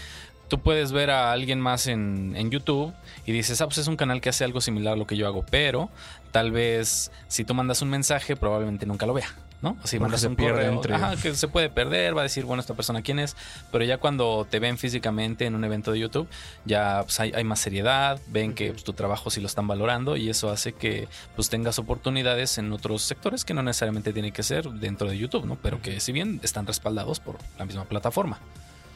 tú 0.50 0.60
puedes 0.60 0.92
ver 0.92 1.10
a 1.10 1.32
alguien 1.32 1.58
más 1.60 1.86
en, 1.86 2.34
en 2.36 2.50
YouTube 2.50 2.92
y 3.24 3.32
dices, 3.32 3.60
ah, 3.62 3.66
pues 3.66 3.78
es 3.78 3.86
un 3.86 3.96
canal 3.96 4.20
que 4.20 4.28
hace 4.28 4.44
algo 4.44 4.60
similar 4.60 4.92
a 4.92 4.96
lo 4.96 5.06
que 5.06 5.16
yo 5.16 5.26
hago, 5.26 5.46
pero 5.50 5.88
tal 6.32 6.50
vez 6.52 7.10
si 7.28 7.44
tú 7.44 7.54
mandas 7.54 7.80
un 7.80 7.88
mensaje, 7.88 8.36
probablemente 8.36 8.84
nunca 8.84 9.06
lo 9.06 9.14
vea. 9.14 9.28
¿No? 9.62 9.76
O 9.84 9.86
si 9.86 9.98
Porque 9.98 10.00
mandas 10.00 10.20
se 10.22 10.28
un 10.28 10.36
correo, 10.36 10.72
entre- 10.72 10.94
ajá, 10.94 11.16
que 11.16 11.34
se 11.34 11.46
puede 11.46 11.68
perder, 11.68 12.16
va 12.16 12.20
a 12.20 12.22
decir, 12.22 12.46
bueno, 12.46 12.62
esta 12.62 12.72
persona 12.72 13.02
quién 13.02 13.18
es, 13.18 13.36
pero 13.70 13.84
ya 13.84 13.98
cuando 13.98 14.46
te 14.48 14.58
ven 14.58 14.78
físicamente 14.78 15.44
en 15.44 15.54
un 15.54 15.62
evento 15.64 15.92
de 15.92 15.98
YouTube, 15.98 16.26
ya 16.64 17.02
pues, 17.02 17.20
hay, 17.20 17.32
hay 17.34 17.44
más 17.44 17.60
seriedad, 17.60 18.18
ven 18.28 18.54
que 18.54 18.70
pues, 18.72 18.84
tu 18.84 18.94
trabajo 18.94 19.28
sí 19.28 19.38
lo 19.38 19.46
están 19.46 19.66
valorando 19.68 20.16
y 20.16 20.30
eso 20.30 20.48
hace 20.48 20.72
que 20.72 21.08
pues 21.36 21.50
tengas 21.50 21.78
oportunidades 21.78 22.56
en 22.56 22.72
otros 22.72 23.02
sectores 23.02 23.44
que 23.44 23.52
no 23.52 23.62
necesariamente 23.62 24.14
tiene 24.14 24.32
que 24.32 24.42
ser 24.42 24.66
dentro 24.70 25.10
de 25.10 25.18
YouTube, 25.18 25.44
¿no? 25.44 25.56
Pero 25.56 25.82
que 25.82 26.00
si 26.00 26.10
bien 26.12 26.40
están 26.42 26.66
respaldados 26.66 27.20
por 27.20 27.36
la 27.58 27.66
misma 27.66 27.84
plataforma. 27.84 28.38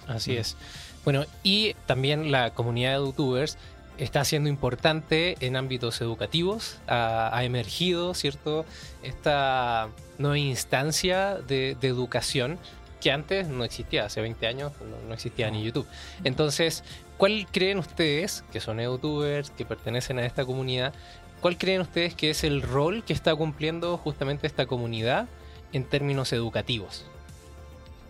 Así 0.08 0.34
es. 0.34 0.56
Bueno, 1.04 1.24
y 1.42 1.74
también 1.86 2.32
la 2.32 2.50
comunidad 2.50 2.92
de 2.92 3.06
youtubers 3.06 3.58
está 3.98 4.24
siendo 4.24 4.48
importante 4.48 5.36
en 5.40 5.56
ámbitos 5.56 6.00
educativos, 6.00 6.78
ha, 6.86 7.30
ha 7.36 7.44
emergido, 7.44 8.14
¿cierto? 8.14 8.64
Esta 9.02 9.88
nueva 10.18 10.38
instancia 10.38 11.36
de, 11.36 11.76
de 11.80 11.88
educación 11.88 12.58
que 13.00 13.12
antes 13.12 13.48
no 13.48 13.64
existía, 13.64 14.06
hace 14.06 14.20
20 14.22 14.46
años 14.46 14.72
no, 14.80 15.08
no 15.08 15.14
existía 15.14 15.50
ni 15.50 15.62
YouTube. 15.62 15.86
Entonces, 16.24 16.82
¿cuál 17.18 17.46
creen 17.52 17.78
ustedes, 17.78 18.44
que 18.50 18.60
son 18.60 18.80
youtubers, 18.80 19.50
que 19.50 19.66
pertenecen 19.66 20.18
a 20.18 20.26
esta 20.26 20.44
comunidad, 20.44 20.94
cuál 21.40 21.58
creen 21.58 21.82
ustedes 21.82 22.14
que 22.14 22.30
es 22.30 22.44
el 22.44 22.62
rol 22.62 23.04
que 23.04 23.12
está 23.12 23.34
cumpliendo 23.36 23.98
justamente 23.98 24.46
esta 24.46 24.66
comunidad 24.66 25.28
en 25.72 25.84
términos 25.84 26.32
educativos? 26.32 27.04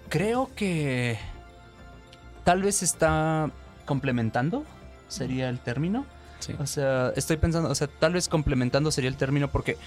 creo 0.09 0.51
que 0.55 1.19
tal 2.45 2.63
vez 2.63 2.83
está 2.83 3.51
complementando, 3.87 4.65
sería 5.09 5.49
el 5.49 5.59
término. 5.59 6.07
Sí. 6.39 6.55
O 6.59 6.67
sea, 6.67 7.13
estoy 7.17 7.39
pensando, 7.39 7.71
o 7.71 7.75
sea, 7.75 7.87
tal 7.87 8.13
vez 8.13 8.29
complementando 8.29 8.91
sería 8.91 9.09
el 9.09 9.17
término 9.17 9.51
porque, 9.51 9.79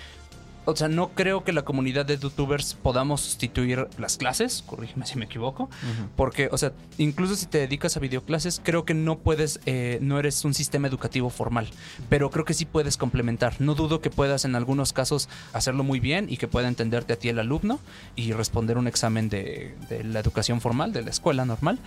o 0.66 0.76
sea, 0.76 0.88
no 0.88 1.10
creo 1.10 1.44
que 1.44 1.54
la 1.54 1.62
comunidad 1.62 2.06
de 2.06 2.18
youtubers 2.18 2.74
podamos 2.74 3.22
sustituir 3.22 3.88
las 4.00 4.18
clases, 4.18 4.64
corrígeme 4.66 5.06
si 5.06 5.18
me 5.20 5.26
equivoco, 5.26 5.70
porque, 6.16 6.50
o 6.52 6.58
sea, 6.58 6.74
incluso 6.98 7.36
si 7.36 7.46
te 7.46 7.60
dedicas 7.60 7.96
a 7.96 8.00
videoclases, 8.00 8.60
creo 8.64 8.86
que 8.86 8.96
no 8.96 9.20
puedes, 9.20 9.60
eh, 9.66 10.00
no 10.02 10.18
eres 10.20 10.44
un 10.46 10.56
sistema 10.56 10.88
educativo 10.88 11.30
formal, 11.30 11.70
pero 12.10 12.32
creo 12.32 12.44
que 12.44 12.56
sí 12.56 12.66
puedes 12.66 12.98
complementar. 12.98 13.54
No 13.60 13.76
dudo 13.76 14.02
que 14.02 14.10
puedas 14.10 14.46
en 14.46 14.56
algunos 14.56 14.94
casos 14.94 15.30
hacerlo 15.54 15.84
muy 15.84 16.00
bien 16.00 16.26
y 16.28 16.38
que 16.38 16.48
pueda 16.48 16.68
entenderte 16.68 17.14
a 17.14 17.16
ti 17.18 17.30
el 17.30 17.38
alumno 17.38 17.80
y 18.16 18.34
responder 18.34 18.78
un 18.78 18.88
examen 18.88 19.30
de, 19.30 19.76
de 19.90 20.04
la 20.04 20.20
educación 20.20 20.60
formal, 20.60 20.92
de 20.92 21.04
la 21.04 21.12
escuela 21.12 21.46
normal, 21.46 21.80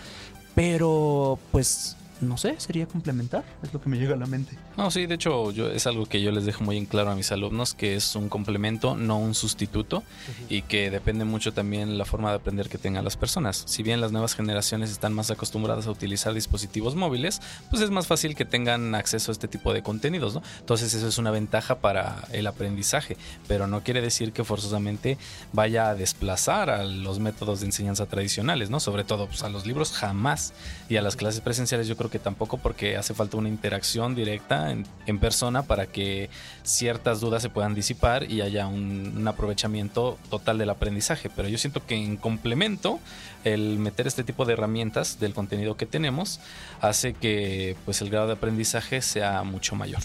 pero 0.55 1.39
pues, 1.53 1.97
no 2.21 2.37
sé, 2.37 2.55
sería 2.59 2.87
complementar, 2.87 3.45
es 3.63 3.73
lo 3.73 3.81
que 3.81 3.89
me 3.89 3.99
llega 3.99 4.15
a 4.15 4.19
la 4.19 4.27
mente. 4.27 4.57
No, 4.77 4.91
sí, 4.91 5.07
de 5.07 5.15
hecho, 5.15 5.51
yo, 5.51 5.71
es 5.71 5.87
algo 5.87 6.07
que 6.07 6.23
yo 6.23 6.31
les 6.31 6.45
dejo 6.45 6.65
muy 6.65 6.77
en 6.77 6.87
claro 6.87 7.11
a 7.11 7.15
mis 7.15 7.33
alumnos, 7.33 7.75
que 7.75 7.95
es 7.95 8.15
un 8.17 8.29
complemento, 8.29 8.97
no 8.97 9.19
un 9.19 9.35
sustituto, 9.35 10.03
y 10.49 10.63
que 10.63 10.91
depende 10.91 11.25
mucho 11.25 11.53
también 11.53 11.99
la 11.99 12.05
forma 12.05 12.31
de 12.31 12.37
aprender 12.37 12.69
que 12.69 12.79
tengan 12.79 13.05
las 13.05 13.17
personas. 13.17 13.65
Si 13.67 13.83
bien 13.83 14.01
las 14.01 14.13
nuevas 14.13 14.35
generaciones 14.35 14.91
están 14.91 15.13
más 15.13 15.31
acostumbradas 15.31 15.87
a 15.87 15.91
utilizar 15.91 16.35
dispositivos 16.35 16.95
móviles, 16.95 17.41
pues 17.71 17.83
es 17.83 17.91
más 17.91 18.07
fácil 18.07 18.35
que 18.35 18.45
tengan 18.45 18.95
acceso 18.95 19.31
a 19.31 19.33
este 19.33 19.49
tipo 19.49 19.73
de 19.73 19.83
contenidos, 19.83 20.35
¿no? 20.35 20.43
Entonces 20.59 20.93
eso 20.95 21.09
es 21.09 21.19
una 21.19 21.31
ventaja 21.31 21.79
para 21.81 22.25
el 22.33 22.47
aprendizaje, 22.47 23.17
pero 23.49 23.67
no 23.67 23.83
quiere 23.83 24.01
decir 24.01 24.33
que 24.33 24.45
forzosamente 24.45 25.19
vaya 25.53 25.91
a 25.91 25.95
desplazar 25.95 26.71
a 26.71 26.85
los 26.85 27.19
métodos 27.19 27.61
de 27.61 27.67
enseñanza 27.67 28.07
tradicionales, 28.07 28.71
¿no? 28.71 28.81
Sobre 28.81 29.05
todo 29.05 29.27
pues, 29.27 29.43
a 29.43 29.49
los 29.49 29.67
libros 29.67 29.93
jamás 29.93 30.53
y 30.89 30.97
a 30.97 31.03
las 31.03 31.17
clases 31.17 31.41
presenciales 31.41 31.89
yo 31.89 31.97
creo 31.97 32.10
que 32.11 32.19
tampoco 32.19 32.59
porque 32.59 32.97
hace 32.97 33.15
falta 33.15 33.37
una 33.37 33.49
interacción 33.49 34.15
directa 34.15 34.71
en, 34.71 35.19
persona 35.19 35.63
para 35.63 35.87
que 35.87 36.31
ciertas 36.63 37.21
dudas 37.21 37.43
se 37.43 37.49
puedan 37.49 37.75
disipar 37.75 38.31
y 38.31 38.41
haya 38.41 38.67
un, 38.67 39.27
aprovechamiento 39.27 40.19
total 40.29 40.59
del 40.59 40.71
aprendizaje. 40.71 41.31
Pero 41.35 41.49
yo 41.49 41.59
siento 41.59 41.85
que 41.87 41.95
en 41.95 42.17
complemento 42.17 43.01
el 43.45 43.79
meter 43.79 44.07
este 44.07 44.25
tipo 44.25 44.45
de 44.45 44.55
herramientas 44.55 45.21
del 45.21 45.35
contenido 45.35 45.77
que 45.77 45.87
tenemos 45.87 46.41
hace 46.81 47.15
que 47.15 47.77
pues 47.85 48.01
el 48.03 48.11
grado 48.11 48.27
de 48.27 48.33
aprendizaje 48.35 49.01
sea 49.03 49.43
mucho 49.43 49.77
mayor. 49.77 50.01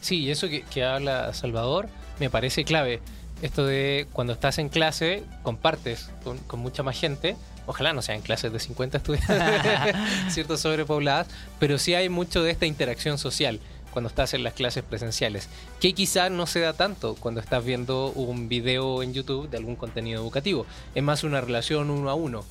Sí, 0.00 0.30
eso 0.30 0.48
que, 0.48 0.84
habla 0.84 1.32
Salvador 1.32 1.88
me 2.18 2.30
parece 2.30 2.64
clave. 2.64 3.00
Esto 3.40 3.66
de 3.66 4.06
cuando 4.12 4.32
estás 4.32 4.58
en 4.58 4.68
clase, 4.68 5.24
compartes 5.42 6.10
con 6.46 6.60
mucha 6.60 6.82
más 6.82 6.98
gente. 6.98 7.36
Ojalá 7.66 7.92
no 7.92 8.02
sean 8.02 8.22
clases 8.22 8.52
de 8.52 8.58
50 8.58 8.98
estudiantes, 8.98 9.36
cierto, 10.28 10.56
sobrepobladas, 10.56 11.28
pero 11.58 11.78
sí 11.78 11.94
hay 11.94 12.08
mucho 12.08 12.42
de 12.42 12.50
esta 12.50 12.66
interacción 12.66 13.18
social 13.18 13.60
cuando 13.92 14.08
estás 14.08 14.34
en 14.34 14.42
las 14.42 14.54
clases 14.54 14.82
presenciales, 14.82 15.48
que 15.80 15.92
quizás 15.92 16.30
no 16.30 16.46
se 16.46 16.60
da 16.60 16.72
tanto 16.72 17.14
cuando 17.14 17.40
estás 17.40 17.64
viendo 17.64 18.08
un 18.12 18.48
video 18.48 19.02
en 19.02 19.14
YouTube 19.14 19.48
de 19.48 19.58
algún 19.58 19.76
contenido 19.76 20.20
educativo. 20.20 20.66
Es 20.94 21.02
más 21.02 21.22
una 21.24 21.40
relación 21.40 21.90
uno 21.90 22.10
a 22.10 22.14
uno. 22.14 22.44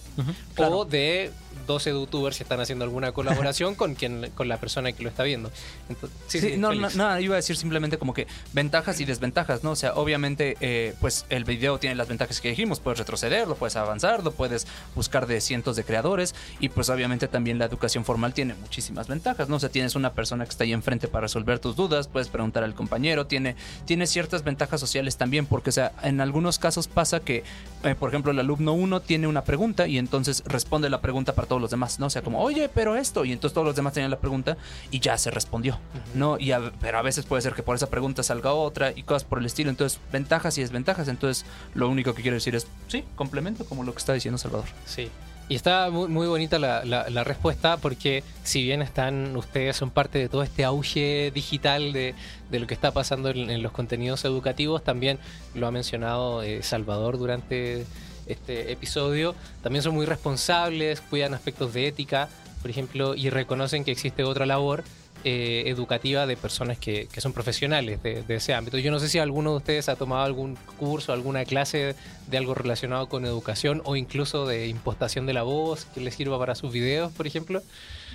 O 0.57 0.85
de 0.85 1.31
12 1.67 1.91
youtubers 1.91 2.37
que 2.37 2.43
están 2.43 2.59
haciendo 2.59 2.85
alguna 2.85 3.11
colaboración 3.11 3.75
con 3.75 3.95
quien 3.95 4.31
con 4.35 4.47
la 4.47 4.57
persona 4.57 4.91
que 4.91 5.03
lo 5.03 5.09
está 5.09 5.23
viendo. 5.23 5.51
Entonces, 5.89 6.17
sí, 6.27 6.39
Sí, 6.39 6.51
sí, 6.51 6.57
no, 6.57 6.73
no, 6.73 6.89
no, 6.89 7.19
iba 7.19 7.35
a 7.35 7.37
decir 7.37 7.55
simplemente 7.55 7.97
como 7.97 8.13
que 8.13 8.27
ventajas 8.53 8.99
y 8.99 9.05
desventajas, 9.05 9.63
¿no? 9.63 9.71
O 9.71 9.75
sea, 9.75 9.93
obviamente, 9.93 10.57
eh, 10.61 10.93
pues 10.99 11.25
el 11.29 11.43
video 11.43 11.77
tiene 11.77 11.95
las 11.95 12.07
ventajas 12.07 12.41
que 12.41 12.49
dijimos, 12.49 12.79
puedes 12.79 12.99
retrocederlo, 12.99 13.55
puedes 13.55 13.75
avanzarlo, 13.75 14.31
puedes 14.31 14.65
buscar 14.95 15.27
de 15.27 15.41
cientos 15.41 15.75
de 15.75 15.83
creadores 15.83 16.35
y 16.59 16.69
pues 16.69 16.89
obviamente 16.89 17.27
también 17.27 17.59
la 17.59 17.65
educación 17.65 18.05
formal 18.05 18.33
tiene 18.33 18.53
muchísimas 18.55 19.07
ventajas, 19.07 19.49
¿no? 19.49 19.57
O 19.57 19.59
sea, 19.59 19.69
tienes 19.69 19.95
una 19.95 20.13
persona 20.13 20.45
que 20.45 20.51
está 20.51 20.63
ahí 20.63 20.73
enfrente 20.73 21.07
para 21.07 21.27
resolver 21.31 21.59
tus 21.59 21.77
dudas, 21.77 22.09
puedes 22.09 22.27
preguntar 22.27 22.63
al 22.65 22.73
compañero, 22.75 23.25
tiene, 23.25 23.55
tiene 23.85 24.05
ciertas 24.05 24.43
ventajas 24.43 24.81
sociales 24.81 25.15
también, 25.15 25.45
porque, 25.45 25.69
o 25.69 25.73
sea, 25.73 25.93
en 26.03 26.19
algunos 26.19 26.59
casos 26.59 26.89
pasa 26.89 27.21
que, 27.21 27.43
eh, 27.83 27.95
por 27.95 28.09
ejemplo, 28.09 28.31
el 28.33 28.39
alumno 28.39 28.73
1 28.73 28.99
tiene 28.99 29.27
una 29.27 29.43
pregunta 29.45 29.87
y 29.87 29.97
entonces 29.97 30.43
responde 30.45 30.89
la 30.89 30.99
pregunta 30.99 31.33
para 31.33 31.47
todos 31.47 31.61
los 31.61 31.71
demás, 31.71 31.99
¿no? 31.99 32.07
O 32.07 32.09
sea, 32.09 32.21
como, 32.21 32.41
oye, 32.41 32.67
pero 32.67 32.97
esto, 32.97 33.23
y 33.23 33.31
entonces 33.31 33.53
todos 33.53 33.65
los 33.65 33.75
demás 33.77 33.93
tenían 33.93 34.11
la 34.11 34.19
pregunta 34.19 34.57
y 34.91 34.99
ya 34.99 35.17
se 35.17 35.31
respondió, 35.31 35.79
¿no? 36.15 36.37
Y 36.37 36.51
a- 36.51 36.71
pero 36.81 36.97
a 36.97 37.01
veces 37.01 37.25
puede 37.25 37.41
ser 37.41 37.53
que 37.53 37.63
por 37.63 37.77
esa 37.77 37.87
pregunta 37.89 38.23
salga 38.23 38.51
otra 38.53 38.91
y 38.93 39.03
cosas 39.03 39.23
por 39.23 39.39
el 39.39 39.45
estilo, 39.45 39.69
entonces 39.69 39.99
ventajas 40.11 40.57
y 40.57 40.61
desventajas, 40.61 41.07
entonces 41.07 41.45
lo 41.75 41.87
único 41.87 42.13
que 42.13 42.21
quiero 42.23 42.35
decir 42.35 42.55
es, 42.55 42.67
sí, 42.89 43.05
complemento 43.15 43.65
como 43.65 43.83
lo 43.85 43.93
que 43.93 43.99
está 43.99 44.11
diciendo 44.13 44.37
Salvador. 44.37 44.67
Sí. 44.85 45.09
Y 45.49 45.55
está 45.55 45.89
muy, 45.89 46.07
muy 46.07 46.27
bonita 46.27 46.59
la, 46.59 47.23
respuesta 47.23 47.77
porque 47.77 48.23
si 48.43 48.63
bien 48.63 48.81
están 48.81 49.35
ustedes 49.35 49.75
son 49.75 49.89
parte 49.89 50.17
de 50.17 50.29
todo 50.29 50.43
este 50.43 50.63
auge 50.63 51.31
digital 51.33 51.91
de, 51.91 52.15
de 52.49 52.59
lo 52.59 52.67
que 52.67 52.73
está 52.73 52.91
pasando 52.91 53.29
en, 53.29 53.49
en 53.49 53.61
los 53.61 53.73
contenidos 53.73 54.23
educativos, 54.23 54.83
también 54.83 55.19
lo 55.53 55.67
ha 55.67 55.71
mencionado 55.71 56.41
eh, 56.41 56.63
Salvador 56.63 57.17
durante 57.17 57.85
este 58.27 58.71
episodio, 58.71 59.35
también 59.61 59.83
son 59.83 59.93
muy 59.93 60.05
responsables, 60.05 61.01
cuidan 61.01 61.33
aspectos 61.33 61.73
de 61.73 61.87
ética, 61.87 62.29
por 62.61 62.69
ejemplo, 62.69 63.15
y 63.15 63.29
reconocen 63.29 63.83
que 63.83 63.91
existe 63.91 64.23
otra 64.23 64.45
labor 64.45 64.83
eh, 65.23 65.63
educativa 65.67 66.25
de 66.25 66.37
personas 66.37 66.77
que, 66.77 67.07
que 67.11 67.21
son 67.21 67.33
profesionales 67.33 68.01
de, 68.03 68.23
de 68.23 68.35
ese 68.35 68.53
ámbito. 68.53 68.77
Yo 68.77 68.91
no 68.91 68.99
sé 68.99 69.09
si 69.09 69.19
alguno 69.19 69.51
de 69.51 69.57
ustedes 69.57 69.89
ha 69.89 69.95
tomado 69.95 70.23
algún 70.23 70.57
curso, 70.77 71.13
alguna 71.13 71.45
clase 71.45 71.95
de 72.27 72.37
algo 72.37 72.53
relacionado 72.53 73.07
con 73.07 73.25
educación 73.25 73.81
o 73.85 73.95
incluso 73.95 74.45
de 74.45 74.67
impostación 74.67 75.25
de 75.25 75.33
la 75.33 75.43
voz 75.43 75.85
que 75.85 76.01
les 76.01 76.15
sirva 76.15 76.39
para 76.39 76.55
sus 76.55 76.71
videos, 76.71 77.11
por 77.11 77.27
ejemplo. 77.27 77.61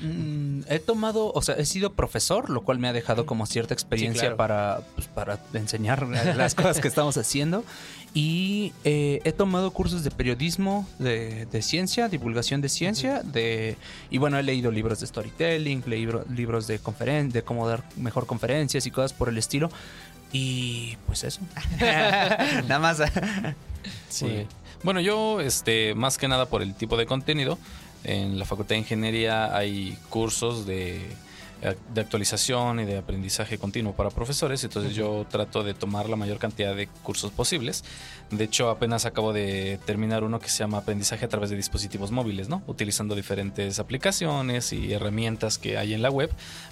Mm, 0.03 0.61
he 0.69 0.79
tomado, 0.79 1.33
o 1.33 1.43
sea, 1.43 1.55
he 1.55 1.65
sido 1.65 1.93
profesor, 1.93 2.51
lo 2.51 2.63
cual 2.63 2.79
me 2.79 2.89
ha 2.89 2.93
dejado 2.93 3.25
como 3.25 3.47
cierta 3.47 3.73
experiencia 3.73 4.23
claro. 4.23 4.37
para, 4.37 4.81
pues, 4.95 5.07
para 5.07 5.41
enseñar 5.55 6.07
las 6.37 6.55
cosas 6.55 6.81
que 6.81 6.89
estamos 6.89 7.17
haciendo. 7.17 7.65
Y 8.13 8.73
eh, 8.85 9.21
he 9.25 9.33
tomado 9.33 9.71
cursos 9.73 10.03
de 10.05 10.11
periodismo, 10.11 10.89
de, 10.99 11.47
de 11.47 11.63
ciencia, 11.63 12.09
divulgación 12.09 12.61
de 12.61 12.69
ciencia, 12.69 13.23
de 13.23 13.77
y 14.11 14.19
bueno, 14.19 14.39
he 14.39 14.43
leído 14.43 14.71
libros 14.71 15.01
de 15.01 15.07
storytelling, 15.07 15.83
leído 15.87 16.25
libros 16.35 16.67
de 16.67 16.79
conferen 16.79 17.31
de 17.31 17.43
cómo 17.43 17.69
dar 17.69 17.83
mejor 17.97 18.27
conferencias 18.27 18.87
y 18.87 18.91
cosas 18.91 19.13
por 19.13 19.29
el 19.29 19.39
estilo. 19.39 19.71
Y 20.33 20.97
pues 21.07 21.25
eso. 21.25 21.41
Nada 21.81 22.79
más. 22.79 23.03
Sí. 24.09 24.47
Bueno, 24.83 25.01
yo, 25.01 25.41
este, 25.41 25.95
más 25.95 26.19
que 26.19 26.29
nada 26.29 26.47
por 26.47 26.63
el 26.63 26.75
tipo 26.75 26.97
de 26.97 27.07
contenido, 27.07 27.59
en 28.07 28.39
la 28.39 28.45
Facultad 28.45 28.77
de 28.77 28.79
Ingeniería 28.79 29.57
hay 29.57 29.99
cursos 30.09 30.65
de, 30.65 31.01
de 31.93 32.01
actualización 32.01 32.81
y 32.81 32.85
de 32.85 32.99
aprendizaje 32.99 33.59
continuo 33.59 33.93
para 33.95 34.11
profesores, 34.11 34.63
entonces 34.63 34.95
yo 34.95 35.27
trato 35.29 35.65
de 35.65 35.75
tomar 35.75 36.09
la 36.09 36.17
mayor 36.17 36.39
cantidad 36.39 36.77
de 36.77 36.87
cursos 37.03 37.33
posibles. 37.33 37.83
De 38.31 38.43
hecho, 38.43 38.71
apenas 38.71 39.07
acabo 39.07 39.33
de 39.33 39.79
terminar 39.87 40.25
uno 40.25 40.41
que 40.41 40.49
se 40.49 40.59
llama 40.59 40.79
aprendizaje 40.79 41.25
a 41.25 41.29
través 41.29 41.49
de 41.49 41.57
dispositivos 41.57 42.11
móviles, 42.11 42.49
¿no? 42.49 42.61
Utilizando 42.67 43.15
diferentes 43.15 43.79
aplicaciones 43.79 44.73
y 44.73 44.93
herramientas 44.93 45.59
que 45.59 45.79
hay 45.79 45.95
en 45.95 46.03
la 46.03 46.11
web 46.11 46.31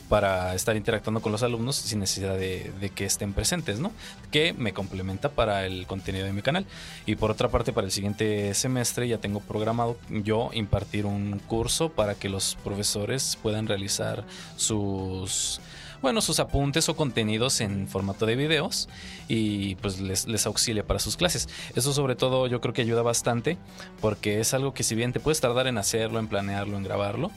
para 0.08 0.54
estar 0.54 0.76
interactuando 0.76 1.22
con 1.22 1.30
los 1.30 1.44
alumnos 1.44 1.76
sin 1.76 2.00
necesidad 2.00 2.36
de, 2.36 2.72
de 2.80 2.90
que 2.90 3.04
estén 3.04 3.32
presentes, 3.32 3.78
¿no? 3.78 3.92
Que 4.32 4.52
me 4.52 4.72
complementa 4.72 5.28
para 5.28 5.64
el 5.64 5.86
contenido 5.86 6.26
de 6.26 6.32
mi 6.32 6.42
canal. 6.42 6.66
Y 7.06 7.14
por 7.14 7.30
otra 7.30 7.48
parte, 7.48 7.72
para 7.72 7.86
el 7.86 7.92
siguiente 7.92 8.52
semestre 8.54 9.06
ya 9.06 9.18
tengo 9.18 9.38
programado 9.38 9.96
yo 10.08 10.50
impartir 10.54 11.06
un 11.06 11.40
curso 11.46 11.88
para 11.88 12.16
que 12.16 12.28
los 12.28 12.56
profesores 12.64 13.38
puedan 13.40 13.68
realizar 13.68 14.24
sus 14.56 15.60
bueno, 16.04 16.20
sus 16.20 16.38
apuntes 16.38 16.90
o 16.90 16.96
contenidos 16.96 17.62
en 17.62 17.88
formato 17.88 18.26
de 18.26 18.36
videos 18.36 18.90
y 19.26 19.76
pues 19.76 20.00
les, 20.00 20.26
les 20.26 20.44
auxilia 20.44 20.86
para 20.86 21.00
sus 21.00 21.16
clases. 21.16 21.48
Eso 21.74 21.94
sobre 21.94 22.14
todo 22.14 22.46
yo 22.46 22.60
creo 22.60 22.74
que 22.74 22.82
ayuda 22.82 23.00
bastante 23.00 23.56
porque 24.02 24.38
es 24.38 24.52
algo 24.52 24.74
que 24.74 24.82
si 24.82 24.94
bien 24.94 25.14
te 25.14 25.18
puedes 25.18 25.40
tardar 25.40 25.66
en 25.66 25.78
hacerlo, 25.78 26.18
en 26.18 26.28
planearlo, 26.28 26.76
en 26.76 26.84
grabarlo, 26.84 27.30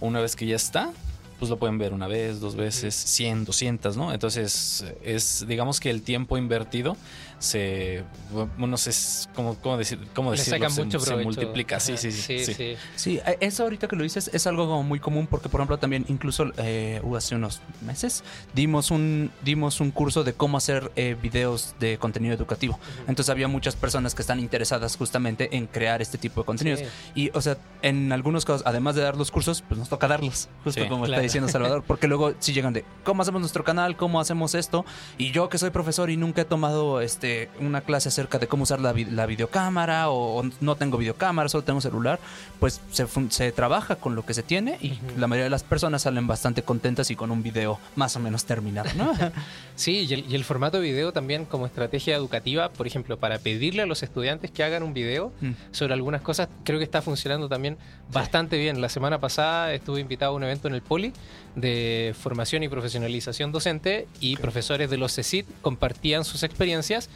una 0.00 0.20
vez 0.20 0.36
que 0.36 0.44
ya 0.44 0.56
está, 0.56 0.92
pues 1.38 1.48
lo 1.48 1.56
pueden 1.56 1.78
ver 1.78 1.94
una 1.94 2.08
vez, 2.08 2.40
dos 2.40 2.56
veces, 2.56 2.94
100, 2.94 3.46
200, 3.46 3.96
¿no? 3.96 4.12
Entonces 4.12 4.84
es, 5.02 5.46
digamos 5.48 5.80
que 5.80 5.88
el 5.88 6.02
tiempo 6.02 6.36
invertido 6.36 6.98
se, 7.40 8.04
bueno, 8.30 8.66
no 8.68 8.76
sé 8.76 8.92
cómo, 9.34 9.54
cómo 9.56 9.78
decir, 9.78 9.98
cómo 10.14 10.30
decirlo, 10.30 10.58
sacan 10.58 10.70
se, 10.70 10.84
mucho 10.84 11.00
se 11.00 11.16
multiplica, 11.16 11.80
sí, 11.80 11.96
sí, 11.96 12.12
sí, 12.12 12.44
sí. 12.44 12.54
sí. 12.54 12.76
Sí, 12.96 13.20
eh, 13.26 13.38
eso 13.40 13.62
ahorita 13.62 13.88
que 13.88 13.96
lo 13.96 14.02
dices 14.02 14.30
es 14.32 14.46
algo 14.46 14.66
como 14.66 14.82
muy 14.82 15.00
común 15.00 15.26
porque, 15.26 15.48
por 15.48 15.60
ejemplo, 15.60 15.78
también 15.78 16.04
incluso 16.08 16.52
eh, 16.58 17.00
hubo 17.02 17.16
hace 17.16 17.34
unos 17.34 17.62
meses 17.80 18.22
dimos 18.54 18.90
un, 18.90 19.30
dimos 19.42 19.80
un 19.80 19.90
curso 19.90 20.22
de 20.22 20.34
cómo 20.34 20.58
hacer 20.58 20.92
eh, 20.96 21.16
videos 21.20 21.74
de 21.80 21.96
contenido 21.96 22.34
educativo. 22.34 22.78
Entonces 23.08 23.30
había 23.30 23.48
muchas 23.48 23.74
personas 23.74 24.14
que 24.14 24.20
están 24.20 24.38
interesadas 24.38 24.96
justamente 24.96 25.56
en 25.56 25.66
crear 25.66 26.02
este 26.02 26.18
tipo 26.18 26.42
de 26.42 26.44
contenidos. 26.44 26.80
Sí. 26.80 26.86
Y, 27.14 27.30
o 27.32 27.40
sea, 27.40 27.56
en 27.80 28.12
algunos 28.12 28.44
casos, 28.44 28.62
además 28.66 28.96
de 28.96 29.00
dar 29.02 29.16
los 29.16 29.30
cursos, 29.30 29.64
pues 29.66 29.78
nos 29.78 29.88
toca 29.88 30.08
darlos, 30.08 30.50
justo 30.62 30.82
Sí, 30.82 30.88
como 30.88 31.04
claro. 31.04 31.14
está 31.14 31.22
diciendo 31.22 31.48
Salvador, 31.48 31.84
porque 31.86 32.06
luego 32.06 32.34
si 32.38 32.52
llegan 32.52 32.74
de 32.74 32.84
cómo 33.02 33.22
hacemos 33.22 33.40
nuestro 33.40 33.64
canal, 33.64 33.96
cómo 33.96 34.20
hacemos 34.20 34.54
esto, 34.54 34.84
y 35.16 35.30
yo 35.30 35.48
que 35.48 35.56
soy 35.56 35.70
profesor 35.70 36.10
y 36.10 36.18
nunca 36.18 36.42
he 36.42 36.44
tomado 36.44 37.00
este 37.00 37.29
una 37.60 37.80
clase 37.82 38.08
acerca 38.08 38.38
de 38.38 38.46
cómo 38.46 38.62
usar 38.64 38.80
la, 38.80 38.92
la 38.92 39.26
videocámara 39.26 40.10
o, 40.10 40.40
o 40.40 40.50
no 40.60 40.76
tengo 40.76 40.98
videocámara, 40.98 41.48
solo 41.48 41.64
tengo 41.64 41.80
celular, 41.80 42.18
pues 42.58 42.80
se, 42.90 43.06
se 43.30 43.52
trabaja 43.52 43.96
con 43.96 44.14
lo 44.14 44.24
que 44.24 44.34
se 44.34 44.42
tiene 44.42 44.78
y 44.80 44.98
la 45.18 45.26
mayoría 45.26 45.44
de 45.44 45.50
las 45.50 45.62
personas 45.62 46.02
salen 46.02 46.26
bastante 46.26 46.62
contentas 46.62 47.10
y 47.10 47.16
con 47.16 47.30
un 47.30 47.42
video 47.42 47.78
más 47.96 48.16
o 48.16 48.20
menos 48.20 48.44
terminado, 48.44 48.90
¿no? 48.96 49.12
Sí, 49.76 50.06
y 50.08 50.12
el, 50.12 50.30
y 50.30 50.34
el 50.34 50.44
formato 50.44 50.78
de 50.78 50.82
video 50.82 51.10
también 51.12 51.46
como 51.46 51.64
estrategia 51.64 52.14
educativa, 52.14 52.68
por 52.68 52.86
ejemplo, 52.86 53.18
para 53.18 53.38
pedirle 53.38 53.80
a 53.82 53.86
los 53.86 54.02
estudiantes 54.02 54.50
que 54.50 54.62
hagan 54.62 54.82
un 54.82 54.92
video 54.92 55.32
Mm. 55.40 55.52
sobre 55.70 55.94
algunas 55.94 56.20
cosas, 56.20 56.48
creo 56.64 56.78
que 56.78 56.84
está 56.84 57.00
funcionando 57.02 57.48
también 57.48 57.78
bastante 58.12 58.58
bien. 58.58 58.80
La 58.80 58.88
semana 58.88 59.20
pasada 59.20 59.72
estuve 59.72 60.00
invitado 60.00 60.32
a 60.32 60.34
un 60.36 60.42
evento 60.42 60.68
en 60.68 60.74
el 60.74 60.82
Poli 60.82 61.12
de 61.56 62.14
formación 62.20 62.62
y 62.62 62.68
profesionalización 62.68 63.52
docente 63.52 64.06
y 64.20 64.36
profesores 64.36 64.90
de 64.90 64.96
los 64.98 65.14
CECIT 65.14 65.46
compartían 65.62 66.24
sus 66.24 66.42
experiencias 66.42 67.08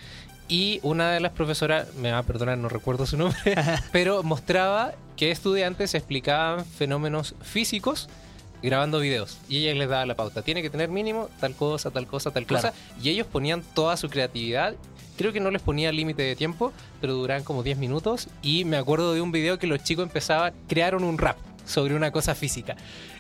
y 0.48 0.80
una 0.82 1.10
de 1.12 1.20
las 1.20 1.32
profesoras, 1.32 1.94
me 1.94 2.12
va 2.12 2.18
a 2.18 2.22
perdonar, 2.22 2.58
no 2.58 2.68
recuerdo 2.68 3.06
su 3.06 3.16
nombre, 3.16 3.38
pero 3.92 4.22
mostraba 4.22 4.92
que 5.16 5.30
estudiantes 5.30 5.94
explicaban 5.94 6.64
fenómenos 6.64 7.34
físicos 7.42 8.08
grabando 8.62 8.98
videos 9.00 9.38
y 9.48 9.58
ella 9.58 9.74
les 9.78 9.88
daba 9.88 10.06
la 10.06 10.14
pauta. 10.14 10.42
Tiene 10.42 10.62
que 10.62 10.70
tener 10.70 10.88
mínimo 10.88 11.28
tal 11.40 11.54
cosa, 11.54 11.90
tal 11.90 12.06
cosa, 12.06 12.30
tal 12.30 12.46
Claro. 12.46 12.68
cosa. 12.70 12.74
Y 13.02 13.10
ellos 13.10 13.26
ponían 13.26 13.62
toda 13.74 13.96
su 13.96 14.08
creatividad. 14.08 14.74
Creo 15.16 15.32
que 15.32 15.40
no 15.40 15.50
les 15.50 15.62
ponía 15.62 15.92
límite 15.92 16.22
de 16.22 16.34
tiempo, 16.34 16.72
pero 17.00 17.12
duraban 17.14 17.44
como 17.44 17.62
10 17.62 17.78
minutos. 17.78 18.28
Y 18.42 18.64
me 18.64 18.76
acuerdo 18.76 19.12
de 19.14 19.20
un 19.20 19.32
video 19.32 19.58
que 19.58 19.66
los 19.66 19.82
chicos 19.84 20.04
empezaban, 20.04 20.52
crearon 20.66 21.04
un 21.04 21.18
rap 21.18 21.36
sobre 21.64 21.94
una 21.94 22.10
cosa 22.10 22.34
física. 22.34 22.76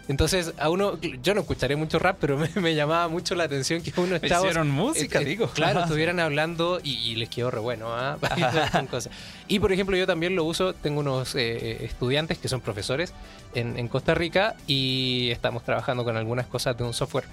Entonces, 0.06 0.52
a 0.58 0.68
uno, 0.68 0.98
yo 1.22 1.34
no 1.34 1.40
escucharé 1.40 1.76
mucho 1.76 1.98
rap, 1.98 2.18
pero 2.20 2.36
me, 2.36 2.48
me 2.60 2.74
llamaba 2.74 3.08
mucho 3.08 3.34
la 3.34 3.44
atención 3.44 3.82
que 3.82 3.92
uno 3.98 4.16
estaba. 4.16 4.46
Hicieron 4.46 4.70
música, 4.70 5.20
eh, 5.20 5.22
eh, 5.22 5.24
digo. 5.24 5.48
Claro, 5.48 5.80
estuvieran 5.84 6.20
hablando 6.20 6.80
y, 6.82 6.92
y 6.92 7.14
les 7.16 7.28
quedó 7.30 7.50
re 7.50 7.60
bueno, 7.60 7.86
¿ah? 7.88 8.18
Y 9.48 9.58
por 9.58 9.72
ejemplo, 9.72 9.96
yo 9.96 10.06
también 10.06 10.36
lo 10.36 10.44
uso, 10.44 10.74
tengo 10.74 11.00
unos 11.00 11.34
eh, 11.34 11.84
estudiantes 11.84 12.38
que 12.38 12.48
son 12.48 12.60
profesores 12.60 13.14
en, 13.54 13.78
en 13.78 13.88
Costa 13.88 14.14
Rica 14.14 14.56
y 14.66 15.30
estamos 15.30 15.62
trabajando 15.64 16.04
con 16.04 16.16
algunas 16.16 16.46
cosas 16.46 16.76
de 16.76 16.84
un 16.84 16.92
software 16.92 17.24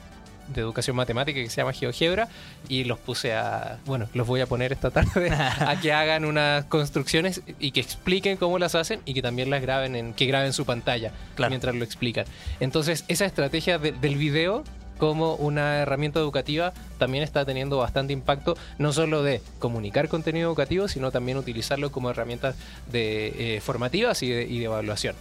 de 0.48 0.62
educación 0.62 0.96
matemática 0.96 1.40
que 1.40 1.50
se 1.50 1.58
llama 1.58 1.74
GeoGebra 1.74 2.28
y 2.70 2.84
los 2.84 3.00
puse 3.00 3.34
a, 3.34 3.80
bueno, 3.86 4.08
los 4.14 4.28
voy 4.28 4.42
a 4.42 4.46
poner 4.48 4.72
esta 4.72 4.92
tarde 4.92 5.30
a 5.32 5.80
que 5.82 5.94
hagan 5.94 6.26
unas 6.26 6.66
construcciones 6.66 7.42
y 7.60 7.72
que 7.72 7.80
expliquen 7.80 8.38
cómo 8.38 8.60
las 8.60 8.76
hacen 8.76 9.02
y 9.06 9.14
que 9.14 9.22
también 9.22 9.50
las 9.50 9.62
graben 9.62 9.96
en, 9.96 10.14
que 10.14 10.26
graben 10.26 10.54
su 10.54 10.66
pantalla 10.66 11.12
Claro. 11.36 11.50
mientras 11.52 11.76
lo 11.76 11.84
explican. 11.84 12.26
Entonces, 12.60 13.06
esa 13.08 13.26
estrategia 13.26 13.78
de- 13.80 13.92
del 13.94 14.16
video 14.18 14.64
como 14.98 15.34
una 15.36 15.80
herramienta 15.80 16.20
educativa 16.20 16.74
también 17.00 17.24
está 17.24 17.44
teniendo 17.44 17.78
bastante 17.78 18.14
impacto, 18.14 18.56
no 18.78 18.94
solo 18.94 19.24
de 19.24 19.42
comunicar 19.58 20.08
contenido 20.10 20.48
educativo, 20.50 20.88
sino 20.88 21.10
también 21.12 21.38
utilizarlo 21.40 21.92
como 21.92 22.12
herramientas 22.12 22.56
de, 22.92 23.56
eh, 23.56 23.62
formativas 23.62 24.22
y 24.22 24.30
de, 24.30 24.44
y 24.44 24.60
de 24.60 24.66
evaluación. 24.66 25.16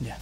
Ya. 0.00 0.18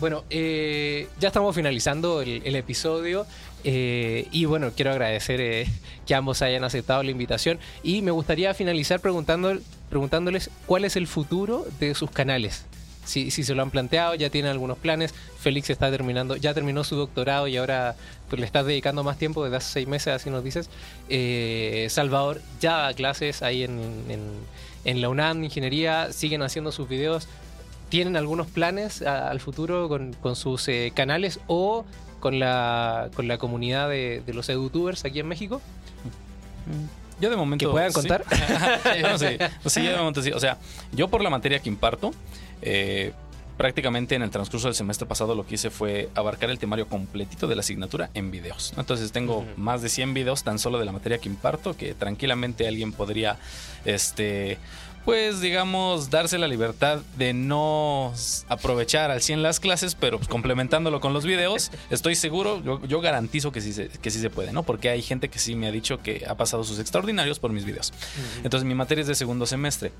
Bueno, 0.00 0.24
eh, 0.30 1.08
ya 1.18 1.26
estamos 1.28 1.54
finalizando 1.56 2.22
el, 2.22 2.40
el 2.44 2.54
episodio 2.56 3.26
eh, 3.64 4.26
y 4.30 4.44
bueno, 4.44 4.70
quiero 4.74 4.90
agradecer 4.92 5.40
eh, 5.40 5.66
que 6.06 6.14
ambos 6.14 6.42
hayan 6.42 6.64
aceptado 6.64 7.02
la 7.02 7.10
invitación 7.10 7.58
y 7.82 8.02
me 8.02 8.10
gustaría 8.10 8.54
finalizar 8.54 9.00
preguntando, 9.00 9.58
preguntándoles 9.90 10.50
cuál 10.66 10.84
es 10.84 10.96
el 10.96 11.06
futuro 11.06 11.66
de 11.80 11.94
sus 11.94 12.10
canales. 12.10 12.64
Si, 13.04 13.30
si 13.30 13.42
se 13.42 13.54
lo 13.54 13.62
han 13.62 13.70
planteado, 13.70 14.14
ya 14.16 14.28
tienen 14.28 14.50
algunos 14.50 14.76
planes. 14.76 15.14
Félix 15.40 15.70
está 15.70 15.90
terminando, 15.90 16.36
ya 16.36 16.52
terminó 16.52 16.84
su 16.84 16.94
doctorado 16.94 17.48
y 17.48 17.56
ahora 17.56 17.96
pues, 18.28 18.38
le 18.38 18.44
estás 18.44 18.66
dedicando 18.66 19.02
más 19.02 19.16
tiempo 19.16 19.42
desde 19.44 19.56
hace 19.56 19.72
seis 19.72 19.88
meses, 19.88 20.08
así 20.12 20.28
nos 20.28 20.44
dices. 20.44 20.68
Eh, 21.08 21.86
Salvador 21.88 22.42
ya 22.60 22.76
da 22.76 22.92
clases 22.94 23.40
ahí 23.42 23.62
en, 23.64 23.80
en- 24.84 25.00
la 25.00 25.08
UNAM 25.08 25.42
Ingeniería, 25.44 26.12
siguen 26.12 26.42
haciendo 26.42 26.70
sus 26.70 26.86
videos. 26.88 27.28
¿Tienen 27.88 28.16
algunos 28.16 28.46
planes 28.46 29.00
a- 29.00 29.30
al 29.30 29.40
futuro 29.40 29.88
con, 29.88 30.12
con 30.14 30.36
sus 30.36 30.68
canales 30.94 31.40
o 31.46 31.86
con 32.20 32.38
la, 32.38 33.10
con 33.14 33.28
la 33.28 33.38
comunidad 33.38 33.88
de, 33.88 34.22
de 34.24 34.34
los 34.34 34.48
edutubers 34.48 35.04
aquí 35.04 35.20
en 35.20 35.28
México? 35.28 35.60
Yo 37.20 37.30
de 37.30 37.36
momento. 37.36 37.66
¿Que 37.66 37.72
puedan 37.72 37.92
sí. 37.92 37.94
contar? 37.94 38.24
No, 39.02 39.18
sí, 39.18 39.26
sí, 39.66 39.82
yo 39.82 39.90
de 39.90 39.96
momento 39.96 40.22
sí. 40.22 40.30
O 40.32 40.40
sea, 40.40 40.58
yo 40.92 41.08
por 41.08 41.22
la 41.22 41.30
materia 41.30 41.58
que 41.60 41.68
imparto, 41.68 42.12
eh, 42.62 43.12
prácticamente 43.56 44.14
en 44.14 44.22
el 44.22 44.30
transcurso 44.30 44.68
del 44.68 44.74
semestre 44.74 45.06
pasado 45.06 45.34
lo 45.34 45.44
que 45.44 45.56
hice 45.56 45.70
fue 45.70 46.08
abarcar 46.14 46.48
el 46.50 46.58
temario 46.58 46.86
completito 46.86 47.48
de 47.48 47.56
la 47.56 47.60
asignatura 47.60 48.08
en 48.14 48.30
videos. 48.30 48.72
Entonces 48.76 49.10
tengo 49.10 49.44
más 49.56 49.82
de 49.82 49.88
100 49.88 50.14
videos 50.14 50.44
tan 50.44 50.58
solo 50.58 50.78
de 50.78 50.84
la 50.84 50.92
materia 50.92 51.18
que 51.18 51.28
imparto 51.28 51.76
que 51.76 51.94
tranquilamente 51.94 52.68
alguien 52.68 52.92
podría, 52.92 53.36
este, 53.84 54.58
pues 55.08 55.40
digamos, 55.40 56.10
darse 56.10 56.36
la 56.36 56.46
libertad 56.46 57.00
de 57.16 57.32
no 57.32 58.12
aprovechar 58.46 59.10
al 59.10 59.22
100 59.22 59.42
las 59.42 59.58
clases, 59.58 59.94
pero 59.94 60.18
pues, 60.18 60.28
complementándolo 60.28 61.00
con 61.00 61.14
los 61.14 61.24
videos, 61.24 61.70
estoy 61.88 62.14
seguro, 62.14 62.62
yo, 62.62 62.84
yo 62.84 63.00
garantizo 63.00 63.50
que 63.50 63.62
sí, 63.62 63.72
se, 63.72 63.88
que 63.88 64.10
sí 64.10 64.20
se 64.20 64.28
puede, 64.28 64.52
¿no? 64.52 64.64
Porque 64.64 64.90
hay 64.90 65.00
gente 65.00 65.30
que 65.30 65.38
sí 65.38 65.54
me 65.54 65.66
ha 65.66 65.72
dicho 65.72 66.02
que 66.02 66.26
ha 66.28 66.34
pasado 66.34 66.62
sus 66.62 66.78
extraordinarios 66.78 67.38
por 67.38 67.52
mis 67.52 67.64
videos. 67.64 67.94
Entonces 68.44 68.66
mi 68.66 68.74
materia 68.74 69.00
es 69.00 69.08
de 69.08 69.14
segundo 69.14 69.46
semestre, 69.46 69.92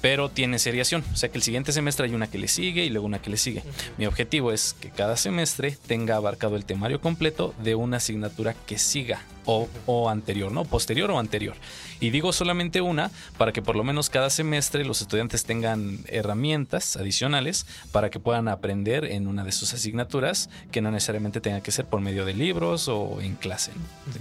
pero 0.00 0.28
tiene 0.28 0.58
seriación. 0.58 1.04
O 1.12 1.16
sea 1.16 1.28
que 1.30 1.38
el 1.38 1.42
siguiente 1.42 1.72
semestre 1.72 2.06
hay 2.06 2.14
una 2.14 2.28
que 2.28 2.38
le 2.38 2.48
sigue 2.48 2.84
y 2.84 2.90
luego 2.90 3.06
una 3.06 3.20
que 3.20 3.30
le 3.30 3.36
sigue. 3.36 3.62
Mi 3.98 4.06
objetivo 4.06 4.52
es 4.52 4.74
que 4.80 4.90
cada 4.90 5.16
semestre 5.16 5.76
tenga 5.86 6.16
abarcado 6.16 6.56
el 6.56 6.64
temario 6.64 7.00
completo 7.00 7.54
de 7.62 7.74
una 7.74 7.98
asignatura 7.98 8.54
que 8.66 8.78
siga 8.78 9.22
o, 9.44 9.68
o 9.86 10.08
anterior, 10.10 10.52
¿no? 10.52 10.64
Posterior 10.64 11.10
o 11.10 11.18
anterior. 11.18 11.56
Y 11.98 12.10
digo 12.10 12.32
solamente 12.32 12.80
una 12.80 13.10
para 13.36 13.52
que 13.52 13.62
por 13.62 13.76
lo 13.76 13.84
menos 13.84 14.10
cada 14.10 14.30
semestre 14.30 14.84
los 14.84 15.00
estudiantes 15.02 15.44
tengan 15.44 16.00
herramientas 16.08 16.96
adicionales 16.96 17.66
para 17.92 18.10
que 18.10 18.20
puedan 18.20 18.48
aprender 18.48 19.04
en 19.04 19.26
una 19.26 19.44
de 19.44 19.52
sus 19.52 19.74
asignaturas 19.74 20.50
que 20.70 20.80
no 20.80 20.90
necesariamente 20.90 21.40
tenga 21.40 21.62
que 21.62 21.72
ser 21.72 21.86
por 21.86 22.00
medio 22.00 22.24
de 22.24 22.34
libros 22.34 22.88
o 22.88 23.20
en 23.20 23.34
clase. 23.34 23.72
¿no? 23.72 24.12
Sí, 24.12 24.20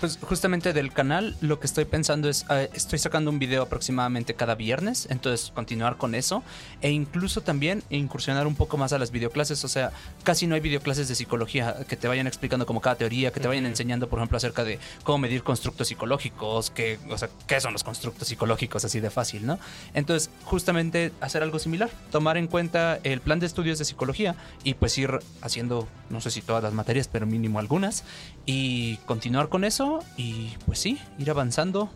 pues 0.00 0.18
justamente 0.22 0.72
del 0.72 0.92
canal 0.92 1.36
lo 1.40 1.60
que 1.60 1.66
estoy 1.66 1.84
pensando 1.84 2.28
es, 2.28 2.46
eh, 2.50 2.70
estoy 2.74 2.98
sacando 2.98 3.30
un 3.30 3.38
video 3.38 3.62
aproximadamente 3.62 4.34
cada 4.34 4.54
viernes, 4.54 5.06
entonces 5.10 5.52
continuar 5.54 5.96
con 5.96 6.14
eso 6.14 6.42
e 6.80 6.90
incluso 6.90 7.40
también 7.40 7.82
incursionar 7.90 8.46
un 8.46 8.54
poco 8.54 8.76
más 8.76 8.92
a 8.92 8.98
las 8.98 9.10
videoclases, 9.10 9.64
o 9.64 9.68
sea, 9.68 9.92
casi 10.24 10.46
no 10.46 10.54
hay 10.54 10.60
videoclases 10.60 11.08
de 11.08 11.14
psicología 11.14 11.76
que 11.88 11.96
te 11.96 12.08
vayan 12.08 12.26
explicando 12.26 12.66
como 12.66 12.80
cada 12.80 12.96
teoría, 12.96 13.32
que 13.32 13.40
te 13.40 13.48
vayan 13.48 13.66
enseñando, 13.66 14.08
por 14.08 14.18
ejemplo, 14.18 14.36
acerca 14.36 14.64
de 14.64 14.78
cómo 15.02 15.18
medir 15.18 15.42
constructos 15.42 15.88
psicológicos, 15.88 16.70
que, 16.70 16.98
o 17.10 17.18
sea, 17.18 17.28
qué 17.46 17.60
son 17.60 17.72
los 17.72 17.84
constructos 17.84 18.28
psicológicos, 18.28 18.84
así 18.84 19.00
de 19.00 19.10
fácil, 19.10 19.46
¿no? 19.46 19.58
Entonces, 19.94 20.30
justamente 20.44 21.12
hacer 21.20 21.42
algo 21.42 21.58
similar, 21.58 21.90
tomar 22.10 22.36
en 22.36 22.46
cuenta 22.46 22.98
el 23.02 23.20
plan 23.20 23.40
de 23.40 23.46
estudios 23.46 23.78
de 23.78 23.84
psicología 23.84 24.36
y 24.64 24.74
pues 24.74 24.96
ir 24.98 25.18
haciendo, 25.42 25.88
no 26.10 26.20
sé 26.20 26.30
si 26.30 26.42
todas 26.42 26.62
las 26.62 26.72
materias, 26.72 27.08
pero 27.08 27.26
mínimo 27.26 27.58
algunas, 27.58 28.04
y 28.46 28.96
continuar 29.06 29.35
con 29.48 29.64
eso 29.64 30.00
y 30.16 30.54
pues 30.66 30.78
sí, 30.78 30.98
ir 31.18 31.30
avanzando 31.30 31.90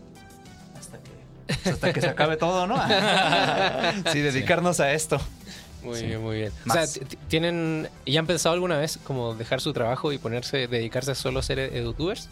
hasta 0.79 0.97
que, 0.99 1.09
pues, 1.47 1.67
hasta 1.75 1.93
que 1.93 2.01
se 2.01 2.07
acabe 2.09 2.37
todo, 2.37 2.67
¿no? 2.67 2.75
sí, 4.11 4.19
dedicarnos 4.19 4.79
a 4.79 4.91
esto. 4.93 5.19
Muy 5.83 5.97
Sí. 5.97 6.05
bien, 6.05 6.21
muy 6.21 6.37
bien. 6.37 6.51
O 6.69 6.73
sea, 6.73 6.85
¿tienen, 7.27 7.89
¿y 8.05 8.17
han 8.17 8.27
pensado 8.27 8.53
alguna 8.53 8.77
vez 8.77 8.99
como 9.03 9.33
dejar 9.33 9.61
su 9.61 9.73
trabajo 9.73 10.11
y 10.13 10.19
ponerse, 10.19 10.67
dedicarse 10.67 11.11
a 11.11 11.15
solo 11.15 11.39
a 11.39 11.43
ser 11.43 11.57
edutubers? 11.59 12.29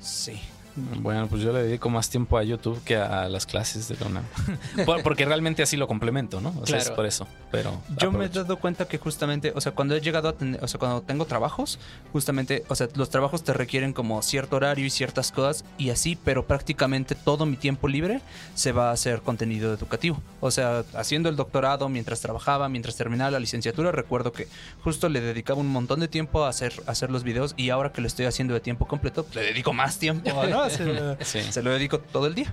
Sí. 0.00 0.40
Bueno, 0.76 1.26
pues 1.28 1.42
yo 1.42 1.52
le 1.52 1.62
dedico 1.62 1.90
más 1.90 2.08
tiempo 2.10 2.38
a 2.38 2.42
YouTube 2.42 2.82
que 2.84 2.96
a 2.96 3.28
las 3.28 3.46
clases 3.46 3.88
de 3.88 3.96
la 3.98 4.06
UNAM. 4.06 4.24
Por- 4.86 5.02
Porque 5.02 5.24
realmente 5.24 5.62
así 5.62 5.76
lo 5.76 5.86
complemento, 5.88 6.40
¿no? 6.40 6.54
O 6.60 6.66
sea, 6.66 6.78
es 6.78 6.90
por 6.90 7.06
eso. 7.06 7.26
Pero 7.50 7.80
Yo 7.98 8.12
me 8.12 8.26
he 8.26 8.28
dado 8.28 8.56
cuenta 8.58 8.86
que 8.86 8.98
justamente, 8.98 9.52
o 9.54 9.60
sea, 9.60 9.72
cuando 9.72 9.94
he 9.96 10.00
llegado 10.00 10.28
a 10.28 10.32
tener, 10.34 10.62
o 10.62 10.68
sea, 10.68 10.78
cuando 10.78 11.02
tengo 11.02 11.24
trabajos, 11.26 11.78
justamente, 12.12 12.64
o 12.68 12.74
sea, 12.74 12.88
los 12.94 13.10
trabajos 13.10 13.42
te 13.44 13.52
requieren 13.52 13.92
como 13.92 14.20
cierto 14.22 14.56
horario 14.56 14.86
y 14.86 14.90
ciertas 14.90 15.32
cosas 15.32 15.64
y 15.78 15.90
así, 15.90 16.16
pero 16.24 16.46
prácticamente 16.46 17.14
todo 17.14 17.46
mi 17.46 17.56
tiempo 17.56 17.88
libre 17.88 18.20
se 18.54 18.72
va 18.72 18.90
a 18.90 18.92
hacer 18.92 19.20
contenido 19.22 19.72
educativo. 19.74 20.20
O 20.40 20.50
sea, 20.50 20.84
haciendo 20.94 21.28
el 21.28 21.36
doctorado 21.36 21.88
mientras 21.88 22.20
trabajaba, 22.20 22.68
mientras 22.68 22.96
terminaba 22.96 23.30
la 23.32 23.40
licenciatura, 23.40 23.92
recuerdo 23.92 24.32
que 24.32 24.46
justo 24.82 25.08
le 25.08 25.20
dedicaba 25.20 25.60
un 25.60 25.68
montón 25.68 26.00
de 26.00 26.08
tiempo 26.08 26.44
a 26.44 26.48
hacer, 26.48 26.72
a 26.86 26.90
hacer 26.92 27.10
los 27.10 27.24
videos 27.24 27.54
y 27.56 27.70
ahora 27.70 27.92
que 27.92 28.00
lo 28.00 28.06
estoy 28.06 28.26
haciendo 28.26 28.54
de 28.54 28.60
tiempo 28.60 28.86
completo, 28.86 29.26
le 29.34 29.42
dedico 29.42 29.72
más 29.72 29.98
tiempo, 29.98 30.30
¿no? 30.46 30.59
Se, 30.68 31.16
Sí. 31.24 31.40
se 31.52 31.62
lo 31.62 31.70
dedico 31.70 31.98
todo 32.00 32.26
el 32.26 32.34
día. 32.34 32.52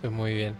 Pues 0.00 0.12
muy 0.12 0.34
bien. 0.34 0.56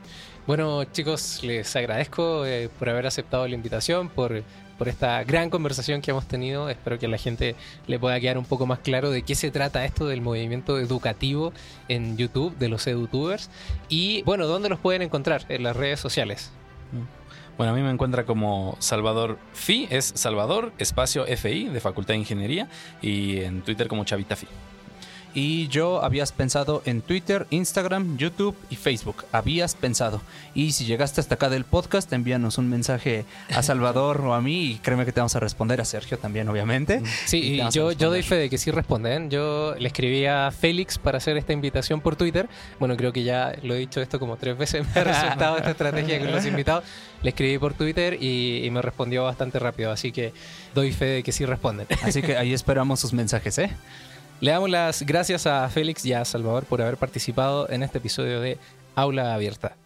Bueno, 0.47 0.85
chicos, 0.85 1.41
les 1.43 1.75
agradezco 1.77 2.45
eh, 2.47 2.69
por 2.79 2.89
haber 2.89 3.07
aceptado 3.07 3.47
la 3.47 3.55
invitación, 3.55 4.09
por, 4.09 4.43
por 4.79 4.89
esta 4.89 5.23
gran 5.25 5.51
conversación 5.51 6.01
que 6.01 6.11
hemos 6.11 6.27
tenido. 6.27 6.69
Espero 6.69 6.99
que 6.99 7.07
a 7.07 7.09
la 7.09 7.19
gente 7.19 7.55
le 7.87 7.99
pueda 7.99 8.19
quedar 8.21 8.37
un 8.39 8.45
poco 8.45 8.67
más 8.67 8.81
claro 8.81 9.11
de 9.11 9.23
qué 9.23 9.35
se 9.35 9.51
trata 9.51 9.85
esto 9.85 10.07
del 10.07 10.21
movimiento 10.23 10.79
educativo 10.79 11.53
en 11.89 12.17
YouTube, 12.17 12.57
de 12.59 12.69
los 12.69 12.87
edutubers. 12.87 13.51
Y 13.89 14.23
bueno, 14.23 14.47
¿dónde 14.47 14.69
los 14.69 14.79
pueden 14.79 15.03
encontrar? 15.03 15.45
En 15.49 15.63
las 15.63 15.77
redes 15.77 16.01
sociales. 16.01 16.51
Bueno, 17.57 17.75
a 17.75 17.77
mí 17.77 17.83
me 17.83 17.91
encuentra 17.91 18.25
como 18.25 18.77
Salvador 18.79 19.39
Fi, 19.53 19.87
es 19.91 20.13
Salvador, 20.17 20.73
espacio 20.79 21.27
FI, 21.27 21.67
de 21.69 21.81
Facultad 21.81 22.15
de 22.15 22.19
Ingeniería, 22.21 22.69
y 23.03 23.41
en 23.41 23.61
Twitter 23.61 23.87
como 23.87 24.05
Chavita 24.05 24.35
Fi. 24.35 24.47
Y 25.35 25.69
yo 25.69 26.03
habías 26.03 26.33
pensado 26.33 26.83
en 26.85 27.03
Twitter, 27.03 27.47
Instagram, 27.51 28.17
YouTube 28.17 28.57
y 28.69 28.77
Facebook. 28.77 29.25
Habías 29.31 29.75
pensado. 29.75 30.21
Y 30.55 30.73
si 30.73 30.85
llegaste 30.87 31.21
hasta 31.21 31.37
acá 31.37 31.49
del 31.49 31.65
podcast, 31.65 32.13
envíanos 32.13 32.59
un 32.59 32.69
mensaje 32.69 33.25
a 33.55 33.63
Salvador 33.63 34.21
o 34.23 34.35
a 34.35 34.41
mí 34.41 34.73
y 34.73 34.75
créeme 34.79 35.05
que 35.05 35.13
te 35.13 35.21
vamos 35.21 35.37
a 35.37 35.41
responder, 35.41 35.81
a 35.81 35.85
Sergio 35.85 36.19
también, 36.19 36.49
obviamente. 36.49 37.03
Sí, 37.27 37.39
Y 37.39 37.41
te 37.41 37.47
y 37.47 37.59
vamos 37.59 37.77
a 37.77 37.93
yo, 37.93 38.11
doy 38.11 38.23
fe 38.23 38.37
de 38.37 38.51
que 38.51 38.59
sí 38.59 38.71
responden. 38.71 39.31
Yo 39.31 39.75
le 39.79 39.87
escribí 39.87 40.27
a 40.27 40.51
Félix 40.51 40.99
para 40.99 41.19
hacer 41.19 41.37
esta 41.37 41.53
invitación 41.53 42.01
por 42.01 42.17
Twitter. 42.17 42.49
Bueno, 42.79 42.97
creo 42.97 43.13
que 43.13 43.23
ya 43.23 43.55
lo 43.63 43.75
he 43.75 43.79
dicho 43.79 44.01
esto 44.01 44.19
como 44.19 44.37
tres 44.37 44.59
veces. 44.59 44.85
Me 44.95 45.01
ha 45.01 45.05
resultado 45.05 45.57
esta 45.57 45.71
estrategia 45.71 46.19
con 46.19 46.33
los 46.33 46.45
invitados. 46.47 46.85
Le 47.23 47.31
escribí 47.31 47.59
por 47.59 47.75
Twitter 47.75 48.17
y, 48.21 48.65
y 48.65 48.71
me 48.71 48.81
respondió 48.81 49.25
bastante 49.25 49.59
rápido. 49.59 49.93
Así 49.93 50.11
que 50.11 50.33
doy 50.75 50.91
fe 50.91 51.05
de 51.05 51.23
que 51.23 51.33
sí 51.33 51.45
responden. 51.45 51.87
Así 52.03 52.23
que 52.23 52.37
ahí 52.37 52.55
esperamos 52.55 52.99
sus 52.99 53.13
mensajes, 53.13 53.59
¿eh? 53.59 53.71
Le 54.41 54.53
damos 54.53 54.71
las 54.71 55.03
gracias 55.03 55.47
a 55.47 55.69
Félix 55.69 56.03
y 56.07 56.15
a 56.15 56.25
Salvador 56.25 56.65
por 56.65 56.81
haber 56.81 56.97
participado 56.97 57.69
en 57.69 57.83
este 57.83 57.99
episodio 57.99 58.41
de 58.41 58.57
Aula 58.95 59.35
Abierta. 59.35 59.77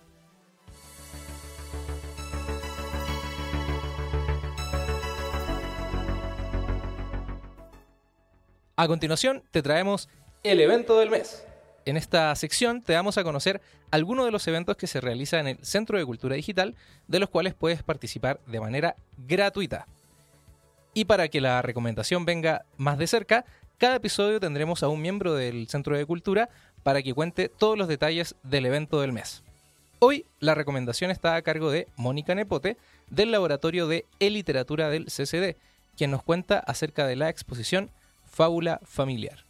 A 8.76 8.86
continuación 8.86 9.42
te 9.50 9.60
traemos 9.60 10.08
el 10.44 10.60
evento 10.60 11.00
del 11.00 11.10
mes. 11.10 11.44
En 11.84 11.96
esta 11.96 12.32
sección 12.36 12.80
te 12.80 12.92
damos 12.92 13.18
a 13.18 13.24
conocer 13.24 13.60
algunos 13.90 14.24
de 14.24 14.30
los 14.30 14.46
eventos 14.46 14.76
que 14.76 14.86
se 14.86 15.00
realizan 15.00 15.48
en 15.48 15.58
el 15.58 15.64
Centro 15.64 15.98
de 15.98 16.06
Cultura 16.06 16.36
Digital, 16.36 16.76
de 17.08 17.18
los 17.18 17.28
cuales 17.28 17.54
puedes 17.54 17.82
participar 17.82 18.38
de 18.46 18.60
manera 18.60 18.94
gratuita. 19.18 19.88
Y 20.96 21.06
para 21.06 21.26
que 21.26 21.40
la 21.40 21.60
recomendación 21.60 22.24
venga 22.24 22.66
más 22.76 22.98
de 22.98 23.08
cerca, 23.08 23.44
cada 23.78 23.96
episodio 23.96 24.40
tendremos 24.40 24.82
a 24.82 24.88
un 24.88 25.02
miembro 25.02 25.34
del 25.34 25.68
Centro 25.68 25.96
de 25.96 26.06
Cultura 26.06 26.48
para 26.82 27.02
que 27.02 27.14
cuente 27.14 27.48
todos 27.48 27.76
los 27.76 27.88
detalles 27.88 28.34
del 28.42 28.66
evento 28.66 29.00
del 29.00 29.12
mes. 29.12 29.42
Hoy 29.98 30.26
la 30.40 30.54
recomendación 30.54 31.10
está 31.10 31.34
a 31.34 31.42
cargo 31.42 31.70
de 31.70 31.88
Mónica 31.96 32.34
Nepote 32.34 32.76
del 33.10 33.30
Laboratorio 33.32 33.88
de 33.88 34.06
E-Literatura 34.20 34.90
del 34.90 35.06
CCD, 35.06 35.56
quien 35.96 36.10
nos 36.10 36.22
cuenta 36.22 36.58
acerca 36.58 37.06
de 37.06 37.16
la 37.16 37.28
exposición 37.28 37.90
Fábula 38.26 38.80
Familiar. 38.84 39.44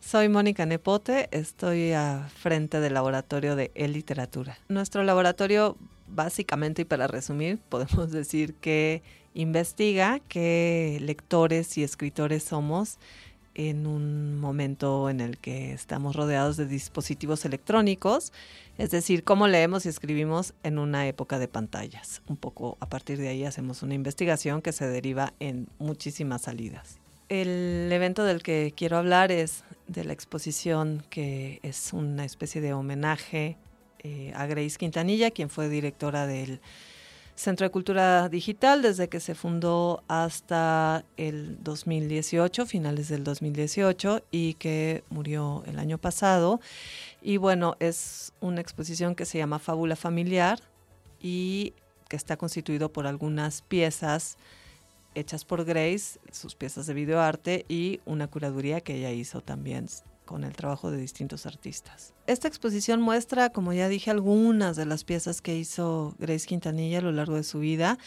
Soy 0.00 0.28
Mónica 0.28 0.66
Nepote, 0.66 1.28
estoy 1.30 1.92
a 1.92 2.28
frente 2.34 2.80
del 2.80 2.94
laboratorio 2.94 3.56
de 3.56 3.70
e-literatura. 3.74 4.58
Nuestro 4.68 5.04
laboratorio, 5.04 5.76
básicamente 6.08 6.82
y 6.82 6.84
para 6.84 7.06
resumir, 7.06 7.58
podemos 7.68 8.10
decir 8.10 8.54
que 8.54 9.02
investiga 9.34 10.20
qué 10.28 10.98
lectores 11.00 11.78
y 11.78 11.82
escritores 11.82 12.42
somos 12.42 12.98
en 13.54 13.86
un 13.86 14.38
momento 14.40 15.10
en 15.10 15.20
el 15.20 15.38
que 15.38 15.72
estamos 15.72 16.16
rodeados 16.16 16.56
de 16.56 16.66
dispositivos 16.66 17.44
electrónicos, 17.44 18.32
es 18.78 18.90
decir, 18.90 19.24
cómo 19.24 19.46
leemos 19.46 19.84
y 19.84 19.90
escribimos 19.90 20.54
en 20.62 20.78
una 20.78 21.06
época 21.06 21.38
de 21.38 21.48
pantallas. 21.48 22.22
Un 22.28 22.36
poco 22.36 22.78
a 22.80 22.88
partir 22.88 23.18
de 23.18 23.28
ahí 23.28 23.44
hacemos 23.44 23.82
una 23.82 23.94
investigación 23.94 24.62
que 24.62 24.72
se 24.72 24.86
deriva 24.86 25.34
en 25.38 25.68
muchísimas 25.78 26.42
salidas. 26.42 26.98
El 27.28 27.90
evento 27.92 28.24
del 28.24 28.42
que 28.42 28.72
quiero 28.76 28.96
hablar 28.96 29.32
es 29.32 29.64
de 29.86 30.04
la 30.04 30.12
exposición 30.12 31.04
que 31.10 31.60
es 31.62 31.92
una 31.92 32.24
especie 32.24 32.60
de 32.60 32.72
homenaje 32.72 33.56
eh, 34.00 34.32
a 34.34 34.46
Grace 34.46 34.76
Quintanilla, 34.78 35.30
quien 35.30 35.48
fue 35.48 35.68
directora 35.68 36.26
del 36.26 36.60
Centro 37.34 37.66
de 37.66 37.70
Cultura 37.70 38.28
Digital 38.28 38.82
desde 38.82 39.08
que 39.08 39.18
se 39.18 39.34
fundó 39.34 40.02
hasta 40.06 41.04
el 41.16 41.62
2018, 41.62 42.66
finales 42.66 43.08
del 43.08 43.24
2018, 43.24 44.22
y 44.30 44.54
que 44.54 45.02
murió 45.08 45.62
el 45.66 45.78
año 45.78 45.98
pasado. 45.98 46.60
Y 47.20 47.38
bueno, 47.38 47.76
es 47.80 48.32
una 48.40 48.60
exposición 48.60 49.14
que 49.14 49.24
se 49.24 49.38
llama 49.38 49.58
Fábula 49.58 49.96
Familiar 49.96 50.60
y 51.20 51.72
que 52.08 52.16
está 52.16 52.36
constituido 52.36 52.92
por 52.92 53.06
algunas 53.06 53.62
piezas 53.62 54.36
hechas 55.14 55.44
por 55.44 55.64
Grace, 55.64 56.18
sus 56.30 56.54
piezas 56.54 56.86
de 56.86 56.94
videoarte 56.94 57.64
y 57.68 58.00
una 58.04 58.28
curaduría 58.28 58.80
que 58.80 58.96
ella 58.96 59.10
hizo 59.10 59.40
también 59.40 59.88
con 60.32 60.44
el 60.44 60.54
trabajo 60.54 60.90
de 60.90 60.96
distintos 60.96 61.44
artistas. 61.44 62.14
Esta 62.26 62.48
exposición 62.48 63.02
muestra, 63.02 63.50
como 63.50 63.74
ya 63.74 63.86
dije, 63.88 64.10
algunas 64.10 64.76
de 64.76 64.86
las 64.86 65.04
piezas 65.04 65.42
que 65.42 65.58
hizo 65.58 66.14
Grace 66.18 66.46
Quintanilla 66.46 67.00
a 67.00 67.02
lo 67.02 67.12
largo 67.12 67.34
de 67.34 67.42
su 67.42 67.58
vida. 67.58 67.98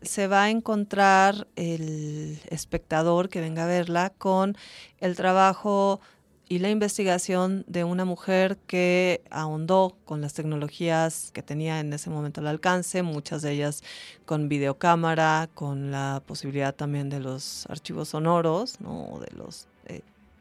Se 0.00 0.26
va 0.26 0.44
a 0.44 0.50
encontrar 0.50 1.46
el 1.56 2.40
espectador 2.48 3.28
que 3.28 3.42
venga 3.42 3.64
a 3.64 3.66
verla 3.66 4.14
con 4.16 4.56
el 4.98 5.14
trabajo 5.14 6.00
y 6.48 6.60
la 6.60 6.70
investigación 6.70 7.66
de 7.66 7.84
una 7.84 8.06
mujer 8.06 8.56
que 8.66 9.22
ahondó 9.30 9.98
con 10.06 10.22
las 10.22 10.32
tecnologías 10.32 11.32
que 11.32 11.42
tenía 11.42 11.80
en 11.80 11.92
ese 11.92 12.08
momento 12.08 12.40
al 12.40 12.46
alcance, 12.46 13.02
muchas 13.02 13.42
de 13.42 13.52
ellas 13.52 13.82
con 14.24 14.48
videocámara, 14.48 15.50
con 15.52 15.90
la 15.90 16.22
posibilidad 16.24 16.74
también 16.74 17.10
de 17.10 17.20
los 17.20 17.66
archivos 17.68 18.08
sonoros, 18.08 18.80
¿no? 18.80 19.20
de 19.20 19.36
los 19.36 19.68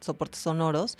soportes 0.04 0.42
sonoros. 0.42 0.98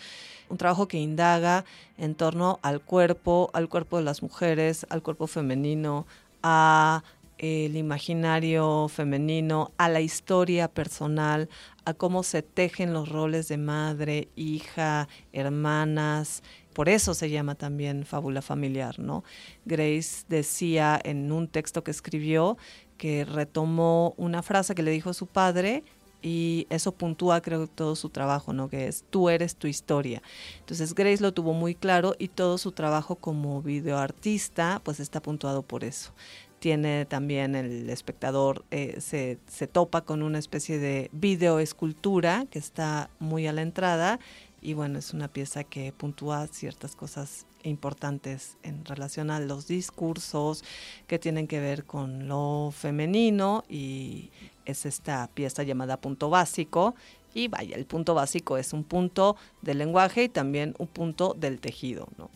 Un 0.50 0.58
trabajo 0.58 0.88
que 0.88 0.98
indaga 0.98 1.66
en 1.98 2.16
torno 2.16 2.60
al 2.62 2.82
cuerpo, 2.82 3.50
al 3.54 3.70
cuerpo 3.70 3.98
de 3.98 4.04
las 4.04 4.22
mujeres, 4.22 4.86
al 4.90 5.02
cuerpo 5.02 5.28
femenino, 5.28 6.06
a 6.42 7.04
el 7.38 7.76
imaginario 7.76 8.88
femenino, 8.88 9.72
a 9.78 9.90
la 9.90 10.00
historia 10.00 10.70
personal, 10.70 11.50
a 11.84 11.94
cómo 11.94 12.24
se 12.24 12.42
tejen 12.42 12.94
los 12.94 13.10
roles 13.10 13.50
de 13.50 13.58
madre, 13.58 14.30
hija, 14.36 15.10
hermanas. 15.34 16.42
Por 16.74 16.88
eso 16.88 17.14
se 17.14 17.30
llama 17.30 17.56
también 17.56 18.06
fábula 18.06 18.42
familiar, 18.42 18.98
¿no? 19.00 19.24
Grace 19.66 20.24
decía 20.30 21.00
en 21.04 21.32
un 21.32 21.48
texto 21.48 21.84
que 21.84 21.92
escribió 21.92 22.58
que 22.98 23.26
retomó 23.26 24.14
una 24.16 24.42
frase 24.42 24.74
que 24.74 24.84
le 24.84 24.92
dijo 24.92 25.14
su 25.14 25.28
padre 25.28 25.84
y 26.24 26.66
eso 26.70 26.94
puntúa 26.94 27.42
creo 27.42 27.68
todo 27.68 27.96
su 27.96 28.10
trabajo, 28.10 28.54
¿no? 28.54 28.70
Que 28.70 28.88
es 28.88 29.04
tú 29.10 29.30
eres 29.30 29.56
tu 29.56 29.68
historia. 29.68 30.24
Entonces 30.60 30.96
Grace 30.96 31.22
lo 31.22 31.34
tuvo 31.34 31.54
muy 31.54 31.76
claro 31.76 32.16
y 32.18 32.30
todo 32.30 32.58
su 32.58 32.72
trabajo 32.72 33.18
como 33.18 33.62
videoartista 33.62 34.82
pues 34.84 35.00
está 35.00 35.22
puntuado 35.22 35.62
por 35.62 35.84
eso 35.84 36.14
tiene 36.60 37.06
también 37.06 37.56
el 37.56 37.90
espectador, 37.90 38.64
eh, 38.72 39.02
se, 39.02 39.38
se, 39.48 39.68
topa 39.68 40.00
con 40.06 40.24
una 40.24 40.40
especie 40.40 40.80
de 40.80 41.10
videoescultura 41.12 42.46
que 42.50 42.58
está 42.58 43.10
muy 43.20 43.48
a 43.48 43.52
la 43.52 43.64
entrada 43.64 44.18
y 44.62 44.74
bueno, 44.74 44.98
es 44.98 45.14
una 45.14 45.28
pieza 45.28 45.66
que 45.66 45.92
puntúa 45.92 46.48
ciertas 46.48 46.96
cosas 46.96 47.46
importantes 47.64 48.58
en 48.64 48.86
relación 48.86 49.30
a 49.30 49.42
los 49.42 49.68
discursos 49.68 50.64
que 51.06 51.20
tienen 51.20 51.48
que 51.48 51.60
ver 51.60 51.84
con 51.84 52.30
lo 52.30 52.72
femenino 52.72 53.66
y 53.68 54.32
es 54.66 54.86
esta 54.86 55.30
pieza 55.34 55.64
llamada 55.64 55.98
punto 55.98 56.30
básico 56.30 56.96
y 57.34 57.48
vaya, 57.48 57.76
el 57.76 57.86
punto 57.86 58.14
básico 58.14 58.58
es 58.58 58.74
un 58.74 58.84
punto 58.84 59.36
del 59.62 59.80
lenguaje 59.80 60.24
y 60.24 60.30
también 60.30 60.76
un 60.78 60.88
punto 60.88 61.36
del 61.38 61.60
tejido, 61.60 62.08
¿no? 62.18 62.30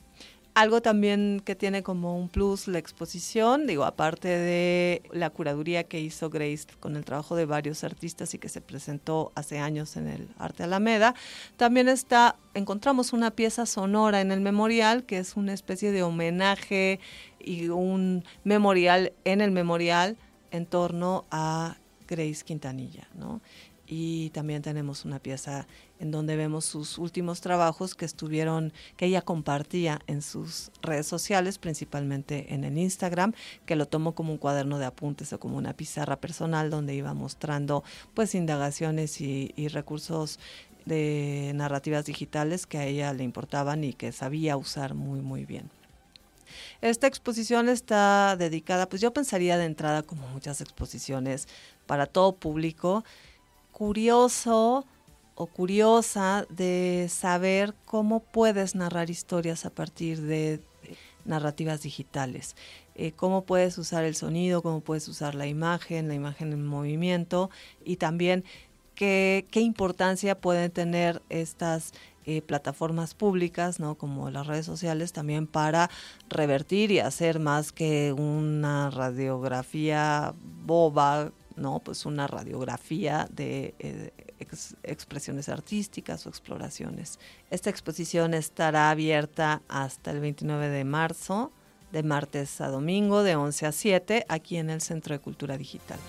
Algo 0.57 0.81
también 0.81 1.39
que 1.45 1.53
tiene 1.53 1.83
como 1.83 2.17
un 2.17 2.29
plus 2.29 2.67
la 2.67 2.79
exposición, 2.79 3.67
digo, 3.67 3.85
aparte 3.85 4.27
de 4.27 5.03
la 5.11 5.29
curaduría 5.29 5.83
que 5.83 5.99
hizo 5.99 6.31
Grace 6.31 6.65
con 6.79 6.95
el 6.95 7.05
trabajo 7.05 7.35
de 7.35 7.45
varios 7.45 7.83
artistas 7.83 8.33
y 8.33 8.39
que 8.39 8.49
se 8.49 8.59
presentó 8.59 9.31
hace 9.35 9.59
años 9.59 9.97
en 9.97 10.07
el 10.07 10.27
Arte 10.39 10.63
Alameda, 10.63 11.13
también 11.57 11.87
está, 11.87 12.37
encontramos 12.55 13.13
una 13.13 13.29
pieza 13.29 13.67
sonora 13.67 14.19
en 14.19 14.31
el 14.31 14.41
memorial 14.41 15.03
que 15.03 15.19
es 15.19 15.35
una 15.35 15.53
especie 15.53 15.91
de 15.91 16.01
homenaje 16.01 16.99
y 17.39 17.67
un 17.67 18.23
memorial 18.43 19.13
en 19.25 19.41
el 19.41 19.51
memorial 19.51 20.17
en 20.49 20.65
torno 20.65 21.25
a 21.29 21.77
Grace 22.07 22.43
Quintanilla, 22.43 23.07
¿no? 23.15 23.41
y 23.87 24.29
también 24.31 24.61
tenemos 24.61 25.05
una 25.05 25.19
pieza 25.19 25.65
en 25.99 26.11
donde 26.11 26.35
vemos 26.35 26.65
sus 26.65 26.97
últimos 26.97 27.39
trabajos 27.39 27.95
que 27.95 28.03
estuvieron, 28.03 28.73
que 28.97 29.05
ella 29.05 29.21
compartía 29.21 30.01
en 30.07 30.21
sus 30.21 30.71
redes 30.81 31.07
sociales, 31.07 31.57
principalmente 31.57 32.53
en 32.53 32.65
el 32.65 32.77
Instagram, 32.77 33.33
que 33.65 33.77
lo 33.77 33.87
tomó 33.87 34.13
como 34.13 34.33
un 34.33 34.37
cuaderno 34.37 34.77
de 34.77 34.85
apuntes 34.85 35.31
o 35.31 35.39
como 35.39 35.57
una 35.57 35.73
pizarra 35.73 36.19
personal 36.19 36.69
donde 36.69 36.93
iba 36.95 37.13
mostrando 37.13 37.83
pues 38.13 38.35
indagaciones 38.35 39.21
y, 39.21 39.53
y 39.55 39.69
recursos 39.69 40.37
de 40.85 41.53
narrativas 41.55 42.05
digitales 42.05 42.65
que 42.65 42.77
a 42.77 42.85
ella 42.85 43.13
le 43.13 43.23
importaban 43.23 43.83
y 43.83 43.93
que 43.93 44.11
sabía 44.11 44.57
usar 44.57 44.93
muy 44.93 45.21
muy 45.21 45.45
bien. 45.45 45.69
Esta 46.81 47.07
exposición 47.07 47.67
está 47.69 48.35
dedicada, 48.37 48.87
pues 48.87 49.01
yo 49.01 49.11
pensaría 49.11 49.57
de 49.57 49.65
entrada 49.65 50.03
como 50.03 50.27
muchas 50.29 50.61
exposiciones 50.61 51.47
para 51.87 52.05
todo 52.05 52.35
público, 52.35 53.03
curioso 53.71 54.85
o 55.35 55.45
curiosa 55.47 56.45
de 56.49 57.07
saber 57.09 57.73
cómo 57.85 58.19
puedes 58.19 58.75
narrar 58.75 59.09
historias 59.09 59.65
a 59.65 59.69
partir 59.69 60.21
de, 60.21 60.61
narrativas 61.27 61.81
digitales. 61.81 62.55
Eh, 62.95 63.11
cómo 63.11 63.43
puedes 63.43 63.77
usar 63.77 64.03
el 64.03 64.15
sonido, 64.15 64.63
cómo 64.63 64.81
puedes 64.81 65.07
usar 65.07 65.35
la 65.35 65.45
imagen, 65.45 66.07
la 66.07 66.15
imagen 66.15 66.53
en 66.53 66.65
movimiento 66.65 67.51
y 67.85 67.97
también 67.97 68.43
qué, 68.95 69.45
qué 69.51 69.59
importancia 69.59 70.39
pueden 70.39 70.71
tener 70.71 71.21
estas 71.29 71.93
eh, 72.25 72.41
plataformas 72.41 73.13
públicas, 73.13 73.79
¿no? 73.79 73.95
como 73.95 74.31
las 74.31 74.47
redes 74.47 74.65
sociales, 74.65 75.13
también 75.13 75.47
para 75.47 75.89
revertir 76.29 76.91
y 76.91 76.99
hacer 76.99 77.39
más 77.39 77.71
que 77.71 78.13
una 78.13 78.89
radiografía 78.89 80.33
boba, 80.65 81.31
¿no? 81.57 81.79
pues 81.79 82.05
una 82.05 82.27
radiografía 82.27 83.27
de 83.31 83.75
eh, 83.79 84.11
expresiones 84.83 85.49
artísticas 85.49 86.25
o 86.25 86.29
exploraciones. 86.29 87.19
Esta 87.49 87.69
exposición 87.69 88.33
estará 88.33 88.89
abierta 88.89 89.61
hasta 89.67 90.11
el 90.11 90.19
29 90.19 90.69
de 90.69 90.83
marzo, 90.83 91.51
de 91.91 92.03
martes 92.03 92.61
a 92.61 92.67
domingo, 92.67 93.23
de 93.23 93.35
11 93.35 93.65
a 93.65 93.71
7, 93.71 94.25
aquí 94.29 94.57
en 94.57 94.69
el 94.69 94.81
Centro 94.81 95.13
de 95.13 95.19
Cultura 95.19 95.57
Digital. 95.57 95.99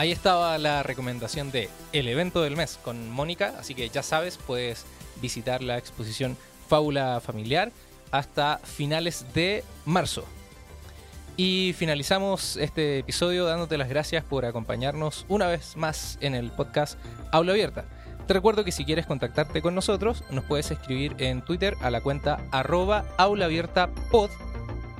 Ahí 0.00 0.12
estaba 0.12 0.56
la 0.56 0.82
recomendación 0.82 1.50
de 1.50 1.68
El 1.92 2.08
evento 2.08 2.40
del 2.40 2.56
mes 2.56 2.78
con 2.82 3.10
Mónica, 3.10 3.52
así 3.58 3.74
que 3.74 3.90
ya 3.90 4.02
sabes, 4.02 4.38
puedes 4.38 4.86
visitar 5.20 5.62
la 5.62 5.76
exposición 5.76 6.38
Fábula 6.70 7.20
Familiar 7.20 7.70
hasta 8.10 8.56
finales 8.64 9.26
de 9.34 9.62
marzo. 9.84 10.24
Y 11.36 11.74
finalizamos 11.76 12.56
este 12.56 13.00
episodio 13.00 13.44
dándote 13.44 13.76
las 13.76 13.90
gracias 13.90 14.24
por 14.24 14.46
acompañarnos 14.46 15.26
una 15.28 15.48
vez 15.48 15.76
más 15.76 16.16
en 16.22 16.34
el 16.34 16.50
podcast 16.50 16.98
Aula 17.30 17.52
Abierta. 17.52 17.84
Te 18.26 18.32
recuerdo 18.32 18.64
que 18.64 18.72
si 18.72 18.86
quieres 18.86 19.04
contactarte 19.04 19.60
con 19.60 19.74
nosotros, 19.74 20.24
nos 20.30 20.44
puedes 20.44 20.70
escribir 20.70 21.14
en 21.18 21.42
Twitter 21.42 21.76
a 21.82 21.90
la 21.90 22.00
cuenta 22.00 22.38
arroba 22.52 23.04
aulaabiertapod, 23.18 24.30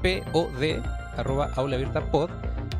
P-O-D, 0.02 0.82
arroba 1.20 1.50
aulaabiertapod 1.56 2.30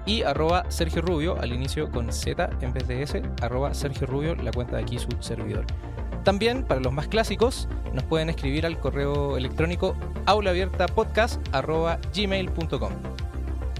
y 0.07 0.23
arroba 0.23 0.65
Sergio 0.69 1.03
Rubio, 1.03 1.39
al 1.41 1.53
inicio 1.53 1.91
con 1.91 2.13
Z 2.13 2.51
en 2.61 2.73
vez 2.73 2.87
de 2.89 3.03
S, 3.03 3.23
arroba 3.43 3.75
Sergio 3.75 4.07
Rubio, 4.07 4.35
la 4.35 4.51
cuenta 4.51 4.77
de 4.77 4.83
aquí 4.83 4.99
su 4.99 5.09
servidor. 5.21 5.67
También, 6.25 6.65
para 6.65 6.81
los 6.81 6.93
más 6.93 7.07
clásicos, 7.09 7.69
nos 7.93 8.05
pueden 8.05 8.31
escribir 8.31 8.65
al 8.67 8.79
correo 8.79 9.37
electrónico 9.37 9.95
aulaabiertapodcast.gmail.com. 10.27 12.93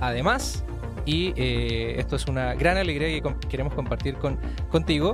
Además, 0.01 0.65
y 1.05 1.33
eh, 1.37 1.97
esto 1.99 2.17
es 2.17 2.27
una 2.27 2.55
gran 2.55 2.77
alegría 2.77 3.21
que 3.21 3.49
queremos 3.49 3.75
compartir 3.75 4.17
con, 4.17 4.39
contigo, 4.71 5.13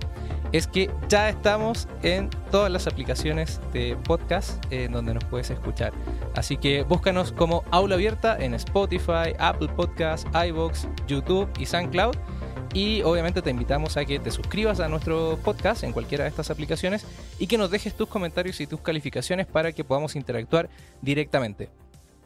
es 0.53 0.67
que 0.67 0.91
ya 1.09 1.29
estamos 1.29 1.89
en 2.03 2.31
todas 2.51 2.71
las 2.71 2.87
aplicaciones 2.87 3.61
de 3.73 3.97
podcast 4.05 4.65
en 4.71 4.93
donde 4.93 5.15
nos 5.15 5.25
puedes 5.25 5.51
escuchar. 5.51 5.93
Así 6.37 6.59
que 6.59 6.83
búscanos 6.83 7.33
como 7.33 7.65
Aula 7.71 7.95
Abierta 7.95 8.37
en 8.39 8.53
Spotify, 8.55 9.33
Apple 9.39 9.69
Podcasts, 9.75 10.29
iVoox, 10.35 10.87
YouTube 11.09 11.49
y 11.59 11.65
SoundCloud. 11.65 12.15
Y 12.75 13.01
obviamente 13.03 13.41
te 13.41 13.49
invitamos 13.49 13.97
a 13.97 14.05
que 14.05 14.19
te 14.19 14.31
suscribas 14.31 14.81
a 14.81 14.89
nuestro 14.89 15.39
podcast 15.43 15.83
en 15.83 15.93
cualquiera 15.93 16.25
de 16.25 16.31
estas 16.31 16.51
aplicaciones 16.51 17.07
y 17.39 17.47
que 17.47 17.57
nos 17.57 17.71
dejes 17.71 17.97
tus 17.97 18.07
comentarios 18.09 18.61
y 18.61 18.67
tus 18.67 18.83
calificaciones 18.83 19.47
para 19.47 19.73
que 19.73 19.83
podamos 19.83 20.15
interactuar 20.15 20.69
directamente. 21.01 21.71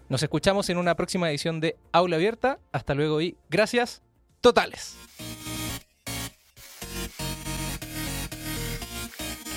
Nos 0.08 0.24
escuchamos 0.24 0.68
en 0.70 0.78
una 0.78 0.96
próxima 0.96 1.30
edición 1.30 1.60
de 1.60 1.76
Aula 1.92 2.16
Abierta. 2.16 2.58
Hasta 2.72 2.94
luego 2.94 3.20
y 3.20 3.36
gracias 3.48 4.02
totales. 4.40 4.96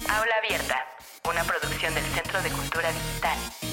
Aula 0.08 0.36
Abierta, 0.46 0.86
una 1.28 1.44
producción 1.44 1.96
del 1.96 2.04
Centro 2.04 2.40
de 2.44 2.50
Cultura 2.50 2.92
Digital. 2.92 3.73